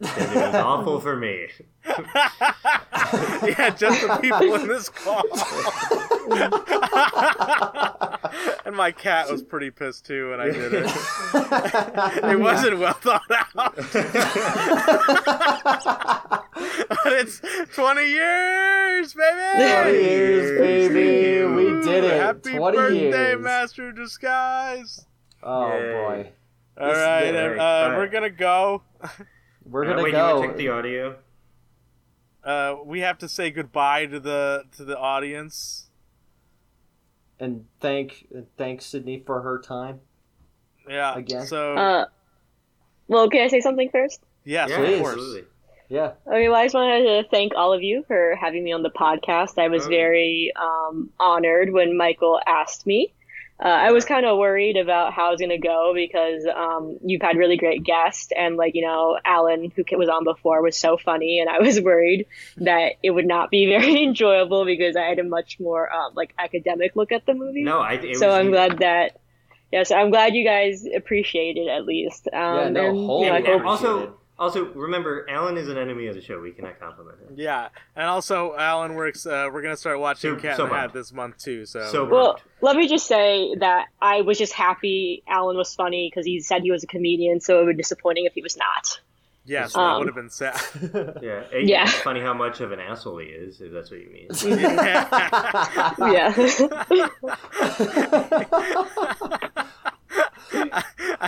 It 0.00 0.34
was 0.34 0.54
awful 0.54 1.00
for 1.00 1.16
me. 1.16 1.48
yeah, 1.86 3.70
just 3.70 4.02
the 4.06 4.18
people 4.20 4.54
in 4.54 4.68
this 4.68 4.88
call. 4.90 5.22
and 8.66 8.76
my 8.76 8.92
cat 8.92 9.30
was 9.30 9.42
pretty 9.42 9.70
pissed 9.70 10.04
too 10.06 10.30
when 10.30 10.40
I 10.40 10.50
did 10.50 10.74
it. 10.74 10.90
It 12.30 12.38
wasn't 12.40 12.78
well 12.78 12.92
thought 12.94 13.22
out. 13.30 13.76
but 17.04 17.12
it's 17.12 17.40
20 17.74 18.02
years, 18.06 19.14
baby! 19.14 19.72
20 19.82 19.98
years, 19.98 20.58
baby. 20.58 21.54
We 21.54 21.84
did 21.84 22.04
it. 22.04 22.20
Happy 22.20 22.56
20 22.56 22.76
birthday, 22.76 23.00
years. 23.30 23.40
Master 23.42 23.88
of 23.88 23.96
Disguise! 23.96 25.06
Oh 25.42 25.68
Yay. 25.72 25.92
boy. 25.92 26.30
All 26.78 26.88
This 26.88 26.96
right, 26.98 27.34
uh, 27.34 27.94
we're 27.96 28.08
gonna 28.08 28.30
go. 28.30 28.82
We're 29.68 29.84
Uh, 29.84 29.88
gonna 29.90 30.02
wait, 30.04 30.12
go. 30.12 30.28
you 30.28 30.34
wanna 30.36 30.48
check 30.48 30.56
the 30.56 30.68
audio? 30.68 31.16
Uh, 32.44 32.76
we 32.84 33.00
have 33.00 33.18
to 33.18 33.28
say 33.28 33.50
goodbye 33.50 34.06
to 34.06 34.20
the 34.20 34.64
to 34.76 34.84
the 34.84 34.98
audience. 34.98 35.82
and 37.38 37.66
thank 37.80 38.28
thank 38.56 38.80
Sydney 38.80 39.22
for 39.26 39.42
her 39.42 39.58
time. 39.60 40.00
Yeah. 40.88 41.16
Again? 41.18 41.44
So 41.46 41.74
Uh, 41.74 42.06
well, 43.08 43.28
can 43.28 43.42
I 43.42 43.48
say 43.48 43.60
something 43.60 43.90
first? 43.90 44.22
yes, 44.44 44.70
yeah, 44.70 44.76
of 44.80 44.86
please. 44.86 45.00
course. 45.00 45.12
absolutely. 45.14 45.44
Yeah. 45.88 46.12
Okay, 46.26 46.48
well, 46.48 46.56
I 46.58 46.64
just 46.64 46.74
wanted 46.74 47.02
to 47.22 47.28
thank 47.30 47.52
all 47.54 47.72
of 47.72 47.82
you 47.82 48.04
for 48.08 48.34
having 48.36 48.64
me 48.64 48.72
on 48.72 48.82
the 48.82 48.90
podcast. 48.90 49.58
I 49.58 49.68
was 49.68 49.86
Oh. 49.86 49.88
very 49.90 50.50
um, 50.56 51.10
honored 51.20 51.72
when 51.72 51.96
Michael 51.96 52.40
asked 52.46 52.86
me. 52.86 53.12
Uh, 53.58 53.68
I 53.68 53.92
was 53.92 54.04
kind 54.04 54.26
of 54.26 54.36
worried 54.36 54.76
about 54.76 55.14
how 55.14 55.32
it's 55.32 55.40
gonna 55.40 55.58
go 55.58 55.92
because 55.94 56.46
um, 56.46 56.98
you've 57.02 57.22
had 57.22 57.36
really 57.38 57.56
great 57.56 57.82
guests, 57.82 58.30
and 58.36 58.56
like 58.56 58.74
you 58.74 58.82
know, 58.82 59.18
Alan, 59.24 59.72
who 59.74 59.82
was 59.96 60.10
on 60.10 60.24
before, 60.24 60.60
was 60.62 60.76
so 60.76 60.98
funny, 60.98 61.38
and 61.40 61.48
I 61.48 61.58
was 61.66 61.80
worried 61.80 62.26
that 62.58 62.92
it 63.02 63.10
would 63.10 63.26
not 63.26 63.50
be 63.50 63.64
very 63.78 64.02
enjoyable 64.02 64.66
because 64.66 64.94
I 64.94 65.04
had 65.04 65.18
a 65.18 65.24
much 65.24 65.58
more 65.58 65.90
um, 65.90 66.12
like 66.14 66.34
academic 66.38 66.96
look 66.96 67.12
at 67.12 67.24
the 67.24 67.32
movie. 67.34 67.62
No, 67.64 67.78
I. 67.80 67.94
It 67.94 68.18
so 68.18 68.26
was, 68.28 68.36
I'm 68.36 68.50
glad 68.50 68.78
that. 68.80 69.20
Yes, 69.72 69.90
I'm 69.90 70.10
glad 70.10 70.34
you 70.34 70.44
guys 70.44 70.84
appreciate 70.94 71.56
it 71.56 71.66
at 71.68 71.84
least. 71.86 72.28
Um, 72.32 72.38
Yeah, 72.56 72.68
no, 72.68 72.88
and, 72.88 72.98
you 73.00 73.06
know, 73.06 73.32
I 73.32 73.36
And 73.38 73.46
hope- 73.46 73.56
appreciate 73.62 73.66
also, 73.88 74.02
it. 74.04 74.10
Also 74.38 74.66
remember, 74.74 75.24
Alan 75.30 75.56
is 75.56 75.68
an 75.68 75.78
enemy 75.78 76.06
of 76.08 76.14
the 76.14 76.20
show. 76.20 76.40
We 76.40 76.52
cannot 76.52 76.78
compliment 76.78 77.18
him. 77.20 77.28
Yeah, 77.36 77.68
and 77.94 78.06
also 78.06 78.54
Alan 78.56 78.94
works. 78.94 79.24
Uh, 79.26 79.48
we're 79.52 79.62
gonna 79.62 79.76
start 79.76 79.98
watching 80.00 80.34
So- 80.36 80.40
Cat 80.40 80.56
so 80.56 80.64
in 80.64 80.70
the 80.70 80.76
Hat 80.76 80.92
this 80.92 81.12
month 81.12 81.38
too. 81.38 81.64
So, 81.66 81.86
So 81.90 82.04
Well, 82.04 82.32
bummed. 82.34 82.42
let 82.60 82.76
me 82.76 82.86
just 82.88 83.06
say 83.06 83.54
that 83.56 83.86
I 84.00 84.20
was 84.22 84.38
just 84.38 84.52
happy 84.52 85.22
Alan 85.28 85.56
was 85.56 85.74
funny 85.74 86.08
because 86.10 86.26
he 86.26 86.40
said 86.40 86.62
he 86.62 86.70
was 86.70 86.84
a 86.84 86.86
comedian, 86.86 87.40
so 87.40 87.60
it 87.60 87.64
would 87.64 87.76
be 87.76 87.82
disappointing 87.82 88.24
if 88.26 88.34
he 88.34 88.42
was 88.42 88.56
not. 88.56 89.00
yes, 89.48 89.74
that 89.74 89.78
Um, 89.80 89.98
would 90.00 90.08
have 90.08 90.16
been 90.16 90.28
sad. 90.28 90.60
Yeah, 91.22 91.42
it- 91.52 91.66
Yeah. 91.68 91.84
It's 91.84 91.92
funny 92.00 92.20
how 92.20 92.34
much 92.34 92.60
of 92.60 92.72
an 92.72 92.80
asshole 92.80 93.18
he 93.18 93.28
is, 93.28 93.60
if 93.60 93.72
that's 93.72 93.90
what 93.92 94.00
you 94.00 94.10
mean. 94.10 94.28
Yeah. 96.12 96.32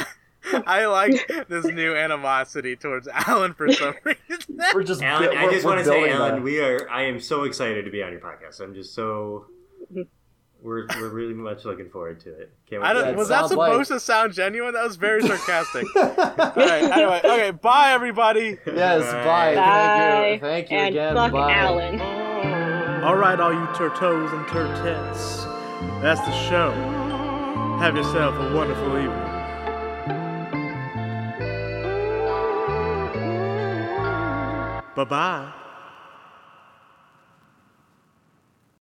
I 0.67 0.87
like 0.87 1.47
this 1.49 1.65
new 1.67 1.95
animosity 1.97 2.77
towards 2.77 3.09
Alan 3.09 3.55
for 3.55 3.71
some 3.73 3.95
reason. 4.05 4.59
We're 4.75 4.83
just. 4.83 5.03
Alan, 5.03 5.37
I 5.37 5.45
we're- 5.45 5.55
just 5.55 5.65
want 5.65 5.79
to 5.81 5.85
say, 5.85 6.11
Alan, 6.11 6.37
that. 6.37 6.43
we 6.43 6.61
are. 6.61 6.89
I 6.91 7.03
am 7.05 7.21
so 7.21 7.45
excited 7.45 7.85
to 7.85 7.91
be 7.91 8.03
on 8.03 8.13
your 8.13 8.21
podcast. 8.21 8.61
I'm 8.61 8.75
just 8.75 8.95
so. 8.95 9.47
We're 10.61 10.89
we're 10.97 11.11
really 11.11 11.35
much 11.35 11.65
looking 11.65 11.89
forward 11.89 12.19
to 12.23 12.31
it. 12.33 12.53
Can't 12.69 12.83
wait 12.83 12.89
I 12.89 12.93
don't, 12.93 13.15
was 13.17 13.29
that 13.29 13.47
supposed 13.47 13.79
like- 13.79 13.87
to 13.97 14.01
sound 14.05 14.33
genuine? 14.33 14.75
That 14.75 14.83
was 14.83 14.97
very 14.97 15.23
sarcastic. 15.23 15.87
All 15.95 16.03
right, 16.57 16.83
anyway, 16.83 17.21
okay, 17.25 17.51
bye 17.53 17.93
everybody. 17.93 18.59
Yes, 18.67 19.05
bye. 19.25 19.55
Bye. 19.55 20.39
Thank 20.41 20.43
you. 20.43 20.49
Thank 20.49 20.71
you 20.71 20.77
and 20.79 20.89
again. 20.97 21.15
fuck 21.15 21.31
bye. 21.33 21.53
Alan. 21.53 23.05
All 23.05 23.15
right, 23.15 23.39
all 23.39 23.53
you 23.53 23.67
turtos 23.69 24.33
and 24.33 24.45
turtettes, 24.47 25.45
that's 26.03 26.21
the 26.23 26.33
show. 26.49 26.73
Have 27.79 27.95
yourself 27.95 28.35
a 28.35 28.53
wonderful 28.57 28.99
evening. 28.99 29.28
Bye 34.99 35.05
bye. 35.05 35.58